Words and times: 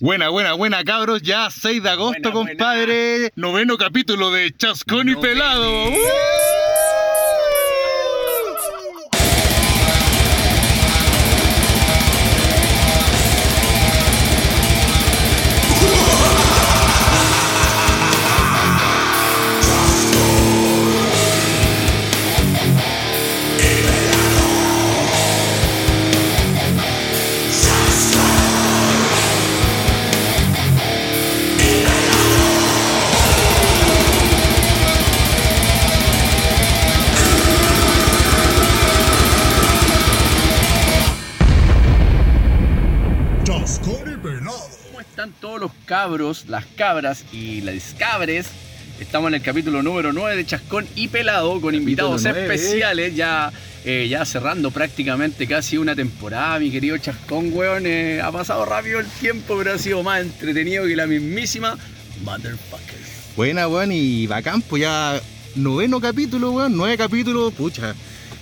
Buena, 0.00 0.28
buena, 0.28 0.54
buena, 0.54 0.84
cabros. 0.84 1.22
Ya 1.22 1.48
6 1.50 1.82
de 1.82 1.90
agosto, 1.90 2.32
Buena, 2.32 2.50
compadre. 2.50 3.32
Noveno 3.36 3.76
capítulo 3.78 4.30
de 4.30 4.52
Chascón 4.56 5.08
y 5.08 5.12
Noveno. 5.12 5.20
Pelado. 5.20 5.88
¡Uh! 5.88 6.43
Cabros, 45.94 46.46
las 46.48 46.66
cabras 46.66 47.24
y 47.32 47.60
las 47.60 47.94
cabres? 47.96 48.46
Estamos 48.98 49.28
en 49.28 49.34
el 49.34 49.42
capítulo 49.42 49.80
número 49.80 50.12
9 50.12 50.34
de 50.34 50.44
Chascón 50.44 50.88
y 50.96 51.06
Pelado 51.06 51.60
con 51.60 51.72
invitados 51.72 52.24
especiales, 52.24 53.14
ya, 53.14 53.52
eh, 53.84 54.08
ya 54.10 54.24
cerrando 54.24 54.72
prácticamente 54.72 55.46
casi 55.46 55.78
una 55.78 55.94
temporada, 55.94 56.58
mi 56.58 56.72
querido 56.72 56.98
Chascón, 56.98 57.52
weón. 57.52 57.86
eh, 57.86 58.20
ha 58.20 58.32
pasado 58.32 58.64
rápido 58.64 58.98
el 58.98 59.06
tiempo, 59.06 59.56
pero 59.56 59.74
ha 59.74 59.78
sido 59.78 60.02
más 60.02 60.22
entretenido 60.22 60.84
que 60.84 60.96
la 60.96 61.06
mismísima 61.06 61.78
Motherfucker. 62.24 62.98
Buena, 63.36 63.68
weón, 63.68 63.92
y 63.92 64.26
bacán, 64.26 64.62
pues 64.62 64.82
ya 64.82 65.20
noveno 65.54 66.00
capítulo, 66.00 66.50
weón, 66.50 66.76
nueve 66.76 66.98
capítulos, 66.98 67.54
pucha. 67.54 67.94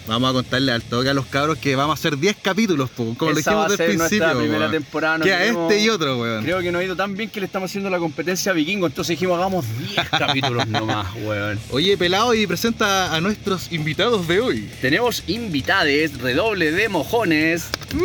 Vamos 0.07 0.31
a 0.31 0.33
contarle 0.33 0.73
al 0.73 0.83
toque 0.83 1.11
a 1.11 1.15
los 1.15 1.27
cabros 1.27 1.59
que 1.59 1.77
vamos 1.77 1.93
a 1.93 1.95
hacer 1.99 2.19
10 2.19 2.37
capítulos, 2.43 2.91
como 2.91 3.15
lo 3.21 3.39
Esa 3.39 3.55
va 3.55 3.69
dijimos 3.69 3.81
a 3.81 3.85
del 3.85 3.97
principio. 3.99 4.39
primera 4.39 4.71
temporada. 4.71 5.25
Queda 5.25 5.39
queremos- 5.39 5.71
este 5.73 5.85
y 5.85 5.89
otro, 5.91 6.19
weón. 6.19 6.43
Creo 6.45 6.61
que 6.61 6.73
nos 6.73 6.81
ha 6.81 6.85
ido 6.85 6.97
tan 6.97 7.17
bien 7.17 7.31
que 7.31 7.39
le 7.39 7.47
estamos 7.47 7.71
haciendo 7.71 7.89
la 7.89 7.99
competencia 7.99 8.51
a 8.51 8.55
Vikingo, 8.55 8.89
entonces 8.89 9.11
dijimos 9.17 9.39
hagamos 9.39 9.65
10 9.79 10.09
capítulos 10.11 10.67
nomás, 10.67 11.07
weón. 11.23 11.61
Oye, 11.71 11.97
pelado, 11.97 12.35
y 12.35 12.49
presenta 12.49 13.15
a 13.15 13.21
nuestros 13.21 13.71
invitados 13.71 14.27
de 14.27 14.41
hoy. 14.41 14.69
Tenemos 14.81 15.23
invitades, 15.29 16.19
redoble 16.21 16.73
de 16.73 16.89
mojones. 16.89 17.67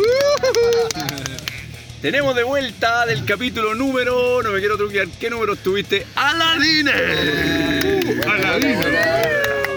Tenemos 2.00 2.36
de 2.36 2.44
vuelta 2.44 3.06
del 3.06 3.24
capítulo 3.24 3.74
número, 3.74 4.40
no 4.44 4.52
me 4.52 4.60
quiero 4.60 4.76
truquear, 4.76 5.08
¿qué 5.18 5.30
número 5.30 5.56
tuviste? 5.56 6.06
¡Aladine! 6.14 6.92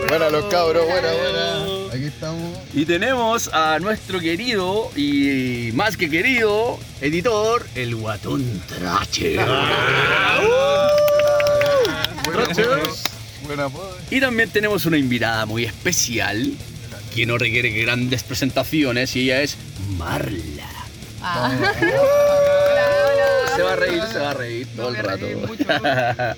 Buena 0.08 0.30
los 0.30 0.46
cabros, 0.46 0.86
buena, 0.86 1.12
buena. 1.14 1.81
Aquí 1.92 2.06
estamos. 2.06 2.58
Y 2.74 2.86
tenemos 2.86 3.50
a 3.54 3.78
nuestro 3.80 4.22
querido 4.22 4.90
y 4.96 5.72
más 5.74 5.98
que 5.98 6.10
querido 6.10 6.80
editor, 7.02 7.68
el 7.76 7.96
guatón 7.96 8.64
Trache. 8.68 9.36
Buena 13.46 13.68
pues. 13.68 13.84
Y 14.10 14.22
también 14.22 14.50
tenemos 14.50 14.86
una 14.86 14.98
invitada 14.98 15.46
muy 15.46 15.66
especial 15.66 16.54
que 17.14 17.26
no 17.26 17.38
requiere 17.38 17.72
grandes 17.72 18.24
presentaciones 18.24 19.14
y 19.18 19.24
ella 19.24 19.42
es 19.42 19.58
Marla. 19.98 20.70
Ah. 21.22 21.52
Se 23.56 23.62
va 23.64 23.74
a 23.74 23.76
reír, 23.76 24.02
se 24.12 24.18
va 24.20 24.32
a 24.32 24.34
reír 24.34 24.68
todo 24.76 24.90
el 24.90 24.96
rato. 24.96 25.26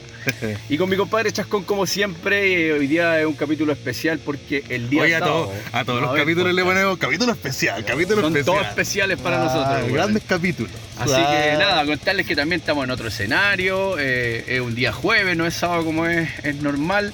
y 0.69 0.77
con 0.77 0.89
mi 0.89 0.95
compadre 0.97 1.31
Chascón, 1.31 1.63
como 1.63 1.85
siempre, 1.85 2.67
eh, 2.69 2.73
hoy 2.73 2.87
día 2.87 3.19
es 3.19 3.25
un 3.25 3.33
capítulo 3.33 3.71
especial 3.73 4.19
porque 4.19 4.63
el 4.69 4.89
día 4.89 5.03
Oye, 5.03 5.15
a, 5.15 5.19
sábado- 5.19 5.45
todos- 5.45 5.57
a 5.73 5.85
todos 5.85 5.99
A 5.99 6.01
los 6.05 6.13
ver, 6.13 6.21
capítulos 6.23 6.53
le 6.53 6.63
ponemos 6.63 6.97
capítulo 6.97 7.31
especial, 7.33 7.85
capítulo 7.85 8.21
Son 8.21 8.35
especial. 8.35 8.55
todos 8.57 8.67
especiales 8.67 9.19
para 9.19 9.41
Ah, 9.41 9.45
nosotros. 9.45 9.91
Grandes 9.93 10.23
capítulos. 10.23 10.71
Así 10.97 11.11
que 11.13 11.55
nada, 11.57 11.85
contarles 11.85 12.25
que 12.25 12.35
también 12.35 12.61
estamos 12.61 12.83
en 12.85 12.91
otro 12.91 13.07
escenario, 13.07 13.97
eh, 13.99 14.43
es 14.47 14.61
un 14.61 14.73
día 14.75 14.91
jueves, 14.91 15.35
no 15.37 15.45
es 15.45 15.53
sábado 15.53 15.85
como 15.85 16.05
es, 16.07 16.29
es 16.43 16.55
normal. 16.55 17.13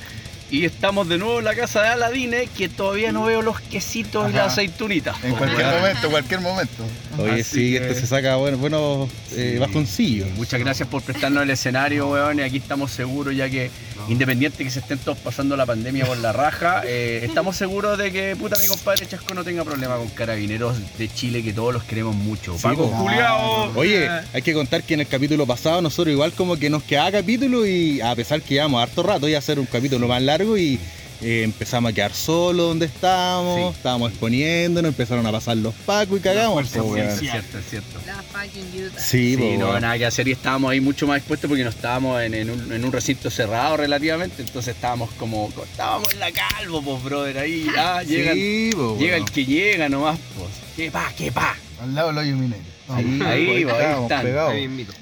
Y 0.51 0.65
estamos 0.65 1.07
de 1.07 1.17
nuevo 1.19 1.39
en 1.39 1.45
la 1.45 1.53
casa 1.55 1.83
de 1.83 1.89
Aladine, 1.89 2.47
que 2.47 2.69
todavía 2.69 3.11
no 3.11 3.25
veo 3.25 3.41
los 3.43 3.59
quesitos 3.61 4.29
y 4.29 4.33
las 4.33 4.53
aceitunitas. 4.53 5.15
En 5.23 5.35
cualquier 5.35 5.67
momento, 5.67 6.09
cualquier 6.09 6.39
momento. 6.41 6.83
Oye, 7.19 7.33
Así 7.33 7.43
sí, 7.43 7.71
que- 7.71 7.77
este 7.77 7.93
se 8.01 8.07
saca 8.07 8.35
bueno, 8.37 8.57
buenos 8.57 9.09
eh, 9.33 9.57
bajoncillos. 9.59 10.27
Muchas 10.35 10.59
gracias 10.59 10.87
por 10.89 11.03
prestarnos 11.03 11.43
el 11.43 11.51
escenario, 11.51 12.09
weón. 12.09 12.39
Y 12.39 12.41
aquí 12.41 12.57
estamos 12.57 12.89
seguros, 12.91 13.35
ya 13.35 13.47
que 13.49 13.69
independiente 14.07 14.63
que 14.63 14.71
se 14.71 14.79
estén 14.79 14.97
todos 14.97 15.19
pasando 15.19 15.55
la 15.55 15.67
pandemia 15.67 16.05
por 16.07 16.17
la 16.17 16.31
raja, 16.33 16.81
eh, 16.85 17.21
estamos 17.23 17.55
seguros 17.55 17.97
de 17.99 18.11
que 18.11 18.35
puta 18.35 18.57
mi 18.57 18.65
compadre 18.67 19.05
Chasco 19.07 19.33
no 19.35 19.43
tenga 19.43 19.63
problema 19.63 19.97
con 19.97 20.07
carabineros 20.09 20.77
de 20.97 21.13
Chile, 21.13 21.43
que 21.43 21.53
todos 21.53 21.73
los 21.73 21.83
queremos 21.83 22.15
mucho. 22.15 22.55
Sí, 22.55 22.63
Paco. 22.63 22.87
Juliao. 22.87 23.71
Oye, 23.75 24.09
hay 24.33 24.41
que 24.41 24.53
contar 24.53 24.81
que 24.83 24.95
en 24.95 25.01
el 25.01 25.07
capítulo 25.07 25.45
pasado 25.45 25.79
nosotros 25.81 26.11
igual 26.11 26.31
como 26.31 26.57
que 26.57 26.71
nos 26.71 26.81
quedaba 26.81 27.11
capítulo 27.11 27.67
y 27.67 28.01
a 28.01 28.15
pesar 28.15 28.41
que 28.41 28.55
llevamos 28.55 28.81
harto 28.81 29.03
rato 29.03 29.27
iba 29.27 29.37
a 29.37 29.41
ser 29.43 29.59
un 29.59 29.67
capítulo 29.67 30.07
más 30.07 30.21
largo 30.23 30.38
y 30.43 30.79
eh, 31.21 31.43
empezamos 31.43 31.91
a 31.91 31.93
quedar 31.93 32.13
solos 32.13 32.69
donde 32.69 32.85
estábamos, 32.85 33.71
Sí. 33.73 33.77
estábamos 33.77 34.11
exponiéndonos, 34.11 34.89
empezaron 34.89 35.25
a 35.27 35.31
pasar 35.33 35.57
los 35.57 35.73
pacos 35.85 36.17
y 36.19 36.21
cagamos. 36.21 36.69
Sí, 36.69 36.79
es 36.97 37.19
cierto, 37.19 37.57
es 37.57 37.65
cierto. 37.69 37.99
La 38.05 38.15
fucking 38.23 38.85
Utah. 38.85 38.99
Sí, 38.99 39.35
Sí, 39.35 39.37
po, 39.37 39.59
no, 39.59 39.79
nada 39.81 39.97
que 39.97 40.05
hacer 40.05 40.27
y 40.29 40.31
estábamos 40.31 40.71
ahí 40.71 40.79
mucho 40.79 41.07
más 41.07 41.17
expuestos 41.17 41.49
porque 41.49 41.63
no 41.65 41.69
estábamos 41.71 42.21
en, 42.21 42.33
en 42.33 42.49
un, 42.49 42.71
en 42.71 42.85
un 42.85 42.91
recinto 42.91 43.29
cerrado 43.29 43.75
relativamente, 43.75 44.41
entonces 44.41 44.75
estábamos 44.75 45.09
como, 45.19 45.49
estábamos 45.71 46.13
en 46.13 46.19
la 46.21 46.31
calvo, 46.31 46.81
pues, 46.81 47.03
brother, 47.03 47.37
ahí, 47.39 47.67
ah, 47.77 48.01
llega, 48.03 48.33
Sí, 48.33 48.69
po, 48.73 48.95
llega 48.97 49.15
weón. 49.17 49.27
el 49.27 49.31
que 49.33 49.45
llega 49.45 49.89
nomás, 49.89 50.17
pues, 50.37 50.49
que 50.77 50.89
pa, 50.89 51.11
que 51.17 51.31
pa. 51.33 51.57
Al 51.81 51.93
lado 51.95 52.07
del 52.09 52.17
hoyo 52.19 52.35
minero. 52.37 52.63
Ahí, 52.89 53.19
Ahí, 53.23 53.61
están. 54.01 54.23
pegados. 54.23 54.53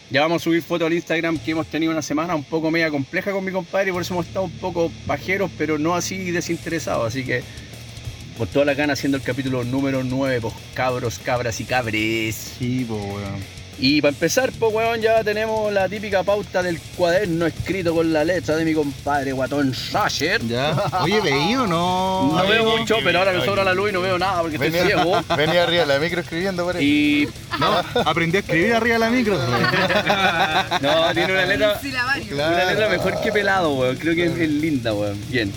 Ya 0.09 0.21
vamos 0.21 0.41
a 0.41 0.43
subir 0.43 0.61
fotos 0.61 0.87
al 0.87 0.93
Instagram 0.93 1.37
que 1.39 1.51
hemos 1.51 1.67
tenido 1.67 1.91
una 1.91 2.01
semana 2.01 2.35
un 2.35 2.43
poco 2.43 2.69
media 2.69 2.89
compleja 2.89 3.31
con 3.31 3.43
mi 3.45 3.51
compadre 3.51 3.89
y 3.89 3.93
por 3.93 4.01
eso 4.01 4.13
hemos 4.13 4.27
estado 4.27 4.45
un 4.45 4.51
poco 4.51 4.91
pajeros, 5.05 5.49
pero 5.57 5.77
no 5.77 5.95
así 5.95 6.31
desinteresados. 6.31 7.07
Así 7.07 7.23
que 7.23 7.43
con 8.37 8.47
toda 8.47 8.65
la 8.65 8.73
gana 8.73 8.93
haciendo 8.93 9.17
el 9.17 9.23
capítulo 9.23 9.63
número 9.63 10.03
9, 10.03 10.41
pues 10.41 10.53
cabros, 10.73 11.17
cabras 11.19 11.59
y 11.59 11.63
cabres. 11.65 12.53
Sí, 12.59 12.85
po, 12.87 12.95
weón. 12.95 13.56
Y 13.79 14.01
para 14.01 14.09
empezar, 14.09 14.51
pues 14.57 14.73
weón, 14.73 15.01
ya 15.01 15.23
tenemos 15.23 15.71
la 15.71 15.88
típica 15.88 16.23
pauta 16.23 16.63
del 16.63 16.79
cuaderno 16.95 17.45
escrito 17.45 17.93
con 17.93 18.11
la 18.11 18.23
letra 18.23 18.55
de 18.55 18.65
mi 18.65 18.73
compadre 18.73 19.33
Guatón 19.33 19.73
Sasher. 19.73 20.41
Ya. 20.47 20.75
Oye, 21.01 21.21
¿veí 21.21 21.55
o 21.55 21.67
no? 21.67 22.33
No 22.35 22.47
veo 22.47 22.77
mucho, 22.77 22.95
bien, 22.95 23.05
pero 23.05 23.19
ahora 23.19 23.33
me 23.33 23.45
sobra 23.45 23.63
la 23.63 23.73
luz 23.75 23.91
y 23.91 23.93
no 23.93 24.01
veo 24.01 24.17
nada 24.17 24.41
porque 24.41 24.55
estoy 24.55 24.71
Venía, 24.71 24.95
ciego. 24.95 25.21
venía 25.37 25.63
arriba 25.63 25.81
de 25.81 25.93
la 25.93 25.99
micro 25.99 26.21
escribiendo, 26.21 26.66
parece. 26.66 26.83
Y 26.83 27.27
No, 27.59 27.77
aprendí 28.03 28.37
a 28.37 28.39
escribir 28.39 28.73
arriba 28.73 28.93
de 28.93 28.99
la 28.99 29.09
micro. 29.11 29.37
no, 30.81 31.13
tiene 31.13 31.33
una 31.33 31.45
letra. 31.45 31.79
Una 32.31 32.66
letra 32.66 32.89
mejor 32.89 33.21
que 33.21 33.31
pelado, 33.31 33.73
weón. 33.75 33.95
Creo 33.97 34.16
que 34.16 34.25
es, 34.25 34.31
es 34.37 34.49
linda, 34.49 34.93
weón. 34.93 35.21
Bien. 35.29 35.53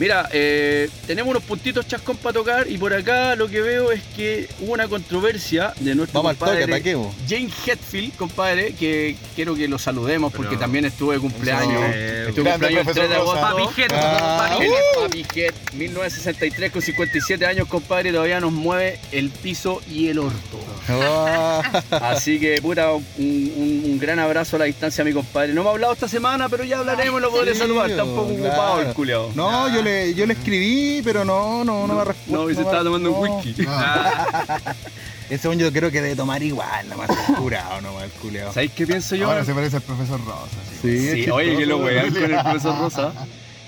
Mira, 0.00 0.28
eh, 0.32 0.88
tenemos 1.06 1.30
unos 1.30 1.42
puntitos 1.44 1.86
chascón 1.86 2.16
para 2.16 2.32
tocar 2.32 2.66
y 2.68 2.78
por 2.78 2.92
acá 2.94 3.36
lo 3.36 3.48
que 3.48 3.60
veo 3.60 3.92
es 3.92 4.00
que 4.16 4.48
hubo 4.60 4.72
una 4.72 4.88
controversia 4.88 5.74
de 5.78 5.94
nuestro 5.94 6.18
Vamos 6.22 6.30
al 6.30 6.36
toque, 6.38 6.50
compadre 6.52 6.64
ataquemos. 6.74 7.14
James 7.28 7.52
Hetfield, 7.66 8.16
compadre, 8.16 8.72
que 8.72 9.14
quiero 9.36 9.54
que 9.54 9.68
lo 9.68 9.78
saludemos 9.78 10.32
porque 10.32 10.56
también 10.56 10.86
estuvo 10.86 11.12
de 11.12 11.18
cumpleaños. 11.18 11.82
Eh, 11.94 12.24
estuvo 12.30 12.44
de 12.46 12.50
cumpleaños 12.52 12.86
el 12.88 12.94
3 12.94 13.08
de 13.10 13.14
agosto. 13.14 13.40
Papi 13.42 13.62
Jet, 13.76 13.92
Ah, 13.94 14.48
papi 14.50 14.64
es 14.64 14.72
Papi 15.02 15.24
Jet, 15.34 15.54
1963 15.74 16.72
con 16.72 16.80
57 16.82 17.44
años, 17.46 17.68
compadre, 17.68 18.10
todavía 18.10 18.40
nos 18.40 18.52
mueve 18.52 18.98
el 19.12 19.28
piso 19.28 19.82
y 19.86 20.08
el 20.08 20.18
orto. 20.18 20.58
Oh, 20.92 21.62
Así 21.90 22.40
que, 22.40 22.60
puta, 22.62 22.92
un, 22.92 23.04
un- 23.18 23.82
un 23.84 23.98
gran 23.98 24.18
abrazo 24.18 24.56
a 24.56 24.60
la 24.60 24.64
distancia 24.64 25.02
a 25.02 25.04
mi 25.04 25.12
compadre. 25.12 25.52
No 25.52 25.62
me 25.62 25.68
ha 25.68 25.72
hablado 25.72 25.92
esta 25.92 26.08
semana, 26.08 26.48
pero 26.48 26.64
ya 26.64 26.78
hablaremos, 26.78 27.20
lo 27.20 27.30
podré 27.30 27.54
saludar. 27.54 27.90
Está 27.90 28.04
un 28.04 28.14
poco 28.16 28.34
claro. 28.34 28.48
ocupado 28.48 28.80
el 28.80 28.94
culiao. 28.94 29.30
No, 29.34 29.72
yo 29.74 29.82
le, 29.82 29.89
yo 30.16 30.26
le 30.26 30.32
escribí, 30.34 31.00
pero 31.04 31.24
no, 31.24 31.64
no, 31.64 31.86
no 31.86 31.94
me 31.94 32.04
respondió. 32.04 32.44
No, 32.44 32.50
y 32.50 32.54
se 32.54 32.60
estaba 32.62 32.82
tomando 32.84 33.12
un 33.12 33.28
whisky. 33.44 33.66
Ese 35.30 35.46
hombre 35.46 35.64
yo 35.66 35.72
creo 35.72 35.90
que 35.92 36.02
debe 36.02 36.16
tomar 36.16 36.42
igual, 36.42 36.88
nada 36.88 37.06
más 37.06 37.28
el 37.28 37.34
curado, 37.36 37.80
nomás 37.80 38.04
el 38.04 38.10
culeado. 38.10 38.52
¿Sabéis 38.52 38.72
qué 38.72 38.86
pienso 38.86 39.14
yo? 39.14 39.28
Ahora 39.28 39.44
se 39.44 39.54
parece 39.54 39.76
al 39.76 39.82
profesor 39.82 40.20
Rosa. 40.24 40.56
sí. 40.82 40.98
Sí, 40.98 41.08
es 41.20 41.24
Sí, 41.24 41.30
oye, 41.30 41.56
que 41.56 41.66
lo 41.66 41.78
weón. 41.78 42.12
con 42.12 42.24
el 42.24 42.30
profesor 42.42 42.78
Rosa. 42.78 43.12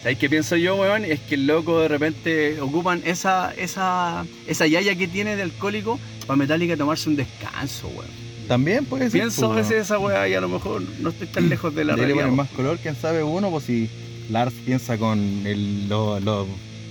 ¿Sabéis 0.03 0.19
qué 0.19 0.29
pienso 0.29 0.57
yo, 0.57 0.75
weón? 0.75 1.05
Es 1.05 1.21
que 1.21 1.37
el 1.37 1.47
loco 1.47 1.79
de 1.81 1.87
repente 1.87 2.61
ocupan 2.61 3.01
esa, 3.05 3.53
esa, 3.57 4.25
esa 4.49 4.67
yaya 4.67 4.97
que 4.97 5.07
tiene 5.07 5.37
de 5.37 5.43
alcohólico 5.43 6.01
para 6.27 6.37
Metallica 6.37 6.77
tomarse 6.77 7.09
un 7.09 7.15
descanso, 7.15 7.87
weón. 7.89 8.11
También 8.49 8.85
puede 8.85 9.05
ser. 9.05 9.13
Pienso 9.13 9.47
a 9.47 9.55
pues, 9.55 9.69
veces 9.69 9.85
esa 9.85 10.01
weá 10.01 10.27
y 10.27 10.35
a 10.35 10.41
lo 10.41 10.49
mejor 10.49 10.83
no 10.99 11.11
estoy 11.11 11.29
tan 11.29 11.49
lejos 11.49 11.73
de 11.77 11.85
la 11.85 11.95
realidad. 11.95 12.17
poner 12.23 12.33
más 12.33 12.49
color, 12.51 12.79
quién 12.83 12.97
sabe 12.97 13.23
uno, 13.23 13.51
pues 13.51 13.63
si 13.65 13.89
Lars 14.31 14.55
piensa 14.65 14.97
con 14.99 15.19
el, 15.47 15.89
lo- 15.89 16.19
lo- 16.21 16.47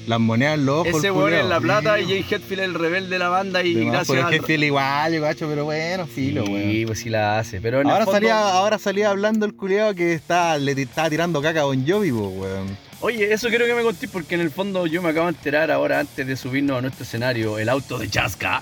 Las 0.08 0.20
monedas 0.20 0.56
en 0.56 0.66
los 0.66 0.88
ojos. 0.88 0.96
Ese 1.00 1.12
weón 1.12 1.34
en 1.34 1.48
La 1.50 1.60
Plata 1.60 2.00
y 2.00 2.06
Jay 2.06 2.26
Hetfield 2.30 2.62
el 2.64 2.74
rebelde 2.74 3.10
de 3.10 3.20
la 3.20 3.30
banda 3.30 3.64
y 3.64 3.74
De 3.76 3.86
más, 3.86 4.08
gracias 4.10 4.34
es 4.34 4.42
que 4.42 4.56
igual, 4.56 5.14
yo 5.14 5.22
cacho, 5.22 5.48
pero 5.48 5.66
bueno, 5.66 6.08
filo, 6.08 6.44
Sí, 6.46 6.52
weón. 6.52 6.88
pues 6.88 7.00
sí 7.00 7.10
la 7.10 7.38
hace. 7.40 7.62
Pero 7.62 7.78
Ahora 7.80 7.98
fondo- 8.06 8.12
salía, 8.14 8.50
ahora 8.52 8.80
salía 8.80 9.10
hablando 9.12 9.46
el 9.46 9.54
culiao 9.56 9.94
que 9.94 10.14
está, 10.14 10.58
le 10.58 10.72
estaba 10.74 11.10
tirando 11.10 11.42
caca 11.42 11.62
a 11.62 11.66
Bon 11.66 11.86
Jovi, 11.88 12.12
weón. 12.12 12.78
Oye, 13.04 13.32
eso 13.34 13.50
quiero 13.50 13.66
que 13.66 13.74
me 13.74 13.82
contéis 13.84 14.12
porque 14.12 14.36
en 14.36 14.42
el 14.42 14.52
fondo 14.52 14.86
yo 14.88 15.02
me 15.02 15.10
acabo 15.10 15.28
de 15.28 15.34
enterar 15.34 15.72
ahora 15.72 16.00
antes 16.00 16.26
de 16.28 16.36
subirnos 16.36 16.78
a 16.78 16.82
nuestro 16.82 17.04
escenario, 17.04 17.58
el 17.60 17.70
auto 17.70 17.98
de 18.00 18.10
Chasca. 18.10 18.62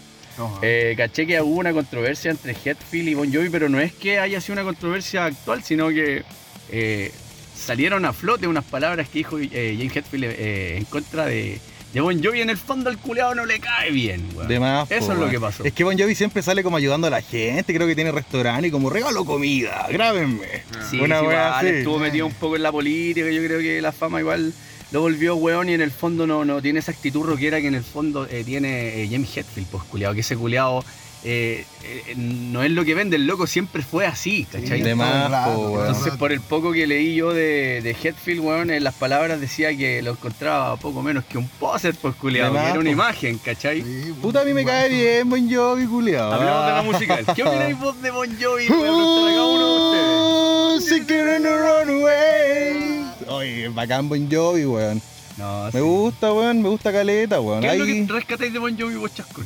Eh, 0.62 0.94
caché 0.96 1.28
que 1.28 1.42
hubo 1.42 1.58
una 1.60 1.74
controversia 1.74 2.32
entre 2.32 2.52
Hetfield 2.54 3.10
y 3.10 3.14
Bon 3.14 3.34
Jovi, 3.34 3.50
pero 3.50 3.68
no 3.68 3.80
es 3.82 3.92
que 3.92 4.20
haya 4.20 4.40
sido 4.40 4.54
una 4.54 4.64
controversia 4.64 5.26
actual, 5.26 5.64
sino 5.64 5.90
que 5.90 6.24
eh, 6.72 7.12
salieron 7.60 8.06
a 8.06 8.14
flote 8.14 8.48
unas 8.48 8.64
palabras 8.64 9.10
que 9.10 9.20
dijo 9.20 9.38
eh, 9.40 9.76
James 9.78 9.96
Hetfield 9.96 10.24
eh, 10.26 10.78
en 10.78 10.86
contra 10.86 11.26
de, 11.26 11.60
de 11.94 12.02
Bon 12.02 12.24
Jovi. 12.24 12.42
En 12.42 12.50
el 12.50 12.58
fondo 12.58 12.90
al 12.90 12.98
culeado 12.98 13.36
no 13.36 13.46
le 13.46 13.60
cae 13.60 13.92
bien, 13.92 14.28
weón. 14.36 14.48
De 14.48 14.60
más, 14.60 14.90
Eso 14.90 15.08
po, 15.08 15.14
es 15.14 15.20
lo 15.20 15.30
que 15.30 15.40
pasó. 15.40 15.64
Es 15.64 15.74
que 15.74 15.84
Bon 15.84 15.98
Jovi 15.98 16.16
siempre 16.16 16.42
sale 16.42 16.64
como 16.64 16.78
ayudando 16.78 17.08
a 17.08 17.10
la 17.10 17.22
gente, 17.22 17.74
creo 17.74 17.88
que 17.88 17.96
tiene 17.96 18.12
restaurante 18.12 18.68
y 18.68 18.72
como 18.72 18.90
regalo 18.90 19.26
comida, 19.26 19.88
grábenme. 19.92 20.64
Sí, 20.90 21.00
Una 21.00 21.20
sí, 21.20 21.26
igual, 21.26 21.68
estuvo 21.68 22.00
metido 22.00 22.26
un 22.26 22.34
poco 22.34 22.56
en 22.56 22.64
la 22.64 22.72
política, 22.72 23.30
yo 23.30 23.44
creo 23.44 23.60
que 23.60 23.82
la 23.82 23.92
fama 23.92 24.20
igual 24.20 24.54
lo 24.92 25.02
volvió 25.02 25.36
weón 25.36 25.70
y 25.70 25.74
en 25.74 25.82
el 25.82 25.92
fondo 25.92 26.26
no, 26.26 26.46
no 26.46 26.62
tiene 26.62 26.80
esa 26.80 26.92
actitud 26.92 27.24
rockera 27.24 27.62
que 27.62 27.68
en 27.68 27.76
el 27.76 27.84
fondo 27.84 28.26
eh, 28.28 28.44
tiene 28.44 29.04
eh, 29.04 29.08
James 29.12 29.38
Hetfield, 29.38 29.68
pues 29.68 29.84
culiado, 29.84 30.16
que 30.16 30.22
ese 30.22 30.36
culiado 30.36 30.84
eh, 31.24 31.66
eh, 31.84 32.14
no 32.16 32.64
es 32.64 32.72
lo 32.72 32.86
que 32.86 32.96
vende, 32.96 33.18
el 33.18 33.28
loco 33.28 33.46
siempre 33.46 33.82
fue 33.82 34.06
así, 34.08 34.46
¿cachai? 34.50 34.96
Más, 34.96 35.50
po. 35.50 35.82
Entonces, 35.86 36.14
por 36.14 36.32
el 36.32 36.40
poco 36.40 36.72
que 36.72 36.88
leí 36.88 37.16
yo 37.16 37.34
de, 37.34 37.82
de 37.82 37.92
Hetfield, 37.92 38.40
weón, 38.40 38.70
en 38.70 38.84
las 38.86 38.94
palabras 38.96 39.42
decía 39.42 39.76
que 39.76 40.02
lo 40.02 40.12
encontraba 40.12 40.78
poco 40.78 41.02
menos 41.02 41.26
que 41.26 41.38
un 41.38 41.48
poser, 41.48 41.94
pues 42.02 42.16
culiado, 42.16 42.54
que 42.54 42.60
era 42.60 42.80
una 42.80 42.90
imagen, 42.90 43.38
¿cachai? 43.38 43.82
Sí, 43.82 44.14
Puta, 44.22 44.42
a 44.42 44.46
mí 44.46 44.54
me 44.54 44.64
cae 44.64 44.90
bien 44.90 45.30
Bon 45.30 45.54
Jovi, 45.54 45.86
culiao. 45.88 46.32
Hablemos 46.32 46.66
de 46.66 46.72
la 46.72 46.82
musical. 46.84 47.26
¿Qué 47.36 47.44
opináis 47.44 47.78
vos 47.80 48.02
de 48.02 48.12
Bon 48.12 48.30
Jovi? 48.30 48.68
Voy 48.68 48.78
a 48.78 48.92
preguntar 48.92 49.24
a 49.24 49.36
cada 49.36 49.46
uno 49.46 50.72
de 50.72 50.78
ustedes. 50.78 51.10
Runaway. 51.42 53.06
Oye, 53.28 53.68
bacán 53.70 54.08
Bon 54.08 54.32
Jovi, 54.32 54.66
weón. 54.66 55.02
No, 55.38 55.66
Me 55.66 55.72
sí. 55.72 55.80
gusta, 55.80 56.34
weón, 56.34 56.62
me 56.62 56.70
gusta 56.70 56.92
caleta, 56.92 57.40
weón. 57.42 57.62
¿Qué 57.62 57.68
es 57.74 57.78
lo 57.80 57.86
que 57.86 58.06
rescatáis 58.10 58.54
de 58.54 58.60
Bon 58.60 58.78
Jovi 58.78 58.96
vos, 58.96 59.14
Chascón? 59.14 59.46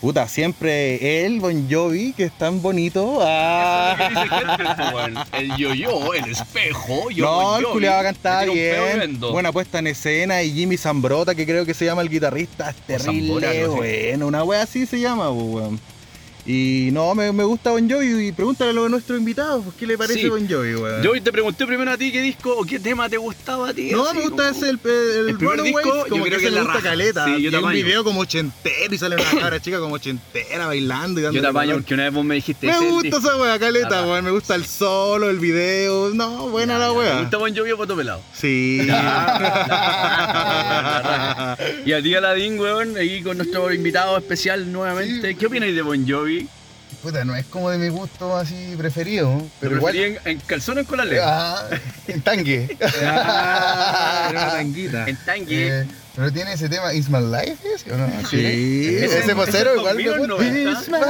Puta, 0.00 0.28
siempre 0.28 1.26
él, 1.26 1.40
Bon 1.40 1.68
Jovi, 1.68 2.12
que 2.12 2.24
es 2.24 2.32
tan 2.32 2.62
bonito. 2.62 3.18
Ah. 3.20 3.96
Eso 3.98 4.22
es 4.22 4.30
lo 4.30 4.36
que 4.36 4.44
dice 4.44 4.44
Hetfield, 4.44 4.76
po, 4.76 4.96
weón. 4.96 5.14
El 5.32 5.56
yo-yo, 5.56 6.14
el 6.14 6.30
espejo, 6.30 7.10
yo 7.10 7.24
no, 7.24 7.40
Bon 7.40 7.58
el 7.58 7.66
culiado 7.66 8.02
cantaba 8.04 8.44
bien. 8.44 9.18
Buena 9.18 9.50
puesta 9.50 9.80
en 9.80 9.88
escena. 9.88 10.40
Y 10.44 10.52
Jimmy 10.52 10.76
Zambrota, 10.76 11.34
que 11.34 11.44
creo 11.44 11.66
que 11.66 11.74
se 11.74 11.84
llama 11.84 12.02
el 12.02 12.10
guitarrista, 12.10 12.70
es 12.70 12.76
terrible, 12.76 13.62
no 13.66 13.72
sé. 13.72 14.10
bueno. 14.12 14.28
Una 14.28 14.44
wea 14.44 14.62
así 14.62 14.86
se 14.86 15.00
llama, 15.00 15.30
po, 15.30 15.34
weón. 15.34 15.80
Y 16.50 16.88
no, 16.92 17.14
me, 17.14 17.30
me 17.30 17.44
gusta 17.44 17.72
Bon 17.72 17.90
Jovi. 17.90 18.28
Y 18.28 18.32
pregúntale 18.32 18.70
a 18.70 18.72
los 18.72 18.90
nuestros 18.90 19.18
invitados, 19.18 19.64
pues, 19.64 19.76
¿qué 19.76 19.86
le 19.86 19.98
parece 19.98 20.18
Sí. 20.20 20.28
Bon 20.30 20.48
Jovi, 20.48 20.76
weón? 20.76 21.02
Yo 21.02 21.12
te 21.22 21.30
pregunté 21.30 21.66
primero 21.66 21.90
a 21.90 21.98
ti 21.98 22.10
qué 22.10 22.22
disco 22.22 22.56
o 22.56 22.64
qué 22.64 22.80
tema 22.80 23.06
te 23.10 23.18
gustaba 23.18 23.68
a 23.68 23.74
ti. 23.74 23.90
No, 23.90 24.14
me 24.14 24.22
gusta 24.22 24.48
ese, 24.48 24.70
el, 24.70 24.80
el, 24.82 25.28
El 25.28 25.36
primer 25.36 25.60
disco, 25.62 26.06
como 26.08 26.24
creo 26.24 26.24
que, 26.24 26.30
que 26.30 26.36
ese 26.36 26.46
es 26.46 26.52
me 26.52 26.58
la 26.60 26.62
gusta 26.64 26.80
caleta. 26.80 27.26
Sí, 27.26 27.42
yo 27.42 27.50
y 27.50 27.54
un 27.54 27.70
video 27.72 28.02
como 28.02 28.20
ochentero 28.20 28.94
y 28.94 28.96
sale 28.96 29.16
una 29.16 29.40
cabra 29.40 29.60
chica 29.60 29.78
como 29.78 29.96
ochentera 29.96 30.66
bailando 30.66 31.20
y 31.20 31.22
dando 31.24 31.36
Yo 31.36 31.42
te 31.42 31.48
apaño 31.48 31.74
porque 31.74 31.92
una 31.92 32.04
vez 32.04 32.14
vos 32.14 32.24
me 32.24 32.36
dijiste 32.36 32.66
Me 32.66 32.72
ese 32.72 32.88
gusta 32.88 33.18
esa 33.18 33.36
La 33.36 33.58
caleta, 33.58 34.02
weón. 34.06 34.24
Me 34.24 34.30
gusta 34.30 34.54
el 34.54 34.64
solo, 34.64 35.28
el 35.28 35.40
video. 35.40 36.14
No, 36.14 36.48
buena 36.48 36.78
la 36.78 36.88
¿Te 36.88 36.92
wea. 36.92 37.20
gusta 37.20 37.36
Bon 37.36 37.54
Jovi 37.54 37.72
o 37.72 37.76
Poto 37.76 37.94
Pelado? 37.94 38.22
Sí. 38.32 38.88
Y 41.84 41.92
a 41.92 42.02
ti 42.02 42.14
Aladín, 42.14 42.58
weón, 42.58 42.96
ahí 42.96 43.22
con 43.22 43.36
nuestro 43.36 43.72
invitado 43.72 44.16
especial 44.16 44.70
nuevamente. 44.70 45.34
¿Qué 45.36 45.46
opináis 45.46 45.74
de 45.74 45.82
Bon 45.82 46.06
Jovi? 46.08 46.37
Puta, 47.02 47.24
no 47.24 47.36
es 47.36 47.46
como 47.46 47.70
de 47.70 47.78
mi 47.78 47.88
gusto 47.90 48.36
así 48.36 48.74
preferido, 48.76 49.40
pero 49.60 49.72
¿Lo 49.72 49.78
igual. 49.78 49.96
en, 49.96 50.18
en 50.24 50.40
calzones 50.40 50.86
con 50.86 50.98
la 50.98 51.04
ley? 51.04 51.18
Ah, 51.22 51.62
en 52.08 52.20
tangue. 52.22 52.76
Ah, 53.04 54.26
era 54.30 54.42
una 54.42 54.52
tanguita. 54.52 55.08
En 55.08 55.16
tanque. 55.24 55.68
Eh, 55.82 55.86
pero 56.16 56.32
tiene 56.32 56.54
ese 56.54 56.68
tema 56.68 56.92
Is 56.92 57.08
My 57.08 57.20
Life, 57.20 57.58
¿ese 57.72 57.92
o 57.92 57.96
no? 57.96 58.08
Sí. 58.28 58.96
Ese, 59.00 59.20
Ese- 59.20 59.34
vocero 59.34 59.76
igual 59.76 59.96
me 59.96 60.08
gusta. 60.08 60.26
90. 60.26 60.70
Is 60.80 60.88
my 60.88 60.98
life. 60.98 61.04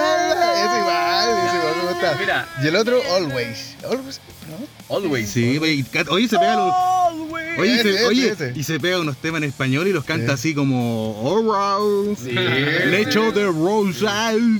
Ese 0.65 0.79
igual, 0.79 1.47
ese 1.47 1.57
igual 1.57 1.77
me 1.83 1.93
gusta. 1.93 2.17
Mira. 2.21 2.49
Y 2.63 2.67
el 2.67 2.77
otro, 2.77 3.01
Always. 3.15 3.75
Always, 3.85 4.21
¿no? 4.49 4.95
Always. 4.97 5.29
Sí, 5.31 5.59
wey, 5.59 5.81
y 5.81 5.83
ca- 5.85 6.05
oye, 6.11 6.29
se 6.29 6.39
pega 6.39 6.57
los. 6.57 6.73
Always. 6.75 7.59
Oye, 7.59 7.75
y 7.75 7.79
se, 7.79 7.91
Ese, 7.95 8.07
oye, 8.07 8.29
ese, 8.31 8.53
y 8.55 8.63
se 8.63 8.79
pega 8.81 9.01
unos 9.01 9.17
temas 9.17 9.43
en 9.43 9.49
español 9.49 9.89
y 9.89 9.93
los 9.93 10.05
canta 10.05 10.37
Sí. 10.37 10.49
así 10.51 10.55
como 10.55 11.17
Alright. 11.25 12.19
Sí. 12.19 12.31
Lecho 12.33 13.33
de 13.33 13.47
Rosal. 13.47 14.59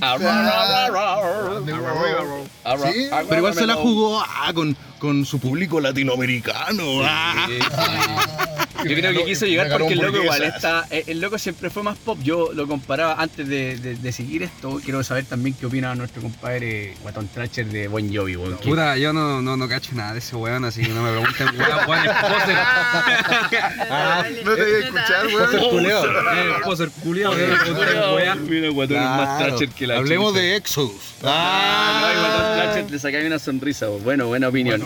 Sí, 2.91 3.07
Pero 3.29 3.37
igual 3.37 3.53
se 3.53 3.65
la 3.67 3.75
jugó 3.75 4.21
ah, 4.21 4.51
con, 4.53 4.75
con 4.99 5.25
su 5.25 5.39
público 5.39 5.79
latinoamericano. 5.79 6.83
ah. 7.03 7.47
Yo 8.79 8.95
creo 8.95 9.11
que 9.11 9.25
quiso 9.25 9.45
llegar 9.45 9.69
porque 9.77 9.93
el 9.93 9.99
loco 9.99 10.21
igual 10.23 10.41
está. 10.43 10.85
eh, 10.89 11.03
El 11.07 11.19
loco 11.19 11.37
siempre 11.37 11.69
fue 11.69 11.83
más 11.83 11.97
pop. 11.97 12.17
Yo 12.23 12.51
lo 12.53 12.65
comparaba 12.65 13.15
antes 13.21 13.45
de, 13.47 13.77
de- 13.77 13.95
de 13.95 14.11
seguir 14.13 14.41
esto. 14.43 14.79
Quiero 14.83 15.03
saber 15.03 15.25
también 15.25 15.53
qué 15.59 15.65
opina 15.65 15.93
nuestro 15.95 16.21
compadre 16.21 16.95
Guatón 17.01 17.27
Tracher 17.27 17.65
de 17.67 17.89
Bon 17.89 18.13
Jovi. 18.13 18.37
Puta, 18.63 18.95
yo 18.97 19.11
no, 19.11 19.41
no, 19.41 19.57
no 19.57 19.67
cacho 19.79 19.95
nada 19.95 20.13
de 20.13 20.19
ese 20.19 20.35
weón, 20.35 20.65
así 20.65 20.81
que 20.81 20.89
no 20.89 21.01
me 21.03 21.11
pregunten, 21.11 21.47
weón, 21.59 21.89
weón, 21.89 22.05
es 22.05 22.11
poser. 22.13 22.57
Ah, 23.91 24.23
No 24.45 24.55
te 24.55 24.61
voy 24.63 24.71
a 24.73 24.79
escuchar, 24.79 25.27
weón. 25.27 25.69
culeo. 25.69 26.05
Eh, 26.05 26.53
poser 26.63 26.89
culiao, 26.89 27.35
que 27.35 27.47
no 27.47 27.53
me 27.53 27.57
pregunten, 27.57 27.97
weón. 28.15 28.49
Mira, 28.49 28.69
Guatón 28.69 28.97
es 28.97 29.03
más 29.03 29.37
Claro. 29.37 29.55
Tracher 29.55 29.69
que 29.75 29.87
la 29.87 29.97
Hablemos 29.97 30.33
de 30.33 30.55
Exodus. 30.55 31.01
Ah, 31.23 32.01
no, 32.01 32.19
Guatón 32.19 32.55
Tracher 32.55 32.91
le 32.91 32.99
sacáis 32.99 33.25
una 33.25 33.39
sonrisa. 33.39 33.89
weón. 33.89 34.03
Bueno, 34.03 34.27
buena 34.27 34.47
opinión. 34.49 34.81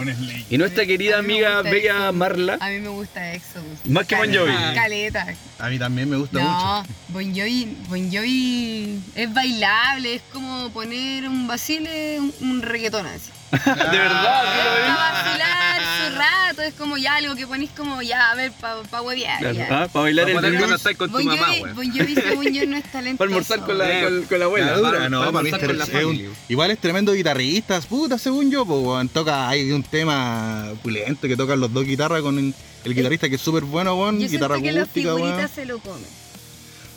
Y 0.50 0.58
nuestra 0.58 0.86
querida 0.86 1.18
amiga 1.20 1.62
Bella. 1.62 2.12
Marla. 2.12 2.58
A 2.60 2.70
mí 2.70 2.80
me 2.80 2.90
gusta 2.90 3.34
Exodus. 3.34 3.80
Más 3.86 4.06
que 4.06 4.16
Bon 4.16 4.34
Jovi. 4.34 4.52
Caleta. 4.76 5.28
A 5.60 5.70
mí 5.70 5.80
también 5.80 6.10
me 6.10 6.18
gusta 6.18 6.40
mucho. 6.40 6.94
Bon 7.10 7.24
Jovi, 7.36 7.78
bon 7.90 8.12
Jovi 8.12 9.00
es 9.16 9.34
bailable, 9.34 10.16
es 10.16 10.22
como 10.32 10.70
poner 10.72 11.28
un 11.28 11.48
basile, 11.48 12.20
un, 12.20 12.34
un 12.42 12.62
reggaetón 12.62 13.06
así. 13.08 13.30
De 13.92 13.98
verdad, 13.98 14.44
¿sí 15.24 15.38
lo 15.38 15.44
Para 15.44 16.10
rato, 16.48 16.62
es 16.62 16.74
como 16.76 16.98
ya 16.98 17.16
algo 17.16 17.36
que 17.36 17.46
ponís 17.48 17.70
como 17.72 18.02
ya, 18.02 18.32
a 18.32 18.36
ver, 18.36 18.52
para 18.54 18.82
pa 18.84 19.02
huevear. 19.02 19.40
Claro. 19.40 19.56
ya. 19.56 19.68
Ah, 19.70 19.88
para 19.92 20.04
bailar 20.04 20.26
Para 20.34 20.38
el 20.48 20.54
ritmo. 20.54 20.60
cuando 20.60 20.76
estás 20.76 20.96
con 20.96 21.10
tu 21.12 21.18
Bon 21.18 21.26
mamá, 21.26 21.48
Jovi, 21.48 21.62
weón. 21.62 21.76
Bon 21.76 21.92
Jovi, 21.92 22.16
según 22.16 22.54
yo, 22.54 22.66
no 22.68 22.78
es 22.78 22.84
talentoso. 22.92 23.18
Para 23.18 23.28
almorzar 23.30 23.60
con 23.62 23.78
la, 23.78 24.00
Eh, 24.00 24.04
con, 24.04 24.24
con 24.24 24.40
la 24.40 24.46
abuela. 24.46 24.66
La 24.68 24.78
dura, 24.78 24.92
para- 24.92 25.10
no, 25.10 25.20
para 25.20 25.32
para 25.32 25.44
mí 25.44 25.50
almorzar 25.50 25.68
con 25.70 25.78
la 25.78 25.84
es 25.84 25.90
un- 25.90 26.02
family. 26.18 26.30
igual 26.50 26.72
es 26.72 26.80
tremendo 26.80 27.14
guitarrista, 27.14 27.82
puta, 27.82 28.18
según 28.18 28.52
yo, 28.52 28.66
pues, 28.66 28.80
weón. 28.82 29.10
Toca, 29.10 29.48
hay 29.50 29.72
un 29.72 29.84
tema 29.84 30.72
pulento 30.82 31.28
que 31.28 31.36
tocan 31.38 31.60
los 31.60 31.72
dos 31.74 31.86
guitarras 31.86 32.22
con 32.22 32.38
el, 32.40 32.54
el 32.86 32.96
guitarrista 32.96 33.30
que 33.30 33.36
es 33.36 33.42
súper 33.42 33.64
bueno, 33.64 33.96
weón. 33.96 34.20
Yo 34.20 34.28
Guitarra 34.28 34.56
siento 34.56 34.64
que 34.68 34.72
las 34.80 34.84
acústica, 34.90 35.10
figuritas 35.16 35.38
weón. 35.38 35.50
se 35.56 35.66
lo 35.66 35.80
comen. 35.80 36.24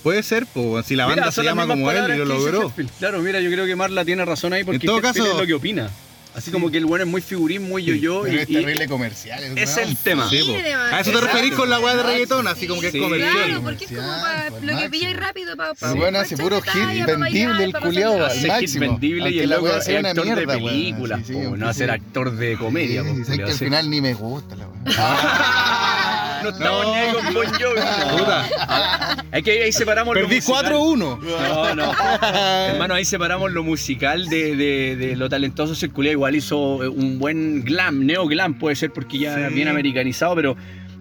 Puede 0.02 0.22
ser, 0.22 0.46
pues, 0.46 0.66
weón, 0.66 0.84
si 0.84 0.94
la 0.94 1.04
Mira, 1.06 1.16
banda 1.16 1.32
son 1.32 1.42
se 1.42 1.46
las 1.46 1.50
llama 1.52 1.62
mismas 1.74 1.76
como 1.78 1.90
él 1.90 1.96
y 2.14 2.18
lo 2.18 2.26
que 2.26 2.32
dice 2.38 2.52
logró. 2.52 2.72
Claro, 2.98 3.18
mira, 3.22 3.40
yo 3.40 3.50
creo 3.50 3.66
que 3.66 3.74
Marla 3.76 4.04
tiene 4.04 4.24
razón 4.24 4.52
ahí 4.52 4.62
porque 4.64 4.76
En 4.76 4.86
todo 4.86 4.98
Hetfield 4.98 5.16
caso- 5.16 5.32
es 5.32 5.38
lo 5.40 5.46
que 5.46 5.54
opina. 5.54 5.90
Así 6.36 6.50
como 6.50 6.70
que 6.70 6.76
el 6.76 6.84
bueno 6.84 7.04
es 7.04 7.10
muy 7.10 7.22
figurín, 7.22 7.62
muy 7.62 7.82
yo-yo 7.82 8.20
Pero 8.24 8.36
y, 8.36 8.40
es 8.40 8.50
y 8.50 8.52
terrible 8.52 8.86
comercial. 8.88 9.42
ese 9.42 9.62
es 9.62 9.88
el 9.88 9.96
tema. 9.96 10.28
Sí. 10.28 10.54
A 10.92 11.00
eso 11.00 11.10
te 11.10 11.20
referís 11.22 11.54
con 11.54 11.70
la 11.70 11.80
weá 11.80 11.96
de 11.96 12.02
reggaetón, 12.02 12.46
así 12.46 12.66
como 12.66 12.82
que 12.82 12.88
es 12.88 12.96
comercial. 12.96 13.32
Claro, 13.32 13.62
porque 13.62 13.84
es 13.86 13.90
como 13.90 14.06
para 14.06 14.50
lo 14.50 14.78
que 14.78 14.90
pilláis 14.90 15.16
rápido 15.16 15.56
para 15.56 15.72
El 15.92 15.98
weón 15.98 16.16
hace 16.16 16.36
puro 16.36 16.60
hit 16.60 17.06
vendible 17.06 17.64
el 17.64 17.72
culiao 17.72 18.16
al 18.16 18.22
Hace 18.26 18.40
hit 18.40 18.48
máximo. 18.48 18.80
vendible 18.92 19.30
y 19.30 19.38
el 19.40 19.48
la 19.48 19.56
loco 19.56 19.68
es 19.68 19.88
actor 19.88 20.36
de 20.36 20.46
películas, 20.46 21.20
no 21.30 21.68
hacer 21.68 21.90
actor 21.90 22.30
de 22.36 22.58
comedia. 22.58 23.02
Que 23.34 23.42
al 23.42 23.52
final 23.54 23.88
ni 23.88 24.02
me 24.02 24.12
gusta 24.12 24.56
la 24.56 24.68
weá. 24.68 26.22
No 26.50 26.56
estamos 26.56 26.86
ni 26.86 26.92
ahí 26.94 27.12
con 27.12 27.34
Bon 27.34 27.46
Jovi. 27.46 28.18
Puta. 28.18 29.24
Es 29.32 29.42
que 29.42 29.62
ahí 29.64 29.72
separamos 29.72 30.14
lo 30.14 30.20
Perdí 30.22 30.36
musical. 30.36 30.72
4-1. 30.72 31.18
No, 31.20 31.74
no. 31.74 31.92
Hermano, 32.68 32.94
ahí 32.94 33.04
separamos 33.04 33.52
lo 33.52 33.62
musical 33.62 34.26
de, 34.28 34.56
de, 34.56 34.96
de 34.96 35.16
lo 35.16 35.28
talentoso. 35.28 35.74
Culiao 35.92 36.12
igual 36.12 36.34
hizo 36.36 36.82
eh, 36.84 36.88
un 36.88 37.18
buen 37.18 37.64
glam, 37.64 38.04
neo 38.06 38.26
glam 38.26 38.58
puede 38.58 38.76
ser 38.76 38.92
porque 38.92 39.18
ya 39.18 39.48
Sí. 39.48 39.54
bien 39.54 39.68
americanizado, 39.68 40.34
pero 40.34 40.56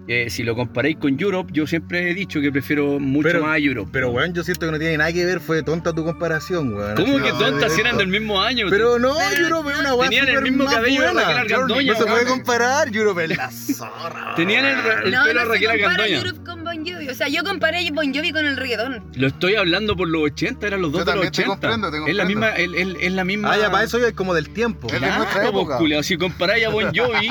eh, 0.08 0.30
si 0.30 0.42
lo 0.42 0.54
comparáis 0.54 0.96
con 0.96 1.16
Europe, 1.20 1.50
yo 1.52 1.66
siempre 1.66 2.10
he 2.10 2.14
dicho 2.14 2.40
que 2.40 2.52
prefiero 2.52 2.98
mucho 3.00 3.28
Pero- 3.28 3.42
más 3.42 3.56
a 3.56 3.58
Europe. 3.58 3.90
Pero, 3.92 4.10
weón, 4.10 4.32
yo 4.34 4.44
siento 4.44 4.66
que 4.66 4.72
no 4.72 4.78
tiene 4.78 4.96
nada 4.98 5.12
que 5.12 5.24
ver, 5.24 5.40
fue 5.40 5.62
tonta 5.62 5.92
tu 5.92 6.04
comparación, 6.04 6.74
weón. 6.74 6.94
¿Cómo 6.96 7.14
Así, 7.16 7.22
que 7.24 7.32
no, 7.32 7.38
tontas 7.38 7.72
si 7.72 7.76
de- 7.76 7.82
eran 7.88 7.96
del 7.98 8.08
mismo 8.08 8.40
año? 8.40 8.66
Pero 8.70 8.98
no, 8.98 9.14
Europe 9.32 9.70
es 9.72 9.78
una 9.78 9.94
weá 9.94 10.08
Tenían 10.08 10.28
el 10.28 10.42
mismo 10.42 10.64
cabello 10.66 11.00
de. 11.02 11.12
Raquel 11.12 11.38
Argandoña, 11.38 11.92
No 11.92 11.98
se 11.98 12.04
puede 12.04 12.24
weón. 12.24 12.38
comparar, 12.38 12.94
Europe 12.96 13.24
es 13.24 13.36
la 13.36 13.50
zorra. 13.50 14.34
Tenían 14.36 14.64
el, 14.64 14.78
el 15.06 15.10
no, 15.12 15.24
pelo 15.24 15.44
no 15.44 15.48
Raquel 15.52 15.70
Argandoña. 15.70 16.16
Europe 16.18 16.40
con 16.44 16.64
Jovi. 16.92 17.08
O 17.08 17.14
sea, 17.14 17.28
yo 17.28 17.42
comparé 17.44 17.90
Bon 17.90 18.14
Jovi 18.14 18.32
con 18.32 18.46
el 18.46 18.56
reggaetón. 18.56 19.02
Lo 19.14 19.26
estoy 19.26 19.54
hablando 19.56 19.96
por 19.96 20.08
los 20.08 20.22
80, 20.22 20.66
eran 20.66 20.82
los 20.82 20.92
dos 20.92 21.04
Yo 21.04 21.12
de 21.12 21.16
los 21.16 21.30
también 21.30 21.32
te 21.32 21.42
80. 21.42 21.68
comprendo, 21.78 21.90
te 22.04 22.10
Es 22.10 22.16
la 22.16 22.24
misma, 22.24 22.46
comprendo. 22.48 22.76
es, 22.78 22.96
es- 23.02 23.12
la 23.12 23.24
misma. 23.24 23.52
Ah, 23.52 23.58
ya, 23.58 23.70
para 23.70 23.84
eso 23.84 23.98
es 24.04 24.12
como 24.12 24.34
del 24.34 24.50
tiempo. 24.50 24.88
Es 24.88 24.98
Claro, 24.98 25.52
pues, 25.52 26.06
si 26.06 26.16
comparáis 26.16 26.66
a 26.66 26.70
Bon 26.70 26.84
Jovi 26.94 27.28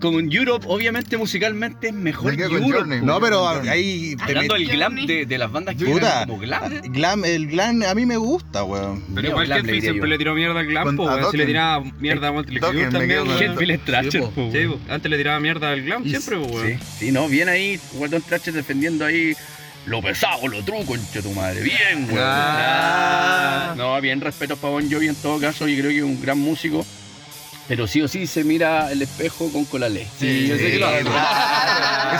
con 0.00 0.32
Europe, 0.32 0.64
obviamente 0.68 1.16
musicalmente 1.16 1.88
es 1.88 1.94
mejor 1.94 2.32
con 2.34 2.40
Europe. 2.40 2.72
Journey. 2.72 3.00
po, 3.00 3.06
No, 3.06 3.20
pero 3.20 3.46
ahí 3.48 4.16
te 4.16 4.22
Hablando 4.24 4.54
del 4.54 4.68
glam 4.68 5.06
de, 5.06 5.26
de 5.26 5.38
las 5.38 5.52
bandas 5.52 5.76
que 5.76 5.84
Puta. 5.84 6.24
como 6.26 6.38
glam. 6.38 6.80
Glam, 6.92 7.24
el 7.24 7.46
glam 7.48 7.82
a 7.82 7.94
mí 7.94 8.06
me 8.06 8.16
gusta, 8.16 8.64
weón. 8.64 9.02
Pero 9.14 9.28
igual 9.28 9.46
glam 9.46 9.60
que 9.66 9.72
diría 9.72 9.80
siempre 9.90 10.08
le 10.08 10.18
tiró 10.18 10.34
mierda 10.34 10.60
al 10.60 10.66
glam, 10.66 10.96
po, 10.96 11.04
weón. 11.04 11.30
Si 11.30 11.36
le 11.36 11.46
tiraba 11.46 11.84
mierda 11.98 12.28
a 12.28 12.32
me 12.32 12.42
también, 12.44 13.70
es 13.70 13.84
Thrasher, 13.84 14.22
po. 14.22 14.50
antes 14.88 15.10
le 15.10 15.16
tiraba 15.18 15.40
mierda 15.40 15.70
al 15.70 15.82
glam, 15.82 16.04
siempre, 16.04 16.38
weón. 16.38 16.66
Sí, 16.66 16.78
sí, 16.98 17.12
no, 17.12 17.28
bien 17.28 17.48
ahí, 17.48 17.78
Guardón 17.94 18.22
Thrasher 18.22 18.54
ahí 19.04 19.34
lo 19.86 20.00
pesado, 20.00 20.46
lo 20.48 20.62
truco, 20.64 20.86
concha 20.86 21.20
tu 21.22 21.32
madre. 21.32 21.60
Bien, 21.62 22.04
weón. 22.10 22.18
Ah. 22.20 23.74
No, 23.76 24.00
bien 24.00 24.20
respeto 24.20 24.56
para 24.56 24.72
Bon 24.72 24.90
Jovi 24.90 25.08
en 25.08 25.16
todo 25.16 25.40
caso, 25.40 25.66
y 25.68 25.76
creo 25.78 25.90
que 25.90 25.98
es 25.98 26.02
un 26.04 26.20
gran 26.20 26.38
músico. 26.38 26.84
Pero 27.68 27.86
sí 27.86 28.02
o 28.02 28.08
sí 28.08 28.26
se 28.26 28.42
mira 28.44 28.90
el 28.90 29.00
espejo 29.02 29.50
con 29.52 29.64
colalé. 29.64 30.06
Sí, 30.18 30.48
yo 30.48 30.56
sé 30.56 30.72
que 30.72 30.78
lo 30.78 30.88
hace. 30.88 31.00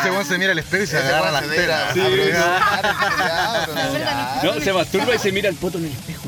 Ese 0.00 0.10
weón 0.10 0.24
se 0.24 0.38
mira 0.38 0.52
al 0.52 0.58
espejo 0.58 0.84
y 0.84 0.86
se 0.86 0.98
Ese 0.98 1.06
agarra 1.08 1.32
las 1.32 1.42
a- 1.42 1.90
aprovechar, 1.90 2.86
aprovechar. 2.86 4.44
No, 4.44 4.60
se 4.60 4.72
masturba 4.72 5.14
y 5.14 5.18
se 5.18 5.32
mira 5.32 5.48
el 5.48 5.56
poto 5.56 5.78
en 5.78 5.86
el 5.86 5.92
espejo. 5.92 6.22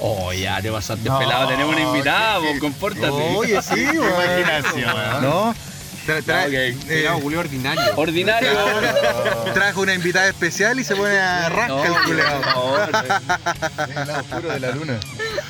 Oh, 0.00 0.32
ya 0.32 0.60
te 0.62 0.70
pasaste 0.70 1.08
No, 1.08 1.18
pelado, 1.18 1.48
tenemos 1.48 1.74
una 1.74 1.82
invitada, 1.82 2.38
vos, 2.38 2.58
compórtate. 2.60 3.10
Oye, 3.10 3.60
sí. 3.62 3.80
Imaginación. 3.82 4.94
No. 5.22 5.54
Tra- 6.06 6.22
tra- 6.22 6.42
Ah, 6.42 6.46
ok. 6.46 6.52
eh, 6.88 7.08
ordinario. 7.36 7.82
Ordinario. 7.96 8.50
trajo 9.54 9.80
una 9.80 9.94
invitada 9.94 10.28
especial 10.28 10.78
y 10.78 10.84
se 10.84 10.94
pone 10.94 11.18
a 11.18 11.48
rascar 11.48 11.86
el 11.86 12.02
culeado. 12.04 12.40
por 12.42 12.52
favor. 12.52 12.90
El 13.88 13.94
lado 14.06 14.20
oscuro 14.20 14.48
de 14.52 14.60
la 14.60 14.70
luna. 14.70 15.00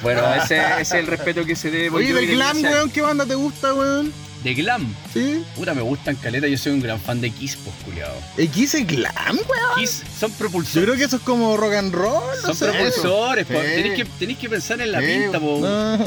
Bueno, 0.02 0.34
ese, 0.34 0.58
ese 0.58 0.80
es 0.80 0.92
el 0.92 1.06
respeto 1.06 1.44
que 1.44 1.54
se 1.56 1.70
debe. 1.70 1.96
Oye, 1.96 2.12
del 2.14 2.26
de 2.26 2.34
glam, 2.34 2.62
weón, 2.62 2.90
¿qué 2.90 3.02
banda 3.02 3.26
te 3.26 3.34
gusta, 3.34 3.75
weón? 3.75 4.12
De 4.45 4.55
glam. 4.55 4.95
¿Sí? 5.12 5.45
Puta, 5.57 5.75
me 5.75 5.83
gustan 5.83 6.14
caleta, 6.16 6.47
yo 6.47 6.57
soy 6.57 6.73
un 6.73 6.81
gran 6.81 7.00
fan 7.00 7.21
de 7.21 7.31
Kiss, 7.31 7.57
pues, 7.57 7.75
culiao. 7.85 8.12
¿X 8.37 8.75
es 8.75 8.87
glam, 8.87 9.37
weón? 9.37 9.76
Kiss 9.76 10.02
son 10.21 10.31
Yo 10.31 10.37
propulsores. 10.38 10.85
creo 10.85 10.97
que 10.97 11.05
eso 11.05 11.16
es 11.16 11.23
como 11.23 11.57
rock 11.57 11.75
and 11.75 11.93
roll, 11.93 12.23
no 12.43 12.49
Son 12.49 12.55
sé. 12.55 12.66
propulsores. 12.66 13.47
Sí. 13.49 13.55
Tenéis 13.55 13.95
que, 13.95 14.05
tenéis 14.05 14.38
que 14.38 14.49
pensar 14.49 14.81
en 14.81 14.93
la 14.93 15.00
Sí. 15.00 15.07
pinta, 15.07 15.40
po. 15.40 15.59
No. 15.61 16.07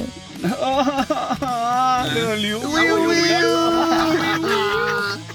Ah, 1.41 2.07
me 2.13 2.19
dolió. 2.21 2.59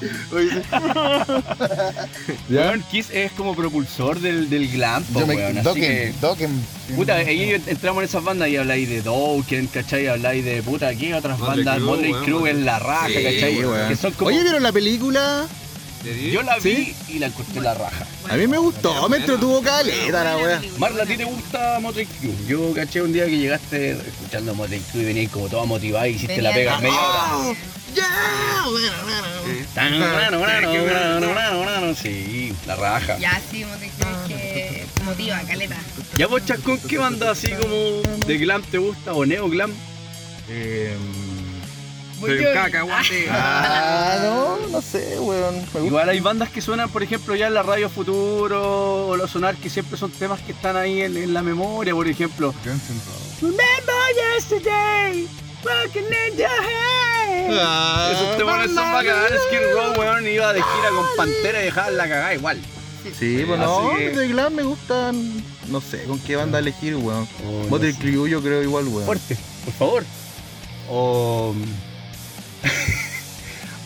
Weón, 2.50 2.84
Kiss 2.90 3.08
es 3.12 3.32
como 3.32 3.54
propulsor 3.54 4.20
del, 4.20 4.48
del 4.50 4.70
glam, 4.70 5.02
po, 5.04 5.20
Yo 5.20 5.26
me 5.26 5.36
weón. 5.36 5.58
Así 5.58 5.80
que, 5.80 6.12
Dokken, 6.20 6.20
Dokken. 6.20 6.50
puta, 6.96 7.14
ahí 7.16 7.50
entramos 7.66 8.02
en 8.02 8.08
esas 8.08 8.24
bandas 8.24 8.48
y 8.48 8.56
habláis 8.56 8.88
de 8.88 9.02
Dokken, 9.02 9.66
¿cachai? 9.68 10.08
Habláis 10.08 10.44
de, 10.44 10.62
puta, 10.62 10.94
¿qué 10.94 11.14
otras 11.14 11.38
Motley 11.38 11.64
bandas? 11.64 11.76
Crue, 11.76 11.86
Motley 11.86 12.12
weón, 12.12 12.24
Crue 12.24 12.50
es 12.50 12.56
la 12.58 12.78
raja, 12.78 13.08
Sí, 13.08 13.14
¿cachai? 13.22 13.64
weón. 13.64 13.88
Que 13.88 13.96
son 13.96 14.12
como... 14.12 14.28
Oye, 14.28 14.42
¿vieron 14.42 14.62
la 14.62 14.72
película? 14.72 15.46
Yo 16.04 16.42
la 16.42 16.58
vi 16.58 16.74
¿Sí? 16.74 16.96
y 17.08 17.18
la 17.18 17.26
encontré 17.26 17.60
la 17.60 17.74
raja. 17.74 18.06
A 18.28 18.36
mí 18.36 18.46
me 18.46 18.58
gustó, 18.58 19.08
me 19.08 19.16
entretuvo 19.18 19.62
caleta 19.62 20.24
la 20.24 20.36
weá. 20.36 20.62
Marla, 20.78 21.04
¿a 21.04 21.06
ti 21.06 21.16
te 21.16 21.24
gusta 21.24 21.78
Motley 21.80 22.06
Crue? 22.06 22.34
Yo 22.46 22.72
caché 22.74 23.00
un 23.00 23.12
día 23.12 23.26
que 23.26 23.38
llegaste 23.38 23.92
escuchando 23.92 24.54
Motley 24.54 24.80
Crue 24.90 25.02
y 25.02 25.06
venías 25.06 25.32
como 25.32 25.48
toda 25.48 25.64
motivada 25.64 26.06
y 26.08 26.14
hiciste 26.14 26.42
la 26.42 26.52
pega 26.52 26.76
en 26.76 26.82
media 26.82 27.00
hora. 27.00 27.56
Sí, 31.94 32.52
la 32.66 32.76
raja. 32.76 33.18
Ya, 33.18 33.40
sí, 33.50 33.64
te 33.80 33.90
crees 33.90 34.16
que 34.28 34.86
motiva, 35.04 35.40
caleta. 35.46 35.76
¿Ya 36.18 36.26
vos, 36.26 36.44
Chascón, 36.44 36.78
qué 36.88 36.98
banda 36.98 37.30
así 37.30 37.50
como 37.52 38.02
de 38.26 38.38
glam 38.38 38.62
te 38.62 38.78
gusta 38.78 39.12
o 39.12 39.24
neo 39.24 39.48
glam? 39.48 39.72
Eh, 40.48 40.96
Soy 42.20 42.38
un 42.46 42.52
cacahuate. 42.54 43.26
ah, 43.30 44.18
no, 44.22 44.66
no 44.68 44.80
sé, 44.82 45.18
weón. 45.18 45.54
Igual 45.84 46.08
hay 46.08 46.20
bandas 46.20 46.48
que 46.50 46.60
suenan, 46.60 46.88
por 46.90 47.02
ejemplo, 47.02 47.34
ya 47.34 47.46
en 47.48 47.54
la 47.54 47.62
radio 47.62 47.88
Futuro 47.90 49.08
o 49.08 49.16
los 49.16 49.30
sonar 49.30 49.56
que 49.56 49.68
siempre 49.70 49.98
son 49.98 50.10
temas 50.10 50.40
que 50.40 50.52
están 50.52 50.76
ahí 50.76 51.02
en, 51.02 51.16
en 51.16 51.34
la 51.34 51.42
memoria, 51.42 51.92
por 51.94 52.06
ejemplo. 52.08 52.54
Remember 53.40 53.64
yesterday, 54.36 55.28
walking 55.64 56.00
in 56.00 56.36
your 56.36 56.48
head. 56.48 57.50
Ah, 57.52 58.10
Esos 58.12 58.36
temas 58.38 58.66
son 58.70 58.92
bacanes. 58.92 59.40
Skid 59.48 59.74
Row, 59.74 59.92
weón, 60.00 60.26
iba 60.26 60.52
de 60.52 60.62
gira 60.62 60.88
con 60.90 61.06
Pantera 61.16 61.60
y 61.60 61.64
dejaba 61.66 61.90
la 61.90 62.04
cagada 62.08 62.34
igual. 62.34 62.58
Sí, 63.18 63.44
pues 63.46 63.58
no, 63.60 63.90
que- 63.98 64.10
de 64.10 64.28
glam 64.28 64.54
me 64.54 64.62
gustan. 64.62 65.44
No 65.68 65.80
sé 65.80 66.04
con 66.04 66.18
qué 66.20 66.36
banda 66.36 66.58
elegir, 66.58 66.96
weón. 66.96 67.28
Oh, 67.46 67.66
no 67.70 67.78
sé. 67.78 67.94
Crue 67.98 68.30
yo 68.30 68.40
creo 68.40 68.62
igual, 68.62 68.86
weón. 68.88 69.04
Fuerte, 69.04 69.36
por 69.66 69.74
favor. 69.74 70.04
O. 70.88 71.54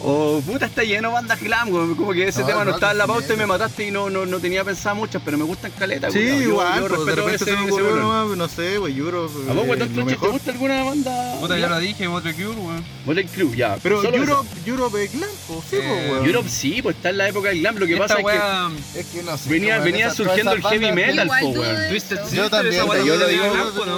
O 0.00 0.40
puta 0.46 0.66
está 0.66 0.84
lleno 0.84 1.08
de 1.08 1.14
bandas 1.14 1.40
glam, 1.40 1.72
weón. 1.72 1.96
como 1.96 2.12
que 2.12 2.28
ese 2.28 2.42
No, 2.42 2.46
tema 2.46 2.58
no 2.60 2.66
no, 2.66 2.70
estaba 2.76 2.92
en 2.92 2.98
la 2.98 3.06
pauta 3.08 3.34
y 3.34 3.36
me 3.36 3.46
mataste 3.46 3.88
y 3.88 3.90
no, 3.90 4.08
no, 4.08 4.26
no 4.26 4.38
tenía 4.38 4.62
pensado 4.62 4.94
muchas, 4.94 5.20
pero 5.24 5.36
me 5.36 5.42
gustan 5.42 5.72
caletas, 5.72 6.12
Sí. 6.12 6.20
Yo- 6.24 6.40
igual, 6.40 6.82
yo 6.82 6.86
pues, 6.88 7.04
de 7.04 7.14
repente 7.16 7.34
ese- 7.34 7.44
se 7.46 7.50
me 7.50 7.62
ese 7.64 7.72
ocurrió 7.72 7.86
weón. 7.94 8.00
nomás, 8.02 8.36
no 8.38 8.46
sé, 8.48 8.78
wey, 8.78 8.96
Europe. 8.96 9.34
¿A 9.50 9.54
vos, 9.54 9.64
eh, 9.64 9.66
lo 9.66 9.76
Trache, 9.76 10.04
te 10.16 10.28
gusta 10.28 10.52
alguna 10.52 10.84
banda? 10.84 11.34
Puta, 11.40 11.58
ya 11.58 11.66
lo 11.68 11.80
dije, 11.80 12.06
Motley 12.08 12.32
Crue, 12.32 12.46
weón. 12.54 12.84
Motley 13.06 13.26
Crue, 13.26 13.56
ya. 13.56 13.76
Pero 13.82 14.04
Europe, 14.04 14.48
Europe 14.64 15.02
es 15.04 15.12
glam, 15.14 15.30
pues, 15.48 15.60
sí, 15.68 15.76
Eh, 15.76 15.80
pues, 15.84 16.04
weón. 16.10 16.16
esa. 16.18 16.26
Europe 16.26 16.48
sí, 16.48 16.80
pues 16.80 16.94
está 16.94 17.10
en 17.10 17.18
la 17.18 17.28
época 17.28 17.48
del 17.48 17.58
glam. 17.58 17.76
Lo 17.78 17.86
que 17.88 17.96
pasa 17.96 18.14
es 18.14 18.18
que 18.20 18.24
wea, 18.26 18.70
Es 18.94 19.06
que 19.06 19.22
no 19.24 19.36
sé. 19.36 19.50
venía, 19.50 19.78
venía 19.80 20.14
surgiendo 20.14 20.52
el 20.52 20.62
heavy 20.62 20.92
metal, 20.92 21.28
Twisted 21.28 22.18
eso. 22.18 22.28
Sister, 22.28 22.36
Yo 22.36 22.48
también, 22.48 22.86
Yo 23.04 23.16
lo 23.16 23.26
digo, 23.26 23.44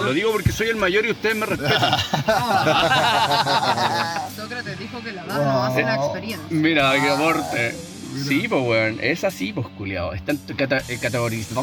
lo 0.03 0.13
digo 0.15 0.33
porque 0.33 0.51
soy 0.51 0.69
el 0.69 0.77
mayor 0.77 1.05
y 1.05 1.11
ustedes 1.11 1.37
me 1.37 1.45
respetan. 1.57 1.91
Que 5.03 5.13
la 5.13 5.25
no 5.25 5.65
hace 5.65 5.83
la 5.83 5.95
experiencia. 5.97 6.47
Mira, 6.51 6.93
qué 7.01 7.09
aporte. 7.11 7.75
Sí, 8.27 8.47
pues 8.49 8.63
weón, 8.67 8.99
es 9.01 9.23
así, 9.25 9.53
pues 9.53 9.67
culiado. 9.79 10.13
Está 10.13 10.33
en 10.33 10.39
tu 10.39 10.57
cata 10.57 10.83
eh, 10.89 10.99
categorizado. 11.01 11.63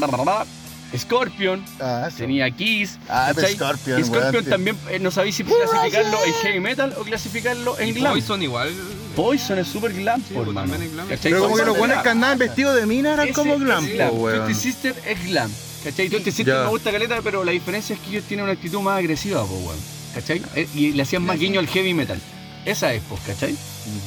Scorpion, 0.98 1.62
Ah, 1.82 2.08
tenía 2.16 2.50
Kiss. 2.50 2.98
Ah, 3.10 3.34
¿cachai? 3.36 3.56
Scorpion, 3.56 4.00
Y 4.00 4.04
Scorpion 4.06 4.34
weón, 4.36 4.46
también, 4.46 4.78
eh, 4.90 5.00
no 5.00 5.12
sabéis 5.12 5.36
si 5.36 5.44
clasificarlo 5.44 6.18
en 6.26 6.34
heavy 6.42 6.60
metal 6.62 6.94
o 6.98 7.02
clasificarlo 7.04 7.78
en 7.80 7.94
glam. 7.94 8.14
Poison 8.14 8.42
igual. 8.42 8.74
Poison 9.14 9.60
es 9.60 9.68
super 9.68 9.92
glam, 9.94 10.22
Sí, 10.26 10.34
por 10.34 10.46
pues, 10.46 10.56
mano. 10.56 10.74
glam. 10.78 11.08
Pero 11.22 11.40
como 11.42 11.56
que 11.58 11.64
los 11.66 11.74
es 11.74 11.80
buenos 11.80 11.96
glam. 11.96 12.04
que 12.04 12.10
andaban 12.10 12.38
vestidos 12.38 12.76
de 12.76 12.86
mina 12.86 13.14
eran 13.14 13.26
Ese 13.26 13.34
como 13.36 13.58
glam, 13.58 13.86
es 13.86 14.10
po. 14.10 14.30
Twisted 14.30 14.54
Sister 14.54 14.96
es 15.06 15.26
glam. 15.26 15.52
¿Cachai? 15.84 16.08
Twisted 16.10 16.32
Sister 16.34 16.56
me 16.64 16.70
gusta 16.70 16.92
caleta, 16.92 17.20
pero 17.22 17.44
la 17.44 17.52
diferencia 17.52 17.94
es 17.94 18.00
que 18.02 18.10
ellos 18.12 18.24
tienen 18.24 18.46
una 18.46 18.54
actitud 18.54 18.80
más 18.80 18.98
agresiva, 19.00 19.42
po, 19.46 19.56
weón. 19.56 19.78
¿Cachai? 20.14 20.42
Eh, 20.56 20.68
Y 20.74 20.94
le 20.94 21.04
hacían 21.04 21.24
más 21.24 21.38
guiño 21.38 21.60
al 21.60 21.68
heavy 21.68 21.94
metal. 21.94 22.20
Esa 22.68 22.92
es, 22.94 23.02
pues, 23.08 23.22
¿cachai? 23.26 23.56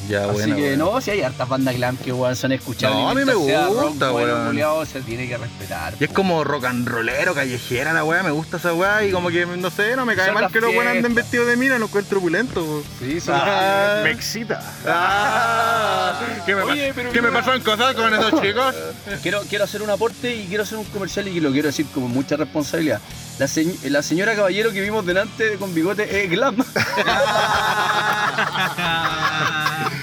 Ya, 0.07 0.29
Así 0.29 0.51
que 0.53 0.77
no, 0.77 1.01
si 1.01 1.09
hay 1.09 1.21
hartas 1.23 1.49
bandas 1.49 1.75
glam 1.75 1.97
que 1.97 2.13
weón 2.13 2.35
son 2.35 2.51
escuchables. 2.51 2.95
No, 2.99 3.09
a 3.09 3.15
mí 3.15 3.25
me 3.25 3.31
rock 3.33 3.73
gusta, 3.73 4.11
bueno, 4.11 4.85
se 4.85 5.01
tiene 5.01 5.27
que 5.27 5.35
respetar. 5.37 5.95
Y 5.99 6.03
es 6.03 6.09
po. 6.09 6.15
como 6.17 6.43
rock 6.43 6.65
and 6.65 6.87
rollero, 6.87 7.33
callejera 7.33 7.91
la 7.91 8.03
weá, 8.03 8.21
me 8.21 8.29
gusta 8.29 8.57
esa 8.57 8.73
weá 8.75 9.03
y 9.03 9.11
como 9.11 9.29
que, 9.29 9.47
no 9.47 9.71
sé, 9.71 9.95
no 9.95 10.05
me 10.05 10.15
cae 10.15 10.27
Son 10.27 10.35
mal 10.35 10.51
que 10.51 10.61
los 10.61 10.73
buenos 10.75 10.95
anden 10.95 11.15
vestidos 11.15 11.47
de 11.47 11.57
mina, 11.57 11.79
lo 11.79 11.85
encuentro 11.85 12.19
opulento. 12.19 12.63
po. 12.63 12.83
Sí, 12.99 13.19
son 13.19 13.33
Ah. 13.35 14.01
las- 14.03 14.13
excita. 14.13 14.61
Ah, 14.85 16.19
¿Qué 16.45 16.53
me, 16.55 16.61
Oye, 16.61 16.89
pa- 16.89 16.93
pero 16.95 17.11
¿qué 17.11 17.21
me 17.21 17.29
mira. 17.29 17.39
pasaron 17.39 17.61
cosas 17.63 17.95
con 17.95 18.13
esos 18.13 18.41
chicos? 18.41 18.75
Quiero, 19.23 19.41
quiero 19.49 19.63
hacer 19.63 19.81
un 19.81 19.89
aporte 19.89 20.35
y 20.35 20.45
quiero 20.45 20.63
hacer 20.63 20.77
un 20.77 20.85
comercial 20.85 21.27
y 21.27 21.39
lo 21.39 21.51
quiero 21.51 21.67
decir 21.67 21.85
con 21.93 22.03
mucha 22.11 22.35
responsabilidad. 22.37 23.01
La, 23.41 23.47
se- 23.47 23.89
la 23.89 24.03
señora 24.03 24.35
caballero 24.35 24.71
que 24.71 24.81
vimos 24.81 25.03
delante 25.03 25.55
con 25.57 25.73
bigote 25.73 26.23
es 26.25 26.29
glam. 26.29 26.55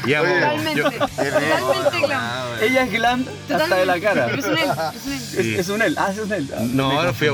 Ya, 0.09 0.21
po, 0.23 0.26
Totalmente, 0.26 0.80
yo- 0.80 0.90
totalmente 0.90 2.00
glam. 2.07 2.47
Ella 2.62 2.83
es 2.85 2.92
glam 2.92 3.25
hasta 3.54 3.76
de 3.76 3.87
la 3.87 4.00
cara. 4.00 4.26
Pero 4.26 4.38
es 4.40 4.47
un 4.47 4.59
él, 4.59 4.71
es 4.95 5.04
un 5.07 5.12
él. 5.12 5.18
Es, 5.18 5.30
Sí. 5.30 5.54
es 5.57 5.68
un 5.68 5.83
él, 5.83 5.95
ah, 5.99 6.09
es 6.11 6.18
un 6.18 6.33
él. 6.33 6.50
Ah, 6.52 6.61
No, 6.62 6.88
me 6.88 7.04
no 7.04 7.14
fui 7.14 7.28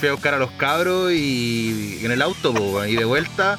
fui 0.00 0.08
a 0.08 0.12
buscar 0.12 0.34
a 0.34 0.38
los 0.38 0.50
cabros 0.52 1.12
y 1.12 2.00
en 2.02 2.10
el 2.12 2.20
auto, 2.20 2.52
po, 2.52 2.84
y 2.84 2.94
de 2.96 3.04
vuelta 3.06 3.58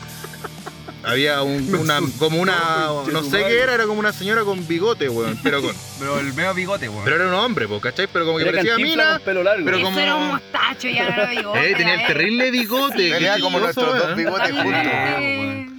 había 1.04 1.42
un- 1.42 1.74
una, 1.80 2.00
como 2.18 2.40
una, 2.40 2.88
no 3.12 3.24
sé 3.24 3.44
qué 3.46 3.60
era, 3.62 3.74
era 3.76 3.86
como 3.86 4.00
una 4.00 4.12
señora 4.14 4.44
con 4.44 4.68
bigote, 4.68 5.10
weón, 5.10 5.40
pero 5.44 5.62
con, 5.62 5.76
Pero 6.00 6.20
el 6.20 6.34
medio 6.34 6.54
bigote, 6.54 6.88
weón. 6.90 7.04
pero 7.04 7.16
era 7.18 7.28
un 7.28 7.34
hombre, 7.34 7.68
po, 7.68 7.80
¿cachai? 7.82 8.08
Pero 8.12 8.26
como 8.26 8.38
que 8.38 8.44
Era 8.44 8.52
parecía 8.54 8.72
Cantinflas 8.76 9.06
mina, 9.06 9.16
con 9.18 9.26
pelo 9.26 9.44
largo. 9.44 9.66
pero 9.66 9.78
Eso 9.78 9.86
como- 9.86 10.00
era 10.00 10.16
un 10.16 10.28
mostacho 10.28 10.88
y 10.88 10.98
ahora 11.00 11.18
lo 11.26 11.30
digo. 11.32 11.56
eh, 11.56 11.74
tenía 11.78 11.94
el 12.02 12.08
terrible 12.08 12.52
bigote. 12.52 13.12
Tenía 13.12 13.36
qué 13.36 13.42
como 13.42 13.60
chistoso, 13.60 13.82
nuestros 13.82 13.98
dos 13.98 14.04
weón. 14.06 14.18
bigotes 14.18 14.52
juntos. 14.64 15.76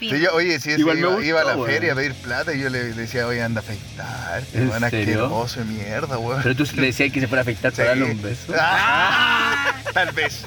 Sí, 0.00 0.20
yo, 0.20 0.34
oye, 0.34 0.60
si 0.60 0.70
ese 0.72 0.80
Igual 0.80 0.96
me 0.96 1.00
iba, 1.00 1.08
gustó, 1.12 1.24
iba 1.24 1.40
a 1.40 1.44
la 1.44 1.56
weón. 1.56 1.66
feria 1.70 1.92
a 1.92 1.96
pedir 1.96 2.12
plata 2.14 2.52
y 2.52 2.60
yo 2.60 2.68
le, 2.68 2.90
le 2.90 2.94
decía, 2.94 3.26
oye, 3.26 3.40
anda 3.42 3.62
a 3.62 3.64
afeitarte, 3.64 4.58
¿En 4.58 4.68
weón, 4.68 4.90
serio? 4.90 5.24
asqueroso 5.24 5.60
de 5.60 5.64
mierda, 5.66 6.18
weón. 6.18 6.42
Pero 6.42 6.56
tú 6.56 6.64
le 6.74 6.86
decías 6.88 7.10
que 7.10 7.20
se 7.20 7.26
fuera 7.28 7.40
a 7.40 7.42
afectar 7.44 7.72
para 7.72 7.88
darle 7.90 8.04
un 8.04 8.20
beso. 8.20 8.52
Ah, 8.58 9.72
tal 9.94 10.12
vez. 10.12 10.42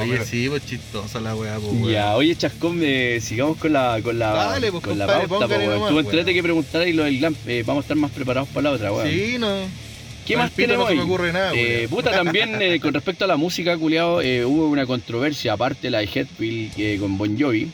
Oye, 0.00 0.24
sí, 0.24 0.48
pues 0.48 0.66
chistosa 0.66 1.20
la 1.20 1.34
weá, 1.34 1.56
po, 1.56 1.68
weón. 1.68 1.90
Ya, 1.90 2.16
oye 2.16 2.34
Chascón, 2.36 2.80
eh, 2.82 3.20
sigamos 3.20 3.56
con 3.58 3.72
la 3.72 4.00
con 4.02 4.18
la, 4.18 4.32
Dale, 4.32 4.70
pues, 4.70 4.84
con 4.84 4.98
la 4.98 5.06
pauta, 5.06 5.46
nomás, 5.46 5.90
Tú 5.90 5.98
entrete 5.98 6.34
que 6.34 6.42
preguntar 6.42 6.86
y 6.86 6.92
lo 6.92 7.04
del 7.04 7.18
glam, 7.18 7.36
eh, 7.46 7.62
vamos 7.66 7.82
a 7.82 7.84
estar 7.84 7.96
más 7.96 8.10
preparados 8.10 8.48
para 8.48 8.62
la 8.62 8.70
otra, 8.70 8.92
weón. 8.92 9.08
Sí, 9.08 9.36
no. 9.38 9.90
¿Qué 10.26 10.36
más 10.36 10.52
tenemos 10.52 10.84
no 10.84 10.90
se 10.90 10.94
me 10.94 11.02
ocurre 11.02 11.32
nada, 11.32 11.52
Eh, 11.54 11.88
puta, 11.90 12.12
también 12.12 12.60
eh, 12.62 12.78
con 12.78 12.94
respecto 12.94 13.24
a 13.24 13.28
la 13.28 13.36
música, 13.36 13.76
culiao, 13.76 14.20
eh, 14.20 14.44
hubo 14.44 14.68
una 14.68 14.86
controversia, 14.86 15.54
aparte 15.54 15.90
la 15.90 15.98
de 15.98 16.04
Headfield 16.12 17.00
con 17.00 17.18
Bon 17.18 17.36
Jovi. 17.38 17.68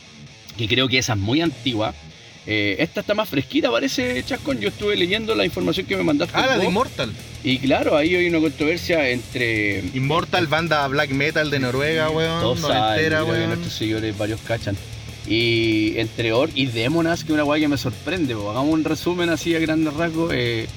que 0.57 0.67
creo 0.67 0.89
que 0.89 0.97
esa 0.97 1.13
es 1.13 1.19
muy 1.19 1.43
antigua. 1.43 1.93
Eh, 2.49 2.77
esta 2.79 3.01
está 3.01 3.15
más 3.15 3.29
fresquita, 3.29 3.71
parece, 3.71 4.23
Chascón. 4.25 4.61
Yo 4.61 4.69
estuve 4.69 4.95
leyendo 4.97 5.35
la 5.35 5.45
información 5.45 5.87
que 5.87 5.97
me 5.97 6.05
mandaste. 6.05 6.37
Ah, 6.37 6.47
la 6.47 6.59
de. 6.59 6.67
Immortal. 6.67 7.13
Y 7.43 7.59
claro, 7.59 7.97
ahí 7.97 8.15
hay 8.15 8.29
una 8.29 8.39
controversia 8.41 9.09
entre. 9.11 9.81
Immortal, 9.95 10.47
banda 10.47 10.87
black 10.89 11.11
metal 11.11 11.51
de 11.51 11.59
Noruega, 11.59 12.09
weón. 12.11 12.41
Todos 12.41 12.61
que 13.25 13.31
weón. 13.33 13.49
nuestros 13.49 13.73
seguidores 13.73 14.17
varios 14.17 14.41
cachan. 14.43 14.77
Y 15.29 15.99
entre 15.99 16.33
Orc 16.33 16.53
y 16.55 16.67
Demonas, 16.67 17.25
que 17.25 17.33
es 17.33 17.35
una 17.35 17.45
weá 17.45 17.59
que 17.61 17.67
me 17.69 17.77
sorprende. 17.79 18.37
po. 18.37 18.51
Hagamos 18.51 18.73
un 18.73 18.85
resumen 18.85 19.29
así 19.31 19.55
a 19.57 19.59
grandes 19.59 19.93
rasgos. 19.95 20.31
eh, 20.33 20.69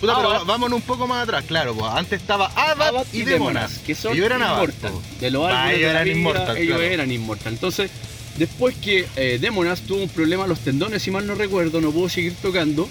Puta, 0.00 0.16
pero 0.16 0.30
Abad. 0.30 0.46
vámonos 0.46 0.76
un 0.76 0.82
poco 0.86 1.06
más 1.06 1.24
atrás, 1.24 1.44
claro, 1.46 1.74
pues 1.74 1.92
antes 1.92 2.22
estaba 2.22 2.46
Abad, 2.56 2.88
Abad 2.88 3.06
y 3.12 3.20
Demonas. 3.20 3.80
que 3.80 3.94
son 3.94 4.14
Ellos 4.14 4.24
eran 4.24 4.40
Abad. 4.42 4.66
De 5.20 5.30
los 5.30 5.46
Ah, 5.52 5.70
ellos 5.74 5.80
de 5.80 5.84
la 5.84 5.90
eran 5.90 6.04
vida, 6.04 6.16
Immortal, 6.16 6.56
ellos 6.56 6.76
claro. 6.78 6.92
eran 6.94 7.12
Immortal. 7.12 7.52
Entonces, 7.52 7.90
después 8.40 8.74
que 8.76 9.06
eh, 9.16 9.38
Demonas 9.40 9.82
tuvo 9.82 10.02
un 10.02 10.08
problema 10.08 10.44
a 10.44 10.48
los 10.48 10.58
tendones, 10.60 11.02
si 11.02 11.10
mal 11.12 11.26
no 11.26 11.36
recuerdo, 11.36 11.80
no 11.80 11.92
pudo 11.92 12.08
seguir 12.08 12.34
tocando. 12.42 12.88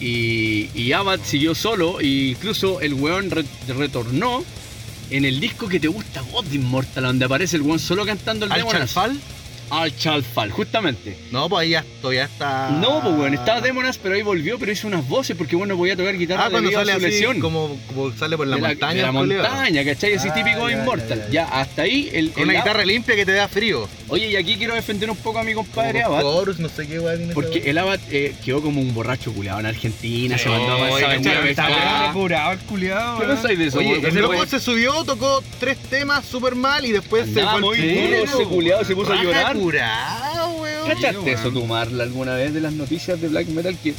Y, 0.00 0.68
y 0.74 0.92
Abad 0.92 1.20
siguió 1.24 1.54
solo, 1.54 2.00
e 2.00 2.06
incluso 2.06 2.80
el 2.80 2.94
weón 2.94 3.30
re- 3.30 3.44
retornó 3.68 4.44
en 5.10 5.24
el 5.24 5.38
disco 5.38 5.68
que 5.68 5.78
te 5.78 5.86
gusta 5.88 6.22
de 6.50 6.56
Immortal, 6.56 7.04
donde 7.04 7.24
aparece 7.24 7.56
el 7.56 7.62
weón 7.62 7.78
solo 7.78 8.04
cantando 8.04 8.46
el 8.46 8.52
¿Al 8.52 8.58
Demonas. 8.58 8.80
Chalfal? 8.92 9.20
Al 9.70 9.96
Chalfal, 9.96 10.50
justamente. 10.50 11.16
No, 11.30 11.48
pues 11.48 11.62
ahí 11.62 11.70
ya 11.70 11.84
todavía 12.02 12.24
está. 12.24 12.70
No, 12.70 13.00
pues 13.00 13.14
weón, 13.14 13.34
estaba 13.34 13.60
Demonas, 13.60 13.96
pero 13.96 14.16
ahí 14.16 14.22
volvió, 14.22 14.58
pero 14.58 14.72
hizo 14.72 14.86
unas 14.88 15.06
voces 15.08 15.36
porque 15.36 15.54
bueno 15.56 15.76
podía 15.76 15.96
tocar 15.96 16.18
guitarra 16.18 16.46
Ah, 16.46 16.50
cuando 16.50 16.68
debido 16.68 16.80
a 16.80 16.84
sale 16.84 16.92
su 17.00 17.06
así, 17.06 17.14
lesión. 17.14 17.40
como, 17.40 17.78
como 17.86 18.12
sale 18.12 18.36
por 18.36 18.46
la 18.48 18.56
de 18.56 18.62
la, 18.62 18.68
montaña. 18.68 18.94
de 18.96 19.02
la 19.02 19.12
montaña, 19.12 19.84
¿cachai? 19.84 20.14
Así 20.14 20.28
Ah, 20.30 20.34
típico 20.34 20.68
ya, 20.68 20.76
Immortal. 20.78 21.18
ya, 21.30 21.30
Ya, 21.30 21.44
hasta 21.60 21.82
ahí 21.82 22.10
el, 22.12 22.32
Con 22.32 22.42
el 22.42 22.48
una 22.50 22.58
guitarra 22.58 22.84
limpia 22.84 23.14
que 23.14 23.24
te 23.24 23.32
da 23.32 23.46
frío. 23.48 23.88
Oye, 24.12 24.28
y 24.28 24.36
aquí 24.36 24.56
quiero 24.56 24.74
defender 24.74 25.08
un 25.08 25.16
poco 25.16 25.38
a 25.38 25.42
mi 25.42 25.54
compadre 25.54 26.02
Como 26.02 26.16
Abad. 26.18 26.46
no 26.58 26.68
sé 26.68 26.86
qué 26.86 27.00
weá 27.00 27.16
tiene 27.16 27.32
Porque 27.32 27.62
el 27.64 27.78
Abad 27.78 27.98
eh, 28.10 28.34
quedó 28.44 28.60
como 28.60 28.78
un 28.78 28.92
borracho 28.92 29.32
culiado 29.32 29.60
en 29.60 29.64
Argentina, 29.66 30.36
se 30.36 30.50
mandó 30.50 30.72
a 30.74 30.90
pasar 30.90 31.46
Está 31.46 32.10
curado 32.12 32.52
el 32.52 32.58
culiado. 32.58 33.20
¿Qué 33.20 33.26
pensáis 33.26 33.58
de 33.58 33.66
eso? 33.68 33.78
Oye, 33.78 34.06
Ese 34.06 34.20
loco 34.20 34.44
se 34.44 34.60
subió, 34.60 35.02
tocó 35.04 35.42
tres 35.58 35.78
temas 35.78 36.26
súper 36.26 36.54
mal 36.54 36.84
y 36.84 36.92
después 36.92 37.26
se 37.32 37.42
fue 37.42 37.60
muy 37.60 37.78
duro, 37.78 38.16
ese 38.24 38.44
culiado 38.44 38.84
se 38.84 38.94
puso 38.94 39.14
a 39.14 39.22
llorar. 39.22 39.56
curado, 39.56 40.56
weón. 40.60 40.88
¿Cachaste 40.88 41.32
eso 41.32 41.50
tú, 41.50 41.64
Marla, 41.64 42.04
alguna 42.04 42.34
vez 42.34 42.52
de 42.52 42.60
las 42.60 42.74
noticias 42.74 43.18
de 43.18 43.28
Black 43.28 43.46
Metal 43.48 43.74
que 43.82 43.94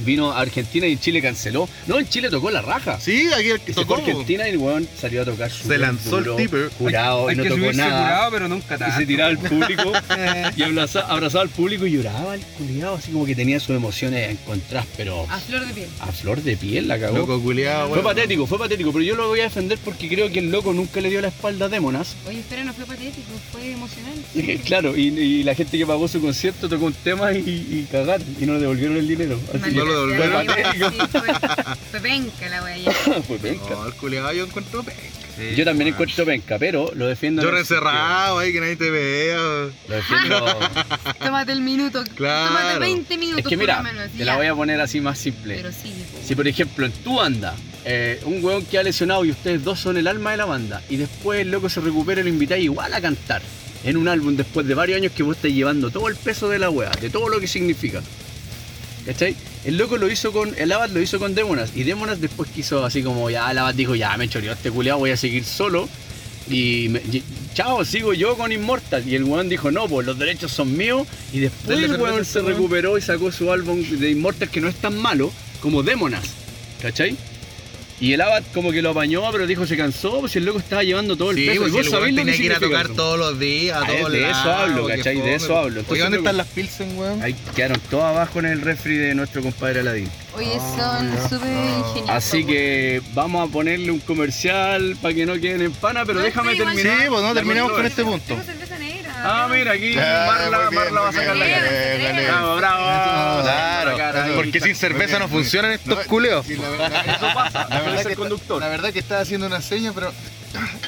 vino 0.00 0.32
a 0.32 0.40
Argentina 0.40 0.86
y 0.86 0.92
en 0.92 1.00
Chile 1.00 1.22
canceló? 1.22 1.68
No, 1.86 1.98
en 1.98 2.08
Chile 2.08 2.28
tocó 2.30 2.50
la 2.50 2.62
raja. 2.62 2.98
Sí, 3.00 3.28
aquí 3.36 3.50
el 3.50 3.60
que 3.60 3.72
Y 3.72 3.74
se 3.74 3.80
tocó. 3.80 3.94
fue 3.96 4.04
a 4.04 4.06
Argentina 4.08 4.46
y 4.48 4.50
el 4.52 4.58
weón 4.58 4.88
salió 5.00 5.22
a 5.22 5.24
tocar 5.24 5.50
su 5.50 5.68
Se 5.68 5.78
lanzó 5.78 6.18
el 6.18 6.36
tipo. 6.36 6.56
curado 6.78 7.28
Hay 7.28 7.34
y 7.34 7.38
no 7.38 7.44
tocó 7.44 7.72
nada. 7.72 8.02
curado, 8.04 8.30
pero 8.32 8.48
nunca 8.48 8.74
Y 8.74 8.78
tanto. 8.78 8.96
se 8.98 9.06
tiraba 9.06 9.30
al 9.30 9.38
público 9.38 9.92
y 10.56 10.62
abraza- 10.62 11.06
abrazaba 11.08 11.42
al 11.42 11.48
público 11.50 11.86
y 11.86 11.92
lloraba 11.92 12.34
el 12.34 12.40
culiado, 12.42 12.94
así 12.96 13.12
como 13.12 13.26
que 13.26 13.34
tenía 13.34 13.60
sus 13.60 13.76
emociones 13.76 14.30
encontradas, 14.30 14.86
pero 14.96 15.26
A 15.28 15.38
flor 15.38 15.66
de 15.66 15.72
piel. 15.74 15.88
a 16.00 16.06
flor 16.12 16.42
de 16.42 16.56
piel 16.56 16.88
la 16.88 16.98
cagó. 16.98 17.16
Loco 17.18 17.40
culiado, 17.40 17.88
Fue 17.90 18.02
patético, 18.02 18.46
fue 18.46 18.58
patético, 18.58 18.92
pero 18.92 19.04
yo 19.04 19.14
lo 19.16 19.28
voy 19.28 19.40
a 19.40 19.44
defender 19.44 19.78
porque 19.84 20.08
creo 20.08 20.30
que 20.30 20.38
el 20.40 20.50
loco 20.50 20.72
nunca 20.72 21.00
le 21.00 21.10
dio 21.10 21.20
la 21.20 21.28
espalda 21.28 21.66
a 21.66 21.68
Demonas. 21.68 22.16
Oye, 22.28 22.40
espera, 22.40 22.64
no 22.64 22.72
fue 22.74 22.84
patético, 22.86 23.30
fue 23.52 23.70
emocional. 23.72 24.14
claro, 24.64 24.96
y, 24.96 25.08
y 25.08 25.42
la 25.42 25.54
gente 25.54 25.78
que 25.78 25.86
pagó 25.86 26.08
su 26.08 26.20
concierto 26.20 26.68
tocó 26.68 26.86
un 26.86 26.92
tema 26.94 27.32
y, 27.32 27.38
y 27.38 27.88
cagaron 27.90 28.26
y 28.40 28.44
no 28.46 28.54
le 28.54 28.60
devolvieron 28.60 28.96
el 28.96 29.06
dinero. 29.08 29.38
Así 29.54 29.70
No 29.84 29.92
lo 29.92 30.06
devolvieron. 30.06 30.46
fue, 31.90 32.00
penca 32.00 32.48
la 32.48 32.62
wea 32.62 32.92
fue 33.26 33.38
penca. 33.38 33.70
No, 33.70 33.86
el 33.86 33.94
culiado 33.94 34.32
yo 34.32 34.44
encuentro 34.44 34.82
penca. 34.82 35.00
Sí, 35.36 35.54
Yo 35.56 35.64
también 35.64 35.88
encuentro 35.88 36.26
penca, 36.26 36.58
pero 36.58 36.92
lo 36.94 37.06
defiendo. 37.06 37.40
en 37.42 37.48
Yo 37.48 37.56
encerrado 37.56 38.38
ahí, 38.38 38.52
que 38.52 38.60
nadie 38.60 38.76
te 38.76 38.90
vea. 38.90 39.36
Lo 39.36 39.94
defiendo. 39.94 40.58
Tómate 41.24 41.52
el 41.52 41.62
minuto. 41.62 42.04
Claro. 42.14 42.48
Tómate 42.54 42.78
20 42.80 43.16
minutos 43.16 43.38
es 43.38 43.46
que 43.48 43.56
por 43.56 43.62
mira, 43.64 43.76
lo 43.78 43.82
menos. 43.84 44.10
te 44.10 44.24
la 44.24 44.36
voy 44.36 44.46
a 44.46 44.54
poner 44.54 44.80
así 44.80 45.00
más 45.00 45.18
simple. 45.18 45.56
Pero 45.56 45.70
sí. 45.72 45.92
Si 46.22 46.34
por 46.34 46.46
ejemplo 46.46 46.84
en 46.84 46.92
tu 46.92 47.16
banda, 47.16 47.54
eh, 47.86 48.20
un 48.26 48.44
weón 48.44 48.64
que 48.66 48.78
ha 48.78 48.82
lesionado 48.82 49.24
y 49.24 49.30
ustedes 49.30 49.64
dos 49.64 49.80
son 49.80 49.96
el 49.96 50.06
alma 50.06 50.32
de 50.32 50.36
la 50.36 50.44
banda, 50.44 50.82
y 50.90 50.96
después 50.96 51.40
el 51.40 51.50
loco 51.50 51.68
se 51.70 51.80
recupera 51.80 52.20
y 52.20 52.24
lo 52.24 52.30
invitáis 52.30 52.64
igual 52.64 52.92
a 52.92 53.00
cantar 53.00 53.40
en 53.84 53.96
un 53.96 54.08
álbum 54.08 54.36
después 54.36 54.66
de 54.66 54.74
varios 54.74 54.98
años 54.98 55.12
que 55.12 55.22
vos 55.22 55.36
estáis 55.36 55.54
llevando 55.54 55.90
todo 55.90 56.08
el 56.08 56.16
peso 56.16 56.48
de 56.48 56.58
la 56.58 56.68
wea, 56.70 56.90
de 57.00 57.08
todo 57.10 57.28
lo 57.28 57.40
que 57.40 57.48
significa. 57.48 58.02
¿Cachai? 59.06 59.34
El 59.64 59.76
loco 59.78 59.96
lo 59.96 60.08
hizo 60.10 60.32
con, 60.32 60.54
el 60.58 60.70
Abad 60.72 60.90
lo 60.90 61.00
hizo 61.00 61.18
con 61.18 61.34
Demonas, 61.34 61.70
y 61.74 61.82
Demonas 61.82 62.20
después 62.20 62.50
quiso 62.50 62.84
así 62.84 63.02
como, 63.02 63.30
ya 63.30 63.50
el 63.50 63.58
Abad 63.58 63.74
dijo, 63.74 63.94
ya 63.94 64.16
me 64.16 64.28
choreó 64.28 64.52
este 64.52 64.70
culiado, 64.70 64.98
voy 65.00 65.10
a 65.10 65.16
seguir 65.16 65.44
solo. 65.44 65.88
Y, 66.50 66.88
me- 66.90 67.00
y- 67.00 67.22
chao, 67.54 67.84
sigo 67.84 68.12
yo 68.14 68.36
con 68.36 68.50
Immortal. 68.52 69.06
Y 69.08 69.14
el 69.14 69.24
weón 69.24 69.48
dijo, 69.48 69.70
no, 69.70 69.88
pues 69.88 70.06
los 70.06 70.18
derechos 70.18 70.50
son 70.52 70.76
míos. 70.76 71.06
Y 71.32 71.38
después 71.40 71.78
el 71.84 71.92
weón 72.02 72.24
se 72.24 72.40
recuperó 72.54 72.98
y 72.98 73.00
sacó 73.00 73.30
su 73.30 73.50
álbum 73.52 73.80
de 73.82 74.10
Immortal 74.10 74.50
que 74.50 74.60
no 74.60 74.68
es 74.68 74.74
tan 74.76 74.96
malo 74.98 75.32
como 75.60 75.82
Demonas. 75.84 76.24
¿Cachai? 76.80 77.16
Y 78.02 78.14
el 78.14 78.20
Abad 78.20 78.42
como 78.52 78.72
que 78.72 78.82
lo 78.82 78.90
apañó, 78.90 79.22
pero 79.30 79.46
dijo 79.46 79.64
se 79.64 79.76
cansó, 79.76 80.18
pues 80.18 80.34
el 80.34 80.44
loco 80.44 80.58
estaba 80.58 80.82
llevando 80.82 81.16
todo 81.16 81.30
el 81.30 81.36
Sí, 81.36 81.46
peso. 81.46 81.60
pues 81.60 81.72
y 81.72 81.76
vos 81.76 81.86
el 81.86 81.92
sabés 81.92 82.10
lo 82.12 82.16
que 82.16 82.22
tenía 82.24 82.36
que 82.36 82.44
ir 82.46 82.52
a 82.52 82.58
tocar 82.58 82.86
eso. 82.86 82.94
todos 82.94 83.16
los 83.18 83.38
días, 83.38 83.76
a 83.76 83.82
Ah, 83.84 83.86
todos 83.86 84.10
de 84.12 84.28
eso 84.30 84.52
hablo, 84.52 84.86
¿cachai? 84.88 85.20
De 85.20 85.34
eso 85.36 85.56
hablo. 85.56 85.80
Entonces 85.80 85.92
Oye, 85.92 86.02
¿dónde 86.02 86.18
están 86.18 86.36
las 86.36 86.46
Pilsen, 86.48 86.98
weón? 86.98 87.22
Ahí 87.22 87.36
quedaron 87.54 87.78
todos 87.88 88.02
abajo 88.02 88.40
en 88.40 88.46
el 88.46 88.60
refri 88.60 88.96
de 88.96 89.14
nuestro 89.14 89.40
compadre 89.40 89.80
Aladín. 89.80 90.10
Oye, 90.36 90.50
son 90.76 91.12
súper 91.30 91.48
ingeniosos. 91.52 92.08
Así 92.10 92.44
que 92.44 93.00
vamos 93.14 93.48
a 93.48 93.52
ponerle 93.52 93.92
un 93.92 94.00
comercial 94.00 94.96
para 95.00 95.14
que 95.14 95.24
no 95.24 95.34
queden 95.34 95.62
en 95.62 95.72
pana, 95.72 96.04
pero 96.04 96.18
No, 96.18 96.24
déjame 96.24 96.56
terminar. 96.56 96.98
Sí, 97.02 97.04
pues 97.08 97.22
no, 97.22 97.28
la 97.28 97.34
terminamos 97.34 97.70
con 97.72 97.86
este 97.86 98.02
punto. 98.02 98.24
Tengo 98.26 98.42
cerveza 98.42 98.78
negra. 98.80 99.11
Ah, 99.24 99.48
mira, 99.50 99.72
aquí 99.72 99.94
Ah, 99.98 100.24
Marla, 100.26 100.70
Marla 100.70 101.00
va 101.00 101.08
a 101.08 101.12
sacar 101.12 101.36
la 101.36 101.44
bien. 101.46 101.60
cara. 101.60 102.22
Bravo, 102.26 102.56
bravo. 102.56 103.42
Claro, 103.42 104.34
porque 104.34 104.60
sin 104.60 104.74
cerveza 104.76 105.18
no 105.18 105.28
funcionan 105.28 105.72
estos 105.72 105.96
No, 105.98 106.04
culeos. 106.04 106.46
sí, 106.46 106.56
la 106.56 106.68
verdad- 106.68 107.06
Eso 107.16 107.26
pasa, 107.34 107.66
La 107.68 107.80
verdad, 107.80 108.00
el 108.00 108.06
que 108.08 108.16
conductor. 108.16 108.60
la 108.60 108.68
verdad 108.68 108.92
que 108.92 108.98
estaba 108.98 109.20
haciendo 109.20 109.46
una 109.46 109.60
seña, 109.60 109.92
pero. 109.92 110.12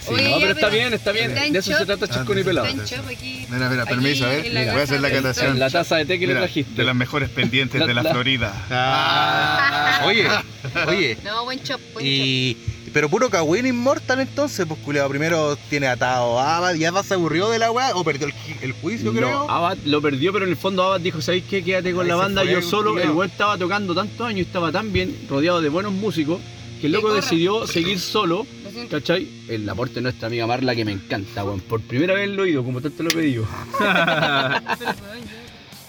Oye, 0.09 0.29
no, 0.29 0.39
pero 0.41 0.53
está 0.53 0.69
bien, 0.69 0.93
está 0.93 1.11
bien. 1.13 1.31
está 1.31 1.47
en 1.47 1.53
De 1.55 1.59
eso 1.61 1.77
se 1.79 1.87
trata 1.87 2.07
Chascón 2.07 2.39
y 2.39 2.45
Pelado. 2.45 2.67
Está 2.67 2.85
shop 2.85 3.07
aquí. 3.09 3.47
Mira, 3.49 3.69
mira, 3.71 3.87
permiso, 3.87 4.27
a 4.27 4.29
ver. 4.29 4.43
Voy 4.73 4.81
a 4.81 4.83
hacer 4.85 5.01
la 5.01 5.11
catación. 5.11 5.59
La 5.59 5.71
taza 5.71 5.97
de 5.97 6.05
té 6.05 6.19
que 6.19 6.27
le 6.27 6.35
trajiste. 6.35 6.75
de 6.75 6.85
las 6.85 6.95
mejores 6.95 7.31
pendientes 7.31 7.81
de 7.87 7.95
la 7.95 8.03
la- 8.03 8.11
Florida. 8.11 8.53
Ah, 8.71 10.03
oye, 10.05 10.29
oye. 10.87 11.19
No, 11.25 11.45
buen 11.45 11.63
chop, 11.63 11.81
buen 11.95 12.05
Y. 12.07 12.57
Pero 12.95 13.09
puro 13.11 13.29
Kawin 13.29 13.67
Inmortal 13.67 14.21
entonces, 14.21 14.65
pues 14.67 14.79
culiado. 14.81 15.09
Primero 15.11 15.57
tiene 15.69 15.89
atado 15.89 16.39
a 16.39 16.57
Abad, 16.59 16.75
ya 16.77 16.91
vas 16.93 17.05
se 17.07 17.15
aburrió 17.15 17.51
de 17.51 17.59
la 17.59 17.71
weá 17.73 17.91
o 17.97 18.05
perdió 18.05 18.29
el, 18.29 18.33
ju- 18.33 18.57
el 18.63 18.73
juicio, 18.73 19.13
creo. 19.13 19.51
Abad 19.51 19.77
lo 19.85 20.01
perdió, 20.01 20.33
pero 20.33 20.45
en 20.45 20.53
el 20.53 20.57
fondo 20.57 20.85
Abad 20.85 21.01
dijo, 21.01 21.21
¿sabéis 21.21 21.43
qué? 21.51 21.65
Quédate 21.65 21.93
con 21.93 22.03
Ahí 22.05 22.09
la 22.09 22.15
banda, 22.15 22.45
yo 22.45 22.63
solo. 22.63 22.91
culiao. 22.93 23.11
El 23.11 23.17
weón 23.17 23.31
estaba 23.33 23.59
tocando 23.59 23.95
tantos 23.97 24.25
años 24.25 24.39
y 24.39 24.43
estaba 24.43 24.71
tan 24.71 24.93
bien 24.93 25.27
rodeado 25.29 25.61
de 25.61 25.69
buenos 25.71 25.93
músicos 25.93 26.41
que 26.81 26.87
el 26.87 26.93
loco 26.93 27.13
decidió 27.13 27.67
seguir 27.67 27.99
solo. 27.99 28.47
¿Cachai? 28.91 29.29
El 29.49 29.69
aporte 29.69 29.95
de 29.97 30.01
nuestra 30.03 30.29
amiga 30.29 30.47
Marla 30.47 30.75
que 30.77 30.85
me 30.85 30.93
encanta, 30.93 31.45
weón. 31.45 31.61
Por 31.61 31.81
primera 31.81 32.15
vez 32.15 32.29
lo 32.31 32.43
he 32.45 32.47
oído, 32.49 32.63
como 32.65 32.81
tanto 32.81 33.03
lo 33.03 33.11
he 33.11 33.13
pedido. 33.15 33.45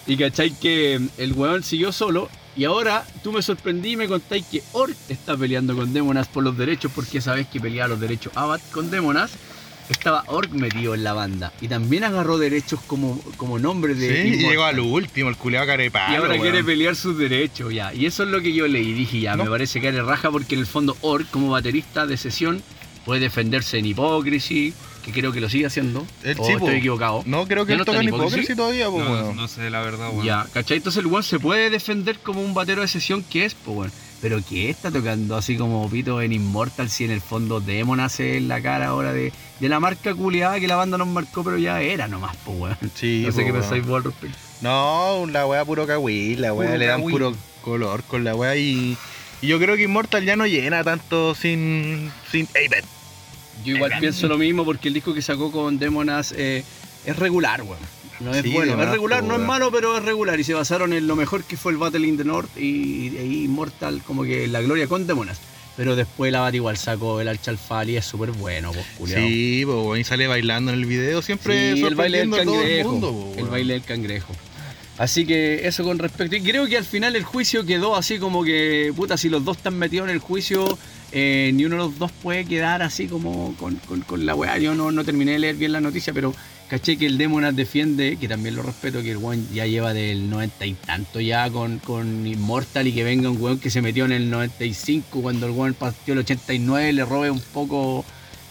Y 0.07 0.17
cachai 0.17 0.51
que 0.59 0.99
el 1.17 1.33
weón 1.33 1.63
siguió 1.63 1.91
solo. 1.91 2.29
Y 2.55 2.63
ahora 2.63 3.05
tú 3.23 3.31
me 3.33 3.41
sorprendí 3.41 3.91
y 3.91 3.97
me 3.97 4.07
contáis 4.07 4.45
que 4.45 4.63
Orc 4.71 4.95
está 5.09 5.35
peleando 5.35 5.75
con 5.75 5.91
Demonas 5.93 6.27
por 6.27 6.43
los 6.43 6.57
derechos, 6.57 6.91
porque 6.95 7.19
sabes 7.21 7.47
que 7.47 7.59
peleaba 7.59 7.89
los 7.89 7.99
derechos 7.99 8.31
Abad 8.35 8.61
con 8.71 8.89
Demonas. 8.89 9.31
Estaba 9.89 10.23
Orc 10.27 10.49
metido 10.51 10.95
en 10.95 11.03
la 11.03 11.13
banda. 11.13 11.53
Y 11.61 11.67
también 11.67 12.03
agarró 12.05 12.39
derechos 12.39 12.79
como, 12.87 13.21
como 13.37 13.59
nombre 13.59 13.93
de. 13.93 14.23
Sí, 14.23 14.29
y 14.29 14.37
llegó 14.49 14.63
al 14.63 14.79
último, 14.79 15.29
el 15.29 15.35
culiado 15.37 15.67
carepalo. 15.67 16.11
Y 16.11 16.15
ahora 16.15 16.29
weón. 16.29 16.41
quiere 16.41 16.63
pelear 16.63 16.95
sus 16.95 17.15
derechos 17.17 17.71
ya. 17.71 17.93
Y 17.93 18.07
eso 18.07 18.23
es 18.23 18.29
lo 18.29 18.41
que 18.41 18.51
yo 18.51 18.67
leí. 18.67 18.93
Dije 18.93 19.19
ya, 19.19 19.35
No. 19.35 19.43
me 19.43 19.49
parece 19.51 19.79
que 19.81 19.89
era 19.89 20.01
raja 20.03 20.31
porque 20.31 20.55
en 20.55 20.61
el 20.61 20.65
fondo 20.65 20.97
Orc, 21.01 21.29
como 21.29 21.49
baterista 21.51 22.07
de 22.07 22.17
sesión, 22.17 22.63
puede 23.05 23.19
defenderse 23.19 23.77
en 23.77 23.85
Hypocrisy, 23.85 24.73
que 25.05 25.11
creo 25.11 25.31
que 25.31 25.39
lo 25.39 25.49
sigue 25.49 25.67
haciendo. 25.67 26.03
Él 26.23 26.35
o 26.39 26.49
estoy 26.49 26.77
equivocado. 26.77 27.21
No, 27.27 27.45
creo 27.47 27.63
que 27.65 27.69
¿Ya 27.69 27.73
él 27.75 27.79
no 27.79 27.85
toca 27.85 27.99
en 27.99 28.07
hipocresía 28.09 28.55
todavía, 28.55 28.89
pues 28.89 29.05
No, 29.05 29.11
weón. 29.11 29.35
no 29.35 29.47
sé, 29.47 29.69
la 29.69 29.81
verdad, 29.81 30.09
weón. 30.11 30.25
Ya, 30.25 30.47
¿cachai? 30.51 30.77
Entonces 30.77 30.99
el 31.01 31.05
weón 31.07 31.21
se 31.23 31.39
puede 31.39 31.69
defender 31.69 32.17
como 32.19 32.41
un 32.41 32.55
batero 32.55 32.81
de 32.81 32.87
sesión 32.87 33.23
que 33.23 33.45
es, 33.45 33.53
pues 33.53 33.77
weón. 33.77 33.91
Pero 34.21 34.43
que 34.43 34.71
está 34.71 34.89
tocando 34.89 35.35
así 35.35 35.55
como 35.57 35.87
pito 35.87 36.19
en 36.21 36.33
Immortal 36.33 36.89
si 36.89 37.03
en 37.03 37.11
el 37.11 37.21
fondo 37.21 37.59
Demon 37.59 37.99
hace 37.99 38.37
en 38.37 38.47
la 38.47 38.59
cara 38.61 38.87
ahora 38.87 39.13
de, 39.13 39.31
de 39.59 39.69
la 39.69 39.79
marca 39.79 40.15
culiada 40.15 40.59
que 40.59 40.67
la 40.67 40.75
banda 40.77 40.97
nos 40.97 41.07
marcó, 41.07 41.43
pero 41.43 41.57
ya 41.59 41.79
era 41.81 42.07
nomás, 42.07 42.35
pues 42.43 42.57
weón. 42.59 42.77
Sí, 42.95 43.23
no 43.27 43.31
sé 43.31 43.41
po, 43.41 43.47
qué 43.47 43.53
pensáis 43.53 43.85
vos 43.85 43.97
al 43.97 44.03
respecto. 44.05 44.37
No, 44.61 45.27
la 45.31 45.45
weá 45.45 45.63
puro 45.65 45.85
Kawin, 45.85 46.41
la 46.41 46.53
weá 46.53 46.75
le 46.77 46.87
dan 46.87 47.01
puro 47.01 47.35
color 47.61 48.01
con 48.03 48.23
la 48.23 48.33
weá 48.35 48.55
y, 48.55 48.97
y 49.41 49.47
yo 49.47 49.59
creo 49.59 49.75
que 49.75 49.83
Immortal 49.83 50.23
ya 50.25 50.35
no 50.35 50.47
llena 50.47 50.83
tanto 50.83 51.35
sin 51.35 52.11
sin 52.31 52.45
Apex. 52.47 52.85
Yo 53.65 53.75
igual 53.75 53.91
pienso 53.99 54.27
lo 54.27 54.37
mismo 54.37 54.63
porque 54.63 54.87
el 54.87 54.93
disco 54.93 55.13
que 55.13 55.21
sacó 55.21 55.51
con 55.51 55.77
Demonas 55.79 56.33
eh, 56.37 56.63
es 57.05 57.15
regular, 57.17 57.63
weón. 57.63 57.79
No 58.19 58.33
es 58.33 58.43
Sí, 58.43 58.53
bueno, 58.53 58.81
es 58.81 58.89
regular, 58.89 59.23
no 59.23 59.35
es 59.35 59.41
malo, 59.41 59.71
pero 59.71 59.97
es 59.97 60.03
regular. 60.03 60.39
Y 60.39 60.43
se 60.45 60.53
basaron 60.53 60.93
en 60.93 61.05
lo 61.05 61.15
mejor 61.17 61.43
que 61.43 61.57
fue 61.57 61.73
el 61.73 61.77
Battle 61.77 62.07
in 62.07 62.17
the 62.17 62.23
North 62.23 62.49
y, 62.57 63.09
y 63.17 63.43
Immortal, 63.43 64.01
como 64.05 64.23
que 64.23 64.47
la 64.47 64.61
gloria 64.61 64.87
con 64.87 65.05
Demonas. 65.05 65.39
Pero 65.75 65.97
después 65.97 66.31
la 66.31 66.39
bati 66.39 66.55
igual 66.57 66.77
sacó 66.77 67.19
el 67.19 67.27
Alchalfal 67.27 67.89
y 67.89 67.97
es 67.97 68.05
súper 68.05 68.31
bueno, 68.31 68.71
pues, 68.71 68.85
culiao. 68.97 69.19
Sí, 69.27 69.63
pues, 69.65 69.99
y 69.99 70.03
sale 70.05 70.27
bailando 70.27 70.71
en 70.71 70.79
el 70.79 70.85
video 70.85 71.21
siempre 71.21 71.73
Sí, 71.73 71.83
el 71.83 71.95
baile 71.95 72.19
del 72.19 72.29
todo 72.29 72.39
el 72.39 72.45
cangrejo. 72.45 72.91
mundo, 72.91 73.11
po, 73.11 73.33
el 73.37 73.45
baile 73.47 73.73
del 73.73 73.83
cangrejo. 73.83 74.33
Así 74.97 75.25
que 75.25 75.67
eso 75.67 75.83
con 75.83 75.99
respecto. 75.99 76.37
Y 76.37 76.41
creo 76.41 76.67
que 76.67 76.77
al 76.77 76.85
final 76.85 77.17
el 77.17 77.25
juicio 77.25 77.65
quedó 77.65 77.97
así 77.97 78.17
como 78.19 78.45
que, 78.45 78.93
puta, 78.95 79.17
si 79.17 79.27
los 79.27 79.43
dos 79.43 79.57
están 79.57 79.77
metidos 79.77 80.07
en 80.07 80.13
el 80.13 80.19
juicio, 80.21 80.77
eh, 81.17 81.51
ni 81.53 81.63
uno 81.63 81.75
de 81.77 81.81
los 81.83 81.97
dos 81.97 82.11
puede 82.11 82.43
quedar 82.43 82.81
así 82.81 83.07
como 83.07 83.55
con, 83.57 83.75
con- 83.87 84.01
con 84.01 84.25
la 84.25 84.35
weá. 84.35 84.57
Yo 84.57 84.75
no, 84.75 84.91
no 84.91 85.03
terminé 85.05 85.31
de 85.31 85.39
leer 85.39 85.55
bien 85.55 85.71
la 85.71 85.79
noticia, 85.79 86.11
pero 86.11 86.33
caché 86.69 86.97
que 86.97 87.05
el 87.05 87.17
Demonas 87.17 87.55
defiende, 87.55 88.17
que 88.19 88.27
también 88.27 88.55
lo 88.55 88.63
respeto, 88.63 89.01
que 89.01 89.11
el 89.11 89.17
weón 89.17 89.47
ya 89.53 89.65
lleva 89.65 89.93
del 89.93 90.29
90 90.29 90.65
y 90.65 90.73
tanto 90.73 91.21
ya 91.21 91.49
con, 91.49 91.79
con 91.79 92.27
Immortal 92.27 92.87
y 92.87 92.91
que 92.91 93.03
venga 93.05 93.29
un 93.29 93.41
weón 93.41 93.59
que 93.59 93.69
se 93.69 93.81
metió 93.81 94.03
en 94.05 94.11
el 94.11 94.29
95 94.29 95.21
cuando 95.21 95.45
el 95.45 95.53
weón 95.53 95.73
partió 95.73 96.13
el 96.13 96.19
89 96.19 96.91
le 96.91 97.05
robe 97.05 97.31
un 97.31 97.39
poco 97.39 98.03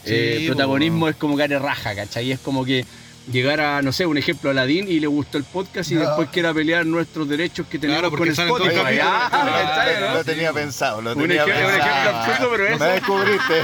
eh, 0.07 0.45
protagonismo 0.47 1.09
es 1.09 1.17
como 1.17 1.37
care 1.37 1.59
raja, 1.59 1.95
¿cachai? 1.95 2.33
Es 2.33 2.39
como 2.41 2.65
que 2.65 2.85
llegar 3.31 3.61
a, 3.61 3.83
no 3.83 3.93
sé, 3.93 4.07
un 4.07 4.19
ejemplo, 4.19 4.51
a 4.51 4.53
Aladín 4.53 4.87
y 4.89 5.01
le 5.01 5.07
gustó 5.07 5.39
el 5.39 5.45
podcast 5.45 5.91
y 5.91 5.95
No. 5.95 6.01
después 6.01 6.29
quiera 6.31 6.53
pelear 6.53 6.85
nuestros 6.87 7.29
derechos 7.29 7.67
que 7.69 7.79
tenemos 7.79 8.01
Claro, 8.01 8.17
con 8.17 8.27
todos 8.35 8.39
Spotify. 8.39 8.75
capítulos. 8.77 9.07
Ah, 9.11 9.29
Ah, 9.33 9.75
¿cachai, 9.77 10.01
no? 10.01 10.15
Lo 10.15 10.25
tenía 10.25 10.53
pensado, 10.53 11.01
lo 11.03 11.13
Un 11.13 11.23
tenía 11.23 11.43
ejemplo- 11.45 11.69
un 11.69 11.75
ejemplo 11.75 12.11
absurdo, 12.11 12.51
pero 12.53 12.67
eso. 12.69 12.79
Me 12.85 12.91
descubriste. 12.93 13.63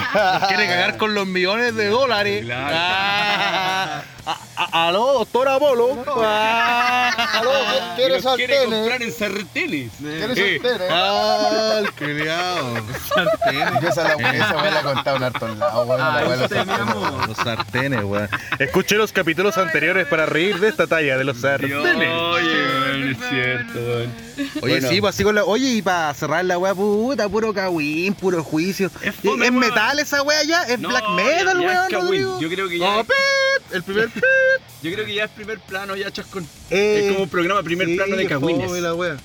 Quiere 0.48 0.66
cagar 0.66 0.96
con 0.96 1.14
los 1.14 1.26
millones 1.26 1.74
de 1.74 1.86
dólares. 1.88 2.44
Claro. 2.44 2.76
Ah, 4.26 4.38
a- 4.60 4.68
a- 4.84 4.88
aló, 4.88 5.12
doctor 5.14 5.48
Apolo. 5.48 6.04
Ah, 6.08 7.10
Aló, 7.38 7.50
¿quieres 7.96 8.22
sartenes? 8.22 9.00
en 9.00 9.12
sartenes. 9.12 9.90
¿Quieres 10.00 10.38
eh, 10.38 10.60
sartenes? 10.62 10.88
Ah, 10.92 11.78
el 11.80 11.92
criado. 11.92 12.74
Yo 13.82 13.88
esa 13.88 14.04
la 14.04 14.30
esa 14.32 14.56
weá 14.56 14.70
la 14.70 14.80
he 14.80 14.82
contado 14.82 15.16
en 15.16 15.22
hartos 15.24 15.56
lados, 15.58 15.88
weón. 15.88 16.00
Ah, 16.00 16.20
la 16.22 16.36
los 16.36 16.50
sartenes. 16.50 17.26
Los 17.28 17.36
sartenes, 17.36 18.04
weón. 18.04 18.28
Escuché 18.58 18.96
los 18.96 19.12
capítulos 19.12 19.56
anteriores 19.58 20.06
para 20.08 20.26
reír 20.26 20.58
de 20.60 20.68
esta 20.68 20.86
talla 20.86 21.16
de 21.16 21.24
los 21.24 21.38
sartenes. 21.40 21.86
Oye, 21.86 22.08
weón, 22.08 23.10
es 23.10 23.18
cierto, 23.28 23.78
weón. 23.78 24.30
Oye, 24.62 24.74
Bueno. 24.74 24.88
sí, 24.88 25.00
pues 25.00 25.14
así 25.14 25.24
con 25.24 25.34
la. 25.34 25.44
Oye, 25.44 25.66
y 25.68 25.82
para 25.82 26.12
cerrar 26.14 26.44
la 26.44 26.56
weá, 26.58 26.74
puta, 26.74 27.28
puro 27.28 27.52
cagüín, 27.52 28.14
puro 28.14 28.42
juicio. 28.42 28.90
Es 29.02 29.08
¿Es, 29.08 29.14
fome, 29.16 29.50
metal 29.50 29.98
esa 29.98 30.22
weá 30.22 30.42
ya? 30.44 30.62
¿Es 30.64 30.78
No, 30.78 30.88
black 30.88 31.08
metal, 31.10 31.60
es 31.62 31.66
weón. 31.66 31.90
Rodrigo? 31.92 32.40
Yo 32.40 32.48
creo 32.48 32.68
que 32.68 32.78
ya- 32.78 32.98
Oh, 32.98 33.04
pit, 33.04 33.74
el 33.74 33.82
primer 33.82 34.08
pit. 34.10 34.24
Yo 34.82 34.92
creo 34.92 35.04
que 35.04 35.14
ya 35.14 35.24
es 35.24 35.30
primer 35.30 35.58
plano, 35.60 35.94
ya 35.96 36.10
chascón. 36.10 36.46
Eh, 36.70 37.00
es 37.02 37.12
como 37.12 37.24
un 37.24 37.28
programa 37.28 37.62
primer 37.62 37.86
sí, 37.88 37.96
plano 37.96 38.16
de 38.16 38.26
cagüines. 38.26 38.70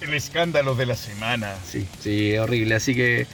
El 0.01 0.13
escándalo 0.13 0.75
de 0.75 0.85
la 0.85 0.95
semana. 0.95 1.55
Sí, 1.69 1.85
sí, 2.01 2.37
horrible. 2.37 2.75
Así 2.75 2.93
que, 2.93 3.25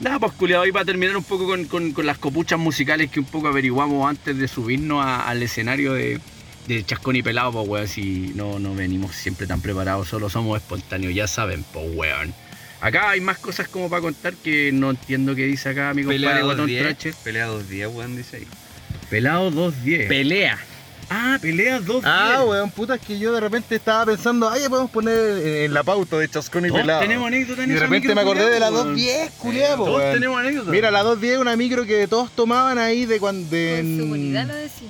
nada, 0.00 0.18
pues 0.18 0.32
culiado, 0.32 0.62
hoy 0.62 0.72
para 0.72 0.84
terminar 0.84 1.16
un 1.16 1.24
poco 1.24 1.46
con, 1.46 1.64
con- 1.64 1.92
con 1.92 2.04
las 2.06 2.18
copuchas 2.18 2.58
musicales 2.58 3.10
que 3.10 3.20
un 3.20 3.26
poco 3.26 3.48
averiguamos 3.48 4.08
antes 4.08 4.36
de 4.36 4.46
subirnos 4.48 5.04
a- 5.04 5.26
al 5.28 5.42
escenario 5.42 5.94
de, 5.94 6.20
de 6.68 6.84
Chascón 6.84 7.16
y 7.16 7.22
Pelado, 7.22 7.52
pues 7.52 7.66
weón, 7.68 7.88
si 7.88 8.32
no, 8.34 8.58
no 8.58 8.74
venimos 8.74 9.14
siempre 9.16 9.46
tan 9.46 9.60
preparados, 9.62 10.08
solo 10.08 10.28
somos 10.28 10.60
espontáneos, 10.60 11.14
ya 11.14 11.26
saben, 11.26 11.64
pues 11.72 11.86
weón. 11.94 12.34
Acá 12.82 13.08
hay 13.10 13.20
más 13.22 13.38
cosas 13.38 13.68
como 13.68 13.88
para 13.88 14.02
contar 14.02 14.34
que 14.34 14.70
no 14.70 14.90
entiendo 14.90 15.34
qué 15.34 15.46
dice 15.46 15.70
acá 15.70 15.94
mi 15.94 16.02
Pelea 16.04 16.32
compadre 16.32 16.44
Guatón 16.44 16.68
2-10. 16.68 16.78
Trache. 16.82 17.14
Pelea 17.24 17.48
2-10, 17.48 17.88
weón, 17.94 18.16
dice 18.16 18.36
ahí. 18.36 18.46
Pelado 19.08 19.50
210. 19.50 20.08
Pelea. 20.08 20.58
Ah, 21.10 21.38
pelea 21.40 21.80
210. 21.80 22.04
Ah, 22.04 22.44
weón, 22.44 22.70
puta, 22.70 22.94
es 22.96 23.00
que 23.00 23.18
yo 23.18 23.32
de 23.32 23.40
repente 23.40 23.74
estaba 23.76 24.06
pensando, 24.06 24.48
ay, 24.48 24.62
ya 24.62 24.68
podemos 24.68 24.90
poner 24.90 25.64
en 25.64 25.72
la 25.74 25.82
pauta 25.82 26.16
de 26.18 26.28
Chascón 26.28 26.66
y 26.66 26.68
Todos 26.68 26.80
Pelado. 26.82 27.00
tenemos 27.00 27.26
anécdotas 27.26 27.64
en 27.64 27.70
Y 27.70 27.72
de 27.72 27.76
esa 27.76 27.84
repente 27.86 28.08
micro, 28.08 28.14
me 28.14 28.20
acordé 28.20 28.50
de 28.50 28.60
la 28.60 28.68
culiao, 28.68 28.84
weón. 28.84 28.94
210, 28.96 29.30
culiao, 29.38 29.76
po, 29.76 29.84
Todos 29.84 30.12
tenemos 30.14 30.38
anécdotas. 30.40 30.70
Mira, 30.70 30.90
la 30.90 31.02
210 31.02 31.32
es 31.34 31.38
una 31.40 31.56
micro 31.56 31.84
que 31.84 32.06
todos 32.08 32.30
tomaban 32.32 32.78
ahí 32.78 33.06
de 33.06 33.18
cuando. 33.20 33.48
Con 33.50 33.96
seguridad 33.96 34.46
lo 34.46 34.54
decís. 34.54 34.88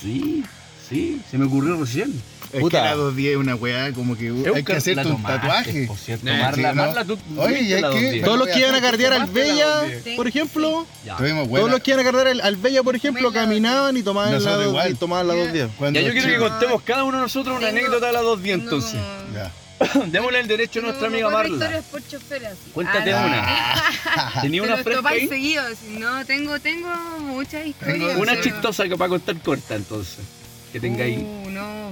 Sí, 0.00 0.44
sí, 0.88 1.20
se 1.30 1.38
me 1.38 1.46
ocurrió 1.46 1.76
recién. 1.80 2.12
Es 2.52 2.60
Puta. 2.60 2.78
que 2.78 2.84
la 2.84 2.94
210 2.94 3.30
es 3.32 3.36
una 3.36 3.54
weá 3.56 3.92
como 3.92 4.16
que 4.16 4.32
hay 4.54 4.62
que 4.64 4.72
hacerte 4.74 5.06
un 5.08 5.22
tatuaje. 5.22 5.86
Por 5.86 5.96
cierto, 5.98 6.28
Eh, 6.28 6.38
Marla, 6.38 6.70
sí, 6.70 6.76
¿no? 6.76 6.82
Marla, 6.86 7.04
tú 7.04 7.18
Oye, 7.36 7.46
tuviste 7.48 7.64
y 7.64 7.72
hay 7.74 7.80
la 7.82 7.88
que- 7.90 7.94
210. 7.94 8.24
Todos 8.24 8.38
los 8.38 8.48
que 8.48 8.58
iban 8.58 8.70
a 8.70 8.72
hacer 8.78 8.90
cardear 8.90 9.12
al 9.12 9.18
tomaste 9.20 9.38
la 9.40 9.44
Bella, 9.52 9.66
210. 9.66 10.16
por 10.16 10.28
ejemplo. 10.28 10.86
Todos 11.48 11.70
los 11.70 11.80
que 11.80 11.90
iban 11.90 12.00
a 12.00 12.04
cardear 12.10 12.40
al, 12.42 12.56
Bella, 12.56 12.82
por 12.82 12.96
ejemplo, 12.96 13.32
caminaban 13.32 13.96
y 13.96 14.02
tomaban 14.02 14.30
la, 14.30 14.36
Nosotros 14.38 14.64
210, 14.64 14.86
igual. 14.86 14.98
tomaban 14.98 15.28
la 15.28 15.34
Ya. 15.34 15.40
210. 15.40 15.70
Cuando 15.78 16.00
Ya 16.00 16.06
yo 16.06 16.12
quiero 16.12 16.28
que 16.28 16.48
contemos 16.50 16.82
cada 16.82 17.04
uno 17.04 17.16
de 17.18 17.22
nosotros 17.22 17.56
una 17.58 17.68
anécdota 17.68 18.06
de 18.06 18.12
la 18.12 18.20
210 18.22 18.54
tengo 18.58 18.64
entonces. 18.64 19.00
Ya. 19.34 19.52
Démosle 20.06 20.40
el 20.40 20.48
derecho 20.48 20.80
a 20.80 20.82
nuestra 20.84 21.08
amiga 21.08 21.28
Marla. 21.28 21.52
historias 21.52 21.84
por 21.90 22.06
chofer 22.08 22.46
así. 22.46 22.70
Cuéntate 22.72 23.12
Ah, 23.12 23.26
una. 24.32 24.40
¿Tenía 24.42 24.62
Te 24.62 24.68
una 24.68 24.76
fresca 24.82 25.08
ahí? 25.10 25.28
seguidos. 25.28 25.72
No, 25.98 26.24
tengo, 26.24 26.58
tengo 26.60 26.88
muchas 27.20 27.66
historias. 27.66 28.16
Una 28.16 28.32
pero- 28.32 28.42
chistosa 28.42 28.88
que 28.88 28.96
para 28.96 29.10
contar 29.10 29.36
corta 29.40 29.74
entonces. 29.74 30.16
Que 30.72 30.80
tengáis. 30.80 31.18
Uh, 31.18 31.50
no. 31.50 31.90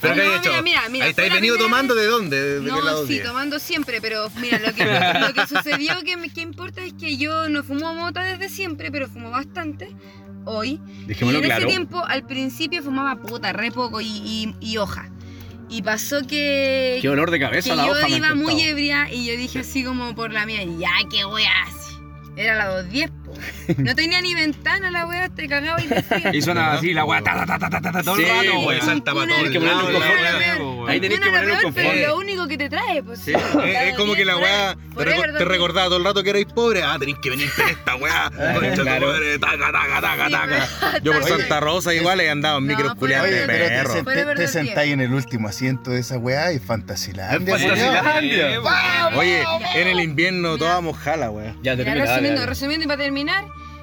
Pero 0.00 0.14
No, 0.14 0.20
¿qué 0.20 0.20
hay 0.22 0.28
mira, 0.28 0.38
hecho? 0.54 0.62
mira, 0.62 0.88
mira, 0.88 1.04
Ahí 1.04 1.10
estáis 1.10 1.32
venido 1.32 1.54
primera 1.56 1.70
tomando 1.76 1.94
de 1.94 2.06
dónde? 2.06 2.40
¿De, 2.42 2.60
de 2.60 2.64
qué 2.66 2.70
No, 2.70 2.80
lado 2.82 3.06
sí, 3.06 3.14
10? 3.14 3.26
tomando 3.26 3.58
siempre, 3.58 4.00
pero 4.00 4.30
mira, 4.40 4.58
lo 4.58 4.72
que, 4.74 4.84
lo 4.84 5.32
que 5.34 5.46
sucedió 5.54 6.02
que, 6.04 6.16
me- 6.16 6.30
que 6.30 6.40
importa 6.40 6.82
es 6.84 6.92
que 6.94 7.16
yo 7.16 7.48
no 7.48 7.62
fumo 7.64 7.94
mota 7.94 8.22
desde 8.22 8.48
siempre, 8.48 8.90
pero 8.90 9.08
fumo 9.08 9.30
bastante 9.30 9.88
hoy. 10.44 10.80
y 11.02 11.04
Dejémoslo 11.06 11.38
en 11.40 11.44
claro. 11.44 11.66
ese 11.66 11.74
tiempo, 11.76 12.04
al 12.06 12.26
principio 12.26 12.82
fumaba 12.82 13.16
puta, 13.20 13.52
re 13.52 13.70
poco 13.72 14.00
y, 14.00 14.06
y- 14.06 14.54
y 14.60 14.76
hoja. 14.78 15.10
Y 15.70 15.82
pasó 15.82 16.22
que, 16.26 16.98
Qué 17.02 17.08
olor 17.10 17.30
de 17.30 17.38
que 17.38 17.44
cabeza 17.44 17.74
la 17.74 17.84
yo 17.86 17.92
hoja 17.92 18.06
han 18.06 18.12
iba 18.12 18.34
muy 18.34 18.62
ebria 18.62 19.12
y 19.12 19.26
yo 19.26 19.36
dije 19.36 19.58
así 19.58 19.84
como 19.84 20.14
por 20.14 20.32
la 20.32 20.46
mía, 20.46 20.64
ya, 20.64 20.90
qué 21.10 21.24
wea 21.26 21.50
así. 21.66 21.94
Era 22.36 22.54
la 22.54 22.68
210, 22.68 23.10
po. 23.10 23.16
No 23.78 23.94
tenía 23.94 24.20
ni 24.20 24.34
ventana 24.34 24.90
la 24.90 25.06
wea, 25.06 25.28
te 25.28 25.48
cagaba 25.48 25.80
y 25.82 25.86
decía. 25.86 26.30
Y 26.34 26.42
suena 26.42 26.72
así 26.72 26.92
la 26.94 27.04
weá, 27.04 27.22
ta, 27.22 27.44
ta, 27.46 27.58
ta, 27.58 27.70
ta, 27.70 27.80
ta, 27.80 27.92
ta, 27.92 28.02
todo 28.02 28.16
el 28.16 28.22
Sí, 28.24 28.28
rato, 28.30 28.42
weón. 28.52 28.66
weón. 28.66 28.82
salta 28.86 29.14
para 29.14 29.26
todo 29.26 29.38
confort. 29.52 30.88
Ahí 30.88 31.00
tenés 31.00 31.20
que 31.20 31.28
un 31.28 31.34
peor, 31.34 31.44
pero 31.44 31.62
confort. 31.62 31.96
lo 32.08 32.16
único 32.16 32.48
que 32.48 32.56
te 32.56 32.68
trae, 32.70 33.02
pues. 33.02 33.20
Sí, 33.20 33.32
es, 33.34 33.88
es 33.88 33.94
como 33.96 34.14
que 34.14 34.24
la 34.24 34.36
weá 34.38 34.74
te, 34.96 35.04
te 35.04 35.44
recordaba 35.44 35.86
todo 35.88 35.98
el 35.98 36.04
rato 36.04 36.22
que 36.22 36.30
erais 36.30 36.46
pobres. 36.46 36.82
Ah, 36.86 36.96
tenéis 36.98 37.18
que 37.22 37.30
venir 37.30 37.50
con 37.54 37.68
esta 37.68 37.96
weá. 37.96 38.30
Concha 38.54 38.74
tu 38.74 38.82
Claro. 38.82 39.06
madre, 39.08 39.38
taca, 39.38 39.72
taca, 39.72 40.00
taca, 40.00 40.26
Sí, 40.26 40.32
taca. 40.32 40.68
pero- 40.92 41.04
Yo 41.04 41.12
por 41.12 41.22
Oye, 41.22 41.30
Santa 41.38 41.60
Rosa 41.60 41.94
igual 41.94 42.20
he 42.20 42.30
andado 42.30 42.58
en 42.58 42.66
No, 42.66 42.74
micros 42.76 42.92
Oye, 43.00 43.14
de 43.16 43.46
pero 43.46 43.64
te, 43.64 43.68
perro. 43.70 43.94
sen- 43.94 44.04
Fue 44.04 44.14
te- 44.14 44.24
verdad, 44.24 44.34
te 44.46 44.50
tío. 44.50 44.64
sentáis 44.64 44.92
en 44.92 45.00
el 45.02 45.12
último 45.12 45.48
asiento 45.48 45.90
de 45.90 46.00
esa 46.00 46.16
weá 46.18 46.52
y 46.52 46.58
Fantasilandia. 46.58 47.54
Oye, 49.14 49.42
en 49.74 49.88
el 49.88 50.00
invierno 50.00 50.56
todas 50.56 50.82
mojala, 50.82 51.30
weá. 51.30 51.54
Ya, 51.62 51.74
Mira, 51.74 51.76
termina, 51.76 51.94
dale, 51.94 52.06
resumiendo, 52.06 52.40
dale. 52.40 52.46
resumiendo 52.50 52.84
y 52.84 52.88
para 52.88 53.02
terminar, 53.02 53.27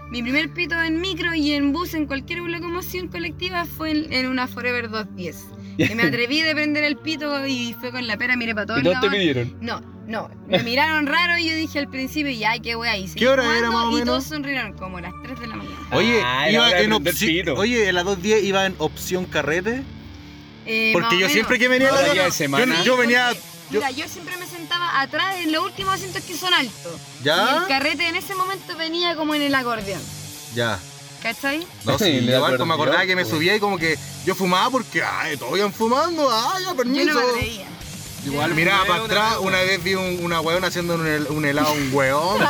mi 0.09 0.21
primer 0.21 0.53
pito 0.53 0.79
en 0.81 1.01
micro 1.01 1.33
y 1.33 1.53
en 1.53 1.71
bus 1.73 1.93
en 1.93 2.05
cualquier 2.05 2.39
locomoción 2.39 3.07
colectiva 3.07 3.65
fue 3.65 3.91
en, 3.91 4.13
en 4.13 4.27
una 4.27 4.47
Forever 4.47 4.89
210. 4.89 5.45
Que 5.77 5.95
me 5.95 6.03
atreví 6.07 6.41
de 6.41 6.53
prender 6.53 6.83
el 6.83 6.97
pito 6.97 7.45
y 7.47 7.73
fue 7.79 7.91
con 7.91 8.05
la 8.07 8.15
pera, 8.17 8.35
miré 8.35 8.53
para 8.53 8.67
todos 8.67 8.79
¿Y 8.81 8.83
todos 8.83 8.99
te 9.01 9.05
lados. 9.07 9.19
pidieron? 9.19 9.57
No, 9.61 9.81
no, 10.07 10.29
me 10.47 10.61
miraron 10.63 11.07
raro 11.07 11.37
y 11.39 11.49
yo 11.49 11.55
dije 11.55 11.79
al 11.79 11.89
principio, 11.89 12.31
ya, 12.31 12.57
qué 12.59 12.75
wea, 12.75 12.95
y 12.97 13.07
¿Qué 13.09 13.27
hora 13.27 13.43
era, 13.57 13.71
más 13.71 13.85
o 13.85 13.89
Y 13.91 13.93
menos? 13.95 14.05
todos 14.07 14.23
sonrieron 14.25 14.73
como 14.73 14.99
las 14.99 15.11
3 15.23 15.39
de 15.39 15.47
la 15.47 15.55
mañana. 15.55 15.75
Oye, 15.91 16.21
Ah, 16.23 16.49
iba 16.51 16.79
en 16.79 16.93
opción. 16.93 17.15
pito. 17.31 17.53
Oye, 17.55 17.89
en 17.89 17.95
la 17.95 18.03
210 18.03 18.43
iba 18.43 18.65
en 18.67 18.75
opción 18.77 19.25
carrete. 19.25 19.81
Eh, 20.67 20.91
Porque 20.93 21.15
yo 21.15 21.17
menos. 21.21 21.31
siempre 21.33 21.59
que 21.59 21.67
venía 21.67 21.89
a 21.89 21.91
la 21.91 21.97
Ahora 21.99 22.13
día 22.13 22.23
de 22.23 22.29
yo- 22.29 22.33
semana. 22.35 22.83
yo, 22.83 22.97
venía. 22.97 23.31
Yo- 23.75 23.79
Mira, 23.81 23.91
yo 23.91 24.07
siempre 24.07 24.37
me 24.37 24.47
sentaba 24.47 25.01
atrás 25.01 25.35
en 25.37 25.51
los 25.51 25.63
últimos 25.63 25.93
asientos 25.93 26.23
que 26.23 26.37
son 26.37 26.53
altos. 26.53 26.93
Y 27.21 27.25
¿Ya? 27.25 27.57
el 27.57 27.67
carrete 27.67 28.07
en 28.07 28.15
ese 28.15 28.35
momento 28.35 28.75
venía 28.75 29.15
como 29.15 29.35
en 29.35 29.41
el 29.43 29.53
acordeón. 29.55 30.01
Ya. 30.53 30.79
¿Cachai? 31.21 31.65
No, 31.83 31.97
sí, 31.99 32.05
igual 32.09 32.43
acuerdo, 32.43 32.65
me 32.65 32.73
acordaba 32.73 33.05
que 33.05 33.15
me 33.15 33.23
pues. 33.23 33.33
subía 33.33 33.55
y 33.55 33.59
como 33.59 33.77
que 33.77 33.97
yo 34.25 34.35
fumaba 34.35 34.69
porque, 34.69 35.03
ay, 35.03 35.37
todos 35.37 35.57
iban 35.57 35.73
fumando, 35.73 36.29
ay, 36.31 36.63
ya, 36.63 36.69
Yo 36.71 36.75
permiso. 36.75 37.05
no 37.05 37.13
me 37.19 37.29
atreía. 37.31 37.65
Igual 38.25 38.55
miraba 38.55 38.79
Una 38.81 38.87
para 38.87 39.01
vez, 39.03 39.11
atrás, 39.11 39.31
una 39.39 39.47
una 39.49 39.59
vez 39.61 39.83
vi 39.83 39.93
un- 39.93 40.19
una 40.23 40.41
weona 40.41 40.67
haciendo 40.67 40.95
un, 40.95 41.05
hel- 41.05 41.29
un 41.29 41.45
helado 41.45 41.67
a 41.67 41.71
un 41.73 41.89
weón. 41.93 42.39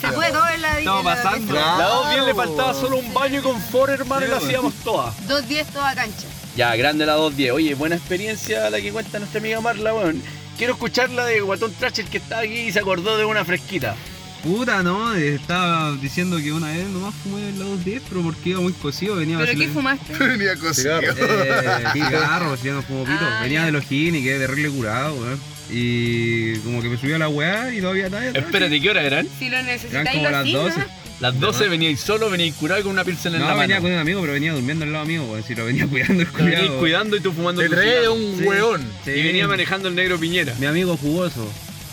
Se 0.00 0.08
puede 0.12 0.32
todo 0.32 0.48
en 0.48 0.62
la 0.62 0.70
vida. 0.76 0.78
Estamos 0.80 1.04
pasando. 1.04 1.54
La 1.54 1.76
210 1.84 2.24
le 2.26 2.34
faltaba 2.34 2.74
solo 2.74 2.96
un 2.96 3.14
baño 3.14 3.40
y 3.40 3.42
confort, 3.42 3.92
hermano, 3.92 4.26
y 4.26 4.28
lo 4.28 4.36
hacíamos 4.36 4.74
todas. 4.82 5.14
2.10 5.28 5.66
toda 5.66 5.94
cancha. 5.94 6.26
Ya, 6.60 6.76
grande 6.76 7.06
la 7.06 7.14
210. 7.14 7.52
Oye, 7.52 7.74
buena 7.74 7.96
experiencia 7.96 8.68
la 8.68 8.82
que 8.82 8.92
cuenta 8.92 9.18
nuestra 9.18 9.40
amiga 9.40 9.62
Marla, 9.62 9.94
weón. 9.94 10.22
Quiero 10.58 10.74
escuchar 10.74 11.08
la 11.08 11.24
de 11.24 11.40
Guatón 11.40 11.72
Trasher 11.72 12.04
que 12.04 12.18
está 12.18 12.40
aquí 12.40 12.52
y 12.52 12.70
se 12.70 12.80
acordó 12.80 13.16
de 13.16 13.24
una 13.24 13.46
fresquita. 13.46 13.96
Puta, 14.42 14.82
no, 14.82 15.14
estaba 15.14 15.92
diciendo 15.92 16.36
que 16.36 16.52
una 16.52 16.68
vez 16.68 16.86
nomás 16.88 17.14
fumé 17.14 17.48
en 17.48 17.58
la 17.60 17.64
210, 17.64 18.02
pero 18.10 18.22
porque 18.22 18.50
iba 18.50 18.60
muy 18.60 18.74
cocido, 18.74 19.16
venía 19.16 19.38
¿Pero 19.38 19.58
qué 19.58 19.68
fumaste? 19.68 20.12
Venía 20.18 20.54
cosido. 20.56 21.00
Eh, 21.10 21.84
cigarros, 21.94 22.62
yo 22.62 22.74
no 22.74 22.82
fumo 22.82 23.04
pito. 23.04 23.18
Ah, 23.22 23.40
venía 23.42 23.60
ya. 23.60 23.66
de 23.66 23.72
los 23.72 23.86
gin 23.86 24.16
y 24.16 24.22
quedé 24.22 24.46
terrible 24.46 24.68
curado, 24.68 25.14
weón. 25.14 25.40
Y 25.70 26.56
como 26.58 26.82
que 26.82 26.90
me 26.90 26.98
subió 26.98 27.16
a 27.16 27.20
la 27.20 27.30
weá 27.30 27.72
y 27.72 27.80
todavía 27.80 28.04
estaba 28.04 28.22
atrás. 28.22 28.44
Espérate, 28.44 28.78
¿qué 28.82 28.90
hora 28.90 29.02
eran? 29.02 29.26
Si 29.38 29.48
lo 29.48 29.56
Eran 29.56 29.66
necesitáis, 29.66 30.10
como 30.10 30.24
lo 30.24 30.30
las 30.30 30.42
así, 30.42 30.52
12. 30.52 30.78
¿no? 30.78 30.99
Las 31.20 31.38
12 31.38 31.68
veníais 31.68 32.00
solo, 32.00 32.30
veníais 32.30 32.54
curado 32.54 32.80
y 32.80 32.82
con 32.82 32.92
una 32.92 33.04
pilsen 33.04 33.34
en 33.34 33.40
No, 33.42 33.48
la 33.48 33.54
venía 33.54 33.76
mano. 33.76 33.82
con 33.82 33.92
un 33.92 33.98
amigo, 33.98 34.20
pero 34.22 34.32
venía 34.32 34.52
durmiendo 34.54 34.84
al 34.86 34.92
lado 34.92 35.04
mío, 35.04 35.22
weón. 35.24 35.44
Si 35.44 35.54
lo 35.54 35.66
venía 35.66 35.86
cuidando 35.90 36.22
el 36.22 36.28
cuidado. 36.28 36.78
cuidando 36.78 37.16
y 37.16 37.20
tú 37.20 37.32
fumando 37.32 37.60
Te 37.60 37.68
trae 37.68 38.08
un 38.08 38.38
Sí. 38.38 38.44
weón. 38.44 38.80
Sí. 39.04 39.10
Y 39.10 39.22
venía 39.22 39.46
manejando 39.46 39.88
el 39.88 39.94
negro 39.94 40.18
Piñera. 40.18 40.54
Mi 40.58 40.66
amigo 40.66 40.96
jugoso. 40.96 41.46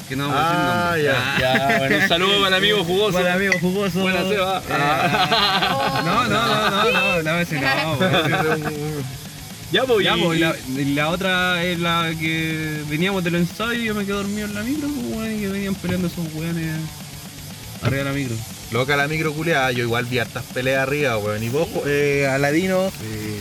que 0.08 0.16
no 0.16 0.30
vamos 0.30 0.40
a 0.42 0.96
decir 0.96 1.12
Ah, 1.12 1.38
ya. 1.42 1.68
Ya, 1.70 1.78
bueno, 1.80 1.98
un 1.98 2.08
saludo 2.08 2.36
para 2.42 2.48
el 2.48 2.54
amigo 2.64 2.84
jugoso. 2.86 3.12
Para 3.18 3.34
amigo 3.34 3.54
jugoso. 3.60 4.00
Buena 4.00 4.24
Seba. 4.24 4.60
Eh, 4.60 4.64
No, 6.06 6.28
no, 6.30 6.48
no, 6.48 6.70
no, 6.70 6.92
no, 6.92 7.24
no, 7.24 7.40
ese 7.40 7.56
no, 7.60 7.94
weón. 8.00 9.04
Ya, 9.74 9.84
pues, 9.84 10.06
Ya, 10.06 10.16
y- 10.18 10.22
pues, 10.22 10.40
la, 10.40 10.56
la 10.96 11.10
otra 11.10 11.62
es 11.66 11.78
la 11.80 12.14
que 12.18 12.82
veníamos 12.90 13.22
del 13.26 13.36
ensayo 13.36 13.74
y 13.74 13.84
yo 13.84 13.94
me 13.96 14.06
quedé 14.06 14.14
dormido 14.16 14.48
en 14.48 14.56
la 14.56 14.64
micro, 14.64 14.88
pues, 14.88 15.18
weón, 15.18 15.36
y 15.36 15.40
que 15.42 15.48
venían 15.50 15.76
peleando 15.76 16.08
esos 16.08 16.26
weones 16.34 16.80
arriba 17.82 17.98
de 17.98 18.04
la 18.06 18.14
micro. 18.14 18.36
Loca 18.72 18.98
la 18.98 19.08
micro 19.08 19.32
culiada, 19.34 19.72
yo 19.72 19.84
igual 19.84 20.06
vi 20.06 20.20
hartas 20.20 20.44
peleas 20.54 20.84
arriba, 20.84 21.18
weón. 21.18 21.42
Y 21.42 21.50
vos, 21.50 21.68
Eh, 21.86 22.28
Aladino, 22.30 22.92
Eh, 23.04 23.40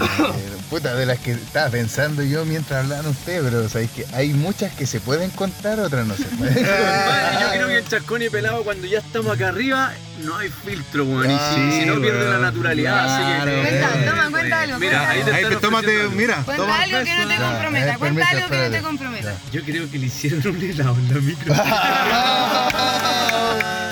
puta, 0.71 0.95
de 0.95 1.05
las 1.07 1.19
que 1.19 1.33
estaba 1.33 1.69
pensando 1.71 2.23
yo 2.23 2.45
mientras 2.45 2.85
hablaban 2.85 3.07
ustedes, 3.07 3.43
pero 3.43 3.69
sabéis 3.69 3.91
que 3.91 4.07
hay 4.13 4.33
muchas 4.35 4.73
que 4.75 4.87
se 4.87 5.01
pueden 5.01 5.31
contar, 5.31 5.81
otras 5.81 6.07
no 6.07 6.15
se 6.17 6.25
pueden 6.25 6.55
Compadre, 6.55 7.41
yo 7.41 7.49
creo 7.51 7.67
que 7.69 7.77
el 7.79 7.89
chascón 7.89 8.23
y 8.23 8.29
pelado 8.31 8.63
cuando 8.63 8.87
ya 8.87 8.99
estamos 9.01 9.35
acá 9.35 9.49
arriba 9.49 9.93
no 10.25 10.37
hay 10.39 10.49
filtro, 10.49 11.05
weón. 11.05 11.25
Y 11.31 11.35
si, 11.35 11.39
Ah, 11.39 11.71
si 11.81 11.87
no 11.87 12.01
pierde 12.01 12.25
la 12.31 12.39
naturalidad, 12.39 13.05
Claro, 13.05 13.51
así 13.51 13.51
que. 13.51 13.69
Cuenta, 13.79 14.11
toma, 14.11 14.31
cuenta 14.31 14.61
algo. 14.61 14.79
Mira, 14.79 15.11
ahí 15.11 15.23
te 15.25 15.33
ahí 15.33 15.45
tómate, 15.61 16.01
algo. 16.03 16.13
mira, 16.13 16.43
Cuenta 16.45 16.63
toma. 16.63 16.83
algo 16.83 16.99
que 17.05 17.15
no 17.17 17.29
te 17.29 17.37
comprometa. 17.37 17.93
eh, 17.93 17.97
Cuenta 17.99 18.29
algo 18.29 18.49
que 18.49 18.57
no 18.59 18.71
te 18.71 18.81
comprometa. 18.81 19.35
Yo 19.53 19.63
creo 19.65 19.91
que 19.91 19.99
le 19.99 20.07
hicieron 20.07 20.47
un 20.47 20.63
helado 20.63 20.97
en 20.97 21.09
la 21.15 21.21
micro. 21.21 21.55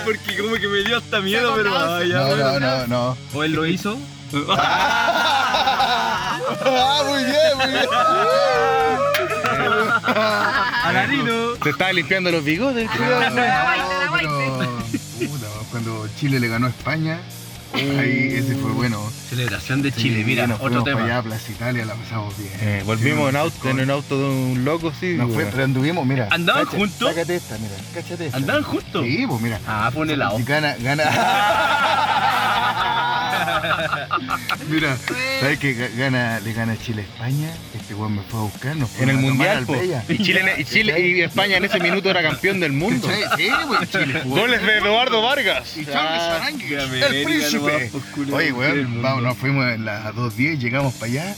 Porque 0.04 0.36
como 0.38 0.54
que 0.56 0.68
me 0.68 0.82
dio 0.82 0.98
hasta 0.98 1.20
miedo, 1.20 1.54
pero 1.56 1.76
ay, 1.78 2.08
ya, 2.08 2.18
No, 2.18 2.36
no, 2.36 2.60
no, 2.60 2.86
no. 2.86 3.16
O 3.32 3.44
él 3.44 3.52
lo 3.52 3.66
hizo. 3.66 3.98
Ah, 6.66 7.02
muy 7.06 7.24
bien, 7.24 7.56
muy 7.56 7.68
bien. 7.68 7.86
Aladino. 10.84 11.56
Se 11.62 11.70
estaba 11.70 11.92
limpiando 11.92 12.30
los 12.30 12.44
bigotes. 12.44 12.88
La 12.98 14.08
guaita. 14.10 14.68
Pero, 15.18 15.30
puta, 15.30 15.46
cuando 15.70 16.08
Chile 16.18 16.40
le 16.40 16.48
ganó 16.48 16.66
a 16.66 16.70
España, 16.70 17.20
ahí 17.74 18.34
ese 18.36 18.54
fue 18.56 18.70
bueno. 18.72 19.00
Celebración 19.28 19.82
de 19.82 19.90
Sí, 19.90 20.02
Chile, 20.02 20.22
mira, 20.24 20.46
nos 20.46 20.56
otro 20.60 20.68
fuimos 20.68 20.84
para 20.84 20.96
tema. 20.96 21.06
allá 21.06 21.18
a 21.18 21.22
Plaza 21.22 21.50
Italia, 21.52 21.84
la 21.84 21.94
pasamos 21.94 22.38
bien. 22.38 22.52
Eh, 22.60 22.82
volvimos 22.86 23.28
en 23.30 23.36
auto, 23.36 23.68
en 23.68 23.80
un 23.80 23.90
auto 23.90 24.18
de 24.18 24.24
un 24.52 24.64
loco, 24.64 24.92
sí. 24.98 25.14
Nos 25.16 25.32
fue, 25.32 25.44
pero 25.46 25.64
anduvimos, 25.64 26.06
mira. 26.06 26.28
¿Andaban 26.30 26.66
juntos? 26.66 27.08
Sácate 27.08 27.34
esta, 27.36 27.58
mira, 27.58 27.74
cáchate 27.92 28.26
esta. 28.26 28.36
¿Andaban 28.36 28.62
juntos? 28.62 29.04
Sí, 29.04 29.24
pues 29.26 29.40
mira. 29.40 29.60
Ah, 29.66 29.90
pon 29.92 30.08
helado. 30.08 30.38
Y 30.38 30.44
gana, 30.44 30.76
gana. 30.80 31.04
Mira, 34.68 34.96
¿sabes 35.40 35.58
que 35.58 35.76
ga- 35.76 35.96
gana, 35.96 36.40
le 36.40 36.52
gana 36.52 36.76
Chile 36.76 37.02
a 37.02 37.04
España? 37.04 37.50
Este 37.74 37.94
weón 37.94 38.16
me 38.16 38.22
fue 38.22 38.40
a 38.40 38.42
buscar, 38.44 38.76
nos 38.76 38.98
En 38.98 39.10
el 39.10 39.16
mundial. 39.18 39.66
Y 40.08 40.18
Chile, 40.18 40.54
y 40.58 40.64
Chile 40.64 41.00
y 41.00 41.20
España 41.22 41.56
en 41.56 41.64
ese 41.64 41.78
minuto 41.80 42.10
era 42.10 42.22
campeón 42.22 42.60
del 42.60 42.72
mundo. 42.72 43.08
Sí, 43.36 43.44
Chile 43.90 44.20
jugó. 44.22 44.36
Goles 44.36 44.62
de 44.62 44.78
Eduardo 44.78 45.22
Vargas. 45.22 45.76
Y 45.76 45.84
Charles 45.84 46.90
de 46.90 47.00
el 47.00 47.24
príncipe. 47.24 47.90
Oye, 48.32 48.52
weón, 48.52 49.02
vamos, 49.02 49.22
nos 49.22 49.36
fuimos 49.38 49.64
a 49.64 49.76
las 49.76 50.14
2.10, 50.14 50.58
llegamos 50.58 50.94
para 50.94 51.12
allá. 51.12 51.34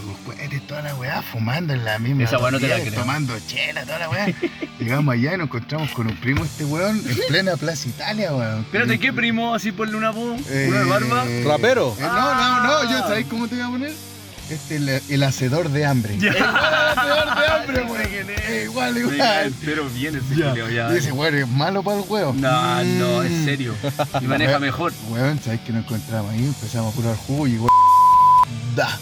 Sus 0.00 0.16
cohetes, 0.24 0.66
toda 0.66 0.82
la 0.82 0.94
weá, 0.94 1.22
fumando 1.22 1.72
en 1.74 1.84
la 1.84 1.98
misma. 1.98 2.24
Esa 2.24 2.38
weá 2.38 2.50
no 2.50 2.58
te 2.60 2.68
la 2.68 2.78
2.10, 2.78 2.82
creo. 2.88 3.00
Tomando 3.00 3.34
chela, 3.46 3.82
toda 3.84 3.98
la 3.98 4.08
weá. 4.10 4.26
Llegamos 4.78 5.12
allá 5.14 5.34
y 5.34 5.36
nos 5.38 5.46
encontramos 5.46 5.90
con 5.90 6.06
un 6.08 6.16
primo, 6.16 6.44
este 6.44 6.64
weón, 6.64 6.96
en 7.06 7.18
plena 7.28 7.56
Plaza 7.56 7.88
Italia, 7.88 8.34
weón. 8.34 8.60
Espérate, 8.60 8.98
¿qué 8.98 9.12
primo? 9.12 9.54
Así 9.54 9.72
ponle 9.72 9.96
una 9.96 10.10
voz, 10.10 10.40
Eh, 10.48 10.66
una 10.68 10.78
de 10.80 10.84
barba. 10.86 11.24
¿Rapero? 11.44 11.94
eh, 11.98 12.02
no, 12.02 12.34
no, 12.34 12.62
no, 12.62 12.90
yo, 12.90 12.98
¿sabéis 13.00 13.26
cómo 13.28 13.46
te 13.48 13.54
voy 13.56 13.64
a 13.64 13.68
poner? 13.68 13.92
Este, 14.50 14.76
el, 14.76 14.88
el 15.08 15.22
hacedor 15.22 15.70
de 15.70 15.86
hambre. 15.86 16.18
Ya. 16.18 16.30
El 16.32 16.42
hacedor 16.42 17.38
de 17.38 17.46
hambre, 17.46 17.82
weón. 17.90 18.30
Eh, 18.30 18.62
Igual, 18.64 18.98
igual. 18.98 19.52
pero 19.64 19.88
bien 19.90 20.16
ese 20.16 20.34
Ya. 20.40 20.54
ya. 20.68 20.92
Y 20.94 20.98
ese 20.98 21.12
weón 21.12 21.34
es 21.36 21.48
malo 21.48 21.82
para 21.82 21.98
el 22.00 22.04
huevo. 22.08 22.34
No, 22.36 22.84
no, 22.84 23.22
en 23.22 23.44
serio. 23.44 23.74
Y 24.20 24.24
maneja 24.24 24.58
mejor. 24.58 24.92
Weón, 25.10 25.38
¿sabes 25.42 25.60
que 25.60 25.72
nos 25.72 25.84
encontramos 25.84 26.32
ahí? 26.32 26.44
Empezamos 26.44 26.92
a 26.92 26.96
curar 26.96 27.16
jugo 27.16 27.46
y 27.46 27.52
llegó 27.52 27.68
Da. 28.74 28.98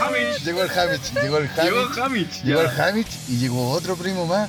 Hamich, 0.00 0.42
Llegó 0.44 0.62
el 0.62 0.70
Hamich, 0.70 1.12
llegó 1.22 1.38
el 1.38 1.48
Llegó 1.62 1.80
Hamich. 1.80 1.98
Hamich. 1.98 2.42
Llegó 2.42 2.60
el 2.62 2.76
ya. 2.76 2.86
Hamich 2.88 3.08
y 3.28 3.36
llegó 3.38 3.70
otro 3.70 3.96
primo 3.96 4.26
más. 4.26 4.48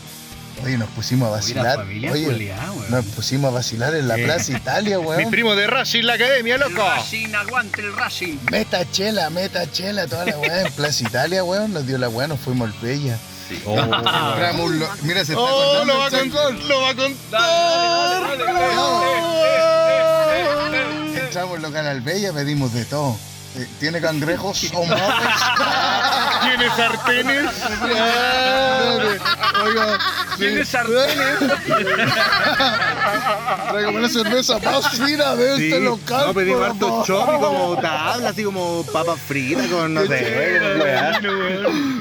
Oye, 0.64 0.78
nos 0.78 0.90
pusimos 0.90 1.28
a 1.30 1.32
vacilar. 1.32 1.78
familia 1.78 2.12
Oye, 2.12 2.54
nos 2.90 3.06
pusimos 3.06 3.50
a 3.50 3.54
vacilar 3.54 3.96
en 3.96 4.08
la 4.08 4.18
Eh. 4.18 4.24
Plaza 4.26 4.52
Italia, 4.52 5.00
Mi 5.00 5.06
weón. 5.06 5.32
primo 5.32 5.56
de 5.56 5.66
Racing, 5.68 6.04
la 6.04 6.14
academia, 6.14 6.56
El 6.56 6.62
loco. 6.62 6.84
Racing, 6.88 7.34
aguante 7.34 7.82
el 7.82 7.96
Racing. 7.96 8.38
Meta 8.52 8.90
chela, 8.92 9.30
meta 9.30 9.70
chela, 9.72 10.08
toda 10.08 10.26
la 10.26 10.38
weá 10.38 10.62
en 10.62 10.72
Plaza 10.74 11.04
Italia, 11.04 11.44
weón. 11.44 11.74
Nos 11.74 11.88
dio 11.88 11.98
la 11.98 12.10
weá, 12.10 12.28
nos 12.28 12.40
fuimos 12.40 12.70
al 12.70 12.80
Bella. 12.80 13.18
Compramos 13.66 14.62
un 14.70 14.80
lo- 14.80 14.90
Mira, 15.02 15.26
se 15.26 15.34
está 15.34 15.44
Oh, 15.44 15.84
lo 15.84 15.98
va 15.98 16.08
el 16.08 16.12
contar, 16.32 16.54
lo 16.54 16.82
va 16.82 16.90
a 16.90 16.94
Dale, 16.94 17.16
contar. 17.16 18.22
dale, 18.22 18.44
dale, 18.46 18.54
dale. 18.54 19.81
Entramos 21.32 21.56
al 21.56 21.62
local 21.62 21.88
al 21.88 22.02
Bella, 22.02 22.34
pedimos 22.34 22.74
de 22.74 22.84
todo. 22.84 23.18
Eh, 23.56 23.66
¿Tiene 23.80 24.02
cangrejos 24.02 24.70
o 24.74 24.84
mopes? 24.84 25.00
¿Tiene 26.42 26.70
sartenes? 26.76 27.50
Oiga, 29.64 29.98
Tiene 30.38 30.66
sartenes. 30.66 31.38
Tráigame 33.72 33.98
una 33.98 34.10
cerveza 34.10 34.60
más 34.60 34.90
fina 34.92 35.36
de 35.36 35.54
este 35.54 35.80
local. 35.80 36.28
no 36.28 36.34
pedimos 36.34 36.60
por 36.60 36.70
harto 36.70 36.88
favor. 36.88 37.06
chop 37.06 37.30
y 37.30 37.40
como 37.42 37.78
tabla, 37.82 38.30
así 38.30 38.44
como 38.44 38.86
papas 38.92 39.20
fritas 39.28 39.68
con 39.68 39.94
no 39.94 40.06
sé. 40.06 40.60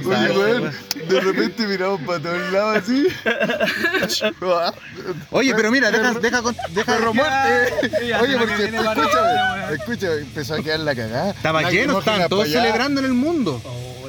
Oye, 0.04 0.30
weón, 0.30 0.72
de 1.08 1.20
repente 1.20 1.66
miramos 1.66 2.00
para 2.02 2.20
todos 2.20 2.52
lados 2.52 2.78
así. 2.78 3.06
Oye, 5.30 5.54
pero 5.54 5.70
mira, 5.70 5.90
deja, 5.90 6.12
deja, 6.14 6.42
deja 6.70 6.98
Oye, 8.20 8.36
porque 8.38 8.64
escúchame, 8.64 9.74
escúchame, 9.74 10.14
empezó 10.18 10.54
a 10.54 10.62
quedar 10.62 10.80
la 10.80 10.94
cagada. 10.94 11.30
Estaba 11.30 11.70
lleno, 11.70 11.98
estaban 11.98 12.28
todos 12.28 12.48
celebrando 12.48 13.00
en 13.00 13.06
el 13.06 13.14
mundo. 13.14 13.60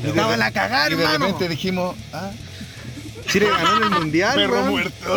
Estaba 0.04 0.36
la 0.38 0.52
cagada, 0.52 0.90
Y 0.90 0.96
de 0.96 1.04
hermano. 1.04 1.26
repente 1.26 1.50
dijimos, 1.50 1.96
ah, 2.14 2.32
Chile 3.32 3.48
ganó 3.50 3.78
en 3.78 3.84
el 3.84 3.90
mundial. 4.00 4.36
perro 4.36 4.54
weón. 4.54 4.70
muerto. 4.70 5.14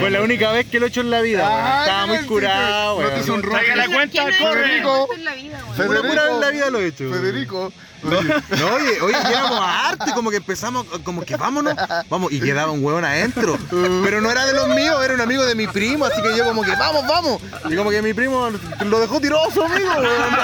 Fue 0.00 0.10
la 0.10 0.20
única 0.22 0.50
vez 0.52 0.66
que 0.66 0.80
lo 0.80 0.86
he 0.86 0.88
hecho 0.88 1.00
en 1.02 1.10
la 1.10 1.20
vida, 1.20 1.48
weón. 1.48 1.60
Ay, 1.64 1.80
Estaba 1.80 2.06
muy 2.06 2.18
curado, 2.26 3.00
no 3.02 3.08
te 3.08 3.14
weón. 3.14 3.26
sonrojes. 3.26 3.76
La 3.76 3.86
cuenta, 3.86 4.12
¿Quién 4.12 4.24
no 4.24 4.30
es 4.30 4.36
Federico. 4.38 5.02
esto 5.02 5.14
en 5.14 5.24
la 5.24 5.34
vida, 5.34 5.64
weón? 5.78 5.90
Una 5.90 6.00
pura 6.08 6.24
vez 6.24 6.32
en 6.34 6.40
la 6.40 6.50
vida 6.50 6.70
lo 6.70 6.80
he 6.80 6.86
hecho. 6.86 7.04
weón. 7.04 7.20
Federico. 7.20 7.72
No, 8.02 8.16
oye, 8.18 8.98
oye, 9.02 9.14
llegamos 9.28 9.60
a 9.60 9.88
arte, 9.90 10.12
como 10.14 10.30
que 10.30 10.38
empezamos, 10.38 10.86
como 11.04 11.22
que 11.22 11.36
vámonos, 11.36 11.74
vamos, 12.08 12.32
y 12.32 12.40
quedaba 12.40 12.72
un 12.72 12.82
huevón 12.82 13.04
adentro. 13.04 13.58
Pero 13.70 14.22
no 14.22 14.30
era 14.30 14.46
de 14.46 14.54
los 14.54 14.68
míos, 14.68 15.04
era 15.04 15.12
un 15.12 15.20
amigo 15.20 15.44
de 15.44 15.54
mi 15.54 15.66
primo, 15.66 16.06
así 16.06 16.22
que 16.22 16.34
yo 16.34 16.44
como 16.46 16.62
que 16.62 16.70
vamos, 16.76 17.06
vamos. 17.06 17.42
Y 17.68 17.76
como 17.76 17.90
que 17.90 18.00
mi 18.00 18.14
primo 18.14 18.48
lo 18.86 19.00
dejó 19.00 19.20
su 19.52 19.62
amigo, 19.62 19.90
weón. 19.98 20.34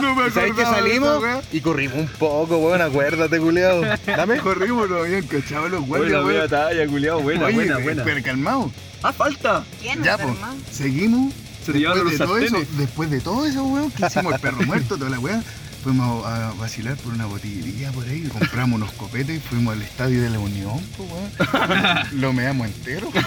No 0.00 0.14
me 0.14 0.28
¿Y 0.28 0.30
¿Sabes 0.30 0.52
que 0.54 0.62
salimos? 0.62 1.22
Y 1.52 1.60
corrimos 1.60 1.96
un 1.98 2.08
poco, 2.08 2.58
weón, 2.58 2.80
acuérdate, 2.82 3.38
culiao. 3.38 3.82
Dame. 4.06 4.38
Corrimos, 4.38 4.88
nos 4.88 5.00
habían 5.02 5.22
cachado 5.26 5.68
los 5.68 5.86
guardias, 5.86 6.22
Buena, 6.22 6.24
buena 6.24 6.38
weón. 6.40 6.50
talla, 6.50 6.86
culiao. 6.86 7.20
Buena, 7.20 7.44
Oye, 7.46 7.54
buena, 7.54 7.78
buena. 7.78 8.04
Pero 8.04 8.22
calmado. 8.22 8.70
Ah, 9.02 9.12
falta. 9.12 9.64
¿Quién 9.80 10.02
Ya, 10.02 10.16
pues, 10.18 10.34
seguimos. 10.72 11.32
Se 11.64 11.72
después, 11.72 11.98
de 11.98 12.04
los 12.04 12.16
todo 12.16 12.38
eso, 12.38 12.56
después 12.78 13.10
de 13.10 13.20
todo 13.20 13.46
eso, 13.46 13.64
weón, 13.64 13.90
que 13.90 14.06
hicimos 14.06 14.32
el 14.34 14.40
perro 14.40 14.62
muerto, 14.62 14.96
toda 14.96 15.10
la 15.10 15.18
weá, 15.18 15.42
fuimos 15.84 16.24
a 16.26 16.52
vacilar 16.58 16.96
por 16.96 17.12
una 17.12 17.26
botillería 17.26 17.92
por 17.92 18.04
ahí, 18.06 18.22
compramos 18.28 18.76
unos 18.76 18.92
copetes 18.92 19.36
y 19.36 19.40
fuimos 19.40 19.74
al 19.74 19.82
estadio 19.82 20.22
de 20.22 20.30
la 20.30 20.38
Unión, 20.38 20.80
pues, 20.96 21.08
weón. 21.10 21.30
Lo 22.20 22.32
meamos 22.32 22.66
entero. 22.66 23.10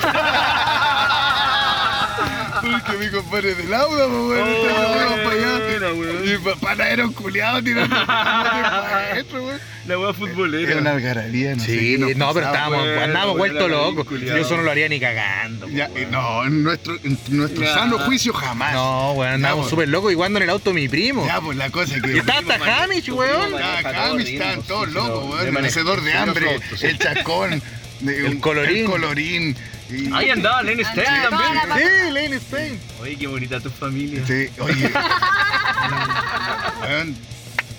Porque 2.62 2.98
mi 3.06 3.10
compadre 3.12 3.52
es 3.52 3.58
del 3.58 3.74
Auda, 3.74 4.08
pues, 4.08 4.20
weón, 4.20 5.24
para 5.24 5.36
allá. 5.36 6.34
Y 6.34 6.38
pa- 6.38 6.56
panadero 6.56 7.12
culiado 7.14 7.62
tirando 7.64 7.96
adentro, 7.96 9.44
weón. 9.46 9.60
La 9.86 10.00
wea 10.00 10.14
futbolera. 10.14 10.72
Era 10.72 10.80
una 10.80 10.92
algarabía, 10.92 11.56
no 11.56 11.62
Sí, 11.64 11.98
no, 12.00 12.08
pero 12.08 12.18
pasaba, 12.20 12.40
estábamos, 12.54 12.86
bueno, 12.86 13.02
andábamos 13.02 13.38
bueno, 13.38 13.54
vueltos 13.56 13.70
locos. 13.70 14.08
culiao. 14.08 14.38
Yo 14.38 14.42
eso 14.44 14.56
no 14.56 14.64
lo 14.64 14.72
haría 14.72 14.88
ni 14.88 14.98
cagando. 15.00 15.68
Ya, 15.68 15.90
eh, 15.94 16.08
no, 16.10 16.46
en 16.46 16.64
nuestro, 16.64 16.96
en 17.04 17.18
nuestro 17.30 17.64
Ya. 17.66 17.74
sano 17.74 18.00
juicio 18.00 18.32
jamás. 18.34 18.74
No, 18.74 19.12
weón, 19.14 19.34
andábamos 19.34 19.70
súper 19.70 19.90
locos 19.90 20.14
y 20.14 20.16
cuando 20.16 20.38
en 20.40 20.44
el 20.44 20.50
auto 20.52 20.72
mi 20.74 20.88
primo. 20.88 21.26
Ya, 21.26 21.42
pues 21.42 21.58
la 21.58 21.70
cosa 21.70 21.98
es 21.98 22.02
que. 22.02 22.14
Y 22.14 22.20
está 22.20 22.38
hasta 22.40 22.84
Hamish, 22.84 23.10
weón. 23.10 23.52
Ya, 23.58 23.84
Camis, 23.84 24.30
estaban 24.30 24.62
todos 24.64 24.90
locos, 24.94 25.32
weón. 25.42 25.58
El 25.58 25.66
hacedor 25.66 26.02
de 26.02 26.14
hambre, 26.14 26.60
el 26.82 26.98
chacón, 26.98 27.62
de- 28.00 28.26
El 28.28 28.40
colorín. 28.40 28.78
El 28.86 28.86
colorín. 28.86 29.58
Y- 29.94 30.10
Ahí 30.14 30.30
andaba 30.30 30.62
Len 30.64 30.84
Stein 30.86 31.08
también. 31.30 31.56
la- 31.70 31.78
Sí, 31.78 31.84
Lane 32.12 32.40
Stein. 32.40 32.80
Oye, 33.02 33.16
qué 33.18 33.28
bonita 33.28 33.60
tu 33.60 33.70
familia. 33.70 34.24
Sí, 34.26 34.50
oye. 34.60 34.90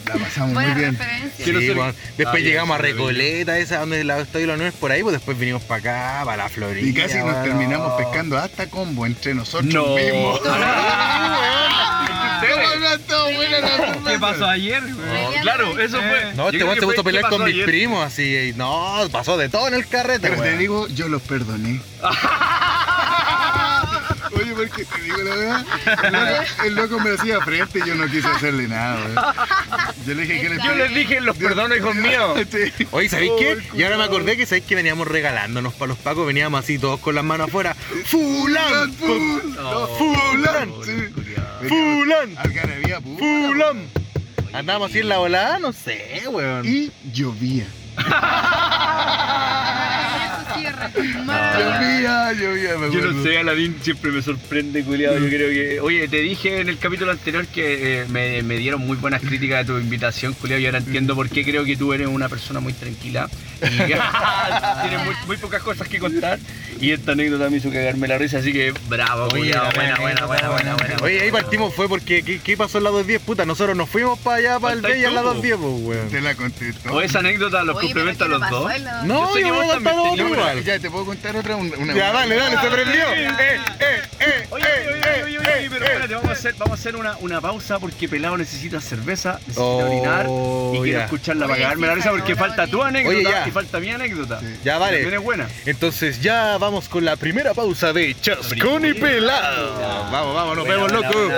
la 0.07 0.13
pasamos 0.19 0.53
muy 0.53 0.65
bien. 0.75 0.99
Sí, 1.43 1.51
weón. 1.71 1.95
Después 2.19 2.43
Ah, 2.43 2.45
llegamos 2.45 2.75
a 2.79 2.81
sí, 2.81 2.87
Recoleta, 2.93 3.59
esa 3.59 3.79
donde 3.81 4.05
la 4.05 4.21
estoy 4.21 4.45
la 4.47 4.57
nuez 4.57 4.75
por 4.75 4.93
ahí, 4.93 5.03
pues 5.03 5.15
después 5.15 5.39
vinimos 5.39 5.63
para 5.63 5.81
acá, 5.81 6.23
para 6.27 6.45
la 6.45 6.49
Florida. 6.51 6.87
Y 6.87 6.93
casi 6.93 7.19
nos 7.19 7.43
terminamos 7.43 7.95
pescando 7.95 8.37
hasta 8.39 8.67
combo 8.69 9.07
entre 9.07 9.35
nosotros 9.35 9.73
No. 9.73 9.97
mismos. 9.97 10.41
Estuvo 12.43 13.25
buena 13.35 13.61
la 13.61 13.69
cerveza. 13.69 14.11
¿Qué 14.11 14.19
pasó 14.19 14.47
ayer? 14.47 14.83
Ay, 14.83 15.41
Claro, 15.43 15.79
eso 15.79 15.99
fue. 15.99 16.33
No, 16.35 16.49
este 16.49 16.65
weón 16.65 16.81
se 16.81 16.87
puso 16.87 17.01
a 17.01 17.05
pelear 17.05 17.25
¿qué 17.25 17.31
con 17.31 17.45
mis 17.45 17.65
primos, 17.65 18.05
así. 18.05 18.23
y 18.37 18.53
No, 18.55 18.97
pasó 19.11 19.37
de 19.37 19.49
todo 19.49 19.69
en 19.69 19.75
el 19.75 19.87
carrete, 19.87 20.31
Pero 20.31 20.43
te 20.43 20.57
digo, 20.57 20.89
yo 20.89 21.09
los 21.09 21.23
perdoné. 21.23 21.81
Porque 24.69 24.85
te 24.85 25.03
digo 25.03 25.17
la 25.19 25.35
verdad, 25.37 25.67
el 26.05 26.13
loco, 26.13 26.45
el 26.65 26.75
loco 26.75 27.01
me 27.01 27.11
hacía 27.11 27.41
frente 27.41 27.81
y 27.85 27.89
yo 27.89 27.95
no 27.95 28.07
quise 28.07 28.29
hacerle 28.29 28.69
nada. 28.69 29.35
Yo 30.07 30.15
le 30.15 30.23
dije 30.23 30.41
que 30.41 30.49
le 30.51 30.63
Yo 30.65 30.75
les 30.75 30.95
dije, 30.95 31.21
los 31.21 31.37
perdono, 31.37 31.75
hijos 31.77 31.95
míos. 31.95 32.39
Sí. 32.51 32.87
Oye, 32.93 33.09
¿sabéis 33.09 33.33
Ay, 33.39 33.57
qué? 33.73 33.79
Y 33.79 33.83
ahora 33.83 33.99
me 33.99 34.05
acordé 34.05 34.37
que 34.37 34.47
sabéis 34.47 34.65
que 34.67 34.75
veníamos 34.75 35.09
regalándonos 35.09 35.73
para 35.75 35.89
los 35.89 35.99
pacos, 35.99 36.27
veníamos 36.27 36.63
así 36.63 36.79
todos 36.79 37.01
con 37.01 37.15
las 37.15 37.25
manos 37.25 37.49
afuera. 37.49 37.75
¡Fulán! 38.05 38.93
Ful- 38.97 39.43
no, 39.57 39.87
Fulán. 39.89 40.73
sí. 40.85 41.69
¡Fulán! 41.69 42.35
Algarabía 42.37 43.01
pura, 43.01 43.19
¡Fulán! 43.19 43.89
Andábamos 44.53 44.91
así 44.91 45.01
en 45.01 45.09
la 45.09 45.19
volada, 45.19 45.59
no 45.59 45.73
sé, 45.73 46.23
weón. 46.29 46.65
Y 46.67 46.93
llovía. 47.13 47.67
Llovía, 50.95 52.33
llovía, 52.33 52.79
me 52.79 52.91
Yo 52.91 53.01
no 53.01 53.23
sé, 53.23 53.39
Aladín 53.39 53.77
siempre 53.83 54.11
me 54.11 54.23
sorprende, 54.23 54.85
culiado. 54.85 55.19
Yo 55.19 55.29
creo 55.29 55.51
que. 55.51 55.81
Oye, 55.81 56.09
te 56.09 56.19
dije 56.19 56.61
en 56.61 56.69
el 56.69 56.79
capítulo 56.79 57.11
anterior 57.11 57.47
que 57.47 58.03
eh, 58.03 58.07
me, 58.09 58.43
me 58.43 58.57
dieron 58.57 58.87
muy 58.87 58.97
buenas 58.97 59.23
críticas 59.23 59.67
de 59.67 59.73
tu 59.73 59.79
invitación, 59.79 60.35
culiado. 60.35 60.61
Y 60.61 60.67
ahora 60.67 60.79
entiendo 60.79 61.15
por 61.15 61.29
qué 61.29 61.45
creo 61.45 61.65
que 61.65 61.77
tú 61.77 61.93
eres 61.93 62.09
una 62.09 62.29
persona 62.29 62.61
muy 62.61 62.73
tranquila. 62.73 63.29
Y 63.63 63.67
tienes 63.77 65.05
muy, 65.05 65.15
muy 65.27 65.37
pocas 65.37 65.63
cosas 65.63 65.89
que 65.89 65.99
contar. 65.99 66.39
Y 66.81 66.91
esta 66.91 67.13
anécdota 67.13 67.49
me 67.51 67.59
hizo 67.59 67.71
cagarme 67.71 68.09
la 68.09 68.19
risa, 68.19 68.39
así 68.39 68.53
que 68.53 68.75
bravo, 68.89 69.29
culiado. 69.29 69.71
Buena, 69.75 69.97
buena, 69.97 70.27
buena, 70.27 70.49
buena, 70.51 70.75
buena. 70.75 70.97
Oye, 71.03 71.21
ahí 71.21 71.31
partimos 71.31 71.75
fue 71.75 71.89
porque 71.89 72.23
¿qué, 72.23 72.41
qué 72.41 72.57
pasó 72.57 72.79
en 72.79 72.85
la 72.85 72.91
210? 72.91 73.23
Puta, 73.23 73.45
nosotros 73.47 73.77
nos 73.77 73.89
fuimos 73.89 74.19
para 74.19 74.37
allá, 74.37 74.61
para 74.61 74.75
el 74.75 74.81
Bella 74.83 75.09
en 75.09 75.15
la 75.15 75.23
tú, 75.23 75.29
po. 75.29 75.35
210, 75.35 75.57
pues, 75.57 75.83
weón. 75.83 76.09
Te 76.11 76.21
la 76.21 76.35
contestó. 76.35 76.93
O 76.93 77.01
esa 77.01 77.21
anécdota 77.21 77.63
los 77.63 77.81
complementa 77.81 78.25
a 78.25 78.29
¿qué 78.29 78.33
los 78.35 78.51
dos. 78.51 78.73
No, 79.05 79.33
sé 79.33 79.41
yo 79.41 79.47
que 79.47 79.53
voy 79.53 79.69
a 79.69 79.81
también. 80.47 80.65
Ya, 80.67 80.79
te 80.79 80.91
puedo 80.91 81.05
contar 81.07 81.37
otra. 81.37 81.57
Una, 81.57 81.77
una- 81.77 81.95
Ya, 81.95 82.13
dale, 82.13 82.37
dale, 82.37 82.57
se 82.61 82.67
prendió. 82.69 83.13
Eh, 83.13 83.27
eh, 83.27 83.61
eh, 84.21 84.47
Oye, 84.51 84.65
eh, 84.65 84.89
oye, 84.89 85.01
eh, 85.21 85.25
oye, 85.25 85.39
oye, 85.39 85.65
eh, 85.65 85.69
pero 85.71 85.85
eh. 85.85 85.89
espérate, 85.89 86.15
vamos 86.15 86.29
a 86.31 86.33
hacer, 86.33 86.55
vamos 86.59 86.71
a 86.79 86.81
hacer 86.81 86.97
una, 86.97 87.17
una 87.21 87.41
pausa 87.41 87.79
porque 87.79 88.09
Pelado 88.09 88.37
necesita 88.37 88.81
cerveza, 88.81 89.35
necesita 89.41 89.61
Oh, 89.61 89.85
orinar 89.87 90.27
y 90.77 90.83
quiero 90.83 91.01
escucharla 91.01 91.47
para 91.47 91.61
cagarme 91.63 91.87
la 91.87 91.95
risa 91.95 92.11
porque 92.11 92.37
falta 92.37 92.67
tu 92.67 92.83
anécdota 92.83 93.17
Oye, 93.17 93.23
ya. 93.25 93.49
y 93.49 93.51
falta 93.51 93.81
mi 93.81 93.91
anécdota. 93.91 94.41
Sí. 94.41 94.47
Ya, 94.65 94.79
También 94.79 95.05
vale. 95.05 95.17
es 95.17 95.23
buena. 95.23 95.49
Entonces 95.67 96.21
ya 96.21 96.57
vamos 96.59 96.89
con 96.89 97.05
la 97.05 97.17
primera 97.17 97.55
pausa 97.55 97.93
de 97.93 98.15
Chascón 98.21 98.85
y 98.87 98.95
Pelado. 98.95 99.75
Vamos, 100.11 100.35
vamos, 100.35 100.57
nos 100.57 100.67
vemos, 100.69 100.93
loco. 100.93 101.31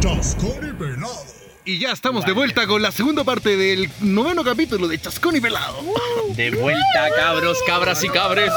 Chascón 0.00 0.68
y 0.68 0.72
pelado. 0.72 1.39
Y 1.64 1.78
ya 1.78 1.92
estamos 1.92 2.24
de 2.24 2.32
vuelta 2.32 2.66
con 2.66 2.80
la 2.82 2.90
segunda 2.90 3.22
parte 3.22 3.56
del 3.56 3.88
noveno 4.00 4.42
capítulo 4.42 4.88
de 4.88 4.98
Chascón 5.00 5.36
y 5.36 5.40
Pelado. 5.40 5.76
De 6.34 6.50
vuelta, 6.52 7.10
cabros, 7.16 7.58
cabras 7.66 8.02
y 8.02 8.08
cabres. 8.08 8.50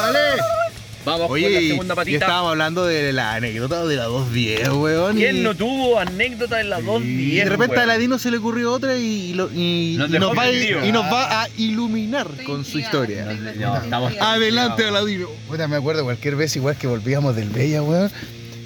Vamos 1.05 1.29
Oye, 1.29 1.43
con 1.43 1.53
la 1.53 1.59
segunda 1.59 1.93
y 1.93 1.97
patita. 1.97 2.17
estábamos 2.25 2.51
hablando 2.51 2.85
de 2.85 3.11
la 3.11 3.33
anécdota 3.33 3.85
de 3.85 3.97
la 3.97 4.05
210, 4.05 4.69
weón. 4.69 5.17
y- 5.17 5.21
¿Quién 5.21 5.43
no 5.43 5.53
tuvo 5.53 5.99
anécdota 5.99 6.61
en 6.61 6.69
las 6.69 6.85
dos 6.85 7.03
Y 7.03 7.07
días? 7.07 7.43
de 7.45 7.49
repente 7.51 7.77
a 7.77 7.83
Aladino 7.83 8.17
se 8.17 8.31
le 8.31 8.37
ocurrió 8.37 8.71
otra 8.71 8.95
y, 8.97 9.33
lo- 9.33 9.49
y- 9.53 9.95
Nos 9.97 10.07
y 10.09 10.13
dejó 10.13 10.25
nos 10.27 10.37
va, 10.37 10.43
a- 10.43 10.45
prendido. 10.47 10.85
y 10.85 10.91
nos 10.93 11.03
va 11.03 11.41
a 11.41 11.49
iluminar 11.57 12.27
Estoy 12.31 12.45
con 12.45 12.63
su 12.63 12.79
historia. 12.79 13.25
No, 13.25 13.75
estamos-. 13.83 14.13
Adelante, 14.17 14.85
Aladino. 14.87 15.27
Puta, 15.49 15.67
me 15.67 15.75
acuerdo 15.75 16.05
cualquier 16.05 16.37
vez 16.37 16.55
igual 16.55 16.77
que 16.77 16.87
volvíamos 16.87 17.35
del 17.35 17.49
Bella, 17.49 17.81
weón. 17.83 18.09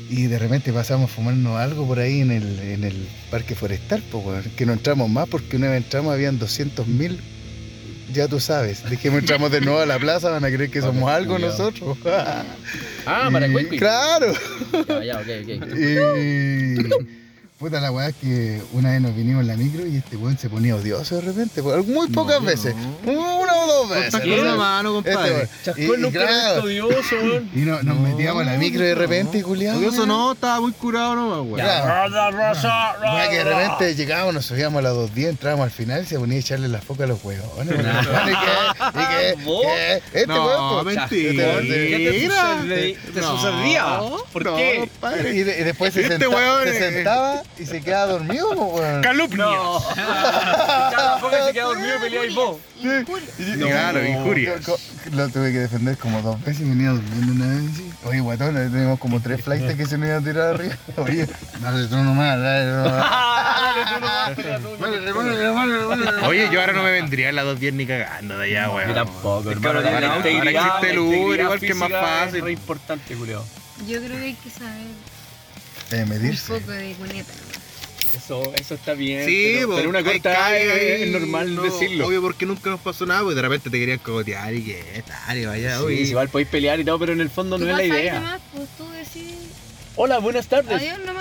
Y 0.09 0.27
de 0.27 0.39
repente 0.39 0.71
pasamos 0.71 1.11
a 1.11 1.13
fumarnos 1.13 1.57
algo 1.59 1.85
por 1.85 1.99
ahí 1.99 2.21
en 2.21 2.31
el, 2.31 2.59
en 2.59 2.83
el 2.85 3.07
parque 3.29 3.55
forestal, 3.55 4.01
weón. 4.13 4.43
Que 4.55 4.65
no 4.65 4.73
entramos 4.73 5.09
más 5.09 5.27
porque 5.27 5.57
una 5.57 5.67
vez 5.69 5.83
entramos 5.83 6.13
habían 6.13 6.39
200 6.39 6.87
mil. 6.87 7.19
Ya 8.13 8.29
tú 8.29 8.39
sabes, 8.39 8.89
dijimos 8.89 9.19
entramos 9.19 9.51
de 9.51 9.59
nuevo 9.59 9.79
a 9.79 9.85
la 9.85 9.99
plaza, 9.99 10.29
van 10.29 10.45
a 10.45 10.47
creer 10.47 10.69
que 10.71 10.79
somos 10.81 11.09
algo 11.11 11.37
nosotros. 11.37 11.97
Ah, 12.05 13.29
Y- 13.73 13.77
Claro. 13.77 14.33
Ya, 14.87 15.03
ya, 15.03 15.19
ok, 15.19 15.61
ok. 15.61 15.77
Y. 15.77 17.26
Puta 17.57 17.81
la 17.81 17.89
weá 17.91 18.09
es 18.09 18.15
que 18.21 18.61
una 18.73 18.91
vez 18.91 19.01
nos 19.01 19.15
vinimos 19.15 19.41
en 19.41 19.47
la 19.47 19.55
micro 19.57 19.83
y 19.87 19.95
este 19.97 20.15
weón 20.15 20.37
se 20.37 20.47
ponía 20.47 20.75
odioso 20.75 21.15
de 21.15 21.21
repente, 21.21 21.59
muy 21.63 22.07
pocas 22.09 22.39
veces. 22.43 22.75
Una 23.03 23.17
o 23.55 23.67
dos 23.67 23.89
veces. 23.89 24.11
Contacto 24.11 24.27
¿Quién? 24.27 24.43
de 24.45 24.51
mano, 24.53 24.99
Este 24.99 25.11
compadre. 25.11 25.49
Chascón 25.65 25.83
Y- 25.83 26.01
nunca 26.03 26.19
claro, 26.27 26.63
odioso, 26.63 27.15
weón. 27.15 27.49
Y 27.55 27.59
no- 27.61 27.81
nos 27.81 27.99
metíamos 27.99 28.43
en 28.43 28.49
la 28.49 28.57
micro 28.59 28.83
de 28.85 28.93
repente, 28.93 29.41
culiado. 29.41 29.79
Odioso 29.79 30.05
no, 30.05 30.33
estaba 30.33 30.61
muy 30.61 30.71
curado 30.73 31.15
nomás, 31.15 31.39
weón. 31.39 31.55
Weá 31.55 33.29
que 33.31 33.37
de 33.37 33.43
repente 33.43 33.95
llegábamos, 33.95 34.33
nos 34.35 34.45
subíamos 34.45 34.77
a 34.77 34.81
las 34.83 34.93
dos 34.93 35.15
días, 35.15 35.31
entrábamos 35.31 35.63
al 35.63 35.71
final 35.71 36.03
y 36.03 36.05
se 36.05 36.19
ponía 36.19 36.37
a 36.37 36.39
echarle 36.41 36.67
la 36.67 36.79
foca 36.79 37.05
a 37.05 37.07
los 37.07 37.23
huevones. 37.23 37.73
¿Y 37.73 37.75
qué? 37.75 38.99
¿Y 38.99 39.35
qué? 39.35 39.43
¿Vos? 39.43 39.65
¿Qué? 39.65 39.95
Este 40.13 40.27
No, 40.27 40.45
weón, 40.45 40.83
pues. 40.83 40.95
mentira. 40.95 41.59
¿Qué 41.61 42.97
te 43.15 43.19
No. 43.21 43.35
sucedía? 43.35 43.99
¿Por 44.31 44.45
No, 44.45 44.55
qué? 44.57 44.87
Y, 45.33 45.41
de- 45.41 45.59
y 45.59 45.63
después 45.63 45.91
se, 45.91 46.01
Este 46.01 46.19
sentaba 46.19 47.41
y 47.59 47.65
se 47.65 47.81
quedaba 47.81 48.05
dormido, 48.13 48.49
weón. 48.51 49.01
Calumnias. 49.01 49.37
No. 49.37 49.81
Cada 49.95 51.19
poco 51.19 51.35
se 51.47 51.53
queda 51.53 51.65
dormido 51.65 51.95
y 51.97 51.99
peleáis 51.99 52.35
vos. 52.35 52.57
Claro, 53.59 54.05
injurias. 54.05 54.61
Lo 55.11 55.29
tuve 55.29 55.51
que 55.51 55.59
defender 55.59 55.97
como 55.97 56.21
dos 56.21 56.39
veces 56.43 56.61
y 56.61 56.69
venía 56.69 56.89
durmiendo 56.91 57.33
una 57.33 57.47
vez. 57.55 57.71
sí. 57.75 57.91
Oye, 58.03 58.19
guatón, 58.19 58.55
ahí 58.55 58.69
tenemos 58.69 58.99
como 58.99 59.19
tres 59.21 59.43
flights 59.43 59.75
que 59.75 59.85
se 59.85 59.97
nos 59.97 60.07
iban 60.07 60.21
a 60.21 60.25
tirar 60.25 60.53
arriba. 60.55 60.75
Oye, 60.97 61.27
dale 61.59 61.87
tú 61.87 61.97
nomás, 61.97 62.39
dale 62.39 62.71
tú 62.71 62.89
nomás. 62.89 64.37
Oye, 66.27 66.49
yo 66.51 66.59
ahora 66.59 66.73
no 66.73 66.83
me 66.83 66.91
vendría 66.91 67.29
en 67.29 67.35
la 67.35 67.43
210 67.43 67.73
ni 67.73 67.85
cagando 67.85 68.37
de 68.37 68.45
allá, 68.45 68.69
weón. 68.69 68.89
Yo 68.89 68.95
tampoco, 68.95 69.51
hermano. 69.51 69.79
Ahora- 69.79 70.17
existe 70.27 70.91
el 70.91 70.99
Uber, 70.99 71.39
igual 71.39 71.59
que 71.59 71.67
es 71.67 71.75
más 71.75 71.91
fácil. 71.91 72.45
Es 72.47 72.53
importante, 72.53 73.15
culiao. 73.15 73.43
Yo 73.87 73.99
creo 73.99 74.17
que 74.17 74.23
hay 74.25 74.33
que 74.33 74.49
saber 74.49 74.71
Eh, 75.91 76.03
un 76.03 76.09
medirse. 76.09 76.53
poco 76.59 76.71
de 76.71 76.93
cuneta. 76.93 77.33
Eso, 78.15 78.53
eso 78.55 78.75
está 78.75 78.93
bien. 78.93 79.25
Sí, 79.25 79.59
pero, 79.75 79.89
una 79.89 80.03
corta 80.03 80.33
cae, 80.33 81.03
es, 81.03 81.11
normal 81.11 81.55
no, 81.55 81.63
decirlo. 81.63 82.07
Obvio, 82.07 82.21
porque 82.21 82.45
nunca 82.45 82.69
nos 82.69 82.79
pasó 82.79 83.05
nada, 83.05 83.21
porque 83.21 83.35
de 83.35 83.41
repente 83.41 83.69
te 83.69 83.77
querían 83.79 83.99
cogotear 83.99 84.53
y 84.53 84.63
que 84.63 85.03
tal, 85.05 85.37
y 85.37 85.45
vaya, 85.45 85.77
Sí, 85.77 85.83
oye. 85.83 86.01
igual 86.01 86.29
podéis 86.29 86.49
pelear 86.49 86.79
y 86.79 86.85
todo, 86.85 86.97
pero 86.99 87.13
en 87.13 87.21
el 87.21 87.29
fondo 87.29 87.57
no 87.57 87.69
es 87.69 87.75
la 87.75 87.83
idea. 87.83 88.15
nomás, 88.15 88.41
pues 88.53 88.67
tú 88.77 88.89
decís 88.91 89.35
Hola, 89.95 90.19
buenas 90.19 90.47
tardes. 90.47 90.71
adiós 90.73 90.99
nomás, 90.99 91.05
caminar. 91.05 91.16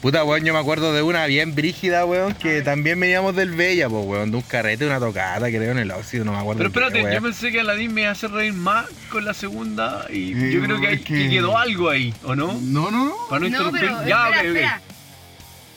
Puta, 0.00 0.24
weón, 0.24 0.42
yo 0.46 0.54
me 0.54 0.58
acuerdo 0.58 0.94
de 0.94 1.02
una 1.02 1.26
bien 1.26 1.54
brígida, 1.54 2.06
weón, 2.06 2.32
que 2.34 2.62
también 2.62 2.98
veníamos 2.98 3.36
del 3.36 3.50
Bella, 3.50 3.86
pues, 3.90 4.06
weón, 4.06 4.30
de 4.30 4.38
un 4.38 4.42
carrete, 4.42 4.86
una 4.86 4.98
tocada, 4.98 5.48
creo, 5.48 5.72
en 5.72 5.78
el 5.78 5.90
óxido, 5.90 6.24
no 6.24 6.32
me 6.32 6.38
acuerdo. 6.38 6.58
Pero 6.72 6.86
espérate, 6.88 7.14
yo 7.14 7.20
pensé 7.22 7.52
que 7.52 7.60
Aladdin 7.60 7.92
me 7.92 8.00
iba 8.02 8.08
a 8.10 8.12
hacer 8.12 8.30
reír 8.30 8.54
más 8.54 8.86
con 9.10 9.26
la 9.26 9.34
segunda 9.34 10.06
y 10.10 10.32
Eh, 10.32 10.52
yo 10.54 10.62
creo 10.62 10.80
que, 10.80 10.86
hay- 10.86 10.94
es 10.94 11.00
que- 11.02 11.14
que 11.14 11.28
quedó 11.28 11.58
algo 11.58 11.90
ahí, 11.90 12.14
¿o 12.24 12.34
no? 12.34 12.58
No, 12.62 12.90
no, 12.90 13.04
no. 13.04 13.14
Para 13.28 13.40
no, 13.40 13.48
No, 13.50 13.56
interrumpir. 13.68 13.80
pero 13.82 14.08
ya, 14.08 14.24
espera, 14.30 14.30
ok, 14.30 14.36
ok. 14.38 14.44
espera. 14.46 14.80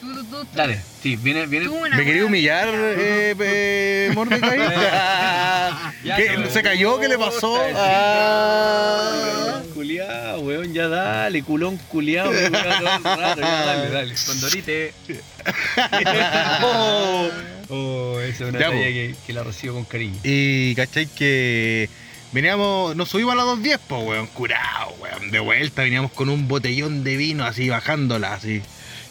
Tú, 0.00 0.14
tú, 0.14 0.24
tú, 0.24 0.44
tú. 0.44 0.46
Dale, 0.54 0.80
sí, 1.04 1.16
viene, 1.16 1.46
viene. 1.46 1.68
¿Me 1.68 2.02
quería 2.02 2.24
humillar, 2.24 2.66
eh, 2.72 3.34
eh, 3.38 4.10
Mordecai? 4.14 4.58
¿Qué? 6.02 6.48
¿Se 6.50 6.62
cayó? 6.62 6.98
¿Qué 6.98 7.08
le 7.08 7.18
pasó? 7.18 7.60
Ah. 7.76 9.60
Culeado, 9.74 10.40
weón, 10.40 10.72
ya 10.72 10.88
dale, 10.88 11.42
culón 11.42 11.78
ya 12.06 12.24
dale, 12.30 13.90
dale. 13.90 14.14
Condorite. 14.26 14.94
oh, 16.62 17.28
oh, 17.68 18.20
esa 18.20 18.44
es 18.44 18.50
una 18.50 18.58
Ya, 18.58 18.70
talla 18.70 18.78
po. 18.78 18.82
que, 18.82 19.14
que 19.26 19.32
la 19.34 19.42
recibo 19.42 19.74
con 19.74 19.84
cariño. 19.84 20.18
Y, 20.22 20.74
¿cachai? 20.74 21.06
Que 21.06 21.90
veníamos, 22.32 22.96
nos 22.96 23.10
subimos 23.10 23.34
a 23.34 23.36
la 23.36 23.42
210, 23.42 23.78
pues, 23.86 24.02
weón, 24.04 24.26
curado, 24.28 24.94
weón, 25.00 25.30
de 25.30 25.38
vuelta, 25.40 25.82
veníamos 25.82 26.12
con 26.12 26.30
un 26.30 26.48
botellón 26.48 27.04
de 27.04 27.18
vino 27.18 27.44
así, 27.44 27.68
bajándola, 27.68 28.32
así. 28.32 28.62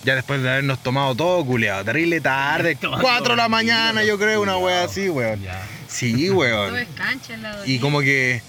Ya 0.03 0.15
después 0.15 0.41
de 0.41 0.49
habernos 0.49 0.79
tomado 0.83 1.15
todo, 1.15 1.45
culeado, 1.45 1.85
terrible 1.85 2.19
tarde, 2.21 2.75
Tomando 2.81 3.03
4 3.03 3.29
de 3.29 3.37
la 3.37 3.49
mañana, 3.49 4.03
yo 4.03 4.17
creo, 4.17 4.41
una 4.41 4.57
wea 4.57 4.83
así, 4.83 5.09
weón. 5.09 5.41
Ya. 5.41 5.65
Sí, 5.87 6.29
weón. 6.29 6.75
Y 7.65 7.79
como 7.79 8.01
que 8.01 8.41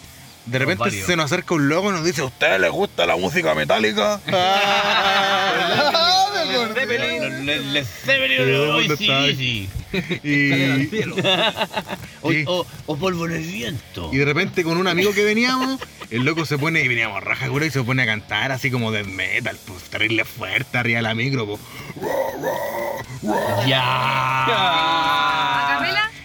de 0.46 0.58
repente 0.58 0.90
se 0.90 1.16
nos 1.16 1.26
acerca 1.26 1.54
un 1.54 1.68
loco 1.68 1.90
y 1.90 1.92
nos 1.92 2.04
dice, 2.04 2.22
¿a 2.22 2.24
ustedes 2.24 2.60
les 2.60 2.70
gusta 2.70 3.06
la 3.06 3.16
música 3.16 3.54
metálica? 3.54 4.20
Ah, 6.46 6.68
Zeppelin, 8.04 9.68
y, 10.22 10.88
O, 12.22 12.30
o, 12.46 12.66
o 12.86 12.96
polvo 12.96 13.26
en 13.26 13.32
el 13.32 13.42
viento. 13.42 14.10
y 14.12 14.16
de 14.18 14.24
repente 14.24 14.64
con 14.64 14.76
un 14.78 14.86
amigo 14.88 15.12
que 15.12 15.24
veníamos, 15.24 15.80
el 16.10 16.24
loco 16.24 16.44
se 16.46 16.58
pone, 16.58 16.80
y 16.82 16.88
veníamos 16.88 17.22
raja 17.22 17.48
cura 17.48 17.66
y 17.66 17.70
se 17.70 17.82
pone 17.82 18.02
a 18.02 18.06
cantar 18.06 18.50
así 18.52 18.70
como 18.70 18.90
de 18.92 19.04
metal, 19.04 19.58
pues 19.66 19.84
terrible 19.84 20.24
fuerte 20.24 20.78
arriba 20.78 20.98
de 20.98 21.02
la 21.02 21.14
micro, 21.14 21.46
pues. 21.46 21.60
Ya. 23.66 23.80
¿A? 24.46 25.80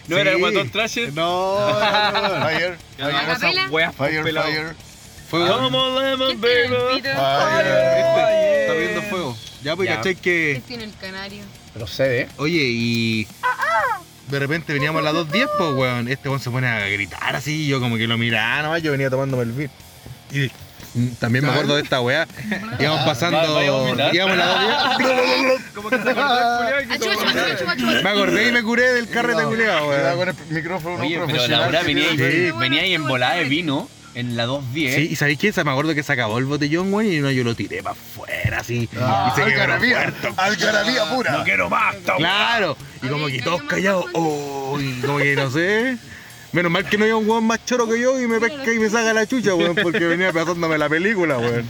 ¿No 0.08 0.18
era 0.18 0.30
el 0.30 0.36
Sí. 0.36 0.40
guatón 0.42 0.70
Trasher? 0.70 1.12
No, 1.12 1.70
no, 1.70 2.38
no. 2.38 2.44
Fire, 2.46 2.76
¿A 3.00 3.92
fire, 3.92 4.22
pelado. 4.24 4.46
fire. 4.48 4.74
Come 5.30 5.76
on, 5.78 5.94
lemon, 6.04 6.26
¿Quién 6.26 6.40
tiene 6.40 6.64
el 6.64 6.70
baby. 6.70 6.74
pito? 6.74 6.88
¿Viste? 6.94 7.10
Está 7.10 8.72
viendo 8.76 9.02
fuego. 9.02 9.36
Ya, 9.62 9.76
pues, 9.76 9.88
Ya. 9.88 9.96
¿cachai 9.96 10.16
que. 10.16 10.52
¿Quién 10.52 10.62
tiene 10.62 10.84
el 10.84 10.94
canario? 11.00 11.42
Procede. 11.74 12.28
Oye, 12.38 12.60
y. 12.62 13.26
De 14.28 14.38
repente 14.38 14.72
veníamos 14.72 15.00
a 15.00 15.02
las 15.04 15.14
2.10, 15.14 15.48
pues, 15.58 15.70
weón. 15.74 16.08
Este 16.08 16.28
weón 16.28 16.40
se 16.40 16.50
pone 16.50 16.66
a 16.68 16.86
gritar 16.88 17.34
así. 17.34 17.66
Yo, 17.66 17.80
como 17.80 17.96
que 17.96 18.06
lo 18.06 18.16
miraba, 18.16 18.62
nomás. 18.62 18.82
Yo 18.82 18.92
venía 18.92 19.10
tomándome 19.10 19.42
el 19.42 19.52
beer. 19.52 19.70
Y 20.32 20.50
mm, 20.98 21.08
también 21.18 21.44
me 21.44 21.50
acuerdo 21.50 21.74
de 21.74 21.82
esta 21.82 22.00
weá. 22.00 22.28
Íbamos 22.78 23.04
pasando. 23.04 23.36
Va- 23.38 23.50
vaya 23.50 23.68
a 23.68 23.72
vomitar. 23.72 24.14
íbamos 24.14 24.38
a 24.38 24.46
las 24.46 24.98
2.10. 24.98 25.60
Como 25.74 25.90
que 25.90 25.96
se 25.98 26.10
acordó 26.10 26.68
el 26.78 26.88
culiao 26.88 27.16
y 27.18 27.70
achu. 27.70 27.86
Me 28.04 28.08
acordé 28.10 28.48
y 28.48 28.52
me 28.52 28.62
curé 28.62 28.92
del 28.94 29.08
carrete 29.10 29.42
culiado, 29.42 29.86
Cuidado 29.86 30.18
weón. 30.18 30.36
con 30.36 30.46
el 30.48 30.54
micrófono 30.54 30.94
Oye, 31.02 31.08
pero 31.14 31.26
profesional. 31.26 31.60
la 31.60 31.68
hora 31.68 31.80
que 31.80 31.86
venía, 31.86 32.10
tiene. 32.10 32.48
y, 32.48 32.50
venía 32.52 32.86
y 32.86 32.94
en 32.94 33.06
volada 33.08 33.34
de 33.34 33.44
vino 33.44 33.88
en 34.14 34.36
la 34.36 34.46
210. 34.46 34.94
Sí, 34.94 35.08
y 35.10 35.16
¿sabéis 35.16 35.38
qué? 35.38 35.52
Se 35.52 35.64
me 35.64 35.70
acuerdo 35.70 35.94
que 35.94 36.02
se 36.02 36.12
acabó 36.12 36.38
el 36.38 36.44
botellón, 36.44 36.92
weón, 36.92 37.12
y 37.12 37.18
no, 37.20 37.30
yo 37.30 37.44
lo 37.44 37.54
tiré 37.54 37.82
para 37.82 37.92
afuera, 37.92 38.58
así. 38.58 38.88
Ah, 38.98 39.32
y 39.32 39.36
se 39.36 39.42
puerto. 39.42 40.34
algarabía 40.36 41.10
pura. 41.14 41.32
No 41.32 41.44
quiero 41.44 41.70
más, 41.70 41.96
Claro. 42.16 42.76
Y 43.02 43.08
como 43.08 43.26
que 43.26 43.40
todos 43.42 43.62
callados. 43.62 44.06
Oh, 44.14 44.78
y 44.80 45.00
como 45.00 45.18
que 45.18 45.36
no 45.36 45.50
sé. 45.50 45.96
Menos 46.52 46.72
mal 46.72 46.84
que 46.84 46.98
no 46.98 47.04
había 47.04 47.14
un 47.14 47.28
weón 47.28 47.44
más 47.44 47.64
choro 47.64 47.88
que 47.88 48.00
yo 48.00 48.20
y 48.20 48.26
me 48.26 48.40
pesca 48.40 48.72
y 48.72 48.78
me 48.80 48.90
saca 48.90 49.12
la 49.12 49.24
chucha, 49.24 49.54
weón, 49.54 49.76
porque 49.76 50.00
venía 50.00 50.32
pasándome 50.32 50.76
la 50.78 50.88
película, 50.88 51.38
weón. 51.38 51.64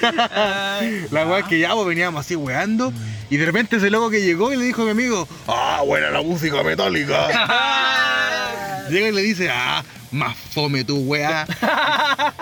la 1.10 1.26
weón 1.26 1.40
es 1.40 1.44
que 1.44 1.58
ya 1.58 1.74
pues, 1.74 1.86
veníamos 1.86 2.24
así 2.24 2.34
weando 2.34 2.94
y 3.28 3.36
de 3.36 3.44
repente 3.44 3.76
ese 3.76 3.90
loco 3.90 4.08
que 4.08 4.22
llegó 4.22 4.52
y 4.54 4.56
le 4.56 4.64
dijo 4.64 4.82
a 4.82 4.84
mi 4.86 4.92
amigo, 4.92 5.28
ah, 5.48 5.82
buena 5.84 6.10
la 6.10 6.22
música 6.22 6.62
metálica. 6.62 7.28
Llega 8.90 9.08
y 9.08 9.12
le 9.12 9.22
dice, 9.22 9.50
ah, 9.50 9.84
más 10.16 10.36
fome 10.36 10.84
tu 10.84 10.96
weá. 10.98 11.46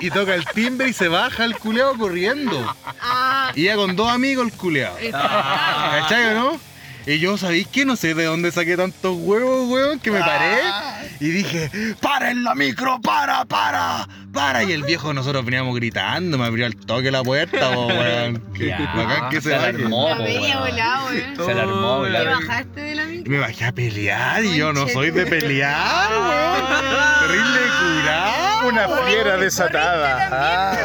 y 0.01 0.11
toca 0.11 0.35
el 0.35 0.45
timbre 0.47 0.89
y 0.89 0.93
se 0.93 1.09
baja 1.09 1.45
el 1.45 1.57
culeado 1.59 1.97
corriendo. 1.99 2.75
Ah, 3.01 3.53
Y 3.55 3.65
ya 3.65 3.77
con 3.77 3.95
dos 3.97 4.09
amigos 4.11 4.47
el 4.47 4.53
culeado. 4.53 4.97
¿Cachai 5.11 6.27
o 6.27 6.35
no? 6.35 6.61
Y 7.07 7.19
yo, 7.19 7.37
¿sabéis 7.37 7.67
qué? 7.69 7.85
No 7.85 7.97
sé 7.97 8.15
de 8.15 8.25
dónde 8.25 8.51
saqué 8.51 8.79
tantos 8.79 9.15
huevos, 9.19 9.69
weón, 9.69 9.99
que 10.01 10.11
me 10.11 10.21
paré 10.21 10.61
y 11.21 11.29
dije, 11.29 11.71
¡para 12.01 12.31
en 12.31 12.43
la 12.45 12.55
micro! 12.55 12.99
¡Para, 13.03 13.45
para! 13.45 14.09
¡Para! 14.35 14.65
Y 14.65 14.73
el 14.73 14.83
viejo, 14.83 15.15
nosotros 15.15 15.45
veníamos 15.45 15.75
gritando, 15.77 16.37
me 16.37 16.45
abrió 16.45 16.67
al 16.67 16.75
toque 16.77 17.11
la 17.11 17.23
puerta, 17.23 17.73
po, 17.73 17.87
weón. 17.87 18.43
Ya, 18.59 18.79
Bacán 18.95 19.31
que 19.31 19.41
se 19.41 19.55
alarmó, 19.55 20.09
po, 20.17 20.23
weón. 20.25 20.59
volado, 20.61 21.07
weón. 21.07 21.37
Se 21.37 21.51
alarmó, 21.53 22.03
¿Te 22.05 22.11
weón. 22.13 22.41
bajaste 22.41 22.81
de 22.81 22.95
la 22.97 23.05
micro? 23.07 23.33
Me 23.33 23.39
bajé 23.39 23.65
a 23.65 23.73
pelear 23.73 24.45
y 24.45 24.57
yo 24.57 24.73
no 24.73 24.89
soy 24.89 25.11
de 25.11 25.25
pelear, 25.27 26.11
weón. 26.11 27.29
Terrible 27.29 27.61
curado. 27.79 28.69
Una 28.69 28.89
fiera 29.07 29.37
desatada. 29.37 30.29
Ah. 30.33 30.77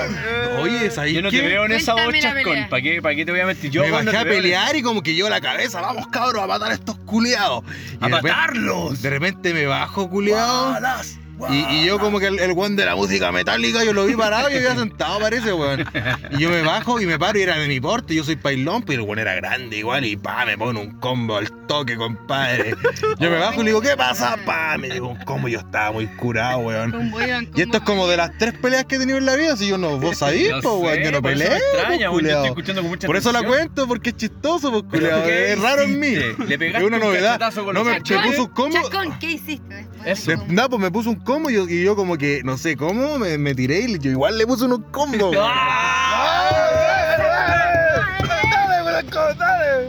Oye, 0.62 0.92
¿sabéis 0.92 1.16
Yo 1.16 1.22
no 1.22 1.30
te 1.30 1.42
veo 1.42 1.66
en 1.66 1.72
esa 1.72 1.94
voz, 1.94 2.14
chascón. 2.20 2.44
pelea. 2.44 2.70
¿Para 2.70 2.82
qué, 2.82 3.02
¿Para 3.02 3.16
qué 3.16 3.26
te 3.26 3.32
voy 3.32 3.40
a 3.40 3.46
mentir? 3.46 3.72
Yo 3.72 3.84
me 3.84 3.92
bajé 3.92 4.18
a 4.18 4.24
pelear 4.24 4.76
y 4.76 4.82
como 4.82 5.02
que 5.02 5.16
yo 5.16 5.30
la 5.30 5.40
cabeza, 5.40 5.80
vamos 5.82 6.08
cabros, 6.08 6.44
a 6.44 6.48
matar 6.48 6.72
a 6.72 6.74
estos 6.74 6.98
culeados. 7.00 7.64
Y 7.66 7.96
¡A 8.04 8.08
de 8.10 8.16
repente- 8.16 8.30
matarlos! 8.30 9.02
De 9.02 9.10
repente 9.10 9.54
me 9.54 9.66
bajo, 9.66 10.10
culeado. 10.10 10.72
¡Balas! 10.74 11.19
Y, 11.50 11.76
y 11.76 11.86
yo 11.86 12.00
como 12.00 12.20
que 12.20 12.28
el, 12.28 12.40
el 12.40 12.52
weón 12.52 12.76
de 12.76 12.86
la 12.86 12.96
música 12.96 13.32
metálica, 13.32 13.84
yo 13.84 13.94
lo 13.94 14.06
vi 14.06 14.16
parado 14.16 14.50
y 14.50 14.56
había 14.56 14.76
sentado, 14.76 15.20
parece, 15.20 15.54
weón. 15.54 15.86
Y 16.32 16.40
yo 16.42 16.50
me 16.50 16.62
bajo 16.62 17.00
y 17.00 17.06
me 17.06 17.18
paro 17.18 17.40
y 17.40 17.44
era 17.44 17.58
de 17.58 17.68
mi 17.68 17.80
porte, 17.80 18.14
yo 18.16 18.24
soy 18.24 18.36
pailón, 18.36 18.84
pero 18.84 19.02
el 19.04 19.08
weón 19.08 19.20
era 19.20 19.36
grande 19.36 19.78
igual 19.78 20.06
y 20.06 20.16
pa, 20.18 20.46
me 20.46 20.58
pone 20.58 20.80
un 20.80 21.00
combo 21.00 21.38
al 21.38 21.50
toque, 21.68 21.96
compadre. 21.96 22.76
Yo 23.20 23.30
me 23.30 23.38
bajo 23.38 23.56
y 23.62 23.64
le 23.66 23.70
digo, 23.72 23.82
¿qué 23.82 23.96
pasa? 23.96 24.38
Pa, 24.46 24.78
me 24.78 24.90
digo 24.90 25.08
un 25.08 25.18
combo 25.24 25.48
y 25.48 25.52
yo 25.54 25.60
estaba 25.60 25.92
muy 25.92 26.08
curado, 26.08 26.60
weón. 26.60 27.14
Y 27.56 27.62
esto 27.62 27.78
es 27.78 27.84
como 27.84 28.08
de 28.08 28.18
las 28.18 28.32
tres 28.38 28.54
peleas 28.54 28.86
que 28.86 28.96
he 28.96 29.00
tenido 29.00 29.18
en 29.18 29.26
la 29.26 29.36
vida, 29.36 29.56
si 29.56 29.68
yo 29.68 29.78
no, 29.78 29.98
vos 30.00 30.18
sabís, 30.18 30.50
No 30.52 30.62
po, 30.62 30.74
weón, 30.80 31.00
yo 31.04 31.12
no 31.12 31.22
por 31.22 31.32
peleé, 31.32 31.48
extraña, 31.58 31.88
pues, 31.88 31.90
weón, 31.90 32.00
yo 32.00 32.12
culiao. 32.12 32.36
estoy 32.38 32.50
escuchando 32.50 32.82
con 32.82 32.90
mucha 32.92 33.08
Por 33.08 33.18
eso 33.18 33.32
la 33.32 33.44
cuento, 33.44 33.88
porque 33.88 34.10
es 34.10 34.18
chistoso, 34.18 34.72
pues, 34.72 34.84
¿Pero 34.92 35.04
culiao, 35.10 35.24
qué 35.26 35.54
es 35.54 35.60
raro 35.62 35.82
en 35.84 36.00
mí. 36.00 36.16
¿Le 36.48 36.58
pegaste 36.58 36.78
Es 36.80 36.84
una 36.84 36.98
un 36.98 37.04
novedad. 37.04 37.40
con 37.54 37.74
No, 37.74 37.84
me, 37.84 37.92
me 37.92 37.98
cachetes? 37.98 38.26
puso 38.28 38.44
un 38.44 38.50
combo. 38.50 38.76
Chacón, 38.90 39.20
¿qué 39.20 39.32
hiciste? 39.32 39.88
Eso. 40.06 40.32
Me- 40.32 40.54
nada, 40.54 40.70
pues 40.70 40.82
me 40.82 40.92
puso 40.92 41.10
un 41.10 41.18
combo 41.18 41.50
y 41.50 41.54
yo, 41.56 41.68
y 41.68 41.84
yo 41.84 41.96
como 41.96 42.18
que, 42.18 42.42
no 42.44 42.58
sé 42.58 42.76
cómo, 42.78 43.20
me, 43.20 43.38
me 43.38 43.54
tiré 43.56 43.80
y 43.82 44.00
yo 44.00 44.12
igual 44.12 44.38
le 44.38 44.48
puse 44.48 44.66
unos 44.66 44.80
combos. 44.92 45.36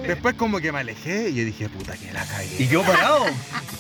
Después 0.07 0.35
como 0.35 0.59
que 0.61 0.73
me 0.73 0.81
alejé 0.81 1.31
y 1.31 1.35
yo 1.37 1.45
dije, 1.45 1.69
puta 1.69 1.93
que 1.97 2.13
la 2.13 2.25
¿Y 2.25 2.27
cagué. 2.27 2.69
quedó 2.69 2.83
parado? 2.83 3.25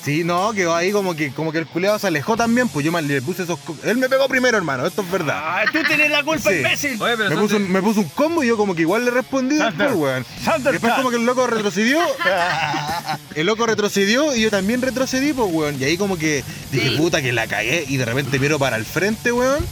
Sí, 0.04 0.24
no, 0.24 0.52
quedó 0.52 0.74
ahí 0.74 0.92
como 0.92 1.14
que, 1.14 1.30
como 1.30 1.52
que 1.52 1.58
el 1.58 1.66
culeado 1.66 1.98
se 1.98 2.06
alejó 2.06 2.34
también, 2.36 2.68
pues 2.70 2.86
yo 2.86 3.00
le 3.00 3.20
puse 3.20 3.42
esos 3.42 3.58
co- 3.60 3.76
Él 3.84 3.98
me 3.98 4.08
pegó 4.08 4.28
primero, 4.28 4.56
hermano, 4.56 4.86
esto 4.86 5.02
es 5.02 5.10
verdad. 5.10 5.36
Ah, 5.38 5.64
tú 5.70 5.78
tenés 5.86 6.10
la 6.10 6.22
culpa, 6.22 6.48
Sí. 6.50 6.56
imbécil. 6.56 7.02
Oye, 7.02 7.16
pero 7.18 7.28
Me 7.30 7.36
puso, 7.36 7.56
un, 7.56 7.70
me 7.70 7.82
puso 7.82 8.00
un 8.00 8.08
combo 8.08 8.42
y 8.42 8.46
yo 8.48 8.56
como 8.56 8.74
que 8.74 8.80
igual 8.82 9.04
le 9.04 9.10
respondí 9.10 9.56
después, 9.56 9.92
weón. 9.94 10.24
Después 10.62 10.94
como 10.94 11.10
que 11.10 11.16
el 11.16 11.26
loco 11.26 11.46
retrocedió. 11.46 12.00
El 13.34 13.46
loco 13.46 13.66
retrocedió 13.66 14.34
y 14.34 14.42
yo 14.42 14.50
también 14.50 14.82
retrocedí, 14.82 15.32
pues, 15.32 15.48
weón. 15.52 15.80
Y 15.80 15.84
ahí 15.84 15.96
como 15.96 16.16
que 16.18 16.42
dije, 16.72 16.90
Sí. 16.90 16.96
puta, 16.96 17.20
que 17.22 17.32
la 17.32 17.46
cagué. 17.46 17.84
Y 17.88 17.96
de 17.96 18.04
repente 18.04 18.38
miro 18.38 18.58
para 18.58 18.76
el 18.76 18.84
frente, 18.84 19.32
weón. 19.32 19.64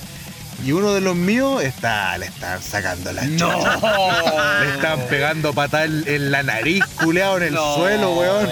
Y 0.65 0.73
uno 0.73 0.93
de 0.93 1.01
los 1.01 1.15
míos 1.15 1.63
está, 1.63 2.19
le 2.19 2.27
están 2.27 2.61
sacando 2.63 3.13
la 3.13 3.23
No. 3.25 3.49
Le 4.61 4.71
están 4.75 5.01
pegando 5.09 5.53
patada 5.53 5.85
en, 5.85 6.03
en 6.07 6.31
la 6.33 6.43
nariz, 6.43 6.85
culeado 7.03 7.37
en 7.39 7.45
el 7.45 7.55
No. 7.55 7.77
suelo, 7.77 8.15
weón. 8.15 8.49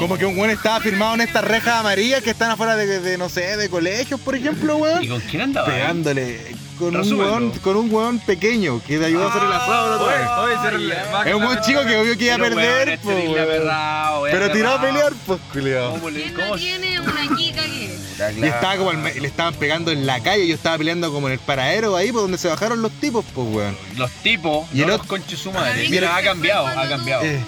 Como 0.00 0.18
que 0.18 0.26
un 0.26 0.36
weón 0.36 0.50
estaba 0.50 0.80
firmado 0.80 1.14
en 1.14 1.20
estas 1.20 1.44
rejas 1.44 1.74
amarillas 1.80 2.22
que 2.22 2.30
están 2.30 2.50
afuera 2.50 2.74
de, 2.76 3.00
de, 3.00 3.16
no 3.16 3.28
sé, 3.28 3.56
de 3.56 3.68
colegios, 3.70 4.20
por 4.20 4.34
ejemplo, 4.34 4.76
weón. 4.76 5.02
¿Y 5.04 5.08
con 5.08 5.20
quién 5.20 5.42
andaba? 5.42 5.68
Pegándole 5.68 6.56
con 6.78 6.88
un, 6.88 6.94
Resúmelo. 7.02 7.30
weón, 7.30 7.50
con 7.58 7.76
un 7.76 7.92
weón 7.94 8.18
pequeño 8.20 8.80
que 8.86 8.98
te 8.98 9.06
ayudó 9.06 9.26
a 9.28 9.30
hacer 9.30 9.42
el 9.42 9.52
asado 9.52 9.90
la 9.90 9.96
otra 9.96 10.16
vez. 10.16 11.26
Es 11.26 11.34
un 11.34 11.44
buen 11.44 11.60
chico 11.62 11.84
que 11.84 11.96
obvio 11.96 12.16
que 12.18 12.24
iba 12.24 12.34
a 12.34 12.38
perder, 12.38 12.88
es 12.90 13.00
po, 13.00 13.08
terrible 13.08 13.34
weón. 13.34 13.48
aperrado, 13.48 14.22
weón, 14.22 14.38
Pero 14.38 14.52
tiró 14.52 14.70
a 14.70 14.80
pelear, 14.80 15.12
pues, 15.26 15.40
culiao. 15.52 15.90
¿Cómo 15.92 16.10
le- 16.10 16.22
¿Quién 16.22 16.36
no 16.36 16.56
tiene 16.56 17.00
una 17.00 17.36
kika 17.36 17.62
que? 17.62 17.96
Y 18.40 18.44
estaba 18.44 18.76
como 18.76 18.90
al 18.90 18.98
me- 18.98 19.14
le 19.14 19.26
estaban 19.28 19.54
pegando 19.54 19.90
en 19.90 20.06
la 20.06 20.22
calle, 20.22 20.46
yo 20.46 20.54
estaba 20.54 20.78
peleando 20.78 21.12
como 21.12 21.26
en 21.28 21.34
el 21.34 21.38
paradero 21.38 21.96
ahí 21.96 22.12
por 22.12 22.22
donde 22.22 22.38
se 22.38 22.48
bajaron 22.48 22.80
los 22.82 22.92
tipos, 22.92 23.24
pues 23.34 23.46
weón. 23.50 23.76
Los 23.96 24.10
tipos, 24.10 24.66
Y 24.72 24.80
el 24.82 24.86
los 24.88 24.96
otro- 24.96 25.08
conches 25.08 25.38
su 25.38 25.52
madre. 25.52 25.82
mí 25.82 25.88
Mira, 25.90 26.16
ha 26.16 26.22
cambiado, 26.22 26.66
ha 26.66 26.88
cambiado. 26.88 27.24
Eh, 27.24 27.40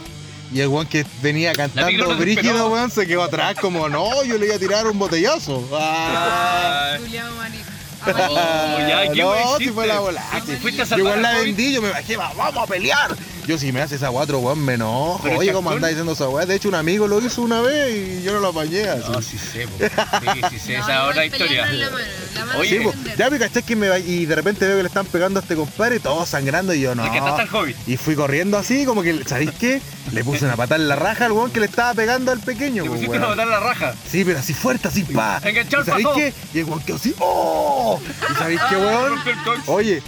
y 0.53 0.61
el 0.61 0.69
weón 0.69 0.87
que 0.87 1.05
venía 1.23 1.51
micro 1.51 1.65
cantando 1.65 2.05
no 2.09 2.17
te 2.17 2.23
brígido, 2.23 2.69
weón, 2.69 2.91
se 2.91 3.07
quedó 3.07 3.23
atrás 3.23 3.55
como, 3.61 3.89
no, 3.89 4.25
yo 4.25 4.37
le 4.39 4.47
iba 4.47 4.57
a 4.57 4.59
tirar 4.59 4.87
un 4.87 4.99
botellazo. 4.99 5.67
Ah. 5.73 6.97
Julián 6.99 7.35
Marico. 7.37 7.68
Oh, 8.07 8.79
ya, 8.89 9.13
¿qué 9.13 9.23
no, 9.23 9.59
si 9.59 9.69
fue 9.69 9.87
la 9.87 10.01
bola. 10.01 10.23
Te 10.47 10.57
fuiste 10.57 10.83
a 10.83 10.85
Yo 10.85 10.89
salvar 10.91 11.19
igual 11.19 11.27
al 11.27 11.35
la 11.35 11.41
vendí, 11.43 11.73
yo 11.73 11.83
me 11.83 11.91
bajé, 11.91 12.17
va, 12.17 12.33
vamos 12.35 12.65
a 12.65 12.67
pelear. 12.67 13.17
Yo 13.49 13.57
si 13.57 13.73
me 13.73 13.81
hace 13.81 13.95
esa 13.95 14.11
cuatro, 14.11 14.41
weón, 14.41 14.63
me 14.63 14.75
enojo. 14.75 15.21
Pero 15.23 15.39
Oye, 15.39 15.55
¿cómo 15.55 15.71
andás 15.71 15.89
diciendo 15.89 16.13
esa 16.13 16.29
weá? 16.29 16.45
De 16.45 16.55
hecho, 16.55 16.69
un 16.69 16.75
amigo 16.75 17.09
lo 17.09 17.19
hizo 17.19 17.41
una 17.41 17.63
vez 17.63 18.21
y 18.21 18.23
yo 18.23 18.35
no 18.35 18.41
lo 18.41 18.49
apañé 18.49 18.87
así. 18.87 19.11
No, 19.11 19.23
sí 19.23 19.39
sé, 19.39 19.67
po. 19.67 19.79
sí, 19.79 20.41
sí 20.51 20.59
sé, 20.59 20.77
esa 20.77 21.05
es 21.05 21.11
otra 21.11 21.25
historia. 21.25 21.65
La 21.73 21.87
mano, 21.89 21.99
la 22.35 22.45
mano 22.45 22.59
Oye, 22.59 22.79
Sí, 22.79 22.85
po. 22.85 22.93
ya 23.17 23.31
me 23.31 23.39
caché 23.39 23.63
que 23.63 23.75
me 23.75 23.89
va- 23.89 23.99
y 23.99 24.27
de 24.27 24.35
repente 24.35 24.67
veo 24.67 24.77
que 24.77 24.83
le 24.83 24.89
están 24.89 25.07
pegando 25.07 25.41
a 25.41 25.43
este 25.43 25.57
compadre, 25.57 25.99
todo 25.99 26.27
sangrando 26.27 26.75
y 26.75 26.81
yo 26.83 26.95
no. 26.95 27.05
¿De 27.05 27.11
qué 27.11 27.23
trata 27.23 27.41
el 27.41 27.49
hobby? 27.49 27.75
Y 27.87 27.97
fui 27.97 28.15
corriendo 28.17 28.59
así, 28.59 28.85
como 28.85 29.03
que, 29.03 29.25
¿sabéis 29.25 29.53
qué? 29.53 29.81
Le 30.13 30.23
puse 30.25 30.45
una 30.45 30.55
patada 30.57 30.83
en 30.83 30.87
la 30.89 30.97
raja 30.97 31.25
al 31.25 31.33
weón 31.33 31.51
que 31.51 31.61
le 31.61 31.67
estaba 31.67 31.95
pegando 31.95 32.31
al 32.33 32.41
pequeño, 32.41 32.83
Te 32.83 32.91
po, 32.91 32.97
pusiste 32.97 33.19
weón. 33.19 33.35
la 33.39 33.61
raja. 33.61 33.95
Sí, 34.11 34.27
pero 34.27 34.41
así 34.41 34.53
fuerte, 34.53 34.89
así 34.89 35.05
pa. 35.05 35.41
Enganchado 35.43 35.85
¿Y 35.85 35.87
sabéis 35.87 36.09
qué? 36.15 36.35
Y 36.53 36.59
el 36.59 36.65
weón 36.67 36.81
quedó 36.83 36.97
así, 36.97 37.15
¡oh! 37.19 37.99
¿Y 38.31 38.35
sabéis 38.35 38.61
qué, 38.69 38.77
weón? 38.77 39.19
El 39.27 39.43
cox. 39.43 39.69
Oye, 39.69 40.03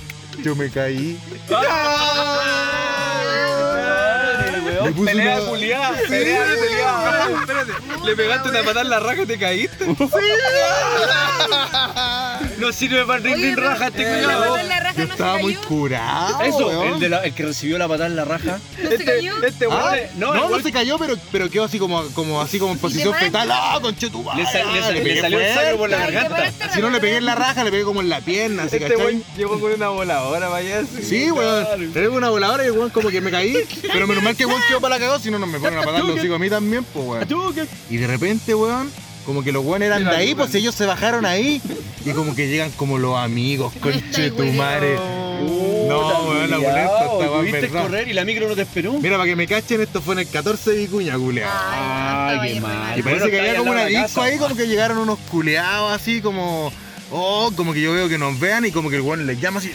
yo 0.45 0.55
me 0.55 0.68
caí. 0.68 1.18
Le 4.85 4.93
puse 4.93 5.11
Pelea 5.11 5.41
una- 5.41 5.49
culiada, 5.51 5.99
pelea. 6.09 6.45
Espérate, 7.41 7.72
le 8.05 8.16
pegaste 8.16 8.49
una 8.49 8.59
patada 8.61 8.81
en 8.83 8.91
la 8.91 9.01
raja 9.01 9.22
y 9.22 9.26
te 9.26 9.39
caíste. 9.39 9.87
No 12.59 12.72
sirve 12.72 13.05
para 13.07 13.20
ring 13.20 13.57
raja 13.57 13.87
este 13.89 14.05
culiado. 14.05 14.57
Yo 14.97 15.05
estaba 15.05 15.39
muy 15.39 15.55
curado. 15.55 16.43
Eso, 16.43 16.66
weón. 16.66 16.95
el, 16.95 17.01
de 17.01 17.09
la- 17.09 17.24
el 17.24 17.33
que 17.33 17.45
recibió 17.45 17.78
la 17.78 17.89
patada 17.89 18.07
en 18.07 18.16
la 18.16 18.24
raja. 18.24 18.59
¿No 18.83 18.91
se 18.91 19.05
cayó? 19.05 19.43
Este 19.43 19.66
Ah, 19.70 19.93
weón. 19.93 20.09
no, 20.16 20.49
No, 20.49 20.61
se 20.61 20.72
cayó, 20.72 20.99
pero, 20.99 21.14
pero 21.33 21.49
quedó 21.49 21.64
así 21.64 21.78
como, 21.78 22.03
como, 22.09 22.41
así 22.41 22.59
como 22.59 22.72
en 22.72 22.78
posición 22.78 23.14
fetal. 23.14 23.49
¡Ah! 23.51 23.78
Le, 23.81 24.47
sal- 24.47 24.72
le 24.74 24.81
sal- 24.83 24.95
Le 24.95 25.01
le 25.01 25.01
pegué 25.05 25.20
salió 25.20 25.41
el 25.41 25.55
sangre 25.55 25.74
por 25.76 25.89
la 25.91 25.99
garganta. 25.99 26.53
Si 26.74 26.81
no 26.81 26.91
le 26.91 27.01
pegué 27.01 27.16
en 27.16 27.24
la 27.24 27.35
raja, 27.35 27.64
le 27.64 27.70
pegué 27.70 27.85
como 27.85 28.01
en 28.01 28.09
la 28.09 28.20
pierna, 28.20 28.64
así, 28.64 28.76
Este 28.76 28.97
weón 28.97 29.24
llegó 29.37 29.59
con 29.61 29.72
una 29.72 29.89
voladora, 29.89 30.49
vaya. 30.49 30.83
Sí, 31.03 31.31
weón. 31.31 31.66
Le 31.81 31.87
pegué 31.89 32.09
una 32.09 32.28
voladora 32.31 32.66
y 32.66 32.70
weón 32.70 32.91
como 32.91 33.09
que 33.11 33.20
me 33.20 33.31
caí. 33.31 33.57
Pero 33.93 34.07
menos 34.07 34.22
mal 34.22 34.37
que 34.37 34.45
weón 34.47 34.61
para 34.79 34.97
la 34.97 35.01
cagada, 35.01 35.18
si 35.18 35.31
no, 35.31 35.39
no 35.39 35.47
me 35.47 35.59
ponen 35.59 35.79
a 35.79 35.83
patar 35.83 36.05
los 36.05 36.23
hijos 36.23 36.37
a 36.37 36.39
mí 36.39 36.51
también, 36.51 36.85
pues, 36.85 37.07
weón. 37.07 37.23
Y 37.89 37.97
de 37.97 38.07
repente, 38.07 38.55
weón, 38.55 38.91
como 39.25 39.43
que 39.43 39.53
los 39.53 39.64
weones 39.64 39.87
eran 39.87 40.05
de 40.05 40.11
ahí, 40.11 40.35
pues 40.35 40.55
ellos 40.55 40.75
se 40.75 40.87
bajaron 40.87 41.25
ahí. 41.25 41.61
Y 42.05 42.11
como 42.11 42.35
que 42.35 42.49
llegan 42.49 42.71
como 42.73 42.99
los 42.99 43.16
amigos, 43.16 43.73
conchetumare. 43.81 44.97
No, 45.89 46.25
weón, 46.29 46.51
la 46.51 46.59
boleta 46.59 46.91
Tuviste 47.41 47.68
correr 47.68 48.09
y 48.09 48.12
la 48.12 48.25
micro 48.25 48.49
no 48.49 48.55
te 48.55 48.62
esperó. 48.62 48.93
Mira, 48.95 49.16
para 49.16 49.29
que 49.29 49.37
me 49.37 49.47
cachen, 49.47 49.81
esto 49.81 50.01
fue 50.03 50.14
en 50.14 50.21
el 50.21 50.29
14 50.29 50.71
de 50.73 50.77
Vicuña, 50.79 51.16
culea. 51.16 51.49
Ay, 52.29 52.55
qué 52.55 52.61
mal. 52.61 52.99
Y 52.99 53.03
parece 53.03 53.31
que 53.31 53.41
había 53.41 53.57
como 53.57 53.71
una 53.73 53.87
disco 53.87 54.23
ahí, 54.23 54.37
como 54.39 54.55
que 54.55 54.66
llegaron 54.66 54.99
unos 54.99 55.18
culeados 55.31 55.93
así, 55.93 56.21
como, 56.21 56.73
Oh, 57.12 57.51
como 57.57 57.73
que 57.73 57.81
yo 57.81 57.93
veo 57.93 58.09
que 58.09 58.18
nos 58.18 58.39
vean 58.39 58.64
y 58.64 58.71
como 58.71 58.89
que 58.89 58.97
el 58.97 59.03
weón 59.03 59.27
les 59.27 59.41
llama 59.41 59.59
así. 59.59 59.73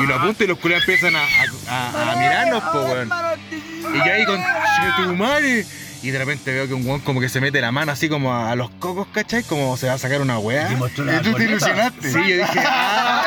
Y 0.00 0.06
lo 0.06 0.14
apunta 0.16 0.44
y 0.44 0.46
los 0.46 0.58
culiados 0.58 0.88
empiezan 0.88 1.14
a, 1.16 1.22
a- 1.68 1.90
a- 1.90 2.12
a 2.12 2.16
mirarnos, 2.16 2.62
po, 2.64 2.80
weón. 2.82 3.10
Y 3.50 3.96
yo 3.98 4.04
ahí 4.12 4.24
con 4.24 4.38
"Che, 4.38 5.02
tu 5.04 5.14
madre. 5.14 5.66
Y 6.02 6.10
de 6.10 6.18
repente 6.18 6.52
veo 6.52 6.68
que 6.68 6.74
un 6.74 6.86
weón 6.86 7.00
como 7.00 7.18
que 7.18 7.30
se 7.30 7.40
mete 7.40 7.62
la 7.62 7.72
mano 7.72 7.90
así 7.92 8.10
como 8.10 8.34
a, 8.34 8.50
a 8.50 8.56
los 8.56 8.68
cocos, 8.78 9.06
¿cachai? 9.12 9.42
Como 9.42 9.74
se 9.78 9.86
va 9.86 9.94
a 9.94 9.98
sacar 9.98 10.20
una 10.20 10.38
weá. 10.38 10.68
¿Y 10.70 10.76
tú 11.22 11.32
te 11.34 11.44
ilusionaste? 11.44 12.10
Sí, 12.12 12.18
yo 12.18 12.24
dije, 12.36 12.44
ah, 12.66 13.22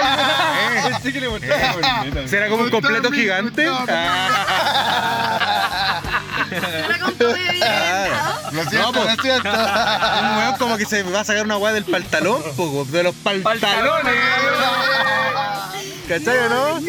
eh. 0.86 0.90
Pensé 0.92 1.12
que 1.14 1.22
le 1.22 1.28
la 1.28 1.74
corneta. 1.74 2.28
¿Será 2.28 2.50
como 2.50 2.64
un 2.66 2.70
completo 2.70 3.12
gigante? 3.12 3.68
Ah. 3.68 4.28
Lo 8.52 8.64
siento, 8.66 8.92
po. 8.94 9.04
lo 9.04 9.16
siento. 9.22 9.50
Un 9.50 10.38
weón 10.38 10.56
como 10.58 10.78
que 10.78 10.86
se 10.86 11.04
va 11.04 11.22
a 11.22 11.24
sacar 11.24 11.46
una 11.46 11.58
weá 11.58 11.74
del 11.74 11.86
pantalón, 11.86 12.42
po, 12.56 12.86
de 12.90 13.04
los 13.04 13.16
pantalones. 13.16 14.14
¿Cachai 16.08 16.38
o 16.38 16.50
no? 16.50 16.80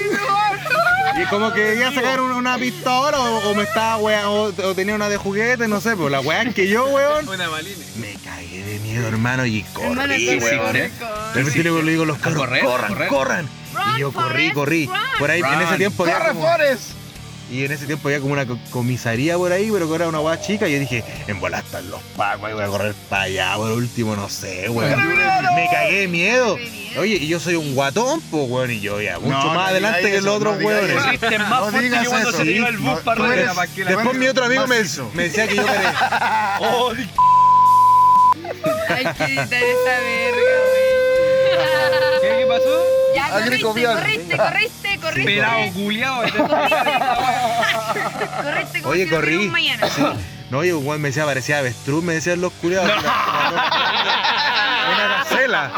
Y 1.20 1.24
como 1.30 1.52
que 1.52 1.74
iba 1.74 1.88
a 1.88 1.92
sacar 1.92 2.20
una, 2.20 2.36
una 2.36 2.58
pistola 2.58 3.18
o, 3.18 3.50
o 3.50 3.54
me 3.54 3.64
estaba 3.64 3.96
weá, 3.96 4.28
o, 4.30 4.44
o 4.52 4.74
tenía 4.74 4.94
una 4.94 5.08
de 5.08 5.16
juguete, 5.16 5.66
no 5.66 5.80
sé, 5.80 5.90
pero 5.96 6.08
la 6.08 6.20
weá 6.20 6.42
es 6.42 6.54
que 6.54 6.68
yo, 6.68 6.86
weón, 6.86 7.28
Una 7.28 7.48
balina. 7.48 7.76
me 7.96 8.14
cagué 8.24 8.62
de 8.64 8.78
miedo, 8.80 9.08
hermano, 9.08 9.44
y 9.44 9.64
Hermano, 9.80 10.02
corrí, 10.12 10.26
corre, 10.38 10.38
weón. 10.58 10.66
corre, 10.66 10.90
De 11.34 11.42
repente 11.42 11.62
le 11.82 11.90
digo 11.90 12.02
a 12.04 12.06
los 12.06 12.18
carros, 12.18 12.38
correr, 12.38 12.64
corran, 12.64 12.88
correr. 12.92 13.08
corran. 13.08 13.48
Y 13.96 14.00
yo 14.00 14.10
Run, 14.10 14.14
corrí, 14.22 14.50
Forrest, 14.50 14.54
corrí. 14.54 14.86
run. 14.86 14.96
Por 15.18 15.30
ahí, 15.30 15.40
en 15.40 15.46
ese 15.60 15.66
Run. 15.70 15.76
tiempo 15.78 16.02
había 16.04 16.18
¡Corre, 16.18 16.28
como- 16.34 16.46
Forrest! 16.48 16.82
Y 17.51 17.64
en 17.64 17.72
ese 17.72 17.86
tiempo 17.86 18.09
había 18.09 18.20
como 18.20 18.32
una 18.32 18.46
co- 18.46 18.59
comisaría 18.70 19.36
por 19.36 19.51
ahí, 19.53 19.70
pero 19.72 19.88
que 19.88 19.94
era 19.94 20.09
una 20.09 20.20
weá 20.20 20.40
chica. 20.40 20.68
Y 20.68 20.72
yo 20.74 20.78
dije, 20.80 21.05
en 21.26 21.40
bola 21.40 21.59
están 21.61 21.90
los 21.90 22.01
pacos, 22.16 22.51
y 22.51 22.53
voy 22.55 22.62
a 22.62 22.66
correr 22.66 22.94
para 23.09 23.22
allá. 23.22 23.55
Por 23.57 23.70
último, 23.72 24.16
no 24.16 24.28
sé, 24.28 24.68
weón. 24.68 24.96
Me 25.55 25.68
cagué 25.72 26.01
de 26.01 26.09
miedo. 26.09 26.57
Oye, 26.99 27.16
y 27.16 27.28
yo 27.28 27.38
soy 27.38 27.55
un 27.55 27.74
guatón, 27.74 28.20
pues, 28.30 28.49
weón. 28.49 28.70
Y 28.70 28.80
yo 28.80 29.01
ya, 29.01 29.18
mucho 29.18 29.30
No, 29.36 29.44
no 29.44 29.55
más 29.55 29.70
adelante 29.70 30.11
que 30.11 30.20
los 30.20 30.36
otros 30.36 30.59
no 30.59 30.66
weones. 30.66 30.94
más 30.96 31.70
fuerte 31.70 31.99
que 32.01 32.07
cuando 32.09 32.32
se 32.32 32.44
iba 32.51 32.68
el 32.68 32.78
bus 32.78 33.01
para 33.01 33.32
eres- 33.34 33.51
Después 33.86 34.16
mi 34.16 34.26
otro 34.26 34.44
amigo 34.44 34.66
me, 34.66 34.76
me 35.14 35.22
decía 35.24 35.46
que 35.49 35.57
yo 35.57 35.62
me... 35.62 35.72
Oh, 36.61 36.92
di- 36.94 37.09
Hay 38.88 39.05
que 39.14 39.24
editar 39.24 39.62
esta 39.62 40.01
verga, 40.01 40.59
güey. 40.70 42.20
¿Qué, 42.22 42.28
qué 42.40 42.46
pasó? 42.46 42.97
Ya, 43.14 43.28
corriste, 43.30 43.48
Agricobiano. 43.54 43.98
corriste, 44.00 44.36
corriste, 44.36 44.98
corriste. 45.00 45.24
Pelado, 45.24 45.72
culiao. 45.74 46.22
Corriste 48.42 48.80
como 48.82 48.92
Oye, 48.92 49.09
corrí. 49.09 49.36
hubiera 49.36 49.46
un 49.46 49.52
mañana. 49.52 49.86
No, 50.50 50.59
un 50.61 50.86
weón 50.86 51.00
me 51.02 51.09
decía, 51.09 51.24
parecía 51.26 51.59
avestruz, 51.59 52.02
me 52.02 52.14
decían 52.14 52.40
los 52.40 52.52
culiados. 52.54 52.90
Una 54.94 55.09
gacela. 55.09 55.70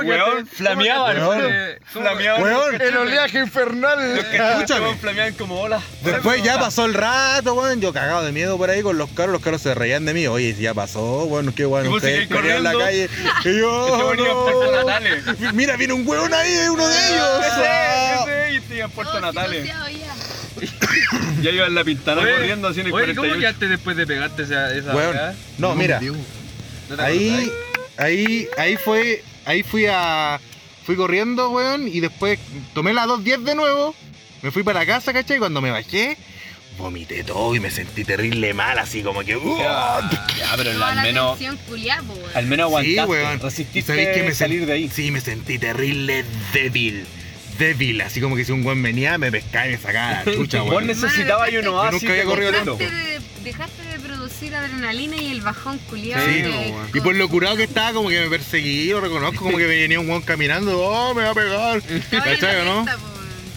Oye, 0.00 0.10
¿cómo 0.18 0.24
que 0.24 0.30
Weón, 0.32 0.46
flameaban. 0.46 1.16
Weón. 1.18 1.52
Flameaban. 1.84 2.42
Weón, 2.42 2.80
El 2.82 2.96
oleaje 2.96 3.38
infernal. 3.40 4.18
escúchame. 4.18 4.94
Flameaban 4.96 5.34
como 5.34 5.60
olas. 5.60 5.82
Después 6.02 6.42
ya 6.42 6.58
pasó 6.58 6.84
el 6.86 6.94
rato, 6.94 7.54
weón. 7.54 7.80
Yo 7.80 7.92
cagado 7.92 8.22
de 8.24 8.32
miedo 8.32 8.56
por 8.58 8.70
ahí 8.70 8.82
con 8.82 8.98
los 8.98 9.10
carros. 9.10 9.32
Los 9.32 9.42
carros 9.42 9.62
se 9.62 9.74
reían 9.74 10.04
de 10.04 10.14
mí. 10.14 10.26
Oye, 10.26 10.54
ya 10.54 10.74
pasó, 10.74 11.26
bueno, 11.26 11.52
qué 11.54 11.62
Y 11.62 11.66
bueno. 11.66 11.88
vos 11.90 11.96
Ustedes 11.98 12.28
seguís 12.28 12.36
pelean 12.36 12.56
en 12.58 12.64
la 12.64 12.72
calle. 12.72 13.08
Y 13.44 13.58
yo. 13.58 13.86
Este 13.90 14.04
weón 14.04 14.18
iba 14.18 14.28
no. 14.28 14.44
Puerto 14.44 14.76
Natales. 14.76 15.24
Mira, 15.54 15.76
viene 15.76 15.92
un 15.94 16.06
huevón 16.06 16.32
ahí, 16.34 16.68
uno 16.70 16.86
de 16.88 16.94
ellos. 17.08 17.40
Ah. 17.42 18.24
Ese, 18.26 18.56
ese, 18.56 18.64
y 18.74 18.76
iba 18.76 18.84
en 18.86 18.90
Puerto 18.92 19.20
Natales. 19.20 19.66
ya. 19.66 19.86
Ya 21.42 21.50
iba 21.50 21.66
en 21.66 21.74
la 21.74 21.84
pintana 21.84 22.20
Oye, 22.20 22.32
corriendo 22.32 22.68
así 22.68 22.80
en 22.80 22.86
el 22.88 22.92
Oye, 22.92 23.14
¿cómo 23.14 23.28
48. 23.28 23.40
quedaste 23.40 23.68
después 23.68 23.96
de 23.96 24.06
pegarte 24.06 24.42
esa, 24.42 24.74
esa 24.74 24.94
Weón, 24.94 25.14
weá? 25.16 25.34
no, 25.58 25.74
mira, 25.74 26.00
¿No 26.88 26.96
te 26.96 27.02
ahí, 27.02 27.50
ahí, 27.96 28.48
ahí 28.58 28.76
fue, 28.76 29.22
ahí 29.44 29.62
fui 29.62 29.86
a, 29.86 30.40
fui 30.84 30.96
corriendo, 30.96 31.50
weón, 31.50 31.88
y 31.88 32.00
después 32.00 32.38
tomé 32.74 32.92
la 32.92 33.06
210 33.06 33.44
de 33.44 33.54
nuevo, 33.54 33.94
me 34.42 34.50
fui 34.50 34.62
para 34.62 34.86
casa, 34.86 35.12
¿cachai? 35.12 35.36
Y 35.36 35.40
cuando 35.40 35.60
me 35.60 35.70
bajé, 35.70 36.16
vomité 36.78 37.22
todo 37.24 37.54
y 37.54 37.60
me 37.60 37.70
sentí 37.70 38.04
terrible 38.04 38.54
mal, 38.54 38.78
así 38.78 39.02
como 39.02 39.20
que, 39.22 39.36
¡uh! 39.36 39.58
Ya, 39.58 40.00
ya, 40.38 40.52
pero 40.56 40.72
Toda 40.72 40.92
al 40.92 41.02
menos, 41.02 41.38
culiá, 41.68 42.02
al 42.34 42.46
menos 42.46 42.64
aguantaste. 42.64 43.02
Sí, 43.02 43.08
weón. 43.08 43.40
Resististe 43.40 43.82
¿Sabéis 43.92 44.08
que 44.10 44.22
me 44.22 44.34
salir 44.34 44.66
de 44.66 44.72
ahí. 44.72 44.88
Sí, 44.88 45.10
me 45.10 45.20
sentí 45.20 45.58
terrible 45.58 46.24
débil. 46.52 47.06
Débil, 47.58 48.00
así 48.00 48.22
como 48.22 48.36
que 48.36 48.44
si 48.46 48.52
un 48.52 48.62
buen 48.62 48.82
venía, 48.82 49.18
me 49.18 49.30
pescaba 49.30 49.66
y 49.68 49.72
me 49.72 49.76
sacaba 49.78 50.22
la 50.24 50.24
chucha, 50.34 50.62
Vos 50.62 50.70
weón. 50.70 50.86
necesitabas 50.86 51.48
ahí 51.48 51.58
un 51.58 51.64
Yo 51.64 51.74
oasis 51.74 52.00
nunca 52.02 52.12
había 52.14 52.24
corrido 52.24 52.52
tanto. 52.52 52.76
Dejaste 52.78 52.96
de, 52.96 53.20
dejaste 53.44 53.82
de 53.82 53.89
producir 54.20 54.54
adrenalina 54.54 55.16
y 55.16 55.30
el 55.30 55.40
bajón 55.40 55.78
culiado. 55.88 56.26
Sí, 56.26 56.42
de- 56.42 56.50
weón. 56.50 56.88
Y 56.92 57.00
por 57.00 57.14
lo 57.16 57.26
curado 57.28 57.56
que 57.56 57.62
estaba, 57.62 57.92
como 57.94 58.10
que 58.10 58.20
me 58.20 58.28
perseguí, 58.28 58.88
lo 58.88 59.00
reconozco, 59.00 59.44
como 59.44 59.56
que 59.56 59.66
me 59.66 59.76
venía 59.76 59.98
un 59.98 60.08
weón 60.10 60.20
caminando, 60.22 60.78
oh, 60.78 61.14
me 61.14 61.22
va 61.22 61.30
a 61.30 61.34
pegar. 61.34 61.82
¿Cachai 62.10 62.60
o 62.60 62.64
la 62.64 62.64
no? 62.64 62.86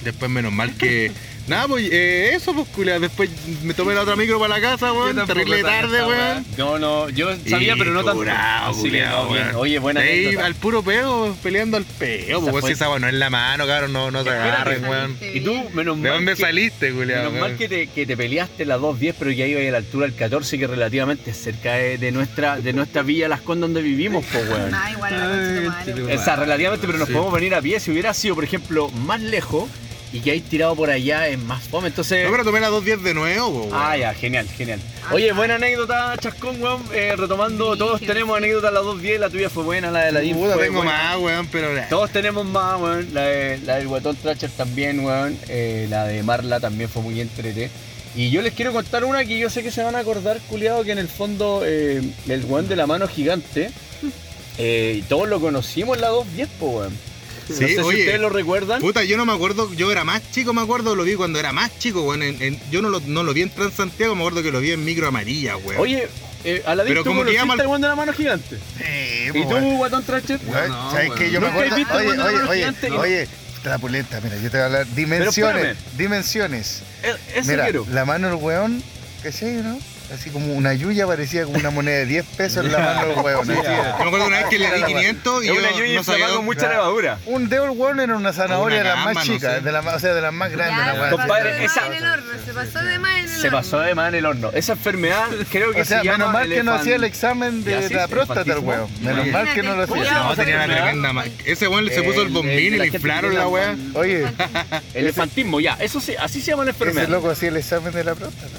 Después 0.03 0.31
menos 0.31 0.53
mal 0.53 0.73
que. 0.77 1.11
Nada, 1.45 1.67
pues 1.67 1.89
eh, 1.91 2.31
eso, 2.35 2.53
pues 2.53 2.67
culia. 2.69 2.99
Después 2.99 3.29
me 3.63 3.73
tomé 3.73 3.93
la 3.93 4.01
otra 4.01 4.15
micro 4.15 4.39
para 4.39 4.57
la 4.57 4.61
casa, 4.61 4.93
weón. 4.93 5.25
Terrible 5.27 5.61
tarde, 5.61 6.05
weón. 6.05 6.45
No, 6.57 6.79
no, 6.79 7.09
yo 7.09 7.31
sabía, 7.47 7.73
Y 7.75 7.77
pero 7.77 7.91
no 7.91 8.01
tanto. 8.03 8.19
curado, 8.19 8.71
Así 8.71 8.83
que 8.83 8.89
culiao, 8.89 9.25
no, 9.25 9.33
bien. 9.33 9.51
Oye, 9.55 9.79
buena 9.79 9.99
Ahí 9.99 10.25
anécdota. 10.25 10.45
al 10.45 10.55
puro 10.55 10.83
pego, 10.83 11.35
peleando 11.43 11.75
al 11.77 11.83
Esa 11.83 12.39
pues 12.39 12.51
fue- 12.51 12.61
si 12.61 12.71
esa 12.71 12.87
weón 12.89 13.01
no 13.01 13.07
es 13.09 13.13
la 13.15 13.29
mano, 13.29 13.67
cabrón, 13.67 13.91
no, 13.91 14.09
no 14.09 14.23
se 14.23 14.29
agarren, 14.29 14.85
weón. 14.85 15.17
Saliste 15.19 15.37
Y 15.37 15.41
tú, 15.41 15.53
menos 15.73 15.97
¿De 15.97 16.03
mal 16.09 16.11
dónde 16.19 16.35
que- 16.35 16.41
saliste, 16.41 16.91
culia? 16.93 17.17
Menos 17.17 17.33
mal 17.33 17.57
que 17.57 17.67
te, 17.67 17.87
que 17.87 18.05
te 18.05 18.15
peleaste 18.15 18.65
la 18.65 18.77
2.10, 18.77 19.13
pero 19.19 19.31
ya 19.31 19.45
iba 19.45 19.59
a 19.59 19.63
ir 19.63 19.69
a 19.69 19.71
la 19.73 19.77
altura 19.79 20.05
del 20.07 20.15
14, 20.15 20.57
que 20.57 20.67
relativamente 20.67 21.33
cerca 21.33 21.73
de, 21.73 21.97
de 21.97 22.11
nuestra, 22.13 22.57
de 22.61 22.71
nuestra 22.71 23.01
villa 23.03 23.27
Las 23.27 23.41
Condes 23.41 23.61
donde 23.63 23.81
vivimos, 23.81 24.23
pues, 24.31 24.47
weón. 24.49 24.73
Ah, 24.73 24.91
igual 24.91 25.11
la 25.11 25.19
concha 25.25 25.85
de 25.85 25.91
tu 25.93 25.99
madre. 26.01 26.15
O 26.17 26.23
sea, 26.23 26.35
relativamente, 26.37 26.87
pero 26.87 26.99
nos 26.99 27.07
Sí. 27.09 27.13
podemos 27.13 27.33
venir 27.33 27.53
a 27.55 27.61
pie. 27.61 27.79
Si 27.81 27.91
hubiera 27.91 28.13
sido, 28.13 28.35
por 28.35 28.45
ejemplo, 28.45 28.89
más 28.89 29.19
lejos 29.21 29.69
y 30.13 30.19
que 30.21 30.31
hay 30.31 30.39
tirado 30.41 30.75
por 30.75 30.89
allá 30.91 31.27
es 31.27 31.37
más 31.39 31.63
fome. 31.67 31.87
Entonces. 31.89 32.23
No, 32.23 32.31
pero 32.31 32.43
tomé 32.45 32.59
la 32.61 32.67
210 32.69 33.03
de 33.03 33.13
nuevo, 33.15 33.47
weón. 33.63 33.69
Ah, 33.73 33.97
ya, 33.97 34.13
genial, 34.13 34.47
genial. 34.47 34.79
Ah, 35.05 35.13
Oye, 35.15 35.31
buena 35.33 35.55
anécdota, 35.55 36.15
Chascón, 36.21 36.61
weón. 36.61 36.83
Eh, 36.93 37.15
retomando, 37.17 37.73
Sí, 37.73 37.79
todos 37.79 37.99
tenemos 38.01 38.37
anécdotas 38.37 38.71
la 38.71 38.81
2.10, 38.81 39.17
la 39.19 39.29
tuya 39.29 39.49
fue 39.49 39.63
buena, 39.63 39.89
la 39.91 40.05
de 40.05 40.11
la 40.11 40.19
DIM 40.21 40.37
Puta, 40.37 40.53
fue 40.53 40.65
tengo 40.65 40.77
buena. 40.83 40.91
más, 40.93 41.17
weón, 41.17 41.47
pero. 41.51 41.67
Todos 41.89 42.11
tenemos 42.11 42.45
más, 42.45 42.79
weón. 42.79 43.07
La, 43.13 43.21
de- 43.23 43.57
la 43.65 43.75
del 43.77 43.87
Guatón 43.87 44.15
Tracher 44.15 44.51
también, 44.51 45.03
weón. 45.03 45.37
Eh, 45.49 45.87
la 45.89 46.05
de 46.05 46.21
Marla 46.23 46.59
también 46.59 46.89
fue 46.89 47.01
muy 47.01 47.19
entrete. 47.19 47.71
Y 48.15 48.29
yo 48.29 48.43
les 48.43 48.53
quiero 48.53 48.71
contar 48.71 49.05
una 49.05 49.25
que 49.25 49.39
yo 49.39 49.49
sé 49.49 49.63
que 49.63 49.71
se 49.71 49.81
van 49.81 49.95
a 49.95 49.99
acordar, 49.99 50.37
culiado, 50.47 50.83
que 50.83 50.91
en 50.91 50.99
el 50.99 51.07
fondo 51.07 51.63
eh, 51.65 51.99
el 52.29 52.45
weón 52.45 52.67
de 52.67 52.75
la 52.75 52.85
mano 52.85 53.07
gigante, 53.07 53.71
eh, 54.59 55.03
todos 55.09 55.27
lo 55.27 55.39
conocimos 55.39 55.95
en 55.97 56.01
la 56.01 56.09
210, 56.09 56.49
po, 56.59 56.65
weón. 56.67 57.12
Sí, 57.47 57.53
no 57.53 57.67
sé 57.67 57.73
si 57.95 57.99
ustedes 58.01 58.19
lo 58.19 58.29
recuerdan. 58.29 58.79
Puta, 58.81 59.03
yo 59.03 59.17
no 59.17 59.25
me 59.25 59.33
acuerdo, 59.33 59.71
yo 59.73 59.91
era 59.91 60.03
más 60.03 60.21
chico, 60.31 60.53
me 60.53 60.61
acuerdo, 60.61 60.95
lo 60.95 61.03
vi 61.03 61.15
cuando 61.15 61.39
era 61.39 61.51
más 61.53 61.77
chico, 61.79 62.01
weón. 62.03 62.23
en- 62.23 62.41
en- 62.41 62.59
yo 62.71 62.81
no 62.81 62.89
lo, 62.89 62.99
no 63.01 63.23
lo 63.23 63.33
vi 63.33 63.41
en 63.43 63.49
Transantiago, 63.49 64.15
me 64.15 64.21
acuerdo 64.21 64.43
que 64.43 64.51
lo 64.51 64.59
vi 64.59 64.71
en 64.71 64.83
micro 64.85 65.07
amarilla, 65.07 65.57
weón. 65.57 65.81
Oye, 65.81 66.07
eh, 66.45 66.61
a 66.65 66.75
la 66.75 66.83
Pero 66.83 67.03
tú 67.03 67.09
como 67.11 67.23
que 67.25 67.33
llama 67.33 67.53
al 67.53 67.67
weón 67.67 67.81
de 67.81 67.87
la 67.87 67.95
mano 67.95 68.13
gigante. 68.13 68.57
Sí, 68.77 69.29
¿Y 69.29 69.31
pues, 69.43 69.47
tú. 69.47 69.77
Guatón 69.77 70.03
Tracher? 70.03 70.39
Weón, 70.45 70.69
No, 70.69 70.91
¿Sabes 70.91 71.11
qué? 71.17 71.31
Yo 71.31 71.39
me 71.41 71.47
¿Nunca 71.47 71.61
has 71.65 71.71
acuerdo. 71.71 71.75
visto 71.75 71.93
Oye, 71.95 72.07
oye, 72.09 72.43
oye, 72.49 72.55
gigante? 72.57 72.91
oye, 72.91 73.27
la 73.63 73.77
pulenta, 73.79 74.19
mira, 74.21 74.35
yo 74.35 74.43
te 74.51 74.57
voy 74.57 74.59
a 74.61 74.65
hablar. 74.65 74.87
Dimensiones, 74.95 75.77
dimensiones. 75.97 76.81
Eh, 77.03 77.15
Eso 77.35 77.49
Mira, 77.51 77.63
quiero. 77.63 77.85
la 77.91 78.03
mano 78.05 78.27
del 78.27 78.35
weón, 78.37 78.83
¿cachai, 79.23 79.53
no? 79.53 79.79
Así 80.11 80.29
como 80.29 80.53
una 80.53 80.73
yuya 80.73 81.07
parecía 81.07 81.43
como 81.45 81.57
una 81.57 81.69
moneda 81.71 81.97
de 81.99 82.05
10 82.05 82.25
pesos 82.37 82.65
en 82.65 82.71
la 82.71 82.79
mano 82.79 83.07
del 83.23 83.35
así. 83.39 83.47
Yo 83.47 83.53
me 83.99 84.05
acuerdo 84.05 84.27
una 84.27 84.37
vez 84.39 84.45
que 84.47 84.59
le 84.59 84.71
di 84.75 84.83
500 84.83 85.43
y 85.43 85.47
yo 85.47 85.55
no 85.95 86.03
sabía 86.03 86.27
con 86.29 86.45
mucha 86.45 86.69
levadura. 86.69 87.17
Un 87.25 87.49
dedo 87.49 87.65
el 87.65 87.71
weón 87.71 87.99
era 87.99 88.15
una 88.15 88.31
zanahoria 88.33 88.81
Una 88.81 88.89
de 88.89 88.95
las 88.95 89.05
más 89.05 89.15
no 89.15 89.21
chicas, 89.33 89.55
sé. 89.55 89.61
de 89.61 89.71
la 89.71 89.81
más- 89.81 89.95
o 89.95 89.99
sea, 89.99 90.13
de 90.13 90.21
las 90.21 90.33
más 90.33 90.51
grandes. 90.51 90.77
Ya, 90.77 90.85
la 90.85 90.93
se 90.93 90.99
pasó 90.99 91.17
Compadre, 91.17 91.53
de 91.53 91.65
esa- 91.65 91.81
más 91.81 91.89
en 91.89 91.95
el 91.95 92.05
horno, 92.11 92.31
se 92.45 92.53
pasó 92.53 92.79
de 92.83 92.99
más 92.99 93.11
en 93.17 93.23
el 93.23 93.29
Se 93.29 93.47
horno. 93.47 93.57
pasó 93.59 93.79
de 93.79 93.95
más 93.95 94.09
en 94.09 94.15
el 94.15 94.25
horno. 94.25 94.51
Esa 94.53 94.71
enfermedad 94.73 95.27
creo 95.51 95.71
que 95.71 95.81
O 95.81 95.85
sea, 95.85 95.99
se 95.99 96.05
llama 96.05 96.17
menos 96.17 96.33
mal 96.33 96.49
que 96.49 96.63
no 96.63 96.73
hacía 96.73 96.95
el 96.95 97.03
examen 97.05 97.63
de 97.63 97.89
la 97.89 98.07
próstata 98.07 98.53
el 98.53 98.59
weón. 98.59 98.87
Menos 99.01 99.27
mal 99.27 99.53
que 99.53 99.63
no 99.63 99.75
lo 99.75 99.83
hacía. 99.83 100.13
No, 100.13 100.35
tenía 100.35 100.55
una 100.55 100.65
tremenda 100.65 101.23
Ese 101.45 101.67
weón 101.67 101.89
se 101.89 102.03
puso 102.03 102.21
el 102.21 102.29
bombín 102.29 102.59
y 102.75 102.77
le 102.77 102.87
inflaron 102.87 103.33
la 103.33 103.47
weá. 103.47 103.75
Oye, 103.95 104.25
Elefantismo, 104.93 105.59
ya. 105.59 105.73
Eso 105.79 105.99
sí, 105.99 106.13
así 106.19 106.41
se 106.41 106.51
llama 106.51 106.65
la 106.65 106.71
ese 106.71 106.83
enfermedad. 106.83 107.09
loco 107.09 107.29
hacía 107.29 107.49
el 107.49 107.57
examen 107.57 107.93
de 107.93 108.03
la 108.03 108.15
próstata. 108.15 108.57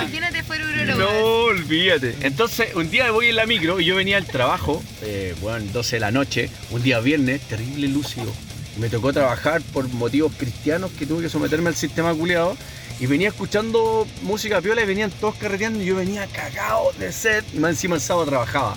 Imagínate 0.00 0.42
fuera. 0.42 0.64
No, 0.96 1.08
olvídate. 1.44 2.16
Entonces, 2.20 2.74
un 2.74 2.90
día 2.90 3.10
voy 3.10 3.28
en 3.28 3.36
la 3.36 3.46
micro 3.46 3.80
y 3.80 3.84
yo 3.84 3.96
venía 3.96 4.16
al 4.16 4.26
trabajo, 4.26 4.82
eh, 5.02 5.34
bueno, 5.40 5.64
12 5.72 5.96
de 5.96 6.00
la 6.00 6.10
noche, 6.10 6.50
un 6.70 6.82
día 6.82 7.00
viernes, 7.00 7.40
terrible 7.42 7.88
lúcido. 7.88 8.32
Me 8.78 8.88
tocó 8.88 9.12
trabajar 9.12 9.60
por 9.72 9.88
motivos 9.88 10.32
cristianos 10.36 10.90
que 10.98 11.04
tuve 11.04 11.22
que 11.22 11.28
someterme 11.28 11.68
al 11.68 11.74
sistema 11.74 12.14
culiado. 12.14 12.56
Y 13.00 13.06
venía 13.06 13.28
escuchando 13.28 14.06
música 14.22 14.60
piola 14.60 14.82
y 14.82 14.86
venían 14.86 15.10
todos 15.10 15.36
carreteando 15.36 15.80
y 15.80 15.86
yo 15.86 15.96
venía 15.96 16.26
cagado 16.26 16.92
de 16.98 17.12
sed. 17.12 17.44
Y 17.54 17.58
más 17.58 17.70
encima 17.70 17.94
el 17.94 18.00
sábado 18.00 18.26
trabajaba. 18.26 18.76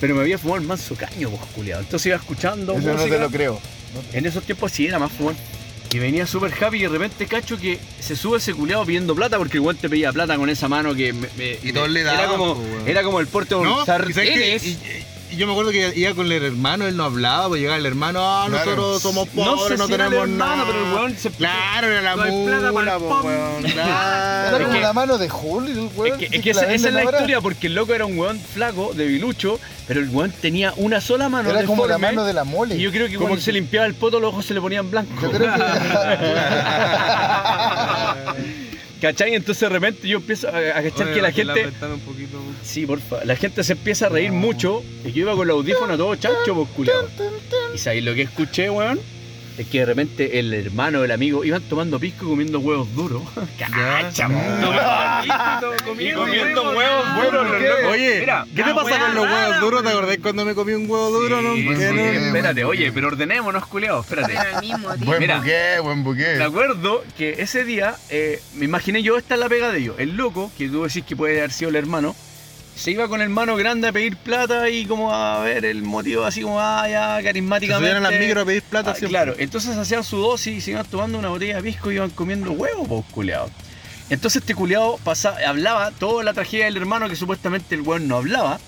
Pero 0.00 0.14
me 0.14 0.22
había 0.22 0.38
fumado 0.38 0.60
el 0.60 0.66
manso 0.66 0.94
caño, 0.96 1.30
vos 1.30 1.40
culiado. 1.54 1.82
Entonces 1.82 2.06
iba 2.06 2.16
escuchando 2.16 2.74
Eso 2.74 2.94
no 2.94 3.04
te 3.04 3.18
lo 3.18 3.30
creo. 3.30 3.60
En 4.12 4.26
esos 4.26 4.44
tiempos 4.44 4.72
sí 4.72 4.86
era 4.86 4.98
más 4.98 5.12
fumón. 5.12 5.36
Y 5.90 5.98
venía 5.98 6.26
súper 6.26 6.52
happy 6.62 6.76
y 6.78 6.82
de 6.82 6.88
repente 6.88 7.26
cacho 7.26 7.56
que 7.58 7.78
se 7.98 8.14
sube 8.14 8.36
ese 8.38 8.52
culeado 8.52 8.84
pidiendo 8.84 9.14
plata 9.14 9.38
porque 9.38 9.56
el 9.56 9.62
weón 9.62 9.76
te 9.76 9.88
pedía 9.88 10.12
plata 10.12 10.36
con 10.36 10.50
esa 10.50 10.68
mano 10.68 10.94
que 10.94 11.12
me, 11.14 11.28
me- 11.36 11.58
Y 11.62 11.72
todos 11.72 11.88
le 11.88 12.00
era 12.02 12.12
daban, 12.12 12.36
como. 12.36 12.62
Era 12.86 13.02
como 13.02 13.20
el 13.20 13.26
porte 13.26 13.54
de 13.54 13.60
un 13.62 13.66
No, 13.68 13.84
y 13.84 14.76
que- 15.28 15.36
yo 15.36 15.46
me 15.46 15.52
acuerdo 15.52 15.70
que 15.70 15.92
iba 15.96 16.14
con 16.14 16.30
el 16.30 16.42
hermano, 16.44 16.86
él 16.86 16.96
no 16.96 17.04
hablaba, 17.04 17.48
pues 17.48 17.60
llegaba 17.60 17.78
el 17.78 17.86
hermano, 17.86 18.20
ah, 18.22 18.46
Claro. 18.48 18.64
nosotros 18.76 19.02
somos 19.02 19.28
No 19.34 19.44
pobres, 19.56 19.68
sé 19.68 19.76
no, 19.78 19.86
si 19.86 19.92
era 19.94 20.04
el 20.06 20.10
tenemos 20.10 20.28
hermano, 20.30 20.56
nada. 20.56 20.66
pero 20.72 20.86
el 20.86 20.92
weón 20.94 21.16
se- 21.16 21.30
Claro, 21.30 21.86
era 21.88 22.02
la 22.02 22.16
No 22.16 22.22
plata 22.44 22.72
mula, 22.72 22.98
po, 22.98 23.08
pom. 23.08 23.24
weón. 23.26 23.66
Era 23.66 24.50
como 24.60 24.70
que- 24.72 24.80
la 24.80 24.92
mano 24.92 25.18
de 25.18 25.28
Julio, 25.28 25.72
el 25.72 25.90
weón. 25.94 26.12
Es 26.12 26.18
que, 26.18 26.28
sí 26.28 26.36
es 26.36 26.42
que 26.42 26.54
la 26.54 26.60
esa, 26.62 26.72
esa 26.74 26.88
es 26.88 26.94
la 26.94 27.00
ahora. 27.02 27.18
historia, 27.18 27.40
porque 27.40 27.66
el 27.68 27.74
loco 27.74 27.94
era 27.94 28.06
un 28.06 28.18
weón 28.18 28.38
flaco, 28.40 28.92
debilucho, 28.94 29.60
pero 29.86 30.00
el 30.00 30.08
weón 30.10 30.32
tenía 30.32 30.72
una 30.76 31.00
sola 31.00 31.28
mano 31.28 31.50
Era 31.50 31.64
como 31.64 31.86
la 31.86 31.98
mano 31.98 32.24
de 32.24 32.32
la 32.32 32.44
mole. 32.44 32.76
Y 32.76 32.80
yo 32.80 32.90
creo 32.90 33.08
que 33.08 33.16
cuando 33.18 33.40
se 33.40 33.52
limpiaba 33.52 33.86
el 33.86 33.94
poto 33.94 34.20
los 34.20 34.30
ojos 34.32 34.46
se 34.46 34.54
le 34.54 34.60
ponían 34.60 34.90
blancos. 34.90 35.20
Yo 35.22 35.30
creo 35.30 35.52
que. 35.54 35.62
¿Cachai? 39.00 39.34
Entonces 39.34 39.60
de 39.60 39.68
repente 39.68 40.08
yo 40.08 40.18
empiezo 40.18 40.48
a, 40.48 40.58
a 40.58 40.82
cachar 40.82 41.06
Oye, 41.06 41.14
que 41.14 41.22
la 41.22 41.32
gente... 41.32 41.70
un 41.92 42.00
poquito. 42.00 42.38
Sí, 42.62 42.84
porfa. 42.86 43.24
La 43.24 43.36
gente 43.36 43.62
se 43.62 43.74
empieza 43.74 44.06
a 44.06 44.08
reír 44.08 44.32
mucho 44.32 44.82
y 45.04 45.12
yo 45.12 45.22
iba 45.22 45.36
con 45.36 45.46
los 45.46 45.56
audífonos 45.56 45.96
todo 45.96 46.16
chancho, 46.16 46.54
pues 46.54 46.68
culiao. 46.70 47.08
Y 47.74 47.78
sabéis 47.78 48.04
lo 48.04 48.14
que 48.14 48.22
escuché, 48.22 48.70
weón? 48.70 48.98
Es 49.58 49.66
que 49.66 49.80
de 49.80 49.86
repente 49.86 50.38
el 50.38 50.54
hermano, 50.54 51.02
el 51.02 51.10
amigo, 51.10 51.44
iban 51.44 51.60
tomando 51.62 51.98
pisco 51.98 52.26
y 52.26 52.28
comiendo 52.28 52.60
huevos 52.60 52.94
duros. 52.94 53.22
Cacha, 53.58 54.28
Y 55.98 56.12
comiendo 56.12 56.70
huevos 56.76 57.04
duros. 57.16 57.46
Oye, 57.90 58.20
Mira, 58.20 58.46
¿qué 58.54 58.62
te 58.62 58.72
pasa 58.72 58.98
con 59.00 59.14
los 59.16 59.24
huevos 59.24 59.60
duros? 59.60 59.82
¿Te 59.82 59.88
acordás 59.88 60.18
cuando 60.22 60.44
me 60.44 60.54
comí 60.54 60.72
un 60.74 60.88
huevo 60.88 61.10
duro? 61.10 61.42
no? 61.42 61.54
Espérate, 61.54 62.64
oye, 62.64 62.92
pero 62.92 63.08
ordenémonos, 63.08 63.66
culiao, 63.66 64.00
espérate. 64.00 64.34
Buen 65.04 65.26
buque, 65.26 65.78
buen 65.82 66.04
buque. 66.04 66.36
Me 66.38 66.44
acuerdo 66.44 67.02
que 67.16 67.42
ese 67.42 67.64
día, 67.64 67.96
eh, 68.10 68.40
me 68.54 68.64
imaginé 68.66 69.02
yo, 69.02 69.18
esta 69.18 69.34
es 69.34 69.40
la 69.40 69.48
pega 69.48 69.72
de 69.72 69.78
ellos. 69.80 69.96
El 69.98 70.16
loco, 70.16 70.52
que 70.56 70.68
tú 70.68 70.84
decís 70.84 71.04
que 71.04 71.16
puede 71.16 71.38
haber 71.38 71.50
sido 71.50 71.70
el 71.70 71.76
hermano, 71.76 72.14
se 72.78 72.92
iba 72.92 73.08
con 73.08 73.20
el 73.20 73.24
hermano 73.24 73.56
grande 73.56 73.88
a 73.88 73.92
pedir 73.92 74.16
plata 74.16 74.68
y 74.70 74.86
como 74.86 75.12
a 75.12 75.40
ver 75.40 75.64
el 75.64 75.82
motivo 75.82 76.24
así 76.24 76.42
como, 76.42 76.60
ah, 76.60 76.88
ya, 76.88 77.16
Se 77.18 77.24
carismáticamente. 77.24 77.96
a 77.96 78.00
las 78.00 78.12
micro 78.20 78.40
a 78.42 78.44
pedir 78.44 78.62
plata 78.62 78.92
Ah, 78.96 79.06
claro, 79.08 79.34
entonces 79.36 79.76
hacían 79.76 80.04
su 80.04 80.18
dosis 80.18 80.56
y 80.56 80.60
se 80.60 80.70
iban 80.70 80.86
tomando 80.86 81.18
una 81.18 81.28
botella 81.28 81.56
de 81.56 81.62
pisco 81.62 81.90
y 81.90 81.96
iban 81.96 82.10
comiendo 82.10 82.52
huevos, 82.52 82.86
pues, 82.86 83.04
culeado. 83.10 83.50
Entonces 84.10 84.42
este 84.42 84.54
culeado 84.54 84.98
pasaba, 85.02 85.36
hablaba 85.46 85.90
toda 85.90 86.22
la 86.22 86.32
tragedia 86.32 86.66
del 86.66 86.76
hermano 86.76 87.08
que 87.08 87.16
supuestamente 87.16 87.74
el 87.74 87.82
weón 87.82 88.06
no 88.08 88.16
hablaba. 88.16 88.58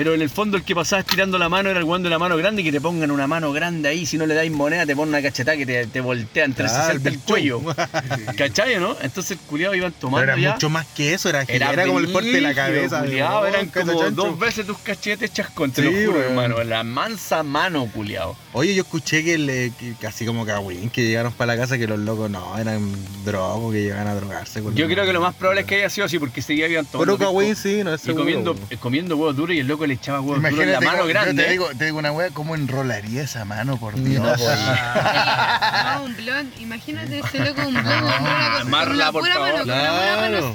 Pero 0.00 0.14
en 0.14 0.22
el 0.22 0.30
fondo 0.30 0.56
el 0.56 0.62
que 0.62 0.74
pasaba 0.74 1.00
estirando 1.00 1.36
la 1.36 1.50
mano 1.50 1.68
era 1.68 1.78
el 1.78 1.84
weón 1.84 2.02
de 2.02 2.08
la 2.08 2.18
mano 2.18 2.34
grande 2.38 2.62
y 2.62 2.64
que 2.64 2.72
te 2.72 2.80
pongan 2.80 3.10
una 3.10 3.26
mano 3.26 3.52
grande 3.52 3.86
ahí, 3.90 4.06
si 4.06 4.16
no 4.16 4.24
le 4.24 4.32
dais 4.32 4.50
moneda 4.50 4.86
te 4.86 4.96
ponen 4.96 5.10
una 5.10 5.20
cachetada 5.20 5.58
que 5.58 5.66
te, 5.66 5.86
te 5.88 6.00
voltea 6.00 6.46
en 6.46 6.54
360 6.54 7.08
el 7.10 7.16
Big 7.16 7.24
cuello. 7.26 7.60
¿Cachai, 8.38 8.78
no? 8.80 8.96
Entonces 9.02 9.32
el 9.32 9.38
culiado 9.40 9.74
iban 9.74 9.92
Pero 9.92 10.00
tomando 10.00 10.32
era 10.32 10.38
ya. 10.40 10.52
mucho 10.54 10.70
más 10.70 10.86
que 10.86 11.12
eso, 11.12 11.28
era, 11.28 11.42
era, 11.42 11.84
como 11.84 11.98
el 11.98 12.08
porte 12.08 12.30
de 12.32 12.40
la 12.40 12.54
cabeza. 12.54 13.00
culiao, 13.00 13.44
eran 13.44 13.68
como 13.68 13.92
chancho. 13.92 14.10
dos 14.12 14.38
veces 14.38 14.66
tus 14.66 14.78
cachetes 14.78 15.34
chascón, 15.34 15.70
te 15.70 15.82
Sí, 15.82 15.90
lo 15.90 16.06
juro, 16.12 16.22
hermano. 16.22 16.64
La 16.64 16.82
mansa 16.82 17.42
mano, 17.42 17.84
culiado. 17.92 18.36
Oye, 18.54 18.74
yo 18.74 18.82
escuché 18.84 19.22
que, 19.22 19.36
le, 19.36 19.70
que 19.78 19.92
casi 20.00 20.24
como 20.24 20.46
Kawin, 20.46 20.88
que 20.88 21.04
llegaron 21.04 21.34
para 21.34 21.54
la 21.54 21.60
casa 21.60 21.76
que 21.76 21.86
los 21.86 21.98
locos 21.98 22.30
no, 22.30 22.56
eran 22.58 22.90
drogos, 23.26 23.74
que 23.74 23.82
llegan 23.82 24.06
a 24.08 24.14
drogarse. 24.14 24.62
Yo 24.74 24.86
creo 24.86 25.04
que 25.04 25.12
lo 25.12 25.20
más 25.20 25.34
probable 25.34 25.60
es 25.60 25.66
que 25.66 25.74
haya 25.76 25.90
sido 25.90 26.06
así, 26.06 26.18
porque 26.18 26.40
ese 26.40 26.54
día 26.54 26.68
iban 26.68 26.86
tomando. 26.86 27.18
Pero 27.18 27.30
pisco 27.36 27.62
sí, 27.62 27.84
no 27.84 27.92
es 27.92 28.00
Y 28.02 28.06
seguro. 28.06 28.24
comiendo, 28.24 28.52
weón. 28.52 28.66
eh, 28.70 28.76
comiendo 28.78 29.16
huevos 29.18 29.36
duros 29.36 29.54
y 29.54 29.58
el 29.60 29.66
loco 29.66 29.84
le 29.90 29.94
echaba 29.96 30.20
huevos 30.20 30.38
duros 30.42 30.52
en 30.52 30.56
Imagínate, 30.68 30.84
la 30.86 30.92
mano 30.92 31.06
grande. 31.06 31.34
yo 31.42 31.46
te 31.46 31.50
digo, 31.52 31.68
te 31.76 31.84
digo 31.86 31.98
una 31.98 32.12
wea, 32.12 32.30
¿cómo 32.30 32.54
enrolaría 32.54 33.22
esa 33.22 33.44
mano, 33.44 33.76
por 33.78 33.94
Dios? 33.94 34.22
No. 34.22 34.34
No, 34.36 36.02
un 36.04 36.16
blond. 36.16 36.60
Imagínate 36.60 37.18
ese 37.20 37.38
loco, 37.44 37.62
un 37.68 37.76
Amarla, 37.76 39.12
con 39.12 39.22
una 39.22 39.28
por 39.28 39.28
favor. 39.28 39.62
Claro. 39.64 40.54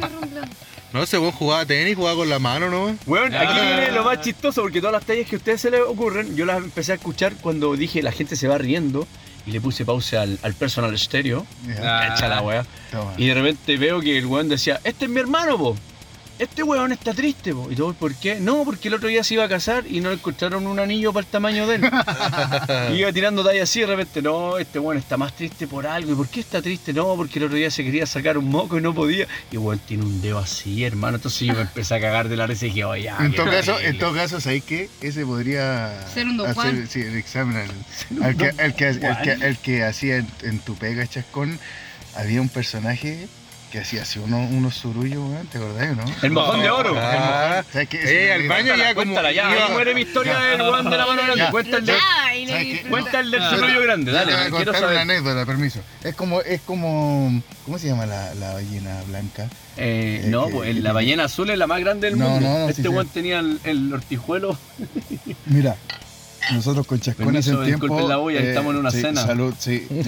No, 0.93 1.03
ese 1.03 1.17
weón 1.19 1.33
jugaba 1.33 1.65
tenis, 1.65 1.95
jugaba 1.95 2.15
con 2.15 2.29
la 2.29 2.39
mano, 2.39 2.69
¿no? 2.69 2.95
Weón, 3.05 3.35
aquí 3.35 3.53
viene 3.53 3.91
lo 3.91 4.03
más 4.05 4.21
chistoso, 4.21 4.61
porque 4.61 4.79
todas 4.79 4.93
las 4.93 5.03
tallas 5.03 5.27
que 5.27 5.35
a 5.35 5.39
ustedes 5.39 5.59
se 5.59 5.69
les 5.69 5.81
ocurren, 5.81 6.35
yo 6.37 6.45
las 6.45 6.57
empecé 6.57 6.93
a 6.93 6.95
escuchar 6.95 7.33
cuando 7.41 7.75
dije 7.75 8.01
la 8.01 8.13
gente 8.13 8.37
se 8.37 8.47
va 8.47 8.57
riendo 8.57 9.05
y 9.45 9.51
le 9.51 9.59
puse 9.59 9.83
pausa 9.83 10.21
al, 10.21 10.39
al 10.41 10.53
personal 10.53 10.97
stereo. 10.97 11.45
Ya, 11.67 11.75
Cacha 12.07 12.29
la 12.29 12.41
weá. 12.41 12.65
toma. 12.91 13.11
Y 13.17 13.27
de 13.27 13.33
repente 13.33 13.75
veo 13.77 13.99
que 13.99 14.17
el 14.17 14.25
weón 14.25 14.47
decía, 14.47 14.79
este 14.85 15.05
es 15.05 15.11
mi 15.11 15.19
hermano, 15.19 15.57
po. 15.57 15.75
Este 16.37 16.63
weón 16.63 16.91
está 16.91 17.13
triste, 17.13 17.53
po. 17.53 17.71
Y 17.71 17.75
todo, 17.75 17.93
¿por 17.93 18.13
qué? 18.13 18.35
No, 18.41 18.65
porque 18.65 18.89
el 18.89 18.95
otro 18.95 19.07
día 19.07 19.23
se 19.23 19.35
iba 19.35 19.45
a 19.45 19.47
casar 19.47 19.85
y 19.89 20.01
no 20.01 20.09
le 20.09 20.15
encontraron 20.15 20.67
un 20.67 20.79
anillo 20.79 21.13
para 21.13 21.25
el 21.25 21.31
tamaño 21.31 21.65
de 21.65 21.75
él. 21.75 21.83
y 22.91 22.95
iba 22.95 23.13
tirando 23.13 23.41
talla 23.41 23.63
así 23.63 23.79
y 23.79 23.81
de 23.83 23.87
repente, 23.87 24.21
no, 24.21 24.57
este 24.57 24.77
weón 24.79 24.97
está 24.97 25.15
más 25.15 25.33
triste 25.33 25.65
por 25.65 25.87
algo. 25.87 26.11
¿Y 26.11 26.15
por 26.15 26.27
qué 26.27 26.41
está 26.41 26.61
triste? 26.61 26.91
No, 26.91 27.15
porque 27.15 27.39
el 27.39 27.45
otro 27.45 27.55
día 27.57 27.71
se 27.71 27.85
quería 27.85 28.05
sacar 28.05 28.37
un 28.37 28.49
moco 28.49 28.77
y 28.77 28.81
no 28.81 28.93
podía. 28.93 29.27
Y 29.49 29.55
weón 29.55 29.79
tiene 29.79 30.03
un 30.03 30.21
dedo 30.21 30.39
así, 30.39 30.83
hermano. 30.83 31.15
Entonces 31.15 31.47
yo 31.47 31.53
me 31.53 31.61
empecé 31.61 31.95
a 31.95 32.01
cagar 32.01 32.27
de 32.27 32.35
la 32.35 32.47
risa 32.47 32.65
y 32.65 32.69
dije, 32.69 32.83
oye, 32.83 33.03
ya, 33.03 33.17
En 33.21 33.33
todo 33.33 33.45
caso, 33.45 33.71
terrible". 33.73 33.87
en 33.89 33.97
todo 33.99 34.13
caso, 34.13 34.41
¿sabéis 34.41 34.63
qué? 34.65 34.89
Ese 35.01 35.25
podría 35.25 36.05
Ser 36.13 36.27
un 36.27 36.37
Juan. 36.37 36.49
hacer 36.67 36.87
sí, 36.89 36.99
el 36.99 37.15
examen. 37.15 37.55
al- 37.57 38.23
al 38.23 38.35
que, 38.35 38.51
el, 38.57 38.73
que, 38.75 38.87
el, 38.89 38.99
que, 38.99 39.31
el 39.41 39.57
que 39.59 39.83
hacía 39.85 40.17
en, 40.17 40.27
en 40.43 40.59
tu 40.59 40.75
pega, 40.75 41.07
Chascón, 41.07 41.57
había 42.15 42.41
un 42.41 42.49
personaje 42.49 43.27
que 43.75 43.81
hacía 43.81 44.03
así 44.03 44.19
unos, 44.19 44.49
unos 44.51 44.73
surullos, 44.73 45.19
weón, 45.19 45.47
¿te 45.47 45.57
acordás 45.57 45.97
no? 45.97 46.05
El 46.21 46.31
mojón 46.31 46.61
de 46.61 46.69
oro. 46.69 46.95
Ah, 46.97 47.61
¿Sabes 47.73 47.89
qué? 47.89 48.27
Eh, 48.27 48.31
al 48.31 48.47
baño 48.47 48.67
Cuéntala, 48.73 48.77
ya 48.77 48.93
como. 48.93 49.03
cuéntala, 49.05 49.31
ya. 49.33 49.47
Ahí 49.49 49.71
muere 49.73 49.93
mi 49.93 50.01
historia 50.03 50.39
del 50.39 50.61
weón 50.61 50.89
de 50.89 50.97
la 50.97 51.05
mano 51.05 51.21
grande. 51.23 51.37
Ya. 51.43 51.51
Cuenta 51.51 51.77
el, 51.77 51.85
de, 51.85 52.85
cuenta 52.89 53.19
el 53.19 53.31
del 53.31 53.43
surullo 53.49 53.81
grande, 53.81 54.11
dale. 54.13 54.31
te 54.31 54.37
voy 54.37 54.41
a 54.41 54.49
quiero 54.49 54.71
contar 54.71 54.71
una 54.75 54.81
saber. 54.81 54.97
anécdota, 54.99 55.45
permiso. 55.45 55.79
Es 56.05 56.15
como, 56.15 56.39
es 56.41 56.61
como, 56.61 57.43
¿cómo 57.65 57.77
se 57.77 57.87
llama 57.87 58.05
la, 58.05 58.33
la 58.35 58.53
ballena 58.53 59.01
blanca? 59.09 59.49
Eh, 59.75 60.21
Eh, 60.23 60.27
no, 60.29 60.47
pues 60.47 60.73
la 60.77 60.93
ballena 60.93 61.25
azul 61.25 61.49
es 61.49 61.57
la 61.57 61.67
más 61.67 61.81
grande 61.81 62.09
del 62.09 62.17
No, 62.17 62.29
mundo. 62.29 62.47
no, 62.47 62.59
no, 62.59 62.69
este 62.69 62.83
sí, 62.83 62.87
weón 62.87 63.07
sí. 63.07 63.11
tenía 63.13 63.39
el, 63.39 63.59
el 63.65 63.93
hortijuelo. 63.93 64.57
Mira, 65.47 65.75
nosotros 66.53 66.85
con 66.87 66.97
hace 66.99 67.11
un 67.11 67.65
tiempo... 67.65 67.85
disculpen 67.87 68.07
la 68.09 68.17
bulla, 68.17 68.39
estamos 68.39 68.73
en 68.73 68.79
una 68.79 68.91
sí, 68.91 69.01
cena. 69.01 69.25
Salud, 69.25 69.53
sí. 69.57 69.87
Uno, 69.89 70.05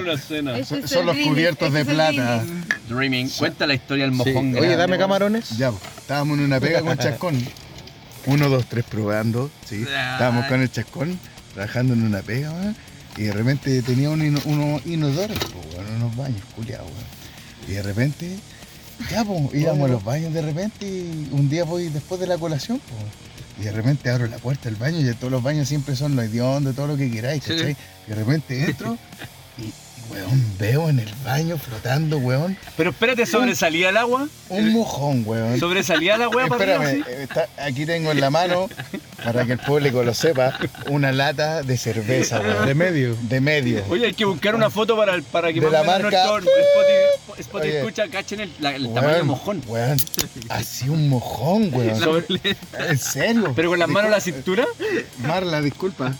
una 0.00 0.18
cena. 0.18 0.58
Es 0.58 0.68
Son 0.68 1.06
los 1.06 1.16
cubiertos 1.16 1.72
de 1.72 1.84
plata. 1.84 2.42
Dreaming. 2.88 3.28
Cuenta 3.30 3.66
la 3.66 3.74
historia 3.74 4.04
del 4.04 4.12
Sí. 4.12 4.18
mojón 4.18 4.52
grande. 4.52 4.60
Oye, 4.60 4.76
dame 4.76 4.98
camarones. 4.98 5.50
Ya, 5.56 5.70
pues, 5.70 5.82
estábamos 5.98 6.38
en 6.38 6.44
una 6.44 6.60
pega 6.60 6.80
con 6.82 6.96
Chascón. 6.98 7.36
Uno, 8.26 8.48
dos, 8.48 8.66
tres 8.66 8.84
probando, 8.84 9.50
sí. 9.64 9.82
Estábamos 9.82 10.46
con 10.46 10.60
el 10.60 10.70
Chascón, 10.70 11.18
trabajando 11.54 11.94
en 11.94 12.02
una 12.04 12.20
pega, 12.22 12.52
weón. 12.52 12.76
Y 13.16 13.22
de 13.22 13.32
repente 13.32 13.80
tenía 13.82 14.10
un 14.10 14.20
ino- 14.20 14.40
unos 14.44 14.84
inodoros, 14.86 15.38
pues, 15.38 15.74
weón, 15.74 15.96
unos 15.96 16.16
baños, 16.16 16.42
culiados, 16.54 16.86
weón. 16.86 17.06
Y 17.68 17.72
de 17.72 17.82
repente, 17.82 18.36
ya, 19.10 19.24
pues, 19.24 19.54
íbamos 19.54 19.88
a 19.88 19.92
los 19.92 20.04
baños 20.04 20.32
de 20.34 20.42
repente, 20.42 20.86
y 20.86 21.28
un 21.32 21.48
día 21.48 21.64
voy 21.64 21.88
después 21.88 22.20
de 22.20 22.26
la 22.26 22.36
colación, 22.38 22.80
pues. 22.80 23.02
Y 23.58 23.62
de 23.62 23.72
repente 23.72 24.10
abro 24.10 24.26
la 24.26 24.36
puerta 24.38 24.68
del 24.68 24.76
baño 24.76 24.98
y 25.00 25.14
todos 25.14 25.30
los 25.30 25.42
baños 25.42 25.66
siempre 25.68 25.96
son 25.96 26.14
los 26.14 26.24
hediondos, 26.26 26.74
todo 26.76 26.88
lo 26.88 26.96
que 26.96 27.10
queráis, 27.10 27.42
Sí. 27.44 27.50
¿cachai? 27.54 27.76
Y 28.06 28.10
de 28.10 28.14
repente 28.14 28.64
entro 28.64 28.98
y, 29.58 29.72
weón, 30.12 30.44
veo 30.58 30.88
en 30.88 31.00
el 31.00 31.12
baño 31.24 31.58
flotando, 31.58 32.18
weón, 32.18 32.56
Pero 32.76 32.90
espérate, 32.90 33.26
¿sobresalía 33.26 33.88
el 33.90 33.96
agua? 33.96 34.28
un 34.48 34.72
mojón, 34.72 35.22
weón. 35.26 35.58
¿Sobresalía 35.58 36.16
la 36.16 36.28
weá 36.28 36.46
para? 36.46 36.74
Espérame, 36.76 37.04
está- 37.22 37.48
aquí 37.58 37.84
tengo 37.86 38.12
en 38.12 38.20
la 38.20 38.30
mano, 38.30 38.68
para 39.24 39.44
que 39.44 39.52
el 39.52 39.58
público 39.58 40.04
lo 40.04 40.14
sepa, 40.14 40.56
una 40.88 41.10
lata 41.10 41.62
de 41.62 41.76
cerveza, 41.76 42.40
weón. 42.40 42.66
De 42.66 42.74
medio. 42.74 43.16
De 43.22 43.40
medio. 43.40 43.84
Oye, 43.88 44.06
hay 44.06 44.14
que 44.14 44.24
buscar 44.24 44.54
una 44.54 44.70
foto 44.70 44.96
para, 44.96 45.14
el- 45.14 45.24
para 45.24 45.52
que 45.52 45.60
De 45.60 45.68
la 45.70 45.82
marca- 45.82 46.02
nuestro 46.02 46.38
Spotify, 46.38 47.40
Spotify 47.40 47.68
Oye. 47.70 47.78
escucha, 47.80 48.08
cachen 48.08 48.40
el, 48.40 48.52
la- 48.60 48.76
el 48.76 48.82
Weón, 48.84 48.94
tamaño 48.94 49.14
del 49.16 49.24
mojón. 49.24 49.62
Weón, 49.66 49.96
así 50.48 50.88
un 50.88 51.08
mojón, 51.08 51.70
weón. 51.74 51.98
Sobre- 51.98 52.26
En 52.88 52.98
serio. 52.98 53.52
pero 53.56 53.70
con 53.70 53.78
las 53.80 53.88
manos 53.88 54.08
a 54.12 54.14
la 54.16 54.20
cintura. 54.20 54.64
Marla, 55.26 55.60
disculpa. 55.60 56.12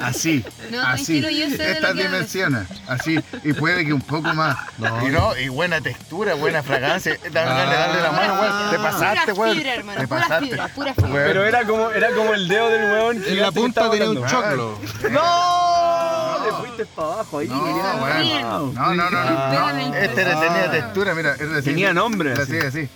Así. 0.00 0.42
No, 0.70 0.80
así. 0.80 1.20
tranquilo, 1.20 1.30
yo 1.30 1.50
sé 1.50 1.58
de 1.58 1.64
lo 1.66 1.70
Estas 1.74 1.80
que 1.80 1.86
hablas. 1.86 2.12
dimensiones. 2.12 2.62
Así. 2.86 3.18
Y 3.42 3.52
puede 3.54 3.84
que 3.84 3.92
un 3.92 4.00
poco 4.00 4.32
más. 4.34 4.56
Y 4.78 5.06
no, 5.10 5.36
y 5.36 5.48
buena 5.48 5.80
textura, 5.80 6.34
buena 6.34 6.62
fragancia. 6.62 7.16
Dan 7.32 7.46
ganas 7.48 7.70
de 7.70 7.76
darle 7.76 8.02
la 8.02 8.12
mano, 8.12 8.40
weón. 8.40 8.70
Te 8.70 8.78
pasaste, 8.78 9.34
Pura 9.34 9.40
weón. 9.46 9.56
fibra, 9.56 9.74
hermano, 9.74 10.00
Te 10.00 10.08
pura 10.08 10.20
pasaste. 10.20 10.46
fibra, 10.46 10.68
pura 10.68 10.94
fibra. 10.94 11.10
Pero 11.12 11.44
era 11.44 11.64
como, 11.64 11.90
era 11.90 12.10
como 12.10 12.34
el 12.34 12.48
dedo 12.48 12.68
del 12.70 12.84
weón. 12.92 13.16
En 13.16 13.22
gigante 13.22 13.40
la 13.40 13.52
punta 13.52 13.90
tenía 13.90 14.10
un 14.10 14.26
choclo. 14.26 14.78
¡No! 15.10 16.44
Le 16.44 16.52
fuiste 16.52 16.86
para 16.86 17.08
abajo 17.08 17.38
ahí. 17.38 17.48
No, 17.48 17.62
weón. 17.64 18.74
No, 18.74 18.94
no, 18.94 19.10
no, 19.10 19.24
no. 19.24 19.94
Este 19.96 20.24
tenía 20.24 20.70
textura, 20.70 21.14
mira. 21.14 21.36
Tenía 21.62 21.92
nombre. 21.94 22.32
Así, 22.34 22.58
así. 22.58 22.88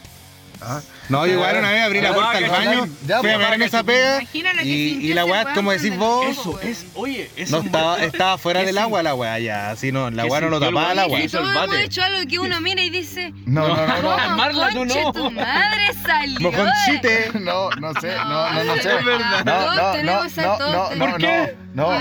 Ah. 0.61 0.81
No, 1.09 1.27
yo 1.27 1.33
igual 1.35 1.57
una 1.59 1.71
vez 1.71 1.83
abrí 1.83 2.01
la 2.01 2.11
Ah, 2.11 2.15
puerta 2.15 2.37
al 2.39 2.49
baño, 2.51 2.89
ya, 3.07 3.21
fui 3.21 3.31
a 3.31 3.39
ver 3.39 3.55
en 3.55 3.63
esa 3.63 3.83
pega 3.83 4.21
y, 4.63 5.13
la 5.15 5.25
weá, 5.25 5.55
como 5.55 5.71
decís 5.73 5.97
vos, 5.97 6.27
Eso 6.27 6.61
es, 6.61 6.87
oye, 6.95 7.31
es 7.37 7.51
no 7.51 7.59
estaba, 7.59 7.99
estaba 8.05 8.37
fuera 8.39 8.61
¿Qué 8.61 8.67
del 8.67 8.79
agua 8.79 9.03
la 9.03 9.15
weá 9.15 9.39
ya, 9.39 9.71
así 9.71 9.91
no, 9.91 10.11
la 10.11 10.25
¿Qué 10.25 10.29
weá 10.31 10.41
no 10.43 10.51
lo 10.51 10.61
tapaba 10.61 11.07
hizo 11.19 11.39
todos 11.39 11.51
el 11.55 11.63
hemos 11.65 11.77
hecho 11.79 12.03
algo 12.03 12.29
que 12.29 12.39
uno 12.39 12.61
mira 12.61 12.83
y 12.83 12.91
dice, 12.91 13.33
No, 13.47 13.69
no, 13.69 13.77
no, 13.77 13.87
no. 13.87 13.95
¿cómo 14.03 14.37
Marla, 14.37 14.71
tú 14.73 14.85
no. 14.85 15.13
tu 15.13 15.31
madre 15.31 15.93
salió? 16.05 16.41
Mojoncite. 16.41 17.31
No, 17.39 17.71
no 17.71 17.95
sé, 18.01 18.15
no, 18.15 18.53
no, 18.53 18.65
no 18.65 18.75
sé. 18.83 18.97
Es 18.99 19.05
verdad. 19.05 19.45
No, 19.45 19.53
Todos 19.53 19.77
no, 19.77 19.83
no, 19.83 19.93
tenemos 19.93 20.39
a 20.39 20.43
no, 20.43 20.57
todos 20.59 20.73
no, 20.75 20.89
tenemos. 20.89 20.99
no, 20.99 21.07
¿Por 21.11 21.19
qué? 21.21 21.57
no, 21.75 21.83
No, 21.85 21.99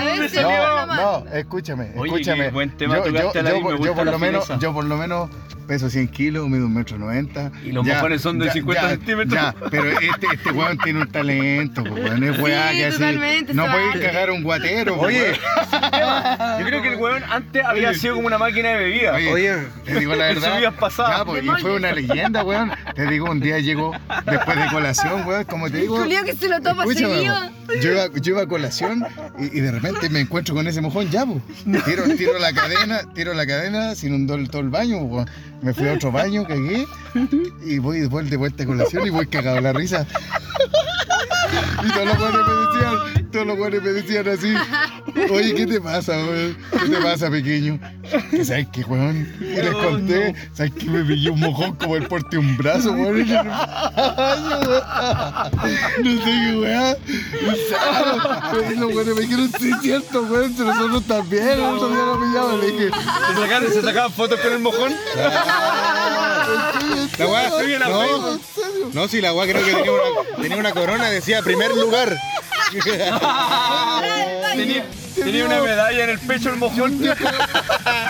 no, 0.86 1.24
la 1.24 1.38
escúchame, 1.38 1.90
escúchame. 1.94 2.50
buen 2.50 2.70
tema 2.76 2.96
yo, 2.98 3.06
yo, 3.06 3.32
yo, 3.32 3.94
por 3.94 4.04
la 4.06 4.12
lo 4.12 4.18
menos, 4.18 4.48
yo 4.58 4.72
por 4.74 4.84
lo 4.84 4.96
menos 4.96 5.30
peso 5.66 5.88
100 5.90 6.08
kilos, 6.08 6.48
mido 6.48 6.66
un 6.66 6.74
metro 6.74 6.98
90. 6.98 7.52
Y 7.64 7.72
los 7.72 7.86
mojones 7.86 8.22
son 8.22 8.38
de 8.38 8.50
50 8.50 8.97
centímetros. 8.98 9.34
Ya, 9.42 9.54
pero 9.70 9.90
este, 9.90 10.26
este 10.34 10.50
weón 10.52 10.78
tiene 10.78 11.00
un 11.02 11.08
talento, 11.10 11.84
pues, 11.84 12.04
weón, 12.04 12.24
es 12.24 12.38
weá 12.38 12.70
Sí, 12.70 12.76
que 12.78 12.84
así. 12.86 13.46
No 13.54 13.66
vale. 13.66 14.00
cagar 14.00 14.30
un 14.30 14.42
guatero, 14.42 14.96
pues, 14.96 15.16
Oye, 15.16 15.32
weón. 15.32 16.60
Yo 16.60 16.66
creo 16.66 16.82
que 16.82 16.88
el 16.88 16.96
weón 16.96 17.22
antes 17.30 17.64
había 17.64 17.94
sido 17.94 18.14
como 18.16 18.26
una 18.26 18.38
máquina 18.38 18.70
de 18.70 18.76
bebida. 18.76 19.14
Oye, 19.14 19.32
Oye, 19.32 19.54
te 19.84 19.98
digo 20.00 20.14
la 20.14 20.26
verdad. 20.28 20.60
Ya, 20.60 21.24
pues, 21.24 21.42
y 21.44 21.48
fue 21.60 21.76
una 21.76 21.92
leyenda, 21.92 22.44
weón. 22.44 22.72
Te 22.94 23.06
digo, 23.06 23.30
un 23.30 23.40
día 23.40 23.58
llegó 23.58 23.92
después 24.26 24.56
de 24.58 24.66
colación, 24.70 25.26
weón, 25.26 25.44
como 25.44 25.70
te 25.70 25.78
digo. 25.78 25.98
Julio 25.98 26.24
que 26.24 26.34
se 26.34 26.48
lo 26.48 26.60
toma 26.60 26.84
seguido. 26.86 27.34
yo 27.80 27.92
iba, 27.92 28.06
yo 28.14 28.32
iba 28.32 28.42
a 28.42 28.46
colación 28.46 29.04
y, 29.38 29.58
y 29.58 29.60
de 29.60 29.70
repente 29.72 30.08
me 30.10 30.20
encuentro 30.20 30.54
con 30.54 30.66
ese 30.66 30.80
mojón 30.80 31.10
ya, 31.10 31.24
po. 31.26 31.40
Tiro, 31.84 32.04
tiro 32.16 32.38
la 32.38 32.52
cadena, 32.52 33.00
tiro 33.14 33.34
la 33.34 33.46
cadena, 33.46 33.94
se 33.94 34.06
inundó 34.08 34.34
el- 34.34 34.48
todo 34.50 34.62
el 34.62 34.68
baño, 34.70 34.98
po. 35.08 35.24
Me 35.62 35.74
fui 35.74 35.88
a 35.88 35.94
otro 35.94 36.12
baño, 36.12 36.44
cagué 36.46 36.86
y 37.64 37.78
voy 37.78 38.00
después 38.00 38.28
de 38.30 38.36
vuelta 38.36 38.62
a 38.62 38.66
colación 38.66 39.06
y 39.06 39.10
voy 39.10 39.26
cagado 39.26 39.56
de 39.56 39.62
la 39.62 39.72
risa. 39.72 40.06
Y 41.84 41.88
todos 41.92 42.06
los 42.06 42.18
buenos 42.18 42.46
me 42.46 42.54
decían, 42.54 43.30
todos 43.30 43.46
los 43.46 43.56
buenos 43.58 43.82
me 43.82 43.90
decían 43.90 44.28
así, 44.28 44.54
oye, 45.30 45.54
¿qué 45.54 45.66
te 45.66 45.80
pasa, 45.80 46.12
weón? 46.12 46.56
¿Qué 46.72 46.88
te 46.88 46.96
pasa, 47.00 47.30
pequeño? 47.30 47.78
Que 48.30 48.44
sabes 48.44 48.66
qué, 48.72 48.82
weón. 48.84 49.32
Y 49.40 49.44
les 49.44 49.72
conté, 49.72 50.34
sabes 50.52 50.72
que 50.72 50.86
me 50.86 51.04
pilló 51.04 51.32
un 51.34 51.40
mojón 51.40 51.74
como 51.76 51.96
el 51.96 52.06
porte 52.08 52.36
de 52.36 52.38
un 52.38 52.56
brazo, 52.56 52.92
weón. 52.92 53.16
weón. 53.16 53.28
No 56.02 56.10
sé 56.10 56.24
qué 56.24 56.56
weá. 56.60 56.96
Y 58.70 58.74
los 58.76 58.94
weones 58.94 59.14
me 59.14 59.20
dijeron, 59.22 59.50
sí, 59.58 59.70
es 59.70 59.80
cierto, 59.82 60.22
weón, 60.22 60.54
si 60.56 60.62
nosotros 60.62 61.04
también, 61.04 61.58
nosotros 61.58 61.92
ya 61.92 62.04
lo 62.04 62.20
pillamos. 62.20 62.60
Le 62.60 62.72
dije, 62.72 62.90
¿Se 62.90 63.34
sacaban, 63.40 63.72
se 63.72 63.82
sacaban 63.82 64.12
fotos 64.12 64.40
con 64.40 64.52
el 64.52 64.58
mojón? 64.60 64.92
la 67.18 67.26
weá, 67.26 67.50
Subí 67.50 67.74
a 67.74 67.78
la 67.80 67.88
no, 67.88 68.38
no, 68.92 69.08
si 69.08 69.20
la 69.20 69.32
weá 69.32 69.46
creo 69.50 69.64
que 69.64 69.72
tenía 69.72 69.92
una, 69.92 70.02
tenía 70.42 70.56
una 70.56 70.72
corona, 70.72 71.10
decía 71.10 71.42
primer 71.42 71.74
lugar. 71.74 72.16
Tenía, 74.54 74.84
tenía 75.14 75.44
una 75.46 75.60
medalla 75.60 76.04
en 76.04 76.10
el 76.10 76.18
pecho 76.18 76.50
el 76.50 76.56
mojón. 76.56 76.98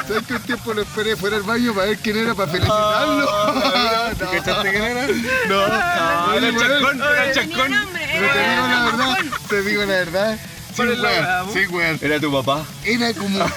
¿Sabes 0.08 0.26
que 0.26 0.34
un 0.34 0.42
tiempo 0.42 0.72
lo 0.74 0.82
esperé 0.82 1.16
fuera 1.16 1.36
del 1.36 1.44
baño 1.46 1.74
para 1.74 1.86
ver 1.88 1.98
quién 1.98 2.16
era, 2.16 2.34
para 2.34 2.50
felicitarlo? 2.50 3.28
No, 4.18 4.30
¿Cachaste 4.30 4.70
quién 4.70 4.82
era? 4.82 5.06
no, 5.48 5.60
Ah, 5.70 6.32
era 6.36 6.48
el 6.48 6.54
chascón, 6.56 7.00
era 7.02 7.64
el 7.64 7.70
nombre, 7.70 8.08
Pero 8.12 8.28
te 8.28 8.42
digo 8.42 8.64
la 8.64 8.76
verdad, 8.76 9.18
te 9.48 9.62
digo 9.62 9.84
la 9.84 9.92
verdad. 9.92 10.38
Sí, 10.38 10.76
¿Cuál 10.76 10.90
es 10.92 10.98
la 10.98 11.08
verdad, 11.10 11.44
weón. 11.70 11.98
Era 12.02 12.20
tu 12.20 12.32
papá. 12.32 12.64
Era 12.84 13.12
como. 13.14 13.38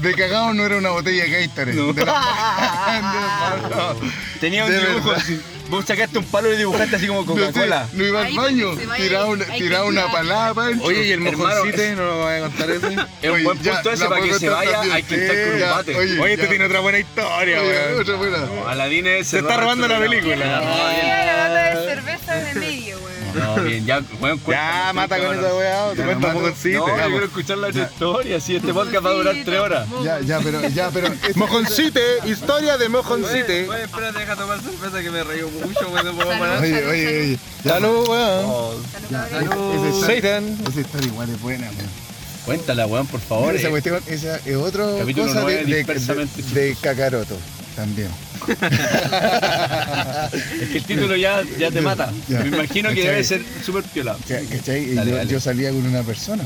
De 0.00 0.14
cagado 0.14 0.54
no 0.54 0.64
era 0.64 0.76
una 0.76 0.90
botella 0.90 1.24
de 1.24 1.46
Gatorade. 1.48 1.74
No. 1.74 1.92
De 1.92 2.04
la- 2.04 3.60
no, 3.70 3.94
no. 3.94 4.10
Tenía 4.40 4.64
un 4.64 4.70
De 4.70 4.78
dibujo. 4.78 5.08
verdad. 5.10 5.22
así. 5.24 5.40
Vos 5.68 5.84
sacaste 5.84 6.18
un 6.18 6.24
palo 6.24 6.52
y 6.52 6.56
dibujaste 6.56 6.96
así 6.96 7.06
como 7.06 7.26
Coca-Cola. 7.26 7.86
no 7.92 8.04
iba 8.04 8.24
al 8.24 8.34
baño, 8.34 8.70
tiraba 8.96 9.26
una, 9.26 9.44
tiraba 9.44 9.84
una 9.84 10.10
palada. 10.10 10.70
Oye, 10.82 11.04
y 11.04 11.10
el 11.12 11.20
mojoncite, 11.20 11.94
no 11.94 12.04
lo 12.04 12.16
voy 12.18 12.34
a 12.34 12.40
contar 12.40 12.70
eso. 12.70 12.88
Es 13.22 13.30
un 13.30 13.44
buen 13.44 13.62
ya, 13.62 13.74
punto 13.74 13.90
ese 13.90 14.06
para 14.06 14.22
que 14.22 14.34
se 14.34 14.48
vaya. 14.48 14.80
Hay 14.80 15.02
que 15.02 15.14
estar 15.14 15.36
con 15.44 15.54
un 15.54 15.70
bate. 15.70 15.96
oye. 15.96 16.20
Oye, 16.20 16.32
este 16.34 16.46
tiene 16.46 16.64
otra 16.64 16.80
buena 16.80 16.98
historia, 16.98 17.60
weón. 17.60 18.00
otra 18.00 18.16
buena. 18.16 18.38
Aladín 18.68 19.06
es 19.06 19.28
Se 19.28 19.38
está 19.38 19.56
robando 19.56 19.88
la 19.88 19.98
película. 19.98 20.36
La 20.36 21.48
lata 21.48 21.80
de 21.80 21.94
cerveza 21.94 22.34
de. 22.36 22.67
No, 23.34 23.62
bien, 23.62 23.84
ya, 23.84 24.02
weón, 24.20 24.40
Ya, 24.46 24.92
mata 24.94 25.18
con 25.18 25.38
esa 25.38 25.54
weá, 25.54 25.90
te 25.94 26.02
cuento. 26.02 26.28
No, 26.28 26.34
yo 26.62 26.86
vamos. 26.86 27.08
quiero 27.08 27.24
escuchar 27.24 27.58
la 27.58 27.68
historia. 27.68 28.40
Si 28.40 28.56
este 28.56 28.72
podcast 28.72 29.04
va 29.04 29.10
a 29.10 29.14
durar 29.14 29.36
tres 29.44 29.60
horas. 29.60 29.88
Ya, 30.02 30.20
ya, 30.20 30.40
pero, 30.40 30.68
ya, 30.68 30.90
pero. 30.90 31.08
Mojoncite, 31.34 32.00
historia 32.26 32.76
de 32.76 32.88
mojoncite. 32.88 33.68
Oye, 33.68 33.82
espérate, 33.84 34.18
deja 34.18 34.36
tomar 34.36 34.60
cerveza 34.60 35.02
que 35.02 35.10
me 35.10 35.24
reí 35.24 35.42
mucho, 35.42 35.88
weón, 35.90 36.06
no 36.06 36.14
puedo 36.14 36.38
parar. 36.38 36.62
Oye, 36.62 36.86
oye, 36.86 37.20
oye. 37.20 37.38
Salud, 37.64 38.08
weón. 38.08 38.76
Salud, 39.10 40.06
Satan. 40.06 40.58
Esa 40.68 40.80
historia 40.80 41.06
igual 41.06 41.30
es 41.30 41.40
buena, 41.40 41.66
weón. 41.66 42.08
Cuéntala, 42.44 42.86
weón, 42.86 43.06
por 43.06 43.20
favor. 43.20 43.54
Esa 43.54 43.68
eh. 43.68 43.70
cuestión, 43.70 44.00
esa 44.06 44.36
es 44.36 44.56
otro 44.56 44.96
Capítulo 44.98 45.26
cosa 45.26 45.40
de, 45.40 45.64
nueve, 45.64 45.84
de, 45.84 45.84
de, 45.84 46.60
de 46.60 46.76
Kakaroto 46.80 47.36
también. 47.78 48.08
Es 50.60 50.68
que 50.70 50.78
el 50.78 50.84
título 50.84 51.14
ya, 51.16 51.42
ya 51.58 51.70
te 51.70 51.80
mata. 51.80 52.12
Ya. 52.28 52.40
Me 52.40 52.48
imagino 52.48 52.88
que 52.90 52.96
¿Cachai? 52.96 53.10
debe 53.12 53.24
ser 53.24 53.42
súper 53.64 53.84
piolado. 53.84 54.18
¿Cachai? 54.26 54.46
¿Cachai? 54.46 54.90
Y 54.90 54.94
Dale, 54.94 55.10
yo, 55.10 55.16
dale. 55.16 55.30
yo 55.30 55.40
salía 55.40 55.70
con 55.70 55.86
una 55.86 56.02
persona 56.02 56.42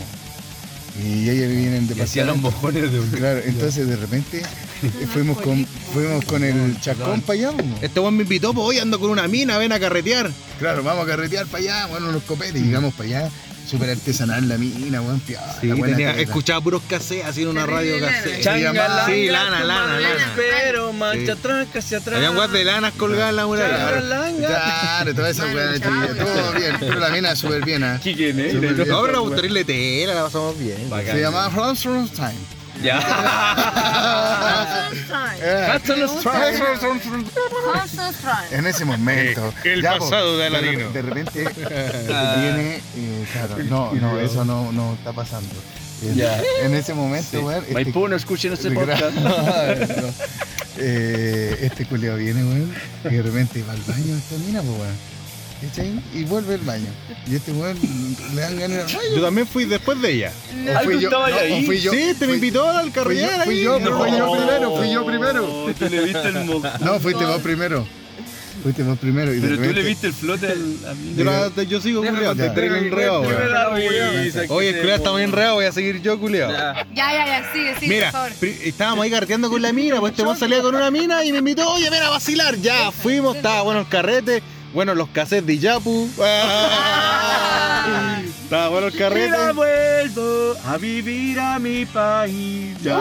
y 1.03 1.31
ella 1.31 1.49
vivía 1.49 1.77
en 1.77 1.89
el 1.91 2.01
hacía 2.03 2.27
los 2.27 2.37
mojones 2.37 2.93
de 2.93 3.01
un. 3.01 3.09
Claro, 3.17 3.41
entonces 3.47 3.89
de 3.89 3.97
repente 3.97 4.43
fuimos 5.15 5.41
con, 5.41 5.65
fuimos 5.95 6.25
con 6.27 6.45
el 6.45 6.79
chacón 6.81 7.23
para 7.23 7.39
allá. 7.39 7.53
Este 7.81 7.99
weón 7.99 8.17
me 8.17 8.25
invitó, 8.25 8.53
pues 8.53 8.67
hoy 8.67 8.79
ando 8.79 9.01
con 9.01 9.09
una 9.11 9.27
mina, 9.27 9.57
ven 9.57 9.73
a 9.73 9.81
carretear. 9.81 10.31
Claro, 10.59 10.83
vamos 10.83 11.05
a 11.05 11.07
carretear 11.07 11.47
para 11.47 11.63
allá, 11.63 11.87
bueno, 11.87 12.11
unos 12.11 12.23
copetes, 12.25 12.61
y 12.61 12.67
llegamos 12.67 12.93
para 12.95 13.09
allá, 13.09 13.31
súper 13.69 13.91
artesanal 13.91 14.49
la 14.49 14.59
mina, 14.59 15.01
weón, 15.01 15.21
Sí, 15.27 15.35
tenía, 15.83 16.11
escuchaba 16.19 16.61
puros 16.61 16.83
cassettes 16.89 17.25
así 17.27 17.43
en 17.43 17.49
una 17.49 17.65
radio 17.67 17.99
cassette. 18.01 18.41
Changa, 18.43 18.73
llamaba- 18.73 19.07
Sí, 19.07 19.27
lana, 19.29 19.65
lana, 19.65 19.99
lana. 20.01 20.33
Pero 20.37 20.93
mancha 20.93 21.25
Sí. 21.25 21.31
atrás, 21.31 21.69
casi 21.73 21.95
atrás. 21.95 22.17
Habían 22.17 22.37
weas 22.37 22.53
de 22.53 22.65
lanas 22.65 22.93
colgadas 22.95 23.31
en 23.31 23.37
la 23.37 23.47
muralla. 23.47 24.03
Claro, 24.37 25.15
toda 25.15 25.31
esa 25.31 25.45
weá, 25.47 25.81
todo 25.81 26.53
bien, 26.53 26.77
pero 26.81 26.99
la 26.99 27.11
mina 27.11 27.35
súper 27.37 27.65
bien, 27.65 27.85
¿ah? 27.85 27.99
Quique 28.03 28.33
Negra 28.33 28.49
y 28.49 28.53
Súper 28.53 28.69
todo. 28.71 28.77
bien. 28.85 28.89
No, 28.89 29.03
pero 29.03 29.13
vamos 29.19 29.33
a 29.33 29.37
traerle 29.37 29.65
tela, 29.65 30.15
la 30.15 30.25
pasamos 30.25 30.59
bien. 30.59 30.91
Bacán. 30.91 31.15
Se 31.17 31.21
llamaba 31.21 31.51
Franz 31.51 31.81
Time. 32.13 32.62
Ya. 32.83 32.99
En 38.51 38.67
ese 38.67 38.85
momento. 38.85 39.53
Eh, 39.65 39.73
el 39.73 39.83
Ya, 39.83 39.99
pasado 39.99 40.39
de 40.39 40.47
Aladino. 40.47 40.91
De 40.91 41.03
repente 41.03 41.45
viene, 41.45 42.81
eh, 42.97 43.27
claro, 43.33 43.57
no, 43.65 43.93
no, 43.95 44.19
eso 44.21 44.45
no, 44.45 44.73
no 44.73 44.95
está 44.95 45.13
pasando. 45.13 45.55
Eh, 46.03 46.13
Ya. 46.15 46.41
En 46.63 46.75
ese 46.75 46.95
momento, 46.95 47.41
weón. 47.41 47.65
este- 47.69 47.93
no 48.09 48.17
escuchen 48.17 48.53
este 48.53 48.71
de 48.71 48.75
podcast. 48.75 49.15
no. 49.17 50.13
Eh, 50.79 51.59
este 51.63 51.85
culiao 51.87 52.17
viene, 52.17 52.43
weón, 52.45 52.75
y 53.05 53.09
de 53.15 53.23
repente 53.23 53.63
va 53.63 53.73
al 53.73 53.81
baño 53.83 54.17
esta 54.17 54.37
mina, 54.39 54.61
pues, 54.63 54.79
weón. 54.81 55.13
¿Cachai? 55.63 55.93
Y 56.13 56.25
vuelve 56.25 56.55
al 56.55 56.61
baño. 56.63 56.89
Y 57.27 57.37
este 57.37 57.53
weón 57.53 57.79
le 58.35 58.41
dan 58.41 58.59
ganas 58.59 58.79
al 58.93 58.97
baño. 58.99 59.17
Yo 59.17 59.23
también 59.23 59.47
fui 59.47 59.65
después 59.65 60.01
de 60.03 60.11
ella. 60.11 60.33
O 60.75 60.79
Ay, 60.79 60.85
fui 60.85 60.95
¿tú 60.95 61.01
yo, 61.03 61.11
no, 61.11 61.25
ahí? 61.25 61.65
fui 61.67 61.81
yo. 61.81 61.93
sí, 61.93 61.99
te 62.19 62.27
me 62.27 62.27
fui- 62.27 62.35
invitó 62.35 62.69
al 62.69 62.91
Fui 62.93 63.17
yo, 63.17 63.29
fui 63.45 63.61
yo, 63.63 63.79
No. 63.79 63.99
fui 63.99 64.11
yo 64.11 64.33
primero, 64.33 64.77
fui 64.77 64.93
yo 64.93 65.07
primero. 65.07 65.67
Tú 65.79 65.89
le 65.89 66.03
viste 66.05 66.29
el 66.29 66.45
mo- 66.45 66.63
No, 66.81 66.99
fuiste 67.01 67.25
vos 67.25 67.41
primero. 67.43 67.87
Fuiste 68.63 68.83
vos 68.85 68.99
primero. 68.99 69.35
Y 69.35 69.41
Pero 69.41 69.55
tú 69.57 69.61
le 69.61 69.67
repente- 69.69 69.89
viste 69.89 70.07
el 70.09 70.13
flote 70.13 70.47
al 70.47 70.77
a 70.89 70.95
mí. 70.95 71.15
Yo, 71.17 71.63
yo 71.63 71.81
sigo 71.81 72.05
culiado, 72.05 72.35
te 72.37 72.51
traigo 72.51 72.77
risa, 74.25 74.43
Oye, 74.49 74.73
culiado 74.79 75.13
muy 75.13 75.23
enredado, 75.23 75.55
voy 75.55 75.65
a 75.67 75.73
seguir 75.73 76.01
yo, 76.03 76.19
culiado. 76.19 76.53
Ya, 76.53 76.87
ya, 76.95 77.27
ya, 77.27 77.53
sigue, 77.53 77.75
sigue, 77.79 77.95
Mira, 77.95 78.11
por 78.13 78.31
favor. 78.33 78.33
estábamos 78.65 79.05
ahí 79.05 79.11
carteando 79.11 79.49
con 79.51 79.63
la 79.63 79.73
mina, 79.73 79.99
pues 80.01 80.13
este 80.13 80.23
weón 80.23 80.37
salía 80.39 80.61
con 80.63 80.75
una 80.75 80.91
mina 80.91 81.25
y 81.25 81.33
me 81.33 81.39
invitó, 81.39 81.69
oye, 81.73 81.89
ven 81.91 82.03
a 82.03 82.11
vacilar. 82.11 82.57
Ya, 82.57 82.91
fuimos, 82.93 83.37
estaba 83.37 83.63
bueno 83.63 83.81
el 83.81 83.89
carrete, 83.89 84.43
bueno 84.73 84.95
los 84.95 85.09
cassettes 85.11 85.47
de 85.47 85.59
Yapu. 85.59 86.09
Estaba 88.45 88.69
bueno 88.69 88.87
el 88.89 88.97
carrete. 88.97 89.27
Mira, 89.31 89.53
vuelvo 89.53 90.55
a 90.67 90.77
vivir 90.77 91.41
a 91.41 91.59
mi 91.59 91.85
país. 91.87 92.77
Ya. 92.83 92.99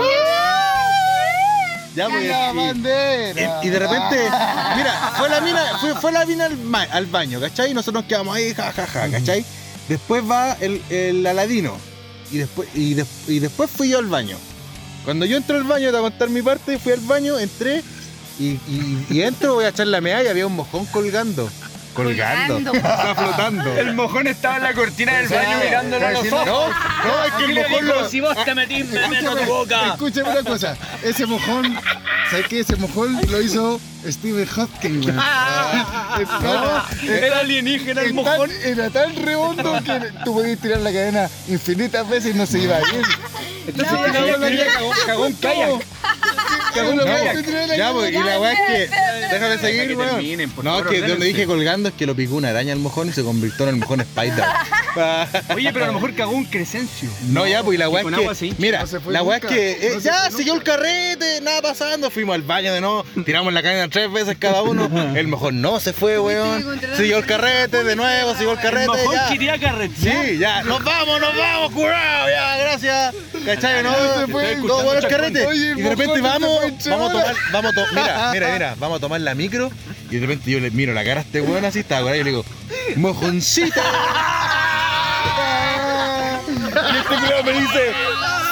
Ya, 1.96 2.08
pues, 2.08 2.28
La 2.30 2.54
y- 2.54 2.56
bandera. 2.56 3.60
Y, 3.64 3.68
y 3.68 3.70
de 3.70 3.80
repente, 3.80 4.18
mira, 4.78 5.14
fue 5.18 5.28
la 5.30 5.42
mina, 5.42 5.78
fue, 5.82 5.94
fue 5.96 6.12
la 6.14 6.26
mina 6.26 6.46
al, 6.46 6.58
ma- 6.58 6.84
al 6.90 7.06
baño, 7.08 7.42
¿cachai? 7.42 7.72
Y 7.72 7.74
nosotros 7.74 8.04
nos 8.04 8.10
quedamos 8.10 8.34
ahí, 8.36 8.54
jajaja, 8.54 9.10
¿cachai? 9.12 9.46
Después 9.90 10.24
va 10.30 10.54
el, 10.62 10.82
el 10.90 11.26
aladino. 11.28 11.76
Y 12.32 12.38
después, 12.38 12.70
y, 12.74 12.94
des- 12.94 13.28
y 13.28 13.40
después 13.40 13.70
fui 13.70 13.90
yo 13.90 14.00
al 14.00 14.06
baño. 14.06 14.38
Cuando 15.04 15.26
yo 15.26 15.36
entro 15.36 15.58
al 15.58 15.64
baño, 15.66 15.88
te 15.92 15.98
voy 15.98 16.00
a 16.08 16.10
contar 16.12 16.30
mi 16.30 16.42
parte, 16.42 16.80
fui 16.80 16.94
al 16.94 17.02
baño, 17.02 17.38
entré 17.38 17.84
y, 18.42 18.60
y, 18.68 19.06
y 19.10 19.22
entro, 19.22 19.56
voy 19.56 19.66
a 19.66 19.70
echar 19.70 19.88
la 19.88 20.02
medalla 20.02 20.24
y 20.24 20.28
había 20.30 20.48
un 20.48 20.56
mojón 20.56 20.86
colgando. 20.88 21.50
Colgando. 21.94 22.56
Colgando. 22.56 22.72
Está 22.74 23.16
flotando. 23.16 23.76
El 23.78 23.94
mojón 23.96 24.26
estaba 24.28 24.56
en 24.58 24.64
la 24.64 24.74
cortina 24.74 25.18
del 25.18 25.28
baño 25.28 25.58
mirándole 25.64 26.06
a 26.06 26.12
los 26.14 26.32
ojos. 26.32 26.46
No, 26.46 26.68
no, 26.70 27.24
es 27.26 27.34
que 27.34 27.44
el 27.46 27.54
mojón 27.56 27.88
lo. 27.88 28.10
Si 28.10 28.20
vos 28.22 28.46
te 28.46 28.56
metís, 28.56 28.86
me 28.88 29.08
meto 29.10 29.36
tu 29.36 29.44
boca. 29.44 29.88
Escúchame 29.90 30.30
una 30.32 30.44
cosa. 30.44 30.78
Ese 31.04 31.26
mojón, 31.26 31.78
¿sabes 32.30 32.48
qué? 32.48 32.62
Ese 32.62 32.78
mojón 32.78 33.20
lo 33.30 33.42
hizo 33.42 33.80
Stephen 34.08 34.48
weón. 34.56 34.70
Estaba- 36.22 36.88
Era 37.04 37.40
alienígena 37.40 38.02
el 38.02 38.14
mojón. 38.14 38.50
tan- 38.50 38.62
era 38.64 38.90
tan 38.90 39.16
redondo 39.16 39.74
que 39.84 40.00
tú 40.24 40.34
podías 40.34 40.60
tirar 40.60 40.80
la 40.80 40.92
cadena 40.92 41.30
infinitas 41.50 42.08
veces 42.10 42.34
y 42.36 42.38
no 42.38 42.46
se 42.46 42.60
iba 42.60 42.78
a 42.78 42.80
ir. 42.80 43.04
Entonces 43.68 43.98
llegaba 44.14 44.38
la 44.38 44.48
vieja, 44.48 44.80
cagó- 44.80 44.94
cagó 45.06 45.26
en 45.28 45.34
kayak. 45.34 45.70
Ya, 47.78 47.94
pues, 47.94 48.12
y 48.12 48.18
la 48.18 48.40
weá 48.40 48.54
es 48.54 48.60
que. 48.68 48.96
Déjame 49.32 49.58
seguir, 49.60 49.88
que 49.88 49.96
weón. 49.96 50.54
No, 50.64 50.80
es 50.80 50.86
que 50.88 51.02
donde 51.02 51.26
dije 51.26 51.46
colgando 51.46 51.90
es 51.90 51.96
que 51.96 52.06
lo 52.06 52.16
picó 52.16 52.36
una 52.36 52.50
araña 52.50 52.74
al 52.74 52.80
mojón 52.80 53.10
y 53.10 53.14
se 53.14 53.24
convirtió 53.24 53.68
en 53.68 53.76
el 53.76 53.76
mojón 53.78 54.02
Spider. 54.02 54.44
Oye, 55.56 55.72
pero 55.72 55.86
a 55.86 55.88
lo 55.88 55.94
mejor 55.94 56.14
cagó 56.16 56.32
un 56.32 56.46
Crescencio. 56.46 57.10
No, 57.30 57.48
ya, 57.48 57.64
pues 57.64 57.76
y 57.76 57.78
la 57.78 57.90
weá 57.90 58.04
con 58.04 58.14
es 58.14 58.40
que. 58.40 58.54
Mira, 58.58 58.84
la 59.08 59.24
weá 59.24 59.38
es 59.38 59.46
que. 59.46 59.72
eh, 59.72 60.00
ya 60.02 60.30
siguió 60.32 60.54
el 60.56 60.64
carrete, 60.64 61.42
nada 61.42 61.62
pasando. 61.62 62.10
Fuimos 62.12 62.36
al 62.36 62.42
baño 62.42 62.74
de 62.74 62.82
nuevo, 62.82 63.06
tiramos 63.26 63.54
la 63.54 63.62
cadena 63.62 63.88
tres 63.90 64.12
veces 64.12 64.38
cada 64.38 64.62
uno. 64.64 64.90
El 65.16 65.28
mejor 65.28 65.54
no 65.54 65.80
se 65.80 65.94
fue, 65.94 66.20
weón. 66.20 66.80
Siguió 66.98 67.18
el 67.18 67.26
carrete 67.26 67.84
de 67.84 67.96
nuevo, 67.96 68.34
siguió 68.34 68.54
el 68.54 68.60
carrete. 68.60 68.92
quería. 69.30 69.58
Sí, 69.98 70.38
ya, 70.38 70.64
nos 70.64 70.84
vamos, 70.84 71.20
nos 71.20 71.36
vamos, 71.36 71.72
curado, 71.72 72.30
ya, 72.30 72.58
gracias. 72.58 73.16
¿Cachai? 73.46 73.84
No, 73.84 73.94
se 74.20 74.28
fue. 74.28 74.56
todo 74.56 74.84
bueno 74.84 75.00
el 75.00 75.08
carrete. 75.08 75.46
Oye, 75.46 75.72
el 75.72 75.80
y 75.80 75.82
de 75.82 75.90
repente 75.90 76.22
mojón 76.22 76.42
vamos, 76.42 76.61
vamos 76.90 77.10
a 77.10 77.14
tomar, 77.14 77.36
vamos 77.52 77.72
a 77.72 77.76
tomar, 77.76 77.94
mira, 77.94 78.30
mira, 78.34 78.54
mira, 78.54 78.76
vamos 78.80 78.98
a 78.98 79.02
tomar 79.02 79.22
la 79.22 79.36
micro. 79.36 79.72
Y 80.10 80.16
de 80.16 80.22
repente 80.28 80.52
yo 80.52 80.60
le 80.60 80.72
miro 80.72 80.94
la 80.94 81.04
cara 81.04 81.22
a 81.22 81.24
este 81.24 81.42
weón 81.42 81.66
así, 81.66 81.80
estaba 81.80 82.04
con 82.04 82.16
y 82.16 82.18
le 82.20 82.24
digo, 82.32 82.46
mojoncito. 82.96 83.82
y 86.94 86.98
este 86.98 87.16
culiao 87.16 87.44
me 87.44 87.52
dice, 87.54 87.94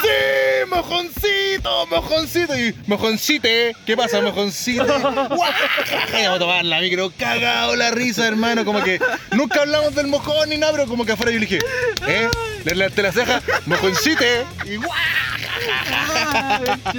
sí, 0.02 0.70
mojoncito, 0.70 1.88
mojoncito. 1.88 2.58
Y 2.58 2.76
mojoncite, 2.88 3.76
¿qué 3.86 3.98
pasa, 3.98 4.22
mojoncito? 4.22 4.84
Y 4.86 5.02
vamos 5.02 6.36
a 6.36 6.40
tomar 6.40 6.66
la 6.66 6.80
micro, 6.80 7.12
cagado 7.18 7.76
la 7.76 7.92
risa, 7.92 8.28
hermano. 8.28 8.64
Como 8.66 8.84
que 8.84 9.00
nunca 9.32 9.62
hablamos 9.62 9.96
del 9.96 10.08
mojón 10.08 10.50
ni 10.50 10.58
nada, 10.58 10.72
pero 10.74 10.88
como 10.88 11.06
que 11.06 11.12
afuera 11.14 11.32
yo 11.32 11.40
le 11.40 11.46
dije, 11.46 11.60
¿eh? 12.08 12.30
Le 12.66 12.76
levanté 12.76 13.02
la 13.02 13.12
ceja, 13.12 13.42
mojoncite. 13.66 14.46
Y 14.66 14.76
guau. 14.78 14.92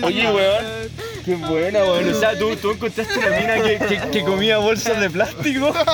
Oye, 0.03 0.31
weón. 0.31 0.91
Qué 1.25 1.35
buena, 1.35 1.81
weón. 1.81 2.13
O 2.15 2.19
sea, 2.19 2.39
tú, 2.39 2.57
tú 2.57 2.71
encontraste 2.73 3.19
una 3.19 3.31
mina 3.31 3.55
que, 3.63 3.79
que, 3.79 4.11
que 4.11 4.25
comía 4.25 4.59
bolsas 4.59 5.01
de 5.01 5.11
plástico. 5.11 5.69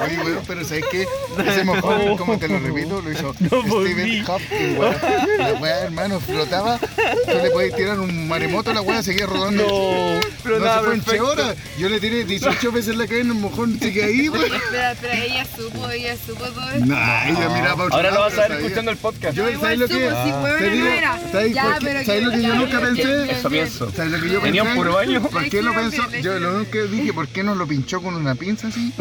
Oye, 0.00 0.18
weón, 0.20 0.42
pero 0.46 0.64
¿sabes 0.64 0.84
qué? 0.90 1.06
Ese 1.46 1.64
mojón, 1.64 2.16
como 2.16 2.38
te 2.38 2.48
lo 2.48 2.58
repito, 2.60 3.00
lo 3.02 3.10
hizo 3.10 3.34
No. 3.40 3.62
Steven 3.62 4.24
Hopkins, 4.28 4.78
weón. 4.78 4.96
La 5.38 5.52
weá, 5.54 5.80
hermano, 5.84 6.20
flotaba. 6.20 6.78
Tú 6.78 7.38
le 7.42 7.50
podías 7.50 7.76
tirar 7.76 7.98
un 8.00 8.28
maremoto, 8.28 8.72
la 8.72 8.80
weá 8.80 9.02
seguía 9.02 9.26
rodando. 9.26 9.64
No, 9.64 10.20
pero 10.42 10.58
no 10.60 10.74
se 10.74 10.80
fue 10.84 10.94
en 10.94 11.04
che 11.04 11.20
horas. 11.20 11.56
Yo 11.78 11.88
le 11.88 12.00
tiré 12.00 12.24
18 12.24 12.72
veces 12.72 12.96
la 12.96 13.06
cadena, 13.06 13.32
el 13.32 13.38
mojón 13.40 13.78
sigue 13.80 14.04
ahí, 14.04 14.28
weón. 14.28 14.44
Espera, 14.54 14.92
espera, 14.92 15.16
ella 15.24 15.46
supo, 15.56 15.90
ella 15.90 16.16
supo 16.26 16.44
todo 16.44 16.70
esto. 16.70 16.86
Nah, 16.86 17.28
ella 17.28 17.48
miraba 17.48 17.74
para 17.76 17.84
otro 17.86 17.96
Ahora 17.96 18.10
lo 18.10 18.14
lado, 18.20 18.30
vas 18.30 18.38
a 18.38 18.48
ver 18.48 18.60
escuchando 18.60 18.90
el 18.92 18.96
podcast. 18.98 19.34
Yo, 19.36 19.44
No, 19.44 19.50
igual 19.50 19.62
¿sabes 19.64 19.78
lo 19.80 19.88
que? 19.88 20.08
supo, 20.08 20.22
sí, 20.24 20.30
weón, 20.30 20.58
Te 20.58 20.70
digo, 20.70 20.84
no 20.84 20.90
era. 20.90 21.20
¿sabes 21.32 21.54
Ya, 21.54 21.62
por 21.64 21.78
qué? 21.78 21.84
pero 21.86 22.04
¿Sabes 22.04 22.22
lo 22.22 22.30
que 22.30 22.42
yo 22.42 22.54
nunca 22.54 22.80
pensé? 22.80 23.30
Eso 23.32 23.50
pienso. 23.50 23.90
¿Sabes 23.92 24.07
lo 24.08 24.20
que 24.20 24.28
yo 24.30 24.40
Tenía 24.40 24.62
un 24.62 24.68
pensé? 24.68 24.78
puro 24.82 24.94
baño. 24.94 25.22
¿Por 25.22 25.48
qué 25.48 25.62
lo 25.62 25.74
pensó? 25.74 26.02
Yo 26.22 26.38
lo 26.38 26.56
único 26.56 26.70
que 26.70 26.82
dije, 26.84 27.12
¿por 27.12 27.28
qué 27.28 27.42
no 27.42 27.54
lo 27.54 27.66
pinchó 27.66 28.00
con 28.02 28.14
una 28.14 28.34
pinza 28.34 28.68
así? 28.68 28.92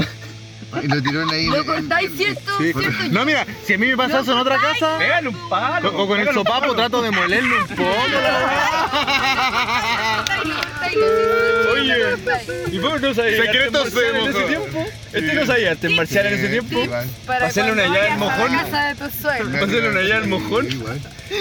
Y 0.83 0.87
lo 0.87 1.01
tiró 1.01 1.21
en 1.23 1.29
ahí. 1.29 1.45
Lo 1.47 1.65
contáis, 1.65 2.11
¿cierto? 2.17 2.51
Sí. 2.57 2.73
¿Cierto? 2.73 3.03
No, 3.11 3.23
mira, 3.25 3.45
si 3.65 3.73
a 3.73 3.77
mí 3.77 3.87
me 3.87 3.95
pasa 3.97 4.19
eso 4.19 4.33
en 4.33 4.37
otra 4.39 4.57
casa, 4.57 4.97
Pégale 4.99 5.29
un 5.29 5.49
palo. 5.49 5.89
o 5.95 6.07
con 6.07 6.19
el 6.19 6.25
pégale 6.25 6.29
un 6.39 6.45
sopapo 6.45 6.59
palo. 6.61 6.75
trato 6.75 7.01
de 7.01 7.11
molerle 7.11 7.61
un 7.61 7.67
poco. 7.67 7.83
Oye, 11.71 11.95
¿y 12.71 12.79
por 12.79 12.99
qué 12.99 13.07
no 13.07 13.13
sabías 13.13 13.45
Secretos 13.45 13.93
de 13.93 14.09
en 14.09 14.15
ese 14.17 14.43
tiempo? 14.43 14.85
¿Este 15.13 15.33
no 15.33 15.45
sabía 15.45 15.71
arte 15.71 15.89
marcial 15.89 16.25
en 16.27 16.33
ese 16.33 16.47
tiempo? 16.49 16.83
Para 17.25 17.47
Hacerle 17.47 17.71
una 17.73 17.85
llave 17.85 18.09
al 18.09 18.17
mojón. 18.19 18.51
la 18.51 18.63
casa 18.63 18.93
de. 18.93 19.57
Hacerle 19.57 19.89
una 19.89 20.01
llave 20.01 20.13
al 20.15 20.27
mojón. 20.27 20.67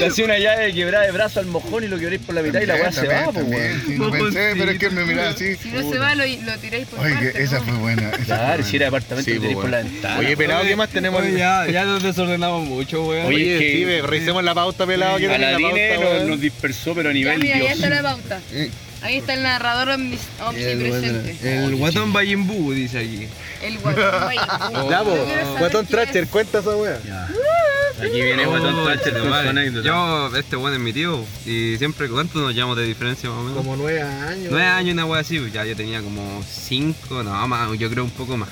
Le 0.00 0.06
hacía 0.06 0.24
una 0.24 0.38
llave 0.38 0.66
de 0.66 0.72
quebrada 0.74 1.04
de 1.06 1.12
brazo 1.12 1.38
al 1.38 1.46
mojón 1.46 1.84
y 1.84 1.88
lo 1.88 1.96
quebréis 1.98 2.20
por 2.22 2.34
la 2.34 2.42
mitad 2.42 2.60
y 2.60 2.66
la 2.66 2.74
weá 2.74 2.90
se 2.90 3.06
va, 3.06 3.30
pues 3.32 3.46
weón. 3.46 4.10
pensé, 4.12 4.54
pero 4.58 4.70
es 4.72 4.78
que 4.80 4.90
me 4.90 5.04
miraba 5.04 5.28
así. 5.30 5.54
Si 5.56 5.68
no 5.70 5.88
se 5.90 5.98
va, 5.98 6.14
lo, 6.16 6.24
lo 6.26 6.58
tiráis 6.58 6.86
por 6.88 6.98
Oye, 7.00 7.14
parte, 7.14 7.32
que 7.32 7.42
esa 7.42 7.60
fue 7.60 7.74
buena. 7.74 8.10
Claro, 8.10 8.64
si 8.64 8.76
era 8.76 8.86
departamento 8.86 9.30
Sí, 9.30 9.34
lo 9.36 9.40
tiráis 9.42 9.56
por 9.58 9.70
la 9.70 9.78
ventana. 9.82 10.18
Oye, 10.18 10.36
pelado, 10.36 10.64
¿qué 10.64 10.74
más 10.76 10.88
tenemos? 10.88 11.22
Oye, 11.22 11.38
ya, 11.38 11.66
ya 11.70 11.84
nos 11.84 12.02
desordenamos 12.02 12.66
mucho, 12.66 13.04
weón. 13.06 13.26
Oye, 13.26 13.56
Oye, 13.56 13.58
sí, 13.58 14.00
revisemos 14.00 14.42
la 14.42 14.54
pauta, 14.54 14.86
pelado. 14.86 15.18
¿qué 15.18 15.28
tiene 15.28 15.38
la 15.38 15.48
Aladine 15.56 15.96
pauta, 15.96 16.24
nos, 16.24 16.40
dispersó, 16.40 16.94
pero 16.94 17.10
a 17.10 17.12
Ya, 17.12 17.18
nivel 17.18 17.38
mira, 17.38 17.54
ya 17.58 17.64
Dios. 17.66 17.72
está 17.74 17.88
la 17.90 18.02
pauta. 18.02 18.40
Ahí 19.02 19.18
está 19.18 19.34
el 19.34 19.42
narrador 19.42 19.90
omnipresente. 19.90 21.64
El 21.64 21.76
guatón 21.76 22.12
Bayimbu 22.12 22.72
dice 22.72 22.98
aquí. 22.98 23.28
El 23.62 23.78
guatón. 23.78 24.04
Vaya. 24.24 24.46
Ya, 24.72 25.04
saber 25.04 25.58
Guatón 25.58 25.86
Tracher, 25.86 26.24
es. 26.24 26.28
cuenta 26.30 26.58
esa 26.58 26.76
wea. 26.76 26.98
Aquí 27.98 28.20
viene 28.20 28.46
Guatón 28.46 28.84
Tracher 28.84 29.16
anécdota. 29.16 29.86
Yo, 29.86 30.36
este 30.36 30.56
weón 30.56 30.74
es 30.74 30.80
mi 30.80 30.92
tío. 30.92 31.24
Y 31.44 31.76
siempre, 31.78 32.08
¿cuánto 32.08 32.40
nos 32.40 32.54
llevamos 32.54 32.76
de 32.76 32.84
diferencia 32.84 33.28
más 33.30 33.38
o 33.38 33.42
menos? 33.42 33.58
Como 33.58 33.76
nueve 33.76 34.02
años. 34.02 34.48
Nueve 34.50 34.66
años, 34.66 34.92
una 34.94 35.06
wea 35.06 35.20
así, 35.20 35.40
ya 35.52 35.64
yo 35.64 35.76
tenía 35.76 36.00
como 36.02 36.42
cinco, 36.48 37.22
no 37.22 37.48
más, 37.48 37.78
yo 37.78 37.90
creo 37.90 38.04
un 38.04 38.10
poco 38.10 38.36
más. 38.36 38.48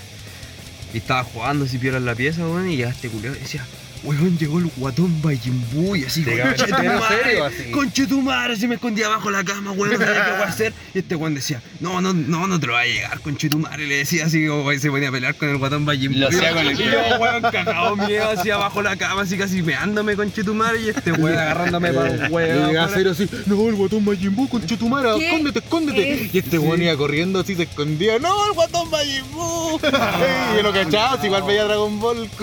Y 0.93 0.99
estaba 0.99 1.25
jugando 1.25 1.67
piola 1.67 1.99
en 1.99 2.05
la 2.05 2.15
pieza, 2.15 2.43
weón, 2.43 2.71
y 2.71 2.77
ya 2.77 2.89
este 2.89 3.09
culiao 3.09 3.35
decía, 3.35 3.67
weón, 4.05 4.39
llegó 4.39 4.59
el 4.59 4.67
guatón 4.77 5.21
Bayimbu 5.23 5.97
y 5.97 6.05
así, 6.05 6.25
Llegaba 6.25 6.51
conche 6.55 6.67
tu 6.67 6.75
entero 6.77 7.01
madre, 7.01 7.23
serio, 7.25 7.45
así. 7.45 7.71
conche 7.71 8.07
tu 8.07 8.21
madre, 8.23 8.57
se 8.57 8.69
me 8.69 8.75
escondía 8.77 9.07
abajo 9.07 9.31
la 9.31 9.43
cama, 9.45 9.73
weón, 9.73 9.93
no 9.93 9.99
sabía 9.99 10.25
qué 10.25 10.31
voy 10.33 10.41
a 10.43 10.45
hacer. 10.45 10.73
Y 10.95 10.99
este 10.99 11.17
weón 11.17 11.35
decía, 11.35 11.63
no, 11.81 12.01
no, 12.01 12.13
no, 12.13 12.47
no 12.47 12.61
te 12.61 12.67
lo 12.67 12.75
va 12.75 12.81
a 12.81 12.87
llegar, 12.87 13.21
conche 13.21 13.49
tu 13.49 13.59
madre, 13.59 13.87
le 13.87 13.97
decía 13.97 14.27
así, 14.27 14.47
como 14.47 14.71
se 14.73 14.91
ponía 14.91 15.09
a 15.09 15.13
pelear 15.13 15.35
con 15.37 15.49
el 15.49 15.59
guatón 15.59 15.85
Bayimbu. 15.87 16.19
Lo 16.19 16.29
hacía 16.29 16.53
con 16.53 16.67
el 16.67 16.81
Y 16.81 16.85
yo, 16.85 16.91
weón, 17.19 17.43
cagado 17.43 17.97
miedo, 17.97 18.31
así 18.31 18.51
abajo 18.51 18.83
la 18.83 18.97
cama, 18.97 19.23
así 19.23 19.37
casi 19.39 19.63
meándome, 19.63 20.17
conche 20.17 20.45
tu 20.45 20.55
madre, 20.55 20.81
y 20.83 20.89
este 20.91 21.13
weón 21.13 21.39
agarrándome 21.39 21.93
para 21.93 22.11
un 22.11 22.25
Y 22.27 22.29
weón. 22.31 22.67
llegaba 22.69 22.89
serio 22.93 23.13
así, 23.13 23.29
no, 23.47 23.69
el 23.69 23.75
guatón 23.75 24.05
Majimbu, 24.05 24.49
con 24.49 24.65
Chetumara, 24.67 25.15
¿Qué 25.19 25.27
escóndete, 25.27 25.59
escóndete. 25.61 26.25
es? 26.25 26.35
Y 26.35 26.39
este 26.39 26.59
weón 26.59 26.83
iba 26.83 26.97
corriendo 26.97 27.41
así, 27.41 27.55
se 27.55 27.63
escondía, 27.65 28.19
no, 28.19 28.47
el 28.47 28.53
guatón 28.53 28.91
Majimbu. 28.91 29.81
y 30.59 30.63
lo 30.63 30.73
cachaba, 30.73 31.25
igual 31.25 31.43
veía 31.45 31.65
Dragon 31.65 31.99
Ball. 32.01 32.29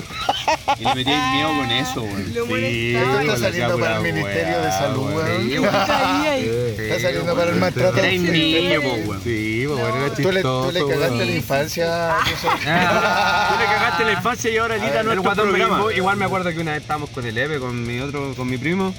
Y 0.80 0.84
le 0.84 0.96
metíais 0.96 1.34
miedo 1.34 1.51
con 1.58 1.72
eso, 1.72 2.02
weón. 2.04 2.34
Lo 2.34 2.46
molestaba. 2.46 3.22
está 3.24 3.38
saliendo 3.38 3.80
para 3.80 3.98
el 3.98 4.04
Ministerio 4.04 4.62
de 4.62 4.72
Salud, 4.72 5.14
weón. 5.14 5.50
Sí. 5.50 6.82
Está 6.82 7.00
saliendo 7.00 7.36
para 7.36 7.52
el 7.52 7.56
maltrato. 7.60 7.98
Era 7.98 8.08
un 8.18 8.32
niño, 8.32 8.82
po, 8.82 8.88
weón. 9.10 9.22
Sí, 9.24 9.64
pues 9.68 9.80
bueno, 9.80 9.96
era 10.06 10.16
Tú 10.16 10.22
le, 10.32 10.34
chistoso. 10.34 10.68
tú 10.68 10.72
le 10.74 10.80
cagaste 10.94 11.16
weón. 11.16 11.28
la 11.28 11.36
infancia. 11.36 12.16
eso. 12.34 12.48
Ah. 12.68 13.50
Tú 13.52 13.60
le 13.60 13.66
cagaste 13.66 14.06
la 14.06 14.12
infancia 14.14 14.52
y 14.52 14.58
ahora 14.58 14.78
Lita 14.78 15.04
no 15.04 15.12
el 15.12 15.18
es 15.20 15.24
guatón 15.24 15.50
programa. 15.50 15.94
Igual 15.94 16.18
me 16.18 16.26
acuerdo 16.26 16.50
que 16.52 16.60
una 16.60 16.72
vez 16.74 16.82
estábamos 16.82 17.10
con 17.10 17.26
el 17.26 17.38
Eve, 17.38 17.60
con 17.60 17.86
mi 17.86 18.00
otro, 18.00 18.34
con 18.36 18.50
mi 18.50 18.58
primo, 18.58 18.94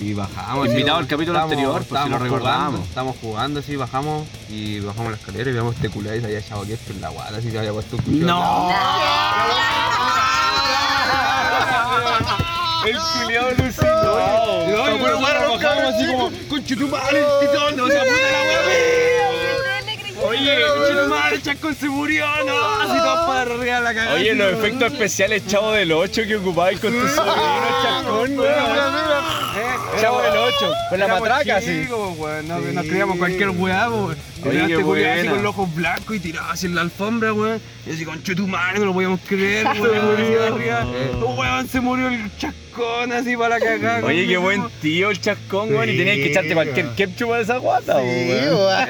y 0.00 0.14
bajamos. 0.14 0.68
Invitado 0.68 0.98
al 0.98 1.06
capítulo 1.06 1.38
anterior, 1.38 1.84
pues, 1.88 2.02
si 2.02 2.08
lo 2.08 2.18
recordamos. 2.18 2.62
jugando, 2.70 2.84
Estábamos 2.88 3.16
jugando 3.20 3.60
así, 3.60 3.76
bajamos 3.76 4.26
y 4.48 4.80
bajamos 4.80 5.10
la 5.12 5.18
escalera 5.18 5.50
y 5.50 5.52
vemos 5.52 5.74
este 5.76 5.90
culé 5.90 6.16
y 6.16 6.20
se 6.20 6.26
había 6.26 6.38
echado 6.38 6.62
aquí 6.62 6.74
en 6.88 7.00
la 7.00 7.08
guata, 7.10 7.36
así 7.36 7.50
se 7.50 7.58
había 7.58 7.72
puesto 7.72 7.96
un 7.96 8.02
cuchillo. 8.02 8.26
No. 8.26 8.72
El 12.86 12.96
culiado 13.22 13.48
alucinó. 13.48 14.66
Y 14.66 14.70
luego, 14.70 14.98
bueno, 14.98 15.18
bueno, 15.20 15.40
bajamos 15.52 15.94
así 15.94 16.06
como, 16.06 16.30
conche 16.48 16.76
tu 16.76 16.88
Oye, 20.40 21.08
madre, 21.08 21.42
Chascón 21.42 21.74
se 21.74 21.88
murió, 21.88 22.26
no, 22.46 22.80
así 22.80 22.98
todos 22.98 23.26
para 23.26 23.40
arriba 23.42 23.80
la 23.80 23.94
cagada. 23.94 24.14
Oye, 24.16 24.34
los 24.34 24.52
weón. 24.52 24.64
efectos 24.64 24.92
especiales 24.92 25.46
Chavo 25.46 25.72
del 25.72 25.92
8 25.92 26.22
que 26.26 26.36
ocupabais 26.36 26.80
con 26.80 26.92
tu 26.92 27.08
sobrino 27.08 27.82
Chascón, 27.82 28.38
weón. 28.38 28.50
Chavo 30.00 30.22
del 30.22 30.36
8, 30.36 30.72
con 30.88 31.00
la 31.00 31.08
matraca, 31.08 31.60
sí. 31.60 31.86
weón, 31.90 32.48
nos, 32.48 32.84
criamos 32.86 33.18
cualquier 33.18 33.50
weá, 33.50 33.88
weón. 33.90 34.16
Y 34.42 34.48
Oye, 34.48 34.62
este 34.62 34.82
culiao 34.82 35.18
así 35.18 35.28
con 35.28 35.42
los 35.42 35.50
ojos 35.50 35.74
blancos 35.74 36.16
y 36.16 36.20
tirado 36.20 36.50
así 36.50 36.66
en 36.66 36.74
la 36.74 36.80
alfombra, 36.80 37.32
weón. 37.32 37.60
Y 37.86 37.90
así, 37.92 38.04
conche 38.04 38.34
tu 38.34 38.46
madre, 38.46 38.78
no 38.78 38.86
lo 38.86 38.92
podíamos 38.94 39.20
creer, 39.26 39.66
weón. 39.80 40.54
arriba. 40.54 40.86
Oh, 41.22 41.34
weón, 41.34 41.68
se 41.68 41.80
murió 41.80 42.08
el 42.08 42.30
chascón 42.38 43.12
así 43.12 43.36
para 43.36 43.58
la 43.58 43.64
cagada. 43.64 44.06
Oye, 44.06 44.26
qué 44.26 44.36
buen 44.38 44.64
tío 44.80 45.10
el 45.10 45.20
Chascón, 45.20 45.70
weón. 45.74 45.90
Y 45.90 45.96
tenías 45.98 46.16
que 46.16 46.26
echarte 46.30 46.54
cualquier 46.54 46.86
weón. 46.86 46.96
ketchup 46.96 47.32
a 47.32 47.40
esa 47.40 47.56
guata, 47.58 48.00
Sí, 48.00 48.06
weón. 48.06 48.88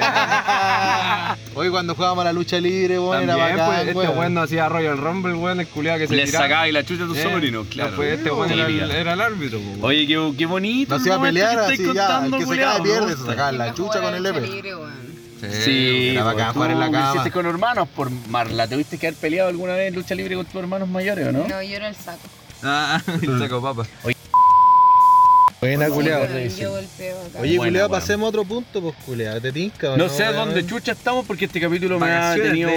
Hoy 1.55 1.69
cuando 1.69 1.95
jugábamos 1.95 2.21
a 2.21 2.25
la 2.25 2.33
lucha 2.33 2.59
libre, 2.59 2.99
weón, 2.99 3.23
era 3.23 3.35
También, 3.35 3.57
bacán, 3.57 3.67
pues, 3.67 3.87
este 3.87 3.93
weón. 3.99 4.17
weón 4.17 4.33
no 4.33 4.41
hacía 4.41 4.69
Royal 4.69 4.97
Rumble, 4.97 5.33
weón, 5.33 5.59
el 5.59 5.67
culiao 5.67 5.97
que 5.97 6.07
se 6.07 6.15
Le 6.15 6.25
tiraba. 6.25 6.45
sacabas 6.45 6.71
la 6.71 6.83
chucha 6.85 7.03
a 7.03 7.07
tu 7.07 7.15
Eh, 7.15 7.23
sobrino, 7.23 7.63
claro. 7.65 7.89
Después 7.91 8.17
este 8.17 8.31
weón 8.31 8.51
era, 8.51 8.65
el- 8.67 8.79
Típica. 8.79 8.97
era 8.97 9.13
el 9.13 9.21
árbitro, 9.21 9.59
pues, 9.59 9.69
weón. 9.77 9.85
Oye, 9.85 10.07
qué, 10.07 10.33
qué 10.37 10.45
bonito. 10.45 10.97
No 10.97 11.03
se 11.03 11.09
iba 11.09 11.15
a 11.17 11.21
pelear 11.21 11.59
así 11.59 11.77
ya, 11.93 12.25
el 12.25 12.31
que 12.31 12.45
se 12.45 12.57
cae 12.57 12.81
pierde, 12.81 13.17
se 13.17 13.25
sacaba 13.25 13.51
la 13.51 13.73
chucha 13.73 14.01
con 14.01 14.15
el 14.15 14.25
Epe. 14.25 14.41
Libre, 14.41 14.75
weón. 14.75 15.11
Sí, 15.63 16.09
era 16.09 16.23
bacán 16.23 16.45
pues, 16.47 16.53
jugar 16.53 16.71
en 16.71 16.79
la 16.79 16.91
cama. 16.91 17.09
hiciste 17.13 17.31
con 17.31 17.45
hermanos 17.47 17.87
por 17.95 18.11
Marla. 18.29 18.67
¿Tuviste 18.67 18.99
que 18.99 19.07
haber 19.07 19.19
peleado 19.19 19.49
alguna 19.49 19.73
vez 19.73 19.87
en 19.87 19.95
lucha 19.95 20.13
libre 20.13 20.35
con 20.35 20.45
tus 20.45 20.55
hermanos 20.55 20.87
mayores 20.87 21.27
o 21.27 21.31
no? 21.31 21.47
No, 21.47 21.61
yo 21.63 21.75
era 21.75 21.87
el 21.89 21.95
saco. 21.95 22.19
Ah, 22.61 23.01
el 23.21 23.39
saco 23.39 23.59
papa. 23.59 23.87
Buena, 25.61 25.89
culeado. 25.89 26.25
weón, 26.25 26.49
Yo 26.49 26.71
golpeo 26.71 27.21
acá. 27.21 27.39
Oye, 27.39 27.57
culeado, 27.57 27.89
pasemos 27.89 28.25
a 28.25 28.29
otro 28.29 28.43
punto, 28.45 28.81
pues, 28.81 28.95
culeado. 29.05 29.39
¿Te 29.39 29.51
tinca 29.51 29.89
No 29.89 29.97
no, 29.97 30.09
sé 30.09 30.23
a 30.23 30.31
dónde 30.33 30.65
chucha 30.65 30.93
estamos 30.93 31.23
porque 31.27 31.45
este 31.45 31.61
capítulo 31.61 31.99
me 31.99 32.11
ha 32.11 32.33
tenido 32.33 32.69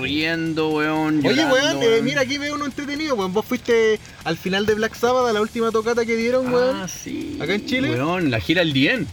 riendo, 0.00 0.70
weón. 0.70 1.18
Oye, 1.26 1.36
llorando, 1.36 1.54
weón, 1.54 1.82
eh, 1.82 2.00
mira, 2.02 2.22
aquí 2.22 2.38
veo 2.38 2.54
uno 2.54 2.64
entretenido, 2.64 3.16
weón. 3.16 3.34
Vos 3.34 3.44
fuiste 3.44 4.00
al 4.24 4.38
final 4.38 4.64
de 4.64 4.74
Black 4.74 4.94
Sabbath, 4.94 5.28
a 5.28 5.32
la 5.34 5.42
última 5.42 5.70
tocata 5.70 6.06
que 6.06 6.16
dieron, 6.16 6.46
Ah, 6.48 6.52
weón. 6.52 6.88
sí. 6.88 7.36
¿Acá 7.38 7.52
en 7.54 7.66
Chile? 7.66 7.90
Weón, 7.90 8.30
la 8.30 8.40
gira 8.40 8.62
El 8.62 8.72
Dien. 8.72 9.06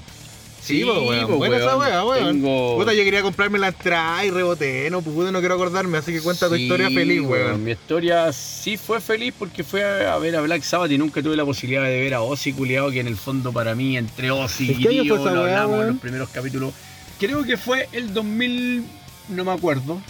Sí, 0.62 0.84
pues, 0.84 0.98
weón. 0.98 1.26
pues, 1.28 1.38
Buena 1.38 1.58
esa 1.58 1.78
weá, 1.78 2.06
weón. 2.06 2.26
Tengo- 2.42 2.78
Puta, 2.78 2.94
yo 2.94 3.04
quería 3.04 3.22
comprarme 3.22 3.58
la 3.60 3.70
entrada 3.70 4.24
y 4.26 4.30
reboté, 4.32 4.90
no 4.92 5.02
pude, 5.02 5.32
no 5.32 5.40
quiero 5.40 5.56
acordarme, 5.56 5.98
así 5.98 6.12
que 6.14 6.22
cuenta 6.22 6.48
tu 6.50 6.56
Sí, 6.56 6.64
historia 6.64 6.90
feliz, 6.90 7.22
weón. 7.22 7.64
Mi 7.64 7.72
historia 7.72 8.32
sí 8.34 8.78
fue 8.78 9.00
feliz 9.02 9.34
porque 9.38 9.64
fue 9.64 9.84
a 10.08 10.18
ver 10.18 10.36
a 10.36 10.42
Black 10.42 10.62
Sabbath 10.64 10.92
y 10.92 10.98
nunca 10.98 11.22
tuve 11.24 11.36
la 11.36 11.46
posibilidad 11.46 11.84
de 11.84 12.02
ver 12.02 12.14
a 12.14 12.22
Ozzy 12.22 12.54
culiado, 12.54 12.92
que 12.92 13.00
en 13.00 13.08
el 13.08 13.18
fondo 13.18 13.52
para 13.52 13.74
mí, 13.76 13.98
entre 13.98 14.32
Ozzy 14.32 14.72
¿En 14.72 14.82
y 14.82 14.88
Dio, 15.04 15.16
lo 15.18 15.42
hablamos 15.42 15.82
en 15.82 15.88
los 15.88 15.98
primeros 15.98 16.30
capítulos. 16.30 16.74
Creo 17.20 17.44
que 17.44 17.58
fue 17.58 17.88
el 17.92 18.14
2000, 18.14 18.84
no 19.30 19.44
me 19.46 19.52
acuerdo. 19.52 20.02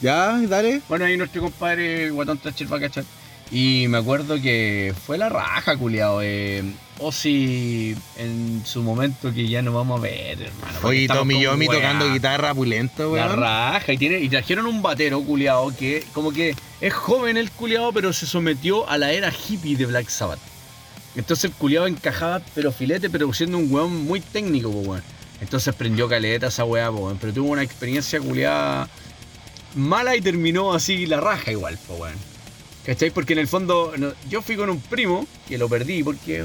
Ya, 0.00 0.38
dale. 0.48 0.80
Bueno, 0.88 1.04
ahí 1.04 1.16
nuestro 1.16 1.42
compadre 1.42 2.10
Guatón 2.10 2.38
Thatcher 2.38 2.72
va 2.72 2.76
a 2.76 2.80
cachar. 2.80 3.04
Y 3.50 3.86
me 3.88 3.98
acuerdo 3.98 4.40
que 4.40 4.94
fue 5.06 5.16
la 5.16 5.28
raja, 5.28 5.76
culiado. 5.76 6.20
Eh, 6.22 6.62
Ozzy 6.98 7.96
en 8.16 8.62
su 8.66 8.82
momento 8.82 9.32
que 9.32 9.48
ya 9.48 9.62
no 9.62 9.72
vamos 9.72 10.00
a 10.00 10.02
ver, 10.02 10.42
hermano. 10.42 10.78
Oye, 10.82 11.06
Tommy 11.06 11.40
Yomi 11.40 11.66
tocando 11.66 12.12
guitarra 12.12 12.52
pulento, 12.54 13.04
La 13.16 13.26
weón. 13.26 13.40
raja, 13.40 13.92
y, 13.92 13.96
tiene, 13.98 14.18
y 14.18 14.28
trajeron 14.28 14.66
un 14.66 14.82
batero 14.82 15.22
culiado 15.22 15.74
que 15.76 16.04
como 16.12 16.32
que 16.32 16.54
es 16.80 16.92
joven 16.92 17.36
el 17.36 17.50
culiado, 17.50 17.92
pero 17.92 18.12
se 18.12 18.26
sometió 18.26 18.88
a 18.88 18.98
la 18.98 19.12
era 19.12 19.32
hippie 19.32 19.76
de 19.76 19.86
Black 19.86 20.08
Sabbath. 20.08 20.40
Entonces 21.16 21.44
el 21.44 21.52
culiado 21.52 21.86
encajaba, 21.86 22.42
pero 22.54 22.70
filete, 22.70 23.08
pero 23.08 23.32
siendo 23.32 23.58
un 23.58 23.72
weón 23.72 24.04
muy 24.04 24.20
técnico, 24.20 24.68
weón. 24.68 25.02
Entonces 25.40 25.74
prendió 25.74 26.08
caleta 26.08 26.48
esa 26.48 26.64
weá, 26.64 26.90
weón. 26.90 27.16
Pero 27.18 27.32
tuvo 27.32 27.50
una 27.50 27.62
experiencia 27.62 28.20
culiada 28.20 28.88
mala 29.74 30.16
y 30.16 30.20
terminó 30.20 30.74
así 30.74 31.06
la 31.06 31.20
raja 31.20 31.50
igual, 31.52 31.78
po, 31.86 31.94
weón. 31.94 32.27
¿Cachai? 32.88 33.10
Porque 33.10 33.34
en 33.34 33.40
el 33.40 33.48
fondo, 33.48 33.92
no- 33.98 34.12
yo 34.30 34.40
fui 34.40 34.56
con 34.56 34.70
un 34.70 34.80
primo, 34.80 35.26
que 35.46 35.58
lo 35.58 35.68
perdí 35.68 36.02
porque 36.02 36.42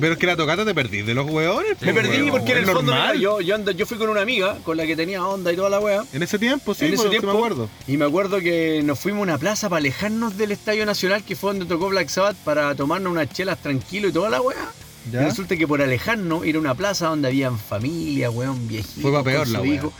Pero 0.00 0.14
es 0.14 0.18
que 0.18 0.26
la 0.26 0.36
tocata 0.36 0.64
te 0.64 0.74
perdí 0.74 1.02
de 1.02 1.14
los 1.14 1.30
weones. 1.30 1.80
me 1.80 1.94
perdí 1.94 2.28
porque 2.30 2.52
en 2.52 2.58
el 2.58 2.64
fondo 2.64 2.90
normal. 2.92 3.10
mira, 3.12 3.22
yo, 3.22 3.40
yo, 3.40 3.54
ando- 3.56 3.70
yo 3.70 3.86
fui 3.86 3.98
con 3.98 4.08
una 4.08 4.22
amiga 4.22 4.58
con 4.64 4.76
la 4.76 4.84
que 4.84 4.96
tenía 4.96 5.24
onda 5.24 5.52
y 5.52 5.56
toda 5.56 5.70
la 5.70 5.78
weá. 5.78 6.02
En 6.12 6.24
ese 6.24 6.40
tiempo, 6.40 6.74
sí, 6.74 6.86
en 6.86 6.94
ese 6.94 7.08
tiempo 7.08 7.28
me 7.28 7.34
acuerdo. 7.38 7.68
Y 7.86 7.96
me 7.98 8.04
acuerdo 8.04 8.40
que 8.40 8.80
nos 8.82 8.98
fuimos 8.98 9.20
a 9.20 9.22
una 9.22 9.38
plaza 9.38 9.68
para 9.68 9.78
alejarnos 9.78 10.36
del 10.36 10.50
Estadio 10.50 10.84
Nacional, 10.86 11.22
que 11.22 11.36
fue 11.36 11.50
donde 11.50 11.66
tocó 11.66 11.88
Black 11.88 12.08
Sabbath, 12.08 12.36
para 12.38 12.74
tomarnos 12.74 13.12
unas 13.12 13.30
chelas 13.30 13.58
tranquilo 13.62 14.08
y 14.08 14.12
toda 14.12 14.28
la 14.28 14.40
weá. 14.40 14.72
Y 15.12 15.14
resulta 15.16 15.56
que 15.56 15.68
por 15.68 15.80
alejarnos 15.82 16.44
era 16.46 16.58
una 16.58 16.74
plaza 16.74 17.06
donde 17.08 17.28
habían 17.28 17.58
familia, 17.58 18.28
weón, 18.30 18.66
viejitos. 18.66 19.02
Fue 19.02 19.12
pa' 19.12 19.22
peor 19.22 19.46
la 19.46 19.64
hijo. 19.66 19.92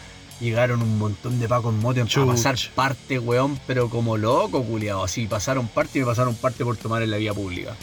Llegaron 0.43 0.83
un 0.83 0.99
montón 0.99 1.39
de 1.39 1.49
pacos 1.49 1.73
motos 1.73 2.09
Chuch. 2.09 2.25
a 2.25 2.33
pasar 2.33 2.57
parte, 2.75 3.21
weón, 3.21 3.61
pero 3.65 3.89
como 3.89 4.17
loco, 4.17 4.65
culiado. 4.65 5.05
Así 5.05 5.29
pasaron 5.29 5.69
parte 5.69 5.99
y 5.99 6.01
me 6.01 6.07
pasaron 6.09 6.35
parte 6.35 6.65
por 6.65 6.77
tomar 6.77 7.01
en 7.03 7.13
la 7.13 7.17
vía 7.17 7.33
pública. 7.33 7.77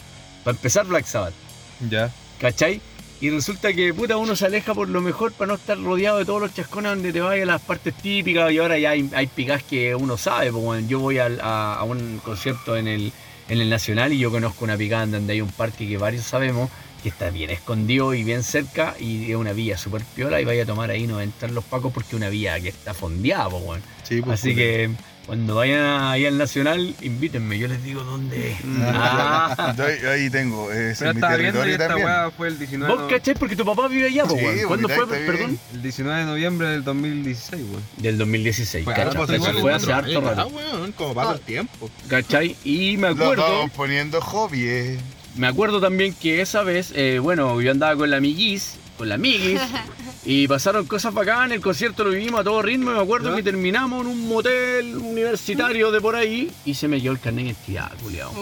Para 0.44 0.56
empezar, 0.56 0.84
Black 0.84 1.06
Sabbath. 1.06 1.32
Ya. 1.88 2.12
¿Cachai? 2.38 2.82
Y 3.22 3.30
resulta 3.30 3.72
que 3.72 3.94
puta 3.94 4.18
uno 4.18 4.36
se 4.36 4.44
aleja 4.44 4.74
por 4.74 4.90
lo 4.90 5.00
mejor 5.00 5.32
para 5.32 5.48
no 5.48 5.54
estar 5.54 5.78
rodeado 5.78 6.18
de 6.18 6.26
todos 6.26 6.42
los 6.42 6.54
chascones 6.54 6.92
donde 6.92 7.14
te 7.14 7.20
vayas 7.22 7.44
a 7.44 7.52
las 7.52 7.62
partes 7.62 7.94
típicas 7.94 8.52
y 8.52 8.58
ahora 8.58 8.78
ya 8.78 8.90
hay, 8.90 9.10
hay 9.14 9.26
picas 9.26 9.62
que 9.62 9.94
uno 9.94 10.18
sabe, 10.18 10.50
bueno, 10.50 10.86
yo 10.86 11.00
voy 11.00 11.18
a, 11.18 11.26
a 11.74 11.82
un 11.84 12.18
concierto 12.24 12.76
en 12.76 12.88
el, 12.88 13.12
en 13.50 13.60
el 13.60 13.68
Nacional 13.68 14.12
y 14.12 14.18
yo 14.18 14.30
conozco 14.30 14.64
una 14.64 14.76
picada 14.76 15.02
en 15.02 15.10
donde 15.10 15.32
hay 15.34 15.40
un 15.42 15.50
parque 15.50 15.86
que 15.86 15.98
varios 15.98 16.24
sabemos 16.24 16.70
que 17.00 17.08
está 17.08 17.30
bien 17.30 17.50
escondido 17.50 18.14
y 18.14 18.22
bien 18.24 18.42
cerca 18.42 18.94
y 18.98 19.30
es 19.30 19.36
una 19.36 19.52
vía 19.52 19.76
súper 19.78 20.02
piola 20.14 20.40
y 20.40 20.44
vaya 20.44 20.62
a 20.62 20.66
tomar 20.66 20.90
ahí 20.90 21.06
no 21.06 21.20
entran 21.20 21.54
los 21.54 21.64
pacos 21.64 21.92
porque 21.92 22.08
es 22.10 22.14
una 22.14 22.28
vía 22.28 22.58
que 22.60 22.68
está 22.68 22.94
fondeada, 22.94 23.48
pues 23.48 23.64
bueno. 23.64 23.82
Sí, 24.02 24.20
pues, 24.22 24.40
Así 24.40 24.54
que 24.54 24.90
cuando 25.26 25.54
vayan 25.54 26.02
ahí 26.02 26.26
al 26.26 26.36
Nacional, 26.38 26.92
invítenme, 27.02 27.56
yo 27.56 27.68
les 27.68 27.84
digo 27.84 28.02
dónde 28.02 28.52
es. 28.52 28.56
Ah. 28.82 29.74
Yo 29.78 29.84
ahí, 29.84 29.98
ahí 30.24 30.30
tengo, 30.30 30.72
ese 30.72 30.98
Pero 30.98 31.10
es 31.10 31.14
mi 31.14 31.18
estaba 31.20 31.36
viendo 31.36 31.58
y 31.58 31.62
territorio 31.62 31.72
esta 31.74 31.86
también. 31.88 32.06
weá 32.08 32.30
fue 32.32 32.48
el 32.48 32.58
19, 32.58 32.94
¿Vos 32.94 33.10
cachai? 33.10 33.34
Porque 33.34 33.54
tu 33.56 33.64
papá 33.64 33.86
vive 33.88 34.06
allá, 34.08 34.24
pues, 34.24 34.40
Sí, 34.60 34.64
¿Cuándo 34.66 34.88
fue, 34.88 35.06
perdón? 35.06 35.58
el 35.72 35.82
19 35.82 36.18
de 36.20 36.24
noviembre 36.26 36.68
del 36.68 36.82
2016, 36.84 37.62
weón. 37.70 37.82
Del 37.98 38.18
2016, 38.18 38.84
Fue 38.84 38.94
¿cachai? 38.94 39.36
igual, 39.36 39.54
fue 39.60 39.70
en 39.70 39.76
hace 39.76 39.92
harto 39.92 40.18
Ah, 40.18 40.34
rato. 40.34 40.48
weón, 40.48 40.92
como 40.92 41.14
pasa 41.14 41.32
el 41.34 41.40
tiempo. 41.40 41.88
¿Cachai? 42.08 42.56
Y 42.64 42.96
me 42.96 43.08
Lo 43.08 43.14
acuerdo, 43.14 43.44
estamos 43.46 43.70
poniendo 43.72 44.20
hobby, 44.20 44.64
eh. 44.64 44.98
Me 45.36 45.46
acuerdo 45.46 45.80
también 45.80 46.14
que 46.14 46.40
esa 46.40 46.62
vez, 46.62 46.92
eh, 46.94 47.18
bueno, 47.20 47.60
yo 47.60 47.70
andaba 47.70 47.96
con 47.96 48.10
la 48.10 48.16
amiguis, 48.16 48.76
con 48.98 49.08
la 49.08 49.14
amiguis, 49.16 49.60
y 50.24 50.48
pasaron 50.48 50.86
cosas 50.86 51.14
bacanas, 51.14 51.52
el 51.52 51.60
concierto 51.60 52.04
lo 52.04 52.10
vivimos 52.10 52.40
a 52.40 52.44
todo 52.44 52.62
ritmo, 52.62 52.90
y 52.90 52.94
me 52.94 53.00
acuerdo 53.00 53.30
¿Ya? 53.30 53.36
que 53.36 53.42
terminamos 53.42 54.02
en 54.02 54.06
un 54.08 54.28
motel 54.28 54.96
universitario 54.96 55.90
de 55.90 56.00
por 56.00 56.16
ahí, 56.16 56.50
y 56.64 56.74
se 56.74 56.88
me 56.88 57.00
quedó 57.00 57.12
el 57.12 57.20
carnet 57.20 57.44
de 57.44 57.50
identidad, 57.52 57.92
culiao. 58.02 58.32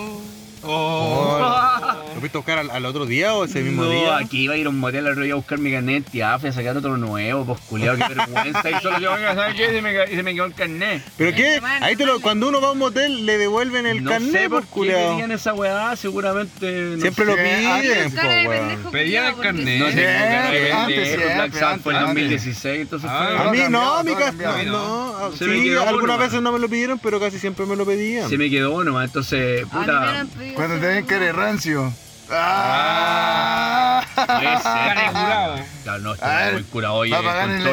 ¿Lo 0.63 2.21
fuiste 2.21 2.37
a 2.37 2.41
buscar 2.41 2.59
al, 2.59 2.71
al 2.71 2.85
otro 2.87 3.07
día 3.07 3.35
o 3.35 3.45
ese 3.45 3.63
mismo 3.63 3.85
no, 3.85 3.91
día? 3.91 4.17
aquí 4.19 4.43
iba 4.43 4.55
a 4.55 4.57
ir 4.57 4.67
a 4.67 4.71
un 4.71 4.79
motel 4.79 5.07
otro 5.07 5.23
día 5.23 5.33
a 5.35 5.37
buscar 5.37 5.59
mi 5.59 5.71
carnet 5.71 6.05
de 6.11 6.25
fui 6.41 6.49
a 6.51 6.53
sacar 6.53 6.77
otro 6.77 6.97
nuevo, 6.97 7.45
pues 7.45 7.61
culiao, 7.69 7.97
qué 7.97 8.15
vergüenza, 8.15 8.71
y 8.71 8.75
solo 8.83 8.99
yo, 8.99 9.13
venga, 9.15 9.35
¿sabes 9.35 9.55
qué? 9.55 9.67
Y 9.69 9.71
se 9.71 9.83
me, 9.83 9.95
ca- 9.95 10.11
y 10.11 10.17
se 10.17 10.23
me 10.23 10.35
quedó 10.35 10.45
el 10.47 10.55
carnet. 10.55 11.03
¿Pero 11.17 11.37
qué? 11.37 11.61
Ahí 11.81 11.97
te 11.97 12.05
lo, 12.07 12.21
cuando 12.21 12.49
uno 12.49 12.61
va 12.61 12.69
a 12.69 12.73
un 12.73 12.79
motel 12.79 13.25
le 13.27 13.39
devuelven 13.39 13.87
el 13.87 14.03
no 14.03 14.11
carnet, 14.11 14.33
sé 14.33 14.41
por 14.51 14.51
pues, 14.51 14.65
qué 14.65 14.71
culiao. 14.73 15.11
querían 15.13 15.33
esa 15.33 15.55
weá, 15.55 15.95
seguramente. 15.97 16.71
no 16.97 17.01
Siempre 17.01 17.25
lo 17.25 17.37
sé, 17.37 17.43
piden, 17.81 18.13
po, 18.13 18.27
weón. 18.51 18.93
Pedían 18.93 19.25
el 19.27 19.37
carnet. 19.37 19.79
No 19.79 19.87
de 19.87 19.93
Siempre, 19.93 20.73
antes, 20.73 21.09
pendejo, 21.09 21.35
Black 21.35 21.53
Sabbath 21.55 21.81
fue 21.83 21.93
en 21.93 21.99
antes. 21.99 22.15
2016, 22.15 22.81
entonces 22.81 23.11
Ah, 23.13 23.29
fue... 23.29 23.49
A 23.49 23.51
mí 23.53 23.59
no, 23.73 24.05
mi 24.05 24.15
casa. 24.15 24.63
No, 24.65 25.29
no, 25.31 25.33
sí, 25.37 25.71
algunas 25.87 26.19
veces 26.19 26.43
no 26.43 26.53
me 26.53 26.59
lo 26.59 26.69
pidieron, 26.69 26.99
pero 26.99 27.21
casi 27.21 27.39
siempre 27.39 27.65
me 27.67 27.77
lo 27.77 27.85
pedían. 27.87 28.29
Se 28.29 28.37
me 28.39 28.51
quedó 28.51 28.83
nomás, 28.85 29.07
entonces, 29.07 29.65
A 29.71 29.79
mí 29.79 29.81
me 29.81 29.87
lo 29.87 29.93
puta. 29.93 30.27
Pedido 30.49 30.55
Cuando 30.57 30.79
te 30.81 30.87
ven 30.87 31.07
que 31.07 31.15
eres 31.15 31.35
un- 31.35 31.41
rancio. 31.41 31.93
¡Ah! 32.31 34.03
Puede 34.15 34.57
ser. 34.57 34.63
Cara 34.63 35.01
de 35.03 35.09
curado. 35.09 35.57
Claro, 35.85 35.99
no, 36.03 36.11
A 36.11 36.15
estoy 36.15 36.29
ver, 36.31 36.53
muy 36.55 36.63
curado, 36.65 36.95
oye, 36.95 37.11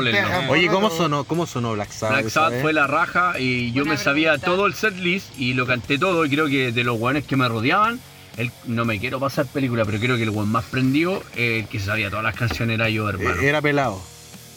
lentejas. 0.01 0.49
Oye, 0.49 0.67
¿cómo 0.67 0.89
sonó, 0.89 1.23
cómo 1.25 1.45
sonó 1.45 1.73
Black 1.73 1.91
Sabbath? 1.91 2.19
Black 2.21 2.29
Sabbath 2.29 2.51
vez? 2.53 2.61
fue 2.61 2.73
la 2.73 2.87
raja 2.87 3.39
y 3.39 3.71
yo 3.73 3.83
Buena 3.83 3.97
me 3.97 4.03
sabía 4.03 4.29
pregunta. 4.31 4.45
todo 4.45 4.65
el 4.67 4.73
setlist 4.73 5.37
y 5.37 5.53
lo 5.53 5.65
canté 5.65 5.97
todo 5.97 6.25
y 6.25 6.29
creo 6.29 6.47
que 6.47 6.71
de 6.71 6.83
los 6.83 6.99
weones 6.99 7.25
que 7.25 7.35
me 7.35 7.47
rodeaban, 7.49 7.99
el, 8.37 8.51
no 8.65 8.85
me 8.85 8.99
quiero 8.99 9.19
pasar 9.19 9.45
película, 9.45 9.83
pero 9.85 9.99
creo 9.99 10.15
que 10.17 10.23
el 10.23 10.29
weón 10.29 10.49
más 10.49 10.65
prendido, 10.65 11.21
eh, 11.35 11.59
el 11.59 11.67
que 11.67 11.79
sabía 11.79 12.09
todas 12.09 12.23
las 12.23 12.35
canciones 12.35 12.75
era 12.75 12.89
yo, 12.89 13.09
hermano. 13.09 13.41
Eh, 13.41 13.47
Era 13.49 13.61
pelado. 13.61 14.01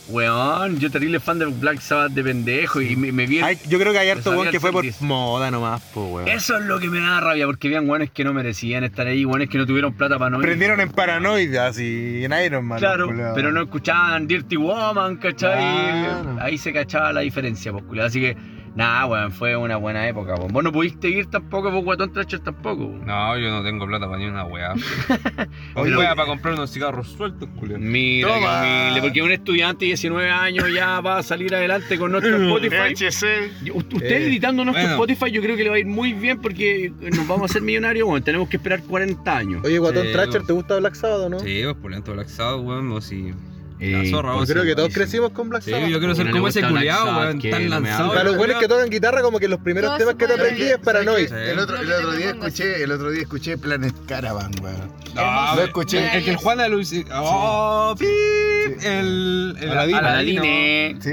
Weón, 0.09 0.79
yo 0.79 0.91
terrible 0.91 1.21
fan 1.21 1.39
de 1.39 1.47
Black 1.47 1.81
Sabbath 1.81 2.13
de 2.13 2.25
pendejo 2.25 2.81
y 2.81 2.97
me, 2.97 3.13
me 3.13 3.27
vi... 3.27 3.41
Ay, 3.41 3.59
yo 3.69 3.79
creo 3.79 3.93
que 3.93 3.99
hay 3.99 4.09
harto 4.09 4.31
weón 4.31 4.51
que 4.51 4.59
fue 4.59 4.73
por 4.73 4.85
moda 5.01 5.51
nomás, 5.51 5.83
pues, 5.93 6.07
weón. 6.11 6.29
Eso 6.29 6.57
es 6.57 6.65
lo 6.65 6.79
que 6.79 6.89
me 6.89 7.01
da 7.01 7.21
rabia, 7.21 7.45
porque 7.45 7.69
habían 7.69 7.89
weones 7.89 8.11
que 8.11 8.25
no 8.25 8.33
merecían 8.33 8.85
estar 8.85 9.07
ahí, 9.07 9.27
weones 9.27 9.51
que 9.51 9.59
no 9.59 9.67
tuvieron 9.67 9.93
plata 9.93 10.19
para 10.19 10.31
no 10.31 10.39
ir. 10.39 10.45
Prendieron 10.45 10.81
en 10.81 10.91
Paranoidas 10.91 11.79
y 11.79 12.25
en 12.25 12.33
Iron 12.45 12.65
Man. 12.65 12.79
Claro, 12.79 13.11
pero 13.35 13.53
no 13.53 13.63
escuchaban 13.63 14.27
Dirty 14.27 14.57
Woman, 14.57 15.17
¿cachai? 15.17 15.59
Claro. 15.59 16.39
Ahí 16.41 16.57
se 16.57 16.73
cachaba 16.73 17.13
la 17.13 17.21
diferencia, 17.21 17.71
pues. 17.73 18.01
Así 18.01 18.21
que, 18.21 18.37
nada, 18.75 19.07
weón, 19.07 19.33
fue 19.33 19.57
una 19.57 19.77
buena 19.77 20.07
época, 20.09 20.35
weón. 20.37 20.53
Vos 20.53 20.63
no 20.65 20.73
pudiste 20.73 21.09
ir 21.09 21.27
tampoco, 21.27 21.71
vos, 21.71 21.85
Guatón 21.85 22.13
Tracher 22.13 22.41
tampoco, 22.41 22.85
weón. 22.87 23.07
No, 23.07 23.37
yo 23.39 23.51
no 23.51 23.63
tengo 23.63 23.87
plata 23.87 24.07
para 24.07 24.19
ni 24.19 24.27
una 24.27 24.45
weá. 24.45 24.73
Oye, 25.75 25.93
Oye, 25.95 25.97
weá 25.97 26.15
para 26.15 26.27
comprar 26.29 26.55
unos 26.55 26.71
cigarros 26.73 27.09
sueltos, 27.09 27.49
culiao. 27.59 27.79
Mira, 27.79 28.29
qué 28.29 28.35
Toma. 28.35 28.61
humilde, 28.63 29.01
porque 29.03 29.23
un 29.23 29.33
estudiante 29.33 29.85
de 29.85 29.89
19 29.91 30.31
años 30.31 30.65
ya 30.73 31.01
va 31.01 31.19
a 31.19 31.23
salir 31.23 31.55
adelante 31.55 31.99
con 31.99 32.13
nuestro 32.13 32.37
Spotify. 32.43 32.95
HC. 32.95 33.65
Y 33.67 33.71
u- 33.71 33.79
Usted 33.79 34.03
Eh, 34.03 34.27
editando 34.27 34.65
nuestro 34.65 34.83
bueno. 34.97 35.05
Spotify, 35.05 35.33
yo 35.33 35.43
creo 35.43 35.57
que 35.57 35.65
le 35.65 35.71
va 35.71 35.77
a 35.77 35.79
ir 35.81 35.87
muy 35.87 36.13
bien 36.13 36.41
porque 36.41 36.93
nos 37.01 37.27
vamos 37.27 37.43
a 37.43 37.45
hacer 37.47 37.63
millonarios, 37.63 38.07
bueno, 38.07 38.25
tenemos 38.25 38.49
que 38.49 38.57
esperar 38.59 38.83
40 38.83 39.37
años. 39.37 39.63
Oye, 39.65 39.79
Guatón 39.79 40.07
Sí, 40.07 40.13
Tracher. 40.13 40.43
¿te 40.45 40.53
gusta 40.53 40.77
Black 40.79 40.95
Sabbath 40.95 41.21
o 41.27 41.29
no? 41.31 41.39
Sí, 41.41 41.61
pues 41.65 41.77
por 41.77 41.91
lento 41.91 42.13
Black 42.13 42.29
Sabbath, 42.29 42.65
weón, 42.65 42.93
o 42.93 43.01
si. 43.01 43.33
Eh, 43.81 43.93
La 43.93 44.11
zorra, 44.11 44.33
Yo 44.33 44.39
vos, 44.41 44.49
creo 44.51 44.63
sí, 44.63 44.69
que 44.69 44.75
todos 44.75 44.93
crecimos 44.93 45.31
con 45.31 45.49
Black 45.51 45.63
Sí, 45.63 45.71
Sabbath. 45.71 45.89
yo 45.89 45.99
quiero 45.99 46.15
ser 46.15 46.25
Uno 46.25 46.33
le 46.35 46.39
como 46.39 46.49
ese 46.49 46.61
Sabbath, 46.61 47.17
weón, 47.17 47.41
tan 47.51 47.71
lanzado. 47.71 48.09
Para 48.09 48.25
los 48.25 48.33
el 48.33 48.39
buenos 48.39 48.59
que 48.59 48.67
tocan 48.69 48.91
guitarra, 48.91 49.23
como 49.23 49.39
que 49.39 49.47
los 49.49 49.61
primeros 49.61 49.97
temas 49.99 50.15
que 50.17 50.27
te 50.27 50.33
aprendí 50.35 50.63
es 50.63 50.79
Paranoid. 50.79 51.29
Sí. 51.29 51.35
El 51.35 51.59
otro, 51.61 51.77
el 51.77 52.17
día 52.19 52.31
escuché, 52.31 52.83
el 52.83 52.91
otro 52.93 53.11
día 53.11 53.23
escuché 53.23 53.57
Planet 53.57 53.95
Caravan, 54.07 54.51
weón. 54.63 54.93
No, 55.15 55.57
Lo 55.57 55.63
escuché. 55.63 55.99
El, 56.11 56.17
el 56.19 56.25
que 56.25 56.31
el 56.33 56.37
Juan 56.37 56.61
alucina. 56.61 57.23
Oh, 57.23 57.95
el. 58.01 59.57
el. 59.61 60.99
Sí, 61.01 61.11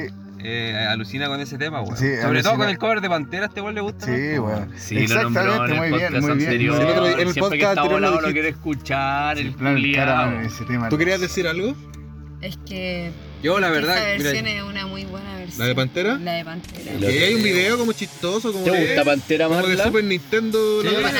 eh, 0.48 0.88
alucina 0.90 1.28
con 1.28 1.40
ese 1.40 1.58
tema, 1.58 1.82
weón. 1.82 1.98
Sí, 1.98 2.04
Sobre 2.06 2.22
alucina. 2.24 2.44
todo 2.44 2.58
con 2.58 2.70
el 2.70 2.78
cover 2.78 3.02
de 3.02 3.10
Pantera, 3.10 3.46
este 3.48 3.62
weón 3.62 3.76
le 3.76 3.82
gusta. 3.82 4.06
sí, 4.06 4.38
weón. 4.40 4.72
Sí, 4.78 4.98
Exactamente, 4.98 5.72
el 5.74 5.78
muy 5.78 5.88
bien, 5.98 6.14
muy 6.14 6.22
bien. 6.22 6.32
anterior. 6.32 6.76
Sí, 6.78 6.82
el 6.84 6.88
otro 6.90 7.06
el 7.08 7.14
Siempre 7.16 7.34
que 7.34 7.40
podcast 7.42 7.62
está 7.62 7.82
anterior 7.82 8.02
lo 8.02 8.22
lo 8.22 8.32
quiere 8.34 8.50
escuchar, 8.50 9.38
el 9.40 9.52
Planet 9.54 9.78
culiao. 9.80 10.06
Caravan, 10.06 10.46
ese 10.46 10.66
tema. 10.66 10.90
¿Tú 10.90 10.98
querías 10.98 11.20
decir 11.22 11.48
algo? 11.48 11.74
Es 12.46 12.58
que 12.68 13.12
Yo, 13.42 13.60
la 13.60 13.70
verdad, 13.70 13.96
mira, 14.18 14.30
versión 14.32 14.48
es 14.48 14.64
una 14.64 14.86
muy 14.86 15.04
buena 15.06 15.36
versión. 15.36 15.60
¿La 15.60 15.66
de 15.66 15.76
Pantera? 15.76 16.18
La 16.20 16.34
de 16.34 16.46
Pantera. 16.46 16.92
Que 17.00 17.26
hay 17.26 17.34
un 17.34 17.44
video 17.44 17.78
como 17.78 17.92
chistoso, 17.94 18.52
como 18.54 18.64
¿Te 18.66 18.72
de, 18.72 18.86
gusta 18.86 19.04
Pantera 19.04 19.48
como 19.48 19.66
de? 19.68 19.82
Super 19.84 20.04
Nintendo. 20.04 20.82
sí, 20.82 20.88
la. 20.90 21.12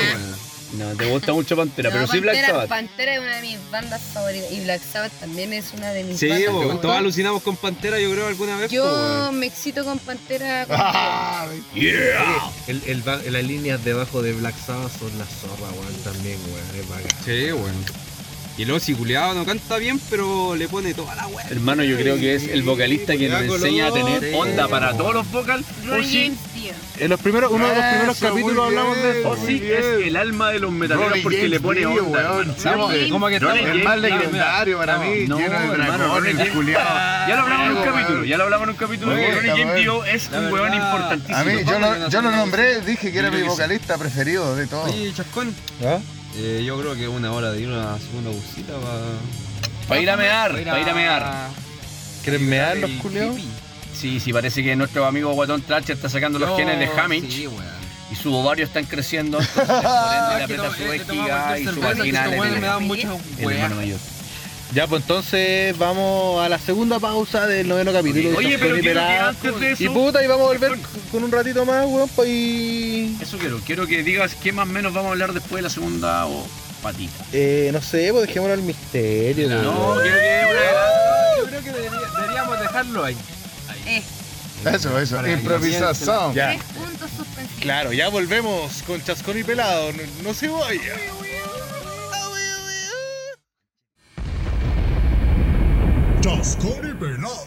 No, 0.72 0.96
te 0.96 1.04
gusta 1.06 1.32
mucho 1.32 1.56
Pantera, 1.56 1.90
No, 1.90 1.94
pero 1.94 2.06
sí 2.08 2.18
Black 2.18 2.34
Pantera, 2.34 2.52
Sabbath. 2.54 2.68
Pantera 2.68 3.14
es 3.14 3.20
una 3.20 3.36
de 3.36 3.42
mis 3.42 3.70
bandas 3.70 4.02
favoritas 4.12 4.50
y 4.52 4.60
Black 4.64 4.82
Sabbath 4.82 5.12
también 5.20 5.52
es 5.52 5.72
una 5.72 5.92
de 5.92 6.02
mis 6.04 6.18
Sí, 6.18 6.28
bandas 6.28 6.80
todos 6.80 6.96
alucinamos 6.96 7.42
con 7.42 7.56
Pantera, 7.56 8.00
yo 8.00 8.10
creo, 8.12 8.26
alguna 8.26 8.56
vez. 8.56 8.70
Yo 8.70 9.30
me 9.32 9.46
excito 9.46 9.84
con 9.84 9.98
Pantera. 9.98 10.66
Ah, 10.70 11.46
El, 12.66 12.82
el 12.86 13.02
ba- 13.02 13.20
las 13.30 13.44
líneas 13.44 13.84
debajo 13.84 14.22
de 14.22 14.32
Black 14.32 14.54
Sabbath 14.66 14.92
son 14.98 15.16
la 15.18 15.24
zorra, 15.24 15.70
weón, 15.72 15.94
también, 16.02 16.38
weón, 16.46 16.80
es 16.80 16.88
bacán. 16.88 17.24
Sí, 17.24 17.52
weón. 17.52 18.05
Y 18.58 18.62
el 18.62 18.70
Ozzy 18.70 18.94
culiado 18.94 19.34
no 19.34 19.44
canta 19.44 19.76
bien, 19.76 20.00
pero 20.08 20.56
le 20.56 20.66
pone 20.66 20.94
toda 20.94 21.14
la 21.14 21.26
weá. 21.26 21.46
Hermano, 21.50 21.84
yo 21.84 21.96
creo 21.98 22.16
que 22.16 22.34
es 22.36 22.48
el 22.48 22.62
vocalista 22.62 23.14
quien 23.14 23.30
nos 23.30 23.42
enseña 23.42 23.88
a 23.88 23.92
tener 23.92 24.20
Sí. 24.20 24.30
onda 24.34 24.66
para 24.66 24.96
todos 24.96 25.12
los 25.12 25.30
vocals. 25.30 25.66
Roy 25.86 26.00
Ozzy. 26.00 26.32
En 26.98 27.10
los 27.10 27.20
primeros, 27.20 27.52
uno 27.52 27.68
de 27.68 27.74
los 27.76 27.84
primeros 27.84 28.16
Eso, 28.16 28.28
capítulos 28.28 28.66
hablamos 28.66 28.96
de. 28.96 29.24
Ozzy 29.26 29.56
es 29.70 30.06
el 30.06 30.16
alma 30.16 30.50
de 30.52 30.58
los 30.60 30.72
metaleros 30.72 31.18
porque 31.22 31.36
James 31.36 31.50
le 31.50 31.60
pone 31.60 31.84
onda. 31.84 32.30
weón. 32.32 32.54
Sí, 32.56 32.68
porque- 32.74 33.08
¿Cómo 33.10 33.28
que 33.28 33.34
estamos? 33.34 33.56
James 33.58 33.70
El 33.76 33.84
más 33.84 33.98
legendario 34.00 34.78
para 34.78 34.98
mí, 35.00 35.26
No, 35.28 35.38
lleno 35.38 35.60
de 35.60 35.76
dragones, 35.76 36.50
culiao. 36.50 36.82
Ya 37.28 37.36
lo 37.36 37.42
hablamos 37.42 37.66
en 37.70 37.76
un 37.76 37.84
capítulo, 37.84 38.24
ya 38.24 38.36
lo 38.38 38.44
hablamos 38.44 38.64
en 38.64 38.70
un 38.70 38.76
capítulo. 38.76 39.12
Oye, 39.12 39.26
que 39.26 39.32
Ronnie 39.32 39.50
James. 39.64 39.76
Dio 39.76 40.04
es 40.06 40.30
un 40.32 40.50
weón 40.52 40.72
importantísimo. 40.74 41.36
A 41.36 41.44
mí, 41.44 41.52
yo, 42.10 42.22
lo, 42.22 42.30
nombré, 42.30 42.80
dije 42.80 43.12
que 43.12 43.18
era 43.18 43.30
mi 43.30 43.36
que 43.36 43.42
sí. 43.42 43.48
vocalista 43.48 43.98
preferido 43.98 44.56
de 44.56 44.66
todos. 44.66 44.90
Oye, 44.90 45.12
Chascón, 45.14 45.54
¿Ah? 45.84 45.98
Eh, 46.38 46.62
yo 46.64 46.78
creo 46.80 46.94
que 46.94 47.08
una 47.08 47.32
hora 47.32 47.52
de 47.52 47.62
ir 47.62 47.68
a 47.68 47.72
una 47.72 47.98
segunda 47.98 48.30
busita 48.30 48.72
para... 48.74 49.88
Para 49.88 50.00
ir 50.00 50.10
a 50.10 50.16
mear, 50.16 50.52
para 50.64 50.80
ir 50.80 50.88
a 50.88 50.94
mear. 50.94 51.50
¿Quieren 52.22 52.48
mear 52.48 52.76
los 52.78 52.90
culiados? 53.02 53.36
Sí, 53.94 54.20
sí, 54.20 54.32
parece 54.32 54.62
que 54.62 54.76
nuestro 54.76 55.06
amigo 55.06 55.32
Guatón 55.32 55.62
Tracher 55.62 55.96
está 55.96 56.08
sacando 56.08 56.38
los 56.38 56.56
genes 56.56 56.78
de 56.78 56.88
Sí, 57.30 57.46
weón. 57.46 57.64
y 58.10 58.14
sus 58.14 58.34
ovarios 58.34 58.68
están 58.68 58.84
creciendo, 58.84 59.38
entonces 59.40 59.66
por 59.66 60.14
ende 60.14 60.36
le 60.36 60.44
aprieta 60.44 60.70
su 60.74 60.82
He 60.82 60.98
tomado 60.98 61.06
vejiga 61.06 61.44
cualquier 61.46 61.60
y 61.60 61.64
su 61.64 61.72
cerveza, 61.72 61.92
que 61.94 61.98
vagina 61.98 62.18
estos 62.18 62.32
le 62.32 62.40
weones 62.40 62.60
me 62.60 62.66
dan 62.66 62.88
tiene 63.36 64.15
Ya, 64.74 64.86
pues 64.86 65.02
entonces 65.02 65.76
vamos 65.78 66.44
a 66.44 66.48
la 66.48 66.58
segunda 66.58 66.98
pausa 66.98 67.46
del 67.46 67.68
noveno 67.68 67.92
capítulo. 67.92 68.36
Oye, 68.36 68.50
Chascón 68.52 68.60
pero 68.60 68.76
y 68.78 68.80
quiero 68.80 68.82
que 68.82 68.88
Pelado. 69.06 69.28
antes 69.28 69.60
de 69.60 69.72
eso... 69.72 69.82
Y 69.84 69.88
puta, 69.88 70.22
y 70.22 70.26
vamos 70.26 70.44
a 70.44 70.52
volver 70.52 70.78
con 71.12 71.24
un 71.24 71.32
ratito 71.32 71.64
más, 71.64 71.86
weón, 71.86 72.08
pues 72.14 72.28
y... 72.28 73.16
Eso 73.20 73.38
quiero, 73.38 73.58
quiero 73.64 73.86
que 73.86 74.02
digas 74.02 74.34
qué 74.34 74.52
más 74.52 74.68
o 74.68 74.72
menos 74.72 74.92
vamos 74.92 75.08
a 75.08 75.12
hablar 75.12 75.32
después 75.32 75.56
de 75.56 75.62
la 75.62 75.70
segunda 75.70 76.26
o 76.26 76.46
patita. 76.82 77.24
Eh, 77.32 77.70
no 77.72 77.80
sé, 77.80 78.08
pues 78.12 78.26
dejémoslo 78.26 78.54
al 78.54 78.62
misterio, 78.62 79.48
No, 79.48 79.92
weón. 79.92 80.02
quiero 80.02 80.18
que 80.18 81.40
Yo 81.40 81.46
creo 81.46 81.62
que 81.62 81.72
debería- 81.72 82.08
deberíamos 82.20 82.60
dejarlo 82.60 83.04
ahí. 83.04 83.16
Eh, 83.86 84.02
Eso, 84.74 84.98
eso, 84.98 85.16
Para 85.16 85.30
improvisación. 85.32 86.34
Ya. 86.34 86.48
tres 86.50 86.62
puntos 86.74 87.10
suspensivos. 87.16 87.62
Claro, 87.62 87.92
ya 87.92 88.08
volvemos 88.08 88.82
con 88.82 89.02
Chascón 89.02 89.38
y 89.38 89.44
Pelado. 89.44 89.92
No, 89.92 90.02
no 90.24 90.34
se 90.34 90.48
vaya. 90.48 90.94
Chascón 96.26 96.90
y 96.90 96.94
Pelado. 96.94 97.46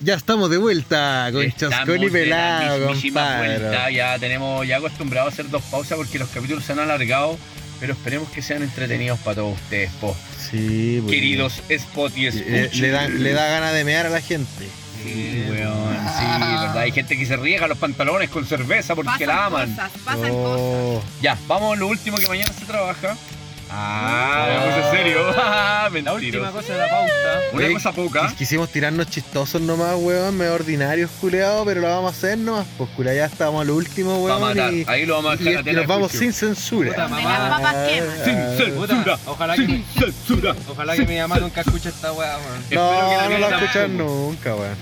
Ya 0.00 0.14
estamos 0.14 0.48
de 0.48 0.56
vuelta 0.56 1.28
con 1.30 1.42
Estamos 1.42 1.74
Chascón 1.76 2.02
y 2.02 2.08
Pelado, 2.08 2.86
vuelta, 2.86 3.02
compadre. 3.02 3.94
Ya 3.94 4.18
tenemos 4.18 4.66
ya 4.66 4.78
acostumbrados 4.78 5.32
a 5.32 5.34
hacer 5.34 5.50
dos 5.50 5.62
pausas 5.64 5.98
porque 5.98 6.18
los 6.18 6.30
capítulos 6.30 6.64
se 6.64 6.72
han 6.72 6.78
alargado, 6.78 7.36
pero 7.78 7.92
esperemos 7.92 8.30
que 8.30 8.40
sean 8.40 8.62
entretenidos 8.62 9.18
para 9.18 9.34
todos 9.36 9.54
ustedes, 9.60 9.90
po. 10.00 10.16
Sí, 10.50 11.00
pues. 11.02 11.14
queridos 11.14 11.62
Spot 11.68 12.16
y 12.16 12.30
Le, 12.30 12.70
le 12.70 12.88
da, 12.88 13.08
le 13.08 13.32
da 13.34 13.46
ganas 13.46 13.74
de 13.74 13.84
mear 13.84 14.06
a 14.06 14.08
la 14.08 14.22
gente. 14.22 14.70
Sí, 15.02 15.44
weón, 15.50 15.94
sí, 15.94 16.24
verdad. 16.24 16.78
Hay 16.78 16.92
gente 16.92 17.18
que 17.18 17.26
se 17.26 17.36
riega 17.36 17.68
los 17.68 17.76
pantalones 17.76 18.30
con 18.30 18.46
cerveza 18.46 18.94
porque 18.94 19.10
Pasan 19.10 19.26
la 19.28 19.44
aman. 19.44 19.70
cosas, 19.76 19.90
pasan 20.02 20.32
cosas. 20.32 20.32
Oh. 20.32 21.02
Ya, 21.20 21.36
vamos 21.46 21.76
a 21.76 21.80
lo 21.80 21.86
último 21.88 22.16
que 22.16 22.28
mañana 22.28 22.50
se 22.54 22.64
trabaja. 22.64 23.14
Ah, 23.68 24.46
me 24.48 24.76
puse 24.80 24.96
serio. 24.96 25.25
La 25.92 26.12
última 26.14 26.50
cosa 26.50 26.72
de 26.72 26.78
la 26.80 26.88
pauta. 26.88 27.12
Una 27.52 27.72
cosa 27.72 27.92
poca. 27.92 28.22
quis- 28.28 28.34
Quisimos 28.36 28.70
tirarnos 28.70 29.08
chistosos 29.08 29.60
nomás, 29.60 29.94
weón, 29.96 30.36
medio 30.36 30.54
ordinarios, 30.54 31.10
culeados, 31.20 31.64
pero 31.64 31.80
lo 31.80 31.88
vamos 31.88 32.12
a 32.12 32.16
hacer 32.16 32.36
nomás, 32.38 32.66
pues 32.76 32.90
culea, 32.96 33.14
ya 33.14 33.24
estamos 33.26 33.62
al 33.62 33.70
último, 33.70 34.22
Va 34.24 34.34
a 34.34 34.38
weón. 34.38 34.56
matar. 34.56 34.74
Y, 34.74 34.84
Ahí 34.88 35.06
lo 35.06 35.14
vamos 35.22 35.38
a 35.38 35.42
y- 35.42 35.44
dejar 35.44 35.68
a 35.68 35.70
y 35.70 35.74
nos 35.74 35.86
vamos 35.86 36.10
sin 36.12 36.32
censura. 36.32 36.90
Puta, 36.90 37.08
mamá. 37.08 37.38
las 37.38 37.50
papas 37.60 37.88
queman. 37.88 38.16
Ah, 38.20 38.24
Sin 38.56 38.74
Puta, 38.74 38.94
censura. 38.94 39.18
ojalá 39.26 39.54
que, 39.56 39.66
Sin 39.66 39.84
censura. 39.96 40.56
ojalá 40.68 40.96
que 40.96 41.06
mi 41.06 41.18
mamá 41.18 41.38
nunca 41.38 41.60
escuche 41.60 41.88
esta 41.90 42.12
weá, 42.12 42.36
weón. 42.38 42.62
Espero 42.62 42.82
No, 42.82 42.90
que 43.10 43.16
la 43.16 43.28
no 43.28 43.38
lo 43.38 43.40
va 43.50 43.56
a 43.56 43.60
escuchar 43.60 43.88
nunca, 43.90 44.54
weón. 44.56 44.74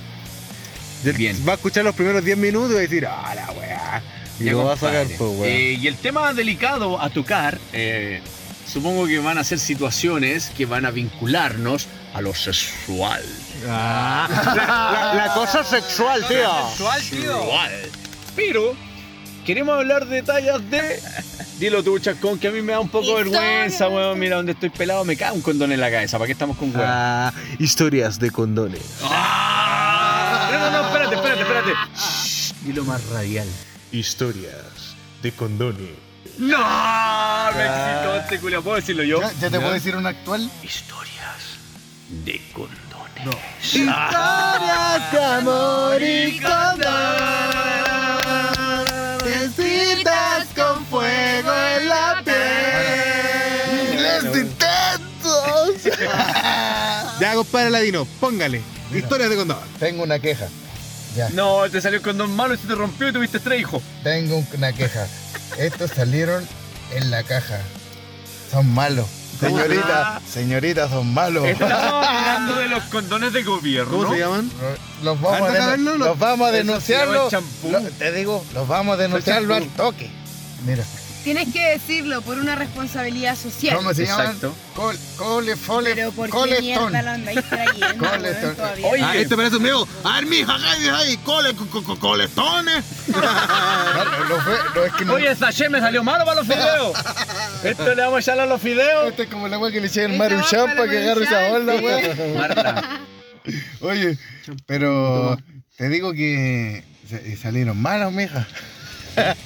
Y 1.04 1.10
Bien. 1.12 1.36
Va 1.46 1.52
a 1.52 1.54
escuchar 1.56 1.84
los 1.84 1.94
primeros 1.94 2.24
10 2.24 2.38
minutos 2.38 2.70
y 2.70 2.74
va 2.74 2.78
a 2.78 2.82
decir, 2.82 3.06
ah, 3.06 3.32
la 3.34 3.50
weá. 3.52 4.02
Y 4.40 4.44
Ya, 4.44 4.52
lo 4.52 4.64
va 4.64 4.72
a 4.72 4.76
sacar, 4.78 5.06
pues, 5.06 5.18
weón. 5.20 5.44
Eh, 5.44 5.78
y 5.80 5.86
el 5.86 5.96
tema 5.96 6.32
delicado 6.32 6.98
a 7.00 7.10
tocar, 7.10 7.58
eh, 7.74 8.22
supongo 8.66 9.06
que 9.06 9.18
van 9.18 9.38
a 9.38 9.44
ser 9.44 9.58
situaciones 9.58 10.50
que 10.56 10.66
van 10.66 10.84
a 10.86 10.90
vincularnos 10.90 11.86
a 12.14 12.20
lo 12.20 12.34
sexual. 12.34 13.22
Ah, 13.68 14.28
la, 14.56 15.14
la- 15.14 15.26
la 15.26 15.34
cosa 15.34 15.64
sexual, 15.64 16.24
tío. 16.28 16.68
Sexual, 16.70 17.00
tío. 17.10 17.38
Sexual. 17.38 17.72
Pero 18.36 18.74
queremos 19.46 19.74
hablar 19.76 20.06
de 20.06 20.16
detalles 20.16 20.70
de. 20.70 21.00
Dilo 21.58 21.82
tú, 21.84 21.98
Chascón, 22.00 22.38
que 22.38 22.48
a 22.48 22.50
mí 22.50 22.60
me 22.62 22.72
da 22.72 22.80
un 22.80 22.88
poco 22.88 23.06
Historia. 23.18 23.40
vergüenza, 23.40 23.88
weón. 23.88 24.18
Mira, 24.18 24.36
donde 24.36 24.52
estoy 24.52 24.70
pelado 24.70 25.04
me 25.04 25.16
cae 25.16 25.30
un 25.32 25.40
condón 25.40 25.70
en 25.72 25.80
la 25.80 25.90
cabeza. 25.90 26.18
¿Para 26.18 26.26
qué 26.26 26.32
estamos 26.32 26.56
con 26.56 26.70
weón? 26.74 26.84
Ah, 26.88 27.32
historias 27.58 28.18
de 28.18 28.30
condones. 28.32 28.82
¡Ah! 29.02 30.48
No, 30.52 30.58
no, 30.58 30.70
no, 30.82 30.86
espérate, 30.88 31.14
espérate, 31.14 31.40
espérate. 31.42 31.70
Shh, 31.96 32.52
Dilo 32.64 32.84
más 32.84 33.04
radial. 33.10 33.46
Historias 33.92 34.96
de 35.22 35.32
condones. 35.32 35.90
¡No! 36.38 37.52
Me 37.56 37.64
excitó 37.66 38.16
este 38.16 38.40
culo. 38.40 38.62
¿Puedo 38.62 38.76
decirlo 38.76 39.02
yo? 39.04 39.20
¿Ya, 39.20 39.32
ya 39.32 39.50
te 39.50 39.58
puedo 39.60 39.72
decir 39.72 39.96
un 39.96 40.06
actual? 40.06 40.50
Historias 40.62 41.58
de 42.08 42.40
condones. 42.52 42.84
Historias 43.62 45.12
de 45.12 45.24
amor 45.24 46.02
y 46.02 46.40
condón. 46.40 46.84
Necesitas 49.24 50.46
con 50.56 50.84
fuego 50.86 51.52
en 51.78 51.88
la 51.88 52.22
piel. 52.24 53.92
¡Inglés 53.92 54.24
intensos! 54.24 55.98
Ya, 57.20 57.34
compadre 57.34 57.70
Ladino, 57.70 58.04
póngale. 58.20 58.60
Historias 58.92 59.30
de 59.30 59.36
condón. 59.36 59.58
Tengo 59.78 60.02
una 60.02 60.18
queja. 60.18 60.48
Ya, 61.16 61.28
No, 61.30 61.62
te 61.70 61.80
salió 61.80 61.98
el 61.98 62.02
condón 62.04 62.34
malo 62.34 62.54
y 62.54 62.58
se 62.58 62.66
te 62.66 62.74
rompió 62.74 63.08
y 63.08 63.12
tuviste 63.12 63.38
tres 63.40 63.60
hijos. 63.60 63.82
tengo 64.02 64.42
una 64.56 64.72
queja. 64.72 65.06
Estos 65.58 65.90
salieron 65.92 66.46
en 66.92 67.10
la 67.10 67.22
caja. 67.22 67.60
Son 68.50 68.68
malos. 68.74 69.06
Señorita, 69.38 70.20
señorita, 70.32 70.88
son 70.88 71.12
malos. 71.12 71.44
Estamos 71.46 71.72
hablando 72.06 72.56
de 72.56 72.68
los 72.68 72.82
condones 72.84 73.32
de 73.32 73.42
gobierno. 73.42 73.90
¿Cómo 73.96 74.12
se 74.12 74.18
llaman? 74.20 74.50
Los 75.02 75.20
vamos, 75.20 75.40
a, 75.42 75.46
Anda 75.48 75.50
a 75.50 75.66
denu- 75.66 75.70
verlo, 75.84 75.98
lo- 75.98 76.04
los 76.06 76.18
vamos 76.18 76.46
a 76.46 76.50
Eso 76.50 76.60
sí, 76.62 76.66
denunciarlo. 76.66 77.24
el 77.24 77.30
champú. 77.30 77.70
Lo- 77.70 77.80
te 77.82 78.12
digo, 78.12 78.44
los 78.54 78.68
vamos 78.68 78.94
a 78.94 79.02
denunciarlo 79.02 79.54
al 79.54 79.66
toque. 79.70 80.10
Mira, 80.66 80.84
Tienes 81.24 81.50
que 81.54 81.66
decirlo 81.70 82.20
por 82.20 82.38
una 82.38 82.54
responsabilidad 82.54 83.34
social. 83.34 83.76
¿cómo 83.76 83.94
se 83.94 84.04
llaman? 84.04 84.26
Exacto. 84.26 84.54
Col, 84.76 84.96
cole, 85.16 85.56
fole, 85.56 85.94
Pero 85.94 86.12
¿por 86.12 86.28
qué 86.30 86.60
mierda 86.60 87.00
lo 87.02 87.10
andáis 87.12 87.42
trayendo, 87.48 88.06
Coletón. 88.10 88.42
weón, 88.42 88.56
todavía? 88.56 88.86
Oye, 88.88 89.02
Ah, 89.02 89.16
este 89.16 89.34
parece 89.36 89.56
un 89.56 89.62
mío. 89.62 89.88
A 90.04 90.16
ver, 90.16 90.26
mija, 90.26 90.56
¿qué 90.78 90.90
hay? 90.90 91.16
Cole, 91.18 91.54
co- 91.54 91.82
co- 91.82 91.98
coletones. 91.98 92.84
No, 93.08 93.16
no, 93.22 94.28
no 94.28 94.40
fue- 94.42 94.58
no, 94.74 94.84
es 94.84 94.92
que 94.92 95.04
no- 95.06 95.14
Oye, 95.14 95.34
che 95.52 95.68
me 95.70 95.80
salió 95.80 96.04
malo 96.04 96.24
para 96.26 96.42
los 96.42 96.46
fideos. 96.46 96.92
Esto 97.64 97.94
le 97.94 98.02
vamos 98.02 98.16
a 98.16 98.20
echar 98.20 98.38
a 98.40 98.44
los 98.46 98.60
fideos. 98.60 99.08
Este 99.08 99.22
es 99.22 99.28
como 99.30 99.48
la 99.48 99.58
weá 99.58 99.72
que 99.72 99.80
le 99.80 99.86
eché 99.86 100.04
el 100.04 100.10
Esa 100.12 100.18
Maru 100.22 100.36
va 100.36 100.44
Champa 100.44 100.76
para 100.76 100.90
que 100.90 100.98
agarre 100.98 101.24
esa 101.24 101.40
Maruchan, 101.58 102.16
sí. 102.16 102.22
Marta. 102.36 103.00
Oye, 103.80 104.18
pero 104.66 105.38
te 105.78 105.88
digo 105.88 106.12
que 106.12 106.84
se- 107.08 107.36
salieron 107.38 107.80
malos, 107.80 108.12
mija. 108.12 108.46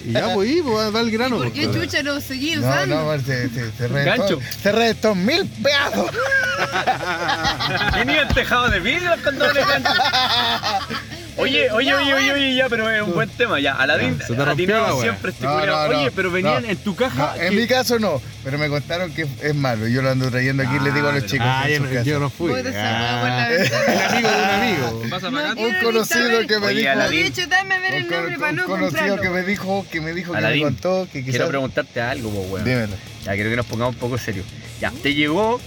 Y 0.05 0.13
ya, 0.13 0.35
pues, 0.35 0.49
ahí, 0.49 0.63
pues, 0.63 0.95
va 0.95 1.01
al 1.01 1.11
grano. 1.11 1.39
¿Por 1.39 1.53
qué 1.53 1.67
pues. 1.69 1.81
chucha 1.83 2.03
lo 2.03 2.21
seguí 2.21 2.57
No, 2.57 2.63
usando? 2.69 3.17
no, 3.17 3.23
se, 3.23 3.49
se, 3.51 3.71
se 3.73 3.89
Gancho. 3.89 3.89
reventó, 3.89 4.41
se 4.63 4.73
reventó 4.73 5.15
mil 5.15 5.47
pedazos. 5.63 6.11
Tenía 7.95 8.23
el 8.23 8.29
tejado 8.29 8.69
de 8.69 8.81
vidrio 8.81 9.11
los 9.11 9.21
condones. 9.21 9.67
gancho. 9.67 9.91
Oye, 11.43 11.71
oye, 11.71 11.95
oye, 11.95 12.15
oye, 12.15 12.33
oye, 12.33 12.55
ya, 12.55 12.69
pero 12.69 12.91
es 12.91 13.03
un 13.03 13.15
buen 13.15 13.29
tema, 13.29 13.61
ya. 13.61 13.75
Aladín, 13.75 14.19
Ya, 14.19 14.27
se 14.27 14.35
te 14.35 14.45
rompió 14.45 14.53
atinado 14.53 14.87
la 14.89 14.95
wea. 14.95 15.03
siempre 15.03 15.31
este 15.31 15.45
No, 15.45 15.55
culiao. 15.55 15.87
no, 15.89 15.93
no, 15.93 15.99
Oye, 16.01 16.11
pero 16.11 16.31
venían 16.31 16.63
no. 16.65 16.69
en 16.69 16.77
tu 16.79 16.95
caja. 16.97 17.35
No, 17.37 17.43
en 17.43 17.51
que- 17.51 17.57
mi 17.57 17.67
caso 17.67 17.99
no, 17.99 18.21
pero 18.45 18.59
me 18.59 18.69
contaron 18.69 19.13
que 19.15 19.27
es 19.43 19.55
malo. 19.55 19.87
Yo 19.89 20.03
lo 20.03 20.11
ando 20.11 20.31
trayendo 20.31 20.63
aquí 20.63 20.77
y 20.77 20.85
le 20.85 20.91
digo 20.93 21.09
a 21.09 21.13
los 21.13 21.27
chicos. 21.27 21.47
Ah, 21.49 21.65
en 21.69 21.83
yo 21.85 21.89
su 21.89 21.95
no, 21.95 22.03
yo 22.03 22.19
no 22.21 22.31
fui. 22.31 22.49
Puta, 22.53 22.69
esa 22.69 22.71
weá 22.73 23.21
por 23.21 23.29
la 23.29 23.45
Ah, 23.45 23.49
ventana. 23.49 23.93
el 23.93 24.03
amigo 24.03 24.29
de 24.29 24.43
un 24.43 24.51
amigo. 24.51 25.03
Pasa 25.11 25.31
No 25.31 25.37
para 25.37 25.47
acá. 25.53 25.55
quiero 25.55 25.69
Un 25.71 25.75
ni 25.79 25.83
conocido 25.85 26.21
saber. 26.27 26.47
que 26.47 26.59
me 26.59 26.67
Oye, 26.67 26.79
dijo. 26.81 26.91
Aladín. 26.91 27.21
De 27.23 27.27
hecho, 27.29 27.47
dame 27.49 27.79
ver 27.79 27.95
el 27.95 28.05
Un, 28.05 28.11
nombre 28.11 28.39
para 28.39 28.51
un 28.51 28.57
no 28.57 28.65
conocido 28.67 28.89
comprarlo. 29.01 29.23
que 29.23 29.31
me 29.31 29.43
dijo, 29.43 29.87
que 29.91 30.01
me 30.01 30.13
dijo 30.13 30.33
que 30.33 30.39
Aladín, 30.39 30.59
me 30.59 30.65
contó 30.65 31.05
que 31.13 31.23
Quiero 31.23 31.33
quizás. 31.33 31.49
preguntarte 31.49 32.01
algo, 32.01 32.31
po, 32.31 32.41
weón. 32.43 32.65
Dímelo. 32.65 32.97
Ya, 33.25 33.35
quiero 33.35 33.51
que 33.51 33.57
nos 33.57 33.67
pongamos 33.67 33.95
un 33.95 34.01
poco 34.01 34.19
serios. 34.19 34.45
Ya, 34.81 34.91
te 35.03 35.15
llegó 35.15 35.61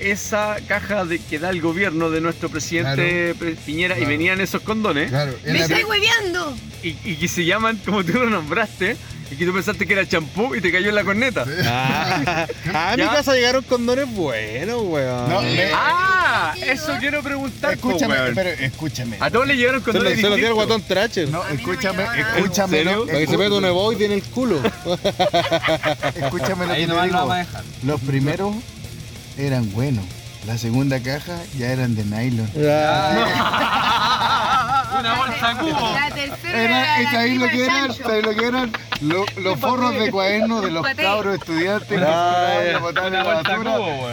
esa 0.00 0.56
caja 0.68 1.04
de 1.04 1.18
que 1.18 1.38
da 1.38 1.50
el 1.50 1.60
gobierno 1.60 2.10
de 2.10 2.20
nuestro 2.20 2.48
presidente 2.48 3.34
Pre- 3.38 3.52
Piñera 3.56 3.98
y 3.98 4.04
venían 4.04 4.40
esos 4.40 4.62
condones 4.62 5.10
Claro, 5.10 5.34
¡Me 5.44 5.54
la- 5.54 5.64
estáis 5.64 5.84
hueveando! 5.84 6.56
y, 6.82 6.96
y 7.04 7.16
que 7.16 7.28
se 7.28 7.44
llaman, 7.44 7.80
como 7.84 8.04
tú 8.04 8.12
lo 8.14 8.30
nombraste, 8.30 8.96
Y 9.28 9.34
que 9.34 9.44
tú 9.44 9.52
pensaste 9.52 9.86
que 9.88 9.92
era 9.94 10.06
champú 10.06 10.54
y 10.54 10.60
te 10.60 10.70
cayó 10.70 10.88
en 10.90 10.94
la 10.94 11.02
corneta. 11.02 11.44
Ah, 11.66 12.92
a 12.92 12.96
mi 12.96 13.02
casa 13.04 13.34
llegaron 13.34 13.64
condones 13.64 14.08
buenos, 14.14 14.82
weón. 14.84 15.28
No, 15.28 15.42
me- 15.42 15.70
Ah, 15.74 16.54
eso 16.64 16.94
quiero 17.00 17.22
preguntar. 17.22 17.72
escúchame, 17.74 18.14
weón. 18.14 18.34
pero 18.36 18.50
escúchame. 18.50 19.16
A 19.18 19.28
todos 19.30 19.46
le 19.48 19.56
llegaron 19.56 19.80
se 19.80 19.84
con 19.86 19.94
lo, 19.94 20.02
dones 20.04 20.20
se 20.20 20.28
lo 20.28 20.36
dio 20.36 20.46
el 20.48 20.54
guatón 20.54 20.82
Tracher. 20.82 21.28
No, 21.28 21.42
no 21.42 21.50
escúchame, 21.50 22.04
escúchame. 22.04 22.84
Para 22.84 23.18
que 23.18 23.26
se 23.26 23.36
meta 23.36 23.54
un 23.54 23.64
Evoid 23.64 24.00
en 24.02 24.12
el 24.12 24.22
culo. 24.22 24.60
Escúchame 26.14 26.66
lo 26.66 26.72
Ahí 26.72 26.82
que 26.82 26.86
te 26.86 26.92
lo 26.92 26.94
vamos 26.96 27.14
a 27.14 27.22
digo. 27.22 27.34
dejar. 27.34 27.64
Los 27.84 28.00
primeros 28.02 28.54
eran 29.38 29.70
buenos. 29.72 30.04
La 30.46 30.56
segunda 30.58 31.00
caja 31.00 31.36
ya 31.58 31.68
eran 31.72 31.94
de 31.96 32.04
nylon. 32.04 32.48
Una 34.98 35.14
bolsa 35.16 35.58
cubo. 35.58 35.92
La 35.94 36.10
tercera 36.14 36.62
Era, 36.62 36.78
era 36.80 37.00
¿y 37.00 37.04
la 37.04 37.10
sabéis 37.10 37.40
lo 37.40 37.48
que 37.48 37.64
eran? 37.64 37.76
chancho. 37.88 38.02
¿Sabéis 38.04 38.24
lo 38.24 38.34
que 38.34 38.46
eran? 38.46 38.72
Lo- 39.00 39.26
los 39.42 39.58
forros 39.60 39.94
de 39.98 40.10
cuaderno 40.10 40.60
de 40.62 40.70
los 40.70 40.82
Paté. 40.82 41.02
cabros 41.02 41.34
estudiantes 41.38 41.88
que 41.88 41.96
Ah, 41.96 42.80
Una 42.80 43.00
a 43.06 43.10
la 43.10 43.22
bolsa 43.24 43.50
basura. 43.56 43.72
cubo, 43.76 44.06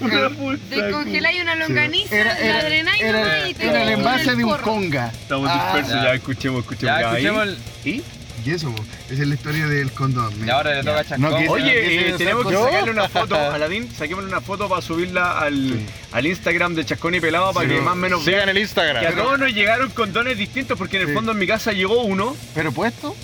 weón. 0.00 0.60
Descongeláis 0.70 1.42
una 1.42 1.54
longaniza, 1.56 2.14
Era, 2.16 2.38
era, 2.38 2.54
la 2.58 2.64
drenáis 2.64 3.02
era- 3.02 3.18
nomás 3.20 3.48
y 3.50 3.54
te 3.54 3.66
era 3.68 3.82
el 3.82 3.88
envase 3.90 4.30
el 4.30 4.36
de 4.38 4.44
un 4.44 4.56
conga. 4.58 5.08
Estamos 5.08 5.50
Ah, 5.52 5.54
dispersos, 5.64 5.92
ya. 5.94 6.02
ya 6.04 6.14
escuchemos, 6.14 6.60
escuchemos. 6.60 7.00
Ya, 7.00 7.08
escuchemos 7.08 7.42
el... 7.42 7.58
¿Y? 7.84 8.02
Y 8.44 8.50
eso, 8.52 8.70
po, 8.74 8.82
esa 9.10 9.22
es 9.22 9.28
la 9.28 9.34
historia 9.34 9.66
del 9.66 9.90
condón. 9.92 10.32
Y 10.46 10.48
ahora 10.50 10.74
le 10.74 10.80
toca 10.82 11.00
a 11.00 11.04
Chascón. 11.04 11.20
No, 11.30 11.36
que- 11.36 11.48
Oye, 11.48 12.08
eh, 12.08 12.12
se 12.12 12.18
tenemos 12.18 12.46
que 12.46 12.54
sacarle 12.56 12.90
una 12.90 13.08
foto, 13.08 13.34
Aladín, 13.52 13.90
saquémosle 13.94 14.28
una 14.30 14.40
foto 14.40 14.68
para 14.68 14.80
subirla 14.82 15.38
al, 15.38 15.54
Sí. 15.54 15.86
al 16.12 16.26
Instagram 16.26 16.74
de 16.74 16.84
Chascón 16.86 17.14
y 17.16 17.20
Pelado 17.20 17.52
para 17.52 17.68
Sí. 17.68 17.74
que 17.74 17.80
más 17.80 17.92
o 17.92 17.96
menos 17.96 18.24
Sigan 18.24 18.48
el 18.48 18.54
que 18.54 18.60
a 18.60 18.62
Instagram. 18.62 19.14
todos 19.14 19.38
nos 19.38 19.52
llegaron 19.52 19.90
condones 19.90 20.38
distintos 20.38 20.78
porque 20.78 20.96
en 20.96 21.02
el 21.02 21.08
Sí. 21.08 21.14
fondo 21.14 21.32
en 21.32 21.38
mi 21.38 21.46
casa 21.46 21.72
llegó 21.72 22.02
uno. 22.02 22.34
¿Pero 22.54 22.72
puesto? 22.72 23.14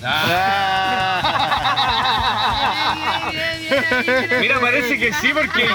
Mira, 4.40 4.60
parece 4.60 4.98
que 4.98 5.12
sí 5.14 5.32
porque 5.32 5.66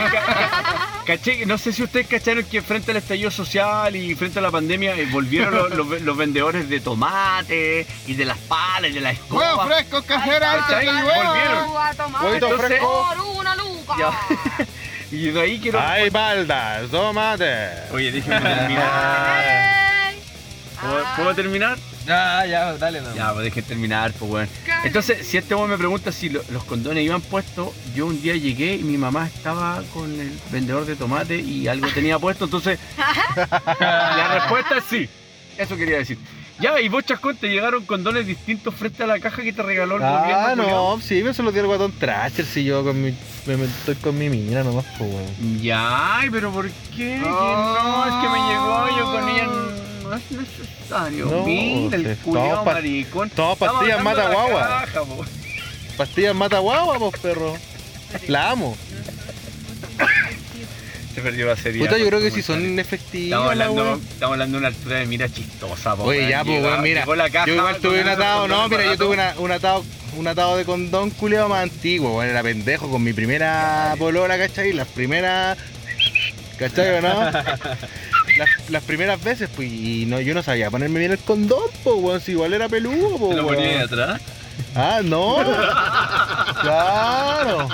caché, 1.06 1.46
no 1.46 1.58
sé 1.58 1.72
si 1.74 1.84
ustedes 1.84 2.08
cacharon 2.08 2.44
que 2.46 2.62
frente 2.62 2.92
al 2.92 2.98
estallido 2.98 3.30
social 3.32 3.96
y 3.96 4.16
frente 4.16 4.40
a 4.40 4.42
la 4.42 4.52
pandemia 4.52 4.96
eh, 4.96 5.08
volvieron 5.12 5.54
los, 5.54 5.72
los- 5.72 6.02
los 6.02 6.18
vendedores 6.18 6.70
de 6.70 6.80
tomate 6.80 7.86
y 8.08 8.14
de 8.14 8.26
las 8.26 8.38
palas 8.40 8.92
y 8.92 8.94
de 8.94 9.02
las 9.02 9.18
¡Huevos 9.30 9.44
escobas. 9.44 9.68
frescos, 9.68 10.04
cajeras! 10.06 10.66
Volvieron. 10.68 12.58
Fresco. 12.60 13.08
Por 13.18 13.22
una 13.42 13.56
luca. 13.56 13.96
Y 15.12 15.30
de 15.30 15.42
ahí 15.42 15.60
quiero... 15.60 15.80
Ay, 15.80 16.10
baldas, 16.10 16.90
tomate. 16.90 17.68
Oye, 17.92 18.12
déjenme 18.12 18.40
terminar. 18.50 20.14
¿Puedo, 20.82 21.06
puedo 21.16 21.36
terminar? 21.36 21.78
Ya, 22.06 22.46
ya, 22.46 22.74
dale. 22.74 23.02
no. 23.02 23.16
Ya, 23.16 23.32
pues 23.34 23.46
dejen 23.46 23.64
terminar, 23.64 24.12
pues 24.14 24.30
bueno. 24.32 24.50
Cállate. 24.66 24.88
Entonces, 24.88 25.26
si 25.28 25.38
este 25.38 25.54
hombre 25.54 25.72
me 25.72 25.78
pregunta 25.78 26.12
si 26.12 26.30
lo- 26.30 26.44
los 26.52 26.64
condones 26.66 27.04
iban 27.06 27.22
puestos, 27.22 27.70
yo 27.96 28.08
un 28.08 28.22
día 28.22 28.36
llegué 28.36 28.76
y 28.76 28.84
mi 28.84 28.98
mamá 28.98 29.28
estaba 29.28 29.82
con 29.94 30.12
el 30.20 30.32
vendedor 30.52 30.86
de 30.86 30.96
tomate 30.96 31.40
y 31.40 31.68
algo 31.68 31.88
tenía 31.94 32.20
puesto, 32.20 32.46
entonces 32.46 32.80
la 33.80 34.40
respuesta 34.40 34.78
es 34.78 34.84
sí. 34.90 35.10
Eso 35.58 35.78
quería 35.78 35.98
decir. 35.98 36.18
Ya, 36.60 36.80
y 36.80 36.88
vos, 36.88 37.04
Chascón, 37.04 37.36
te 37.36 37.48
llegaron 37.50 37.84
condones 37.86 38.28
distintos 38.28 38.74
frente 38.76 39.04
a 39.04 39.08
la 39.08 39.20
caja 39.20 39.42
que 39.42 39.52
te 39.54 39.64
regaló 39.64 39.98
el 39.98 40.04
Ah, 40.04 40.20
gobierno. 40.22 40.64
culiao? 40.64 40.96
no, 40.98 41.02
sí, 41.02 41.24
me 41.24 41.34
se 41.34 41.42
lo 41.44 41.52
dio 41.52 41.62
el 41.62 41.68
guatón 41.68 41.92
Tracher 41.94 42.46
si 42.46 42.64
yo 42.64 42.84
con 42.84 43.02
mi, 43.02 43.14
me, 43.48 43.58
me- 43.58 43.66
estoy 43.66 43.96
con 43.96 44.18
mi 44.18 44.30
mina 44.30 44.64
nomás, 44.64 44.86
pues, 44.98 45.12
weón. 45.12 45.62
Ya, 45.62 46.20
ay, 46.20 46.30
pero 46.30 46.52
¿por 46.52 46.70
qué? 46.96 47.20
Que 47.20 47.20
no, 47.20 48.06
es 48.06 48.14
que 48.22 48.30
me 48.30 48.40
llegó 48.50 48.88
yo 48.98 49.06
con 49.12 49.30
ella. 49.30 49.48
No 50.14 50.20
es 50.20 50.32
necesario. 50.32 51.26
No, 51.26 51.44
Mira, 51.44 51.96
el 51.98 52.18
culiao 52.18 52.64
pa- 52.64 52.74
maricón. 52.74 53.30
toma 53.32 53.56
pastillas 53.56 54.04
mata 54.04 54.30
guagua. 54.30 54.86
Pastillas 55.98 56.36
mata 56.36 56.60
guagua, 56.60 57.00
pues, 57.00 57.20
perro. 57.22 57.58
La 58.28 58.52
amo. 58.52 58.78
Se 61.16 61.22
perdió 61.22 61.48
la 61.48 61.56
serie. 61.56 61.82
Puta, 61.84 61.98
yo 61.98 62.08
creo 62.08 62.20
que 62.20 62.32
sí 62.32 62.42
son 62.42 62.78
efectivas. 62.80 63.40
Estamos 63.40 63.56
la 63.56 63.66
hablando, 63.66 64.02
estamos 64.12 64.34
hablando 64.34 64.58
de 64.58 64.60
una 64.60 64.68
altura 64.68 64.96
de 64.98 65.06
mira 65.06 65.30
chistosa, 65.30 65.96
po, 65.96 66.04
Oye, 66.04 66.28
ya, 66.28 66.44
pues, 66.44 66.62
mira. 66.82 67.06
Yo 67.46 67.54
igual 67.56 67.78
tuve 67.78 68.02
un 68.02 68.10
atado, 68.10 68.48
no, 68.48 68.68
mira, 68.70 68.84
yo 68.86 68.98
tuve 68.98 69.18
un 69.38 69.52
atado, 69.52 69.86
un 70.16 70.28
atado 70.28 70.58
de 70.58 70.66
condón 70.66 71.10
culiado 71.12 71.50
más 71.50 71.64
antiguo, 71.64 72.22
era 72.24 72.42
pendejo 72.44 72.90
con 72.90 73.04
mi 73.04 73.14
primera 73.14 73.96
polola, 73.98 74.38
¿cachai? 74.38 74.74
Las 74.74 74.88
primeras. 74.88 75.58
¿cachai 76.58 76.98
o 76.98 77.02
no? 77.02 77.32
Las, 78.38 78.50
las 78.70 78.84
primeras 78.84 79.24
veces, 79.24 79.50
pues, 79.56 79.72
y 79.72 80.06
no, 80.08 80.20
yo 80.20 80.34
no 80.34 80.44
sabía 80.44 80.72
ponerme 80.72 81.00
bien 81.00 81.12
el 81.12 81.20
condón, 81.20 81.70
pues, 81.84 81.96
weón, 81.98 82.22
si 82.22 82.32
igual 82.32 82.54
era 82.54 82.68
peludo, 82.70 83.18
pues, 83.18 83.36
¿Te 83.36 83.42
lo 83.42 83.48
ponía 83.48 83.70
ahí 83.70 83.78
atrás? 83.78 84.22
Ah, 84.76 85.02
no. 85.04 85.36
claro. 86.62 87.70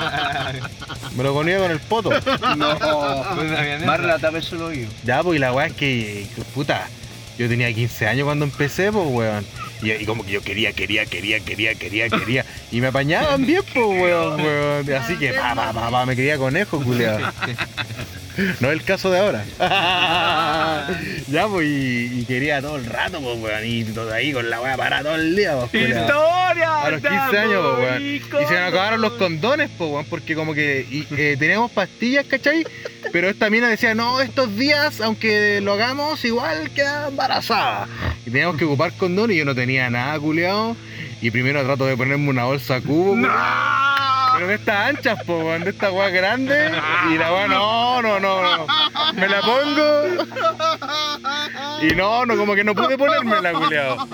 Me 1.15 1.23
lo 1.23 1.33
ponía 1.33 1.57
con 1.59 1.71
el 1.71 1.79
poto. 1.79 2.09
No. 2.57 2.79
Pues, 3.35 3.85
Marla, 3.85 4.19
tapes 4.19 4.51
el 4.51 4.61
oído. 4.61 4.89
Ya, 5.03 5.23
pues 5.23 5.37
y 5.37 5.39
la 5.39 5.53
weá 5.53 5.67
es 5.67 5.73
que, 5.73 6.27
que, 6.35 6.41
puta, 6.53 6.87
yo 7.37 7.47
tenía 7.47 7.73
15 7.73 8.07
años 8.07 8.25
cuando 8.25 8.45
empecé, 8.45 8.91
pues 8.91 9.07
weón. 9.07 9.45
Y, 9.81 9.91
y 9.91 10.05
como 10.05 10.25
que 10.25 10.31
yo 10.31 10.41
quería, 10.41 10.73
quería, 10.73 11.05
quería, 11.05 11.39
quería, 11.39 11.73
quería, 11.75 12.09
quería. 12.09 12.45
Y 12.69 12.81
me 12.81 12.87
apañaban 12.87 13.45
bien, 13.45 13.61
pues 13.73 13.85
weón, 13.85 14.41
weón. 14.41 14.93
Así 14.93 15.15
que, 15.17 15.33
pa, 15.33 15.55
pa, 15.55 15.71
pa, 15.71 15.89
pa, 15.89 16.05
me 16.05 16.15
quería 16.15 16.37
conejo, 16.37 16.81
culiado. 16.83 17.31
No 18.59 18.69
es 18.69 18.73
el 18.73 18.83
caso 18.83 19.11
de 19.11 19.19
ahora. 19.19 19.45
ya, 21.27 21.47
pues, 21.47 21.67
y, 21.67 22.19
y 22.19 22.25
quería 22.25 22.61
todo 22.61 22.77
el 22.77 22.85
rato, 22.85 23.19
pues 23.21 23.37
weón. 23.39 23.65
Y 23.65 23.83
todo 23.85 24.13
ahí 24.13 24.31
con 24.31 24.49
la 24.49 24.61
weá 24.61 24.77
para 24.77 25.01
todo 25.01 25.15
el 25.15 25.35
día, 25.35 25.57
pues. 25.57 25.89
¡Historia! 25.89 26.81
A 26.81 26.89
los 26.91 27.01
15 27.01 27.37
años, 27.37 27.65
pues, 27.75 27.89
weón. 27.89 28.03
Y 28.03 28.47
se 28.47 28.53
me 28.53 28.59
acabaron 28.59 29.01
los 29.01 29.13
condones, 29.13 29.69
pues, 29.77 29.91
weón, 29.91 30.05
porque 30.05 30.35
como 30.35 30.53
que 30.53 30.85
y, 30.89 31.05
eh, 31.15 31.35
teníamos 31.37 31.71
pastillas, 31.71 32.25
¿cachai? 32.25 32.65
Pero 33.11 33.29
esta 33.29 33.49
mina 33.49 33.69
decía, 33.69 33.95
no, 33.95 34.21
estos 34.21 34.55
días, 34.55 35.01
aunque 35.01 35.61
lo 35.61 35.73
hagamos, 35.73 36.23
igual 36.25 36.69
queda 36.71 37.07
embarazada. 37.07 37.87
Y 38.25 38.31
teníamos 38.31 38.57
que 38.57 38.65
ocupar 38.65 38.93
condones 38.93 39.35
y 39.35 39.39
yo 39.39 39.45
no 39.45 39.55
tenía 39.55 39.89
nada, 39.89 40.19
culiao. 40.19 40.75
Y 41.21 41.31
primero 41.31 41.63
trato 41.63 41.85
de 41.85 41.97
ponerme 41.97 42.29
una 42.29 42.45
bolsa 42.45 42.79
cubo. 42.81 43.15
Pero 44.39 44.47
de 44.47 44.55
estas 44.55 44.87
anchas, 44.87 45.19
pues, 45.25 45.43
weón, 45.43 45.65
de 45.65 45.71
estas 45.71 45.91
weas 45.91 46.13
grandes. 46.13 46.71
Y 47.11 47.17
la 47.17 47.33
wea, 47.33 47.47
no, 47.49 48.01
no, 48.01 48.21
no, 48.21 48.57
no. 48.57 48.67
Me 49.15 49.27
la 49.27 49.41
pongo. 49.41 50.25
Y 51.81 51.93
no, 51.93 52.25
no, 52.25 52.37
como 52.37 52.55
que 52.55 52.63
no 52.63 52.73
pude 52.73 52.97
ponérmela, 52.97 53.51
culiao. 53.51 54.07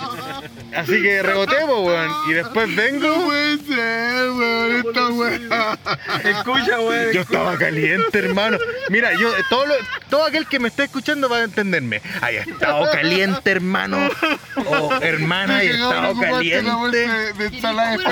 Así 0.75 0.99
que 1.03 1.21
reboté, 1.21 1.63
weón. 1.63 2.09
Y 2.27 2.33
después 2.33 2.75
vengo. 2.75 3.23
puede 3.25 3.57
ser, 3.65 4.31
weón, 4.31 4.83
esta 4.87 5.09
weá. 5.09 5.77
Escucha, 6.23 6.79
weón. 6.79 7.13
Yo 7.13 7.21
estaba 7.21 7.55
caliente, 7.59 8.17
hermano. 8.17 8.57
Mira, 8.89 9.11
yo, 9.13 9.29
todo, 9.51 9.67
lo- 9.67 9.75
todo 10.09 10.25
aquel 10.25 10.47
que 10.47 10.57
me 10.59 10.69
está 10.69 10.85
escuchando 10.85 11.29
va 11.29 11.37
a 11.37 11.43
entenderme. 11.43 12.01
Hay 12.21 12.37
estado 12.37 12.89
caliente, 12.91 13.51
hermano. 13.51 14.09
O 14.65 14.91
hermana, 15.01 15.57
hay 15.57 15.67
estado 15.67 16.19
caliente. 16.19 16.97
de, 16.97 17.07
de 17.07 17.33
¿Querés 17.35 17.53
ensalada 17.53 17.97
de 17.97 18.03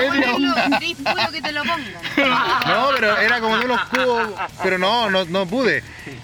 No, 2.66 2.88
pero 2.94 3.16
era 3.18 3.40
como 3.40 3.58
de 3.58 3.64
unos 3.66 3.80
cubos. 3.86 4.28
Pero 4.62 4.78
no, 4.78 5.10
no, 5.10 5.24
no 5.24 5.46
pude. 5.46 5.82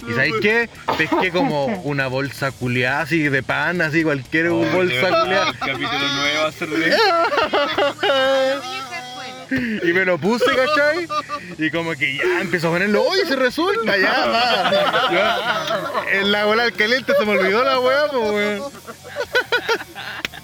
¿Y 0.09 0.13
sabéis 0.13 0.35
qué? 0.41 0.69
Pesqué 0.97 1.31
como 1.31 1.67
una 1.83 2.07
bolsa 2.07 2.51
culiada 2.53 3.03
así 3.03 3.29
de 3.29 3.43
pan, 3.43 3.81
así 3.81 4.03
cualquier 4.03 4.51
bolsa 4.51 5.09
culiada. 5.09 5.53
Capítulo 5.59 5.89
9 5.91 6.39
va 6.43 6.49
a 6.49 6.53
ser 6.53 6.69
de... 6.69 6.97
Y 9.51 9.93
me 9.93 10.05
lo 10.05 10.17
puse, 10.17 10.45
¿cachai? 10.45 11.09
Y 11.59 11.71
como 11.73 11.91
que 11.97 12.17
ya 12.17 12.41
empezó 12.41 12.69
a 12.69 12.71
ponerlo, 12.73 13.03
¡Uy, 13.03 13.19
se 13.27 13.35
resulta! 13.35 13.97
Ya, 13.97 14.27
va. 14.27 16.05
En 16.13 16.31
la 16.31 16.45
bola 16.45 16.65
del 16.65 16.73
caliente 16.75 17.13
se 17.19 17.25
me 17.27 17.33
olvidó 17.33 17.65
la 17.65 17.81
weá, 17.81 18.07
pues 18.11 18.31
weón. 18.31 18.63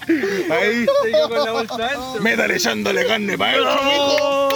Ahí, 0.07 0.85
Yo 1.11 1.29
con 1.29 1.43
la 1.45 1.51
bolsa 1.51 1.73
alta. 1.75 2.19
métale 2.21 2.55
echándole 2.55 3.05
carne 3.05 3.37
para 3.37 3.53
eso, 3.57 4.49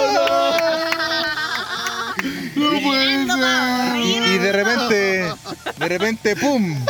No 2.54 2.70
puede 2.82 3.26
ser. 3.26 3.96
Y, 4.04 4.38
de 4.38 4.52
repente, 4.52 5.32
de 5.76 5.88
repente, 5.88 6.36
¡pum! 6.36 6.84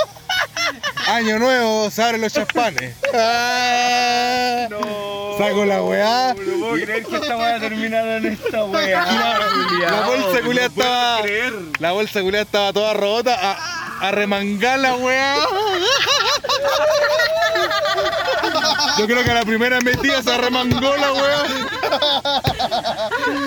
Año 1.08 1.38
nuevo, 1.38 1.90
se 1.90 2.02
abren 2.02 2.20
los 2.20 2.32
champanes. 2.32 2.94
Ah, 3.12 4.66
Saco 5.38 5.64
la 5.64 5.82
weá. 5.82 6.34
No 6.34 6.58
puedo 6.60 6.74
creer 6.84 7.04
que 7.04 7.16
esta 7.16 7.36
weá 7.36 7.56
ha 7.56 7.60
terminado 7.60 8.16
en 8.16 8.26
esta 8.26 8.64
weá. 8.64 9.04
La 9.80 10.06
bolsa 10.06 10.40
culiada 10.44 10.66
estaba. 10.68 11.20
La 11.78 11.92
bolsa 11.92 12.20
culiada 12.22 12.44
estaba 12.44 12.72
toda 12.72 12.94
rota. 12.94 13.36
A, 13.40 13.91
a 14.02 14.10
remangar 14.10 14.78
la 14.80 14.94
weá. 14.96 15.36
Yo 18.98 19.06
creo 19.06 19.22
que 19.24 19.30
a 19.30 19.34
la 19.34 19.44
primera 19.44 19.80
metida 19.80 20.22
se 20.22 20.32
arremangó 20.32 20.96
la 20.96 21.12
weá. 21.12 21.42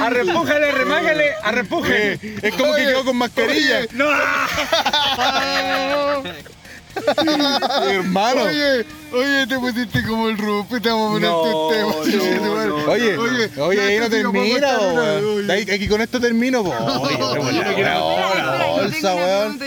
Arrempújale, 0.05 0.71
remágale, 0.71 1.33
arrempuje. 1.43 2.13
Eh, 2.13 2.39
es 2.41 2.53
como 2.55 2.73
que 2.73 2.85
quedó 2.85 3.03
con 3.05 3.17
mascarilla. 3.17 3.85
No. 3.93 4.05
Hermano. 7.83 8.43
Oye, 8.43 8.85
oye, 9.11 9.47
te 9.47 9.59
pusiste 9.59 10.03
como 10.07 10.29
el 10.29 10.37
rupe, 10.37 10.79
te 10.79 10.87
vamos 10.89 11.09
a 11.09 11.13
poner 11.13 11.29
No, 11.29 11.41
tu 11.41 11.69
tema. 11.69 11.93
no, 12.45 12.65
no. 12.65 12.75
Oye, 12.91 13.17
Oye, 13.17 13.51
oye, 13.59 13.81
ahí 13.81 13.99
no 13.99 14.09
termina, 14.09 14.77
weón. 14.79 15.51
Aquí 15.51 15.87
con 15.89 16.01
esto 16.01 16.19
termino, 16.21 16.63
po. 16.63 16.69
Oye, 16.71 17.17
bolsa, 17.17 19.15
weón. 19.15 19.59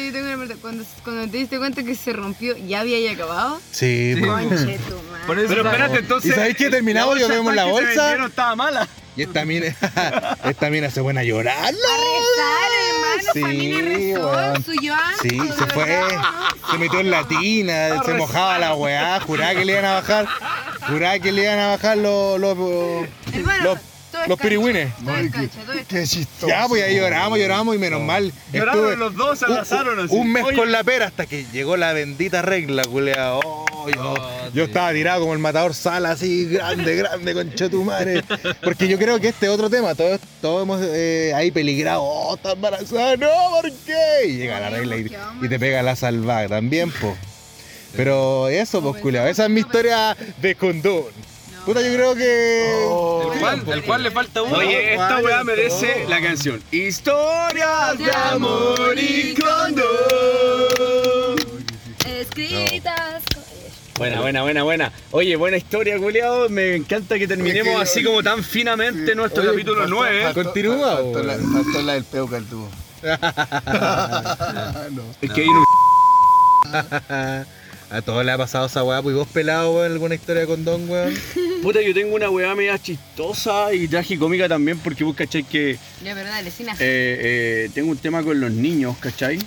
Cuando, 0.57 0.85
cuando 1.05 1.31
te 1.31 1.37
diste 1.39 1.59
cuenta 1.59 1.83
que 1.83 1.95
se 1.95 2.13
rompió, 2.13 2.57
¿ya 2.57 2.81
había 2.81 2.99
ya 3.01 3.13
acabado? 3.13 3.61
Sí, 3.71 4.17
po. 4.21 4.27
Conche 4.27 4.57
tu 4.89 4.95
madre. 5.11 5.27
Por 5.27 5.39
eso 5.39 5.49
Pero 5.49 5.63
espérate, 5.67 5.99
entonces. 5.99 6.31
¿Y 6.31 6.35
sabéis 6.35 6.57
qué? 6.57 6.71
Terminamos, 6.71 7.15
bolsa 7.19 7.29
vemos 7.29 7.55
la 7.55 7.65
que 7.65 7.71
bolsa. 7.71 7.89
vendieron 7.89 8.27
estaba 8.31 8.57
mala. 8.57 8.89
Y 9.17 9.23
esta 9.23 9.45
mina, 9.45 9.67
esta 10.45 10.71
mina 10.71 10.91
se 10.91 11.03
pone 11.03 11.19
a 11.19 11.25
llorar, 11.25 11.57
A 11.57 11.71
rezar, 11.71 12.71
hermano, 12.89 13.33
Sí, 13.35 13.41
familia 13.41 13.83
rezó, 13.83 14.63
su 14.65 14.73
Sí, 15.23 15.41
se 15.59 15.67
fue, 15.75 15.85
verdad. 15.87 16.23
se 16.71 16.79
metió 16.79 17.01
en 17.01 17.11
la 17.11 17.27
tina, 17.27 18.01
se 18.05 18.15
mojaba 18.15 18.59
la 18.59 18.75
weá, 18.75 19.19
juraba 19.21 19.55
que 19.55 19.65
le 19.65 19.73
iban 19.73 19.85
a 19.87 19.95
bajar, 19.95 20.29
juraba 20.87 21.19
que 21.19 21.33
le 21.33 21.43
iban 21.43 21.59
a 21.59 21.67
bajar 21.67 21.99
los, 21.99 22.39
los, 22.39 22.57
los 24.27 24.39
cancha, 24.39 24.43
pirigüines. 24.43 24.93
Qué 25.89 26.05
chistoso. 26.05 26.49
Ya, 26.49 26.67
pues 26.69 26.83
ahí 26.83 26.97
lloramos, 26.97 27.39
lloramos 27.39 27.77
y 27.77 27.79
menos 27.79 28.03
mal. 28.03 28.33
Lloraron 28.53 28.85
estuve 28.85 28.97
los 28.97 29.15
dos, 29.15 29.39
se 29.39 29.45
abrazaron 29.45 29.99
un, 29.99 30.05
así. 30.07 30.15
un 30.15 30.33
mes 30.33 30.45
Oye. 30.45 30.57
con 30.57 30.73
la 30.73 30.83
pera 30.85 31.07
hasta 31.07 31.27
que 31.27 31.45
llegó 31.53 31.77
la 31.77 31.93
bendita 31.93 32.43
regla, 32.43 32.83
culea. 32.85 33.35
Oh, 33.35 33.67
yo, 33.95 34.15
yo 34.55 34.65
estaba 34.65 34.93
tirado 34.93 35.21
como 35.21 35.33
el 35.33 35.39
matador 35.39 35.75
sala, 35.75 36.13
así 36.13 36.47
grande, 36.47 36.97
grande, 36.97 37.35
concha 37.35 37.69
tu 37.69 37.85
madre. 37.85 38.23
Porque 38.63 38.89
yo 38.89 38.99
creo 38.99 39.21
que 39.21 39.29
este 39.29 39.47
es 39.47 39.53
otro 39.53 39.71
tema, 39.71 39.95
todos, 39.95 40.21
todos 40.41 40.63
hemos 40.63 40.81
eh, 40.83 41.33
ahí 41.35 41.51
peligrado, 41.51 42.03
oh, 42.03 42.35
está 42.35 42.53
embarazada, 42.53 43.17
no, 43.17 43.29
¿por 43.51 43.73
qué? 43.73 44.27
Y 44.27 44.37
llega 44.37 44.61
la 44.61 44.71
regla 44.71 44.97
y, 44.97 45.11
y 45.43 45.49
te 45.49 45.59
pega 45.59 45.83
la 45.83 45.97
salvada 45.97 46.49
también, 46.49 46.91
po. 46.91 47.17
Pero 47.97 48.49
eso, 48.49 48.83
pues, 48.83 49.01
culiao, 49.01 49.27
esa 49.27 49.45
es 49.45 49.51
mi 49.51 49.61
historia 49.61 50.17
de 50.41 50.55
condón. 50.55 51.05
Puta, 51.69 51.83
yo 51.83 51.93
creo 51.93 52.15
que. 52.15 52.85
El 53.35 53.41
cual, 53.41 53.63
el 53.75 53.83
cual 53.85 54.03
le 54.03 54.11
falta 54.11 54.41
uno. 54.41 54.57
Oye, 54.57 54.95
esta 54.95 55.19
weá 55.19 55.45
merece 55.45 56.07
la 56.09 56.19
canción. 56.23 56.63
Historias 56.71 57.99
de 57.99 58.11
amor 58.11 58.95
y 58.99 59.35
condón. 59.35 59.87
Escritas. 62.07 63.23
Buena, 63.99 64.23
buena, 64.23 64.41
buena, 64.45 64.63
buena. 64.63 64.93
Oye, 65.11 65.37
buena 65.37 65.59
historia, 65.59 65.99
culiao. 65.99 66.49
Me 66.49 66.75
encanta 66.75 67.19
que 67.19 67.29
terminemos 67.29 67.75
que- 67.77 67.83
así 67.83 68.03
como 68.03 68.23
tan 68.23 68.43
finamente 68.43 69.15
nuestro 69.15 69.43
Oye, 69.43 69.51
capítulo 69.51 69.83
faltó- 69.83 69.95
9. 69.95 70.23
faltó- 70.23 70.45
Continúa, 70.45 70.97
Faltó 70.97 71.23
la, 71.23 71.35
faltó 71.37 71.83
la 71.83 71.93
del 71.93 72.05
peo 72.05 72.27
caldudo. 72.29 72.69
no. 74.93 75.03
Es 75.21 75.31
que 75.33 75.41
hay 75.43 75.49
un 75.49 75.65
A 77.91 78.03
todos 78.03 78.25
le 78.25 78.33
ha 78.33 78.37
pasado 78.37 78.67
esa 78.67 78.85
weá, 78.85 79.01
pues 79.01 79.15
¿y 79.15 79.19
vos 79.19 79.29
pelado, 79.29 79.77
weón, 79.77 79.93
alguna 79.93 80.15
historia 80.15 80.43
de 80.43 80.47
condón, 80.47 80.89
weón. 80.91 81.15
Puta, 81.63 81.81
yo 81.81 81.95
tengo 81.95 82.15
una 82.15 82.29
weá 82.29 82.55
media 82.55 82.79
chistosa 82.79 83.73
y 83.73 83.89
tragicómica 83.89 84.49
también, 84.49 84.79
porque 84.79 85.05
vos 85.05 85.17
cachai 85.17 85.45
que 85.45 85.79
Ya, 86.05 86.15
pero 86.15 86.29
dale, 86.29 86.51
sin 86.51 86.69
eh, 86.69 86.75
eh, 86.81 87.71
tengo 87.75 87.91
un 87.91 87.97
tema 87.97 88.23
con 88.23 88.39
los 88.41 88.51
niños, 88.51 88.97
¿cachai? 88.99 89.39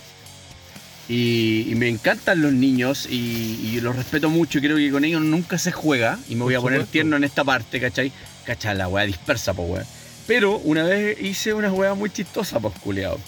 Y, 1.08 1.68
y 1.70 1.76
me 1.76 1.88
encantan 1.90 2.42
los 2.42 2.54
niños 2.54 3.08
y, 3.10 3.60
y 3.64 3.82
los 3.82 3.96
respeto 3.96 4.30
mucho 4.30 4.60
y 4.60 4.62
creo 4.62 4.78
que 4.78 4.92
con 4.92 5.04
ellos 5.06 5.22
nunca 5.22 5.58
se 5.58 5.72
juega. 5.72 6.18
Y 6.28 6.36
me 6.36 6.44
voy 6.44 6.56
a 6.56 6.62
poner 6.62 6.86
tierno 6.86 7.18
en 7.18 7.24
esta 7.24 7.44
parte, 7.44 7.80
¿cachai? 7.80 8.12
¿Cachai? 8.46 8.78
La 8.78 8.88
weá 8.88 9.06
dispersa, 9.06 9.54
pues 9.54 9.70
weón. 9.70 9.86
Pero 10.26 10.58
una 10.60 10.84
vez 10.84 11.20
hice 11.22 11.54
una 11.54 11.72
weá 11.72 11.94
muy 11.94 12.10
chistosa, 12.10 12.60
pues 12.60 12.74
culiao. 12.80 13.20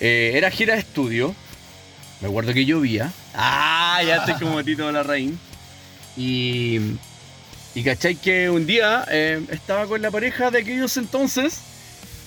Eh, 0.00 0.32
era 0.34 0.50
gira 0.50 0.74
de 0.74 0.80
estudio. 0.80 1.34
Me 2.20 2.28
acuerdo 2.28 2.52
que 2.52 2.64
llovía. 2.64 3.12
Ah, 3.34 4.00
ya 4.06 4.16
estoy 4.16 4.34
como 4.34 4.62
Tito 4.64 4.86
de 4.86 4.92
la 4.92 5.02
Raíz. 5.02 5.32
Y, 6.16 6.80
y 7.74 7.82
cachai 7.84 8.16
que 8.16 8.50
un 8.50 8.66
día 8.66 9.04
eh, 9.10 9.40
estaba 9.50 9.86
con 9.86 10.02
la 10.02 10.10
pareja 10.10 10.50
de 10.50 10.58
aquellos 10.60 10.96
entonces 10.96 11.60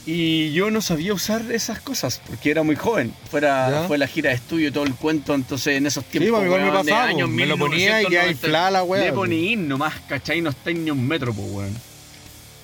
y 0.05 0.51
yo 0.53 0.71
no 0.71 0.81
sabía 0.81 1.13
usar 1.13 1.43
esas 1.51 1.79
cosas 1.81 2.21
porque 2.25 2.49
era 2.51 2.63
muy 2.63 2.75
joven. 2.75 3.13
Fuera, 3.29 3.69
¿Ya? 3.69 3.87
fue 3.87 3.97
la 3.97 4.07
gira 4.07 4.29
de 4.29 4.37
estudio 4.37 4.69
y 4.69 4.71
todo 4.71 4.85
el 4.85 4.95
cuento, 4.95 5.35
entonces 5.35 5.75
en 5.77 5.85
esos 5.85 6.05
Sí, 6.05 6.19
tiempos. 6.19 6.39
pues 6.39 6.45
igual 6.45 6.61
me 6.61 6.69
weón, 6.71 6.85
de 6.85 6.91
pasaba, 6.91 7.09
años 7.09 7.27
pues, 7.27 7.35
me 7.35 7.45
lo 7.45 7.57
ponía 7.57 8.01
y 8.01 8.03
ya 8.05 8.09
1990, 8.23 8.31
inflada 8.31 8.71
la 8.71 8.83
weá. 8.83 9.01
Le 9.03 9.07
pues. 9.09 9.17
poní 9.17 9.55
nomás, 9.57 9.93
cachai, 10.07 10.41
no 10.41 10.51
está 10.51 10.71
ni 10.71 10.89
un 10.89 11.05
metro, 11.05 11.33
pues 11.33 11.47
weón. 11.51 11.77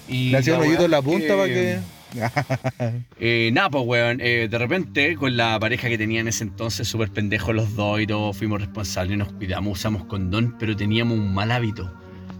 Y 0.07 0.29
Le 0.29 0.37
hacía 0.37 0.55
un 0.55 0.61
hoyito 0.61 0.85
en 0.85 0.91
la 0.91 1.01
punta 1.01 1.35
para 1.35 1.47
que. 1.47 1.79
eh, 3.19 3.49
nada, 3.53 3.69
pues, 3.69 3.83
weón. 3.85 4.19
eh, 4.21 4.47
de 4.49 4.57
repente, 4.57 5.15
con 5.15 5.35
la 5.37 5.59
pareja 5.59 5.89
que 5.89 5.97
tenía 5.97 6.21
en 6.21 6.27
ese 6.27 6.43
entonces, 6.43 6.87
súper 6.87 7.09
pendejos 7.09 7.53
los 7.55 7.75
dos 7.75 8.01
y 8.01 8.07
todos, 8.07 8.37
fuimos 8.37 8.61
responsables, 8.61 9.17
nos 9.17 9.31
cuidamos, 9.33 9.77
usamos 9.77 10.05
condón, 10.05 10.55
pero 10.59 10.75
teníamos 10.75 11.17
un 11.17 11.33
mal 11.33 11.51
hábito: 11.51 11.93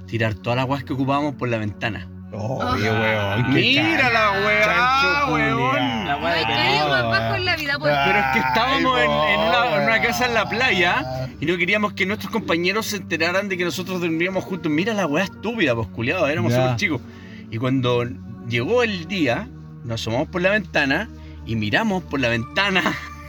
tirar 0.07 0.33
todas 0.35 0.57
las 0.57 0.67
weas 0.67 0.83
que 0.83 0.93
ocupábamos 0.93 1.35
por 1.35 1.49
la 1.49 1.57
ventana. 1.57 2.07
Oye, 2.31 2.91
weón. 2.91 3.45
qué 3.53 3.61
Mira 3.61 4.09
la 4.09 4.31
weá, 4.31 4.65
chancho 4.65 5.33
weón. 5.33 6.05
La 6.05 6.17
weá 6.17 6.33
hay 6.33 7.31
de 7.31 7.37
en 7.37 7.45
la 7.45 7.55
vida, 7.55 7.79
pues. 7.79 7.95
Pero 8.05 8.19
es 8.19 8.25
que 8.33 8.39
estábamos 8.39 8.99
en, 8.99 9.11
en 9.11 9.39
una, 9.39 9.75
en 9.75 9.83
una 9.83 9.93
Ay, 9.93 10.01
casa 10.01 10.25
en 10.25 10.33
la 10.33 10.47
playa 10.47 11.27
y 11.39 11.45
no 11.45 11.57
queríamos 11.57 11.93
que 11.93 12.05
nuestros 12.05 12.31
compañeros 12.31 12.87
se 12.87 12.97
enteraran 12.97 13.47
de 13.47 13.57
que 13.57 13.63
nosotros 13.63 14.01
dormíamos 14.01 14.43
juntos. 14.43 14.71
Mira 14.71 14.93
la 14.93 15.05
weá 15.05 15.23
estúpida, 15.23 15.73
pues 15.73 15.87
culiado, 15.87 16.27
éramos 16.27 16.53
súper 16.53 16.75
chicos. 16.75 17.01
Y 17.49 17.57
cuando 17.57 18.05
llegó 18.49 18.83
el 18.83 19.07
día, 19.07 19.47
nos 19.87 20.01
asomamos 20.01 20.27
por 20.27 20.41
la 20.41 20.51
ventana 20.51 21.09
y 21.45 21.55
miramos 21.55 22.03
por 22.03 22.19
la 22.19 22.29
ventana, 22.29 22.83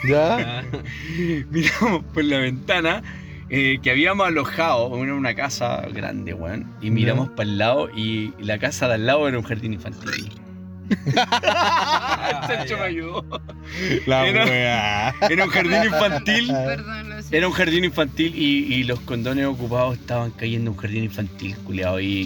¿Ya? 0.07 0.65
miramos 1.51 2.05
por 2.13 2.25
la 2.25 2.39
ventana 2.39 3.03
eh, 3.49 3.79
que 3.83 3.91
habíamos 3.91 4.27
alojado 4.27 4.95
en 5.03 5.11
una 5.13 5.35
casa 5.35 5.87
grande, 5.93 6.35
weón. 6.35 6.71
Y 6.83 6.91
miramos 6.91 7.31
para 7.31 7.49
el 7.49 7.59
lado 7.59 7.89
y 7.97 8.35
la 8.41 8.59
casa 8.59 8.89
de 8.89 8.95
al 8.95 9.07
lado 9.07 9.29
era 9.29 9.39
un 9.39 9.45
jardín 9.45 9.73
infantil. 9.73 10.33
Chancho 12.47 12.78
me 12.78 12.85
ayudó. 12.85 13.24
La 14.06 14.27
Era-. 14.27 15.15
Era 15.28 15.44
un 15.44 15.51
jardín 15.51 15.85
infantil. 15.85 16.47
Perdón. 16.66 17.15
Era 17.31 17.47
un 17.48 17.52
jardín 17.52 17.85
infantil 17.85 18.32
y, 18.35 18.74
y 18.74 18.85
los 18.85 19.01
condones 19.01 19.47
ocupados 19.47 19.98
estaban 19.98 20.31
cayendo 20.32 20.70
en 20.70 20.77
un 20.77 20.81
jardín 20.81 21.05
infantil, 21.05 21.56
culiado. 21.59 22.01
Y, 22.01 22.24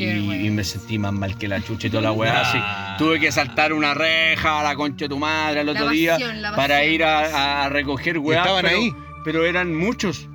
me 0.53 0.65
sentí 0.65 0.99
más 0.99 1.13
mal 1.13 1.37
que 1.39 1.49
la 1.49 1.61
chucha 1.63 1.87
y 1.87 1.91
toda 1.91 2.03
la 2.03 2.13
weá. 2.13 2.41
así. 2.43 2.59
Tuve 3.03 3.19
que 3.19 3.33
saltar 3.33 3.73
una 3.73 3.95
reja 3.95 4.61
a 4.61 4.63
la 4.63 4.75
concha 4.75 5.07
de 5.07 5.09
tu 5.09 5.19
madre 5.19 5.61
al 5.61 5.67
La 5.67 5.73
otro 5.73 5.89
día 5.89 6.13
pasión, 6.13 6.37
para 6.55 6.85
ir 6.85 7.03
a, 7.05 7.65
a 7.65 7.69
recoger 7.69 8.17
¿Y 8.17 8.19
weá. 8.19 8.41
estaban 8.41 8.65
pero, 8.65 8.77
ahí? 8.79 8.93
Pero 9.25 9.47
eran 9.47 9.75
muchos. 9.75 10.29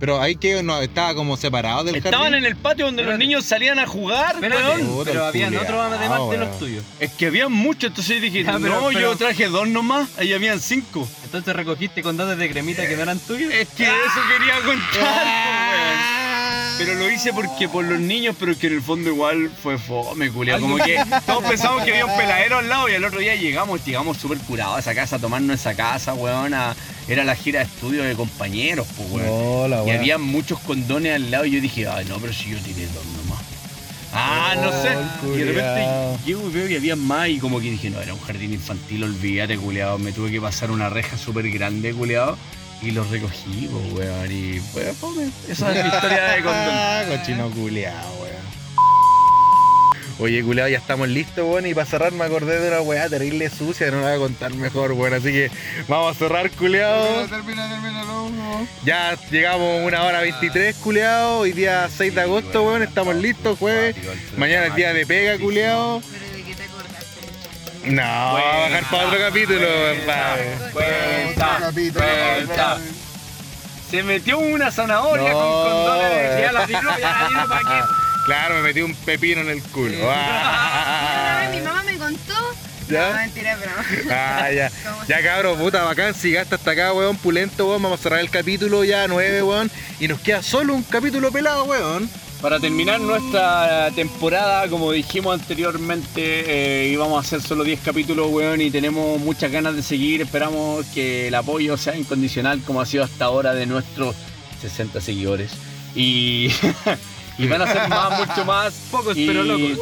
Pero 0.00 0.20
ahí 0.20 0.34
que 0.34 0.62
no, 0.62 0.80
estaba 0.80 1.14
como 1.14 1.36
separado 1.36 1.84
del 1.84 1.94
Estaban 1.96 2.20
jardín. 2.20 2.38
en 2.38 2.44
el 2.46 2.56
patio 2.56 2.86
donde 2.86 3.02
los 3.04 3.18
niños 3.18 3.44
salían 3.44 3.78
a 3.78 3.86
jugar, 3.86 4.34
Espérate, 4.36 4.62
weón. 4.64 4.86
Puta, 4.86 5.04
pero 5.10 5.20
el 5.20 5.28
habían 5.28 5.56
otros 5.56 5.78
además 5.92 6.30
de 6.30 6.38
los 6.38 6.58
tuyos. 6.58 6.84
Es 6.98 7.10
que 7.12 7.26
había 7.26 7.48
muchos, 7.48 7.90
entonces 7.90 8.20
dije, 8.22 8.42
Ya, 8.42 8.52
no, 8.52 8.60
pero- 8.60 8.90
yo 8.92 8.98
pero- 8.98 9.16
traje 9.16 9.46
dos 9.48 9.68
nomás, 9.68 10.08
ahí 10.18 10.32
habían 10.32 10.58
cinco. 10.58 11.06
Entonces 11.24 11.54
recogiste 11.54 12.02
condones 12.02 12.38
de 12.38 12.50
cremita 12.50 12.88
que 12.88 12.96
no 12.96 13.02
eran 13.02 13.18
tuyos. 13.20 13.52
Es 13.52 13.68
que 13.68 13.84
eso 13.84 14.20
quería 14.36 14.54
contar, 14.62 15.26
weón. 15.76 16.19
Pero 16.82 16.94
lo 16.94 17.10
hice 17.10 17.32
porque 17.34 17.68
por 17.68 17.84
los 17.84 18.00
niños, 18.00 18.34
pero 18.40 18.56
que 18.58 18.68
en 18.68 18.72
el 18.74 18.82
fondo 18.82 19.10
igual 19.10 19.50
fue 19.62 19.76
fome, 19.76 20.30
culia. 20.30 20.58
Como 20.58 20.76
que 20.78 20.98
todos 21.26 21.44
pensamos 21.44 21.82
que 21.84 21.90
había 21.90 22.06
un 22.06 22.16
peladero 22.16 22.56
al 22.58 22.68
lado 22.70 22.88
y 22.88 22.94
al 22.94 23.04
otro 23.04 23.18
día 23.20 23.34
llegamos, 23.34 23.84
llegamos 23.84 24.16
súper 24.16 24.38
curados 24.38 24.76
a 24.76 24.80
esa 24.80 24.94
casa, 24.94 25.16
a 25.16 25.18
tomarnos 25.18 25.60
esa 25.60 25.74
casa, 25.74 26.14
weón. 26.14 26.54
a- 26.54 26.74
era 27.06 27.24
la 27.24 27.34
gira 27.36 27.58
de 27.60 27.66
estudio 27.66 28.02
de 28.04 28.14
compañeros, 28.14 28.86
pues, 28.96 29.10
weón. 29.10 29.28
Hola, 29.30 29.82
Y 29.86 29.90
había 29.90 30.16
muchos 30.16 30.58
condones 30.60 31.14
al 31.16 31.30
lado 31.30 31.44
y 31.44 31.50
yo 31.50 31.60
dije, 31.60 31.86
ay, 31.86 32.06
no, 32.06 32.16
pero 32.18 32.32
si 32.32 32.48
yo 32.50 32.58
tiré 32.58 32.86
dos 32.86 33.04
nomás. 33.04 33.42
Ah, 34.14 34.54
no 34.56 34.70
sé. 34.72 34.96
Y 35.34 35.38
de 35.38 35.44
repente 35.52 35.86
llego 36.24 36.48
y 36.48 36.52
veo 36.52 36.68
y 36.68 36.76
había 36.76 36.96
más 36.96 37.28
y 37.28 37.38
como 37.38 37.60
que 37.60 37.70
dije, 37.70 37.90
no, 37.90 38.00
era 38.00 38.14
un 38.14 38.20
jardín 38.20 38.52
infantil, 38.54 39.04
olvídate, 39.04 39.56
culeado. 39.58 39.98
Me 39.98 40.12
tuve 40.12 40.30
que 40.30 40.40
pasar 40.40 40.70
una 40.70 40.88
reja 40.88 41.16
súper 41.18 41.48
grande, 41.50 41.92
culeado. 41.92 42.38
Y 42.82 42.92
los 42.92 43.10
recogí, 43.10 43.68
pues, 43.70 43.92
weón. 43.92 44.30
Y 44.30 44.60
pues, 44.72 44.96
fome. 44.96 45.30
Esa 45.48 45.72
es 45.72 45.84
mi 45.84 45.90
historia 45.90 46.24
de 46.24 46.42
condón. 46.42 46.54
Ah, 46.72 47.04
cochino 47.08 47.50
culeado, 47.50 48.12
weón. 48.20 48.40
Oye, 50.18 50.42
culeado, 50.42 50.68
ya 50.68 50.78
estamos 50.78 51.08
listos, 51.08 51.46
weón. 51.46 51.66
Y 51.66 51.74
para 51.74 51.86
cerrar 51.86 52.12
me 52.12 52.24
acordé 52.24 52.60
de 52.60 52.68
una 52.68 52.80
weá 52.80 53.08
terrible 53.08 53.48
sucia, 53.50 53.90
no 53.90 54.00
la 54.00 54.08
voy 54.08 54.16
a 54.16 54.18
contar 54.18 54.54
mejor, 54.54 54.92
weón. 54.92 55.14
Así 55.14 55.30
que 55.30 55.50
vamos 55.88 56.16
a 56.16 56.18
cerrar, 56.18 56.50
culeado. 56.50 57.26
Termina, 57.26 57.68
termina, 57.68 58.04
no. 58.04 58.66
Ya 58.84 59.16
llegamos 59.30 59.86
una 59.86 60.02
hora 60.04 60.20
23, 60.20 60.76
culeado. 60.76 61.40
Hoy 61.40 61.52
día 61.52 61.88
6 61.88 62.14
de 62.14 62.20
agosto, 62.20 62.62
weón. 62.64 62.82
Estamos 62.82 63.14
listos, 63.16 63.58
jueves. 63.58 63.96
Mañana 64.36 64.66
es 64.66 64.74
día 64.74 64.92
de 64.92 65.06
pega, 65.06 65.38
culeado. 65.38 66.02
No, 67.84 68.02
va 68.02 68.40
a 68.40 68.58
bajar 68.68 68.84
para 68.90 69.06
otro 69.06 69.18
capítulo, 69.18 69.66
compadre. 69.96 70.54
Cuenta, 70.72 71.56
Capítulo, 71.60 72.04
cuenta. 72.04 72.78
Se 73.90 74.02
metió 74.02 74.38
una 74.38 74.70
zanahoria 74.70 75.30
No. 75.30 75.38
con 75.38 75.52
condones 75.52 76.36
de 76.36 76.40
ya 76.42 76.52
la 76.52 76.66
tiró, 76.66 76.98
ya 76.98 77.10
la 77.10 77.28
tiró 77.28 77.48
para 77.48 77.86
Claro, 78.26 78.54
me 78.56 78.62
metí 78.62 78.82
un 78.82 78.94
pepino 78.94 79.40
en 79.40 79.48
el 79.48 79.62
culo. 79.62 79.96
Una 79.96 81.38
vez 81.40 81.50
mi 81.58 81.60
mamá 81.66 81.82
me 81.82 81.96
contó 81.96 82.34
No, 82.88 82.94
¿Ya? 82.94 83.12
mentira, 83.14 83.56
pero. 83.58 83.72
Ah, 84.14 84.50
ya. 84.52 84.70
¿Cómo 84.84 85.04
Ya 85.08 85.22
cabrón, 85.22 85.58
puta, 85.58 85.82
bacán, 85.84 86.14
si 86.14 86.32
gasta 86.32 86.56
hasta 86.56 86.70
acá, 86.72 86.92
weón, 86.92 87.16
pulento, 87.16 87.66
weón, 87.66 87.82
vamos 87.82 87.98
a 87.98 88.02
cerrar 88.02 88.20
el 88.20 88.30
capítulo 88.30 88.84
ya 88.84 89.08
9, 89.08 89.42
weón, 89.42 89.70
y 89.98 90.06
nos 90.06 90.20
queda 90.20 90.42
solo 90.42 90.74
un 90.74 90.82
capítulo 90.84 91.32
pelado, 91.32 91.64
weón. 91.64 92.08
Para 92.40 92.58
terminar 92.58 93.00
nuestra 93.02 93.90
temporada, 93.94 94.66
como 94.68 94.92
dijimos 94.92 95.38
anteriormente, 95.38 96.84
eh, 96.86 96.88
íbamos 96.88 97.18
a 97.18 97.20
hacer 97.20 97.42
solo 97.42 97.64
10 97.64 97.80
capítulos, 97.80 98.28
weón, 98.30 98.62
y 98.62 98.70
tenemos 98.70 99.20
muchas 99.20 99.52
ganas 99.52 99.76
de 99.76 99.82
seguir. 99.82 100.22
Esperamos 100.22 100.86
que 100.86 101.28
el 101.28 101.34
apoyo 101.34 101.76
sea 101.76 101.96
incondicional, 101.96 102.62
como 102.62 102.80
ha 102.80 102.86
sido 102.86 103.04
hasta 103.04 103.26
ahora 103.26 103.52
de 103.52 103.66
nuestros 103.66 104.16
60 104.62 105.02
seguidores. 105.02 105.52
Y, 105.94 106.50
y 107.38 107.46
van 107.46 107.60
a 107.60 107.70
ser 107.70 107.88
más, 107.90 108.26
mucho 108.26 108.44
más. 108.46 108.72
Pocos, 108.90 109.18
Y 109.18 109.26
pero 109.26 109.42
locos. 109.42 109.78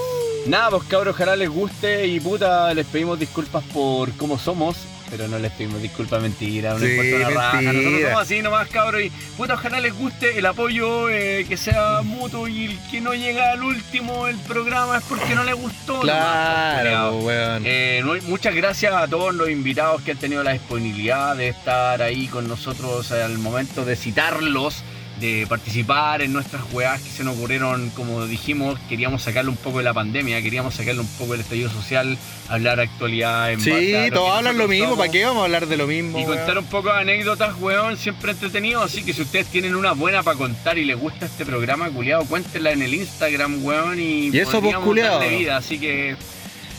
Nada, 0.46 0.70
pues 0.70 0.82
cabros, 0.84 1.14
ojalá 1.14 1.36
les 1.36 1.50
guste 1.50 2.08
y 2.08 2.18
puta, 2.18 2.74
les 2.74 2.86
pedimos 2.86 3.20
disculpas 3.20 3.62
por 3.72 4.10
cómo 4.14 4.36
somos, 4.36 4.76
pero 5.10 5.28
no 5.28 5.38
les 5.38 5.50
pedimos 5.52 5.80
disculpas, 5.82 6.20
mentira, 6.22 6.74
no 6.74 6.78
Sí, 6.80 6.86
importa 6.86 7.16
una 7.16 7.30
raja. 7.40 7.62
Nosotros 7.62 8.02
somos 8.02 8.22
así 8.22 8.42
nomás, 8.42 8.68
cabros, 8.68 9.02
y 9.02 9.10
puta, 9.36 9.54
ojalá 9.54 9.80
les 9.80 9.94
guste 9.94 10.38
el 10.38 10.46
apoyo, 10.46 11.08
eh, 11.10 11.46
que 11.48 11.56
sea 11.56 12.02
mutuo 12.02 12.46
y 12.48 12.66
el 12.66 12.78
que 12.90 13.00
no 13.00 13.14
llega 13.14 13.52
al 13.52 13.62
último 13.62 14.26
el 14.28 14.36
programa 14.38 14.98
es 14.98 15.04
porque 15.04 15.34
no 15.34 15.44
le 15.44 15.52
gustó. 15.54 16.04
nomás, 16.04 16.04
pues, 16.04 16.12
Claro, 16.12 17.10
culiao. 17.12 17.18
weón. 17.20 17.62
Eh, 17.66 18.00
no- 18.04 18.14
muchas 18.28 18.54
gracias 18.54 18.92
a 18.94 19.08
todos 19.08 19.34
los 19.34 19.48
invitados 19.50 20.02
que 20.02 20.10
han 20.12 20.18
tenido 20.18 20.42
la 20.42 20.52
disponibilidad 20.52 21.34
de 21.36 21.48
estar 21.48 22.02
ahí 22.02 22.26
con 22.28 22.46
nosotros 22.48 23.10
al 23.12 23.38
momento 23.38 23.84
de 23.84 23.96
citarlos, 23.96 24.82
de 25.20 25.46
participar 25.48 26.22
en 26.22 26.32
nuestras 26.32 26.62
weas 26.72 27.00
que 27.00 27.10
se 27.10 27.24
nos 27.24 27.36
ocurrieron, 27.36 27.90
como 27.90 28.26
dijimos, 28.26 28.78
queríamos 28.88 29.22
sacarle 29.22 29.50
un 29.50 29.56
poco 29.56 29.78
de 29.78 29.84
la 29.84 29.94
pandemia, 29.94 30.40
queríamos 30.42 30.74
sacarle 30.74 31.00
un 31.00 31.08
poco 31.18 31.32
del 31.32 31.40
estallido 31.42 31.70
social, 31.70 32.16
hablar 32.48 32.80
actualidad 32.80 33.52
en 33.52 33.60
Sí, 33.60 33.94
todos 34.12 34.30
hablan 34.30 34.58
lo 34.58 34.68
mismo, 34.68 34.96
¿para 34.96 35.10
qué 35.10 35.24
vamos 35.24 35.42
a 35.42 35.44
hablar 35.44 35.66
de 35.66 35.76
lo 35.76 35.86
mismo? 35.86 36.18
Y 36.18 36.24
weón? 36.24 36.36
contar 36.36 36.58
un 36.58 36.66
poco 36.66 36.92
de 36.92 37.00
anécdotas, 37.00 37.56
weón, 37.60 37.96
siempre 37.96 38.32
entretenido. 38.32 38.82
Así 38.82 39.02
que 39.02 39.12
si 39.12 39.22
ustedes 39.22 39.46
tienen 39.48 39.74
una 39.74 39.92
buena 39.92 40.22
para 40.22 40.36
contar 40.36 40.78
y 40.78 40.84
les 40.84 40.98
gusta 40.98 41.26
este 41.26 41.44
programa, 41.44 41.90
culiado, 41.90 42.24
cuéntenla 42.24 42.72
en 42.72 42.82
el 42.82 42.94
Instagram, 42.94 43.64
weón. 43.64 44.00
Y, 44.00 44.30
Y 44.30 44.38
eso, 44.38 44.60
pues, 44.60 44.74
darle 44.74 45.38
vida. 45.38 45.56
Así 45.56 45.78
que, 45.78 46.16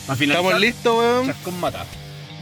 ¿Estamos 0.08 0.58
listos, 0.58 0.96
weón? 0.98 1.26
chascón 1.26 1.60
mata. 1.60 1.84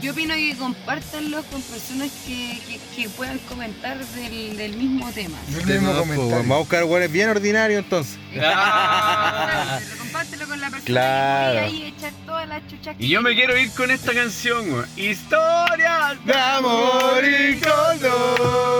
Yo 0.01 0.13
opino 0.13 0.33
que 0.33 0.55
compartanlo 0.57 1.43
con 1.43 1.61
personas 1.63 2.09
que, 2.25 2.57
que, 2.67 2.79
que 2.95 3.09
puedan 3.09 3.37
comentar 3.39 3.97
del, 3.97 4.55
del 4.55 4.77
mismo 4.77 5.11
tema. 5.11 5.37
Del 5.49 5.65
mismo 5.65 5.91
no, 5.93 6.03
pues, 6.05 6.17
comentario. 6.17 6.35
Vamos 6.37 6.55
a 6.55 6.59
buscar 6.59 6.83
weones 6.85 7.11
bien 7.11 7.27
ordinarios 7.29 7.83
entonces. 7.83 8.17
Compártelo, 8.33 9.97
compártelo 9.99 10.47
con 10.47 10.61
la 10.61 10.69
persona 10.69 10.85
Claro. 10.85 11.53
que 11.53 11.59
ahí 11.65 11.93
echar 11.97 12.13
todas 12.25 12.47
las 12.47 12.65
chuchas 12.67 12.95
que 12.95 13.03
Y 13.03 13.09
yo 13.09 13.21
me 13.21 13.35
quiero 13.35 13.57
ir 13.57 13.69
con 13.71 13.91
esta 13.91 14.13
canción, 14.13 14.71
weón. 14.71 14.87
Historias 14.95 16.25
De 16.25 16.33
amor 16.33 17.21
y 17.25 17.59
color 17.59 18.79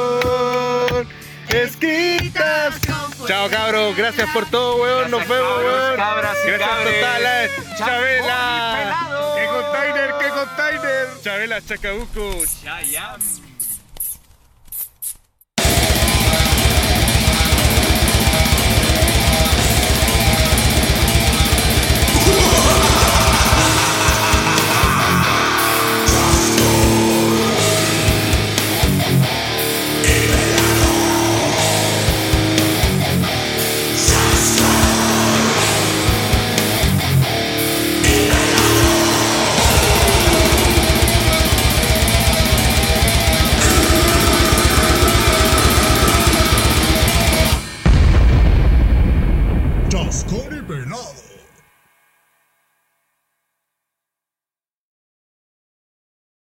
escritas. 1.49 2.75
Chao 3.27 3.49
cabros, 3.49 3.95
gracias 3.95 4.29
por 4.29 4.49
todo, 4.49 4.81
weón. 4.81 5.11
Nos 5.11 5.27
vemos, 5.27 5.57
weón. 5.63 5.95
cabras 5.95 6.37
y 6.45 6.51
Gracias 6.51 6.83
totales. 6.83 7.51
Chabela. 7.77 9.07
¡Qué 9.35 9.45
container, 9.45 10.13
qué 10.19 10.29
container! 10.29 11.07
Chabela, 11.21 11.61
Chacabuco. 11.61 12.31
Ya, 12.63 12.81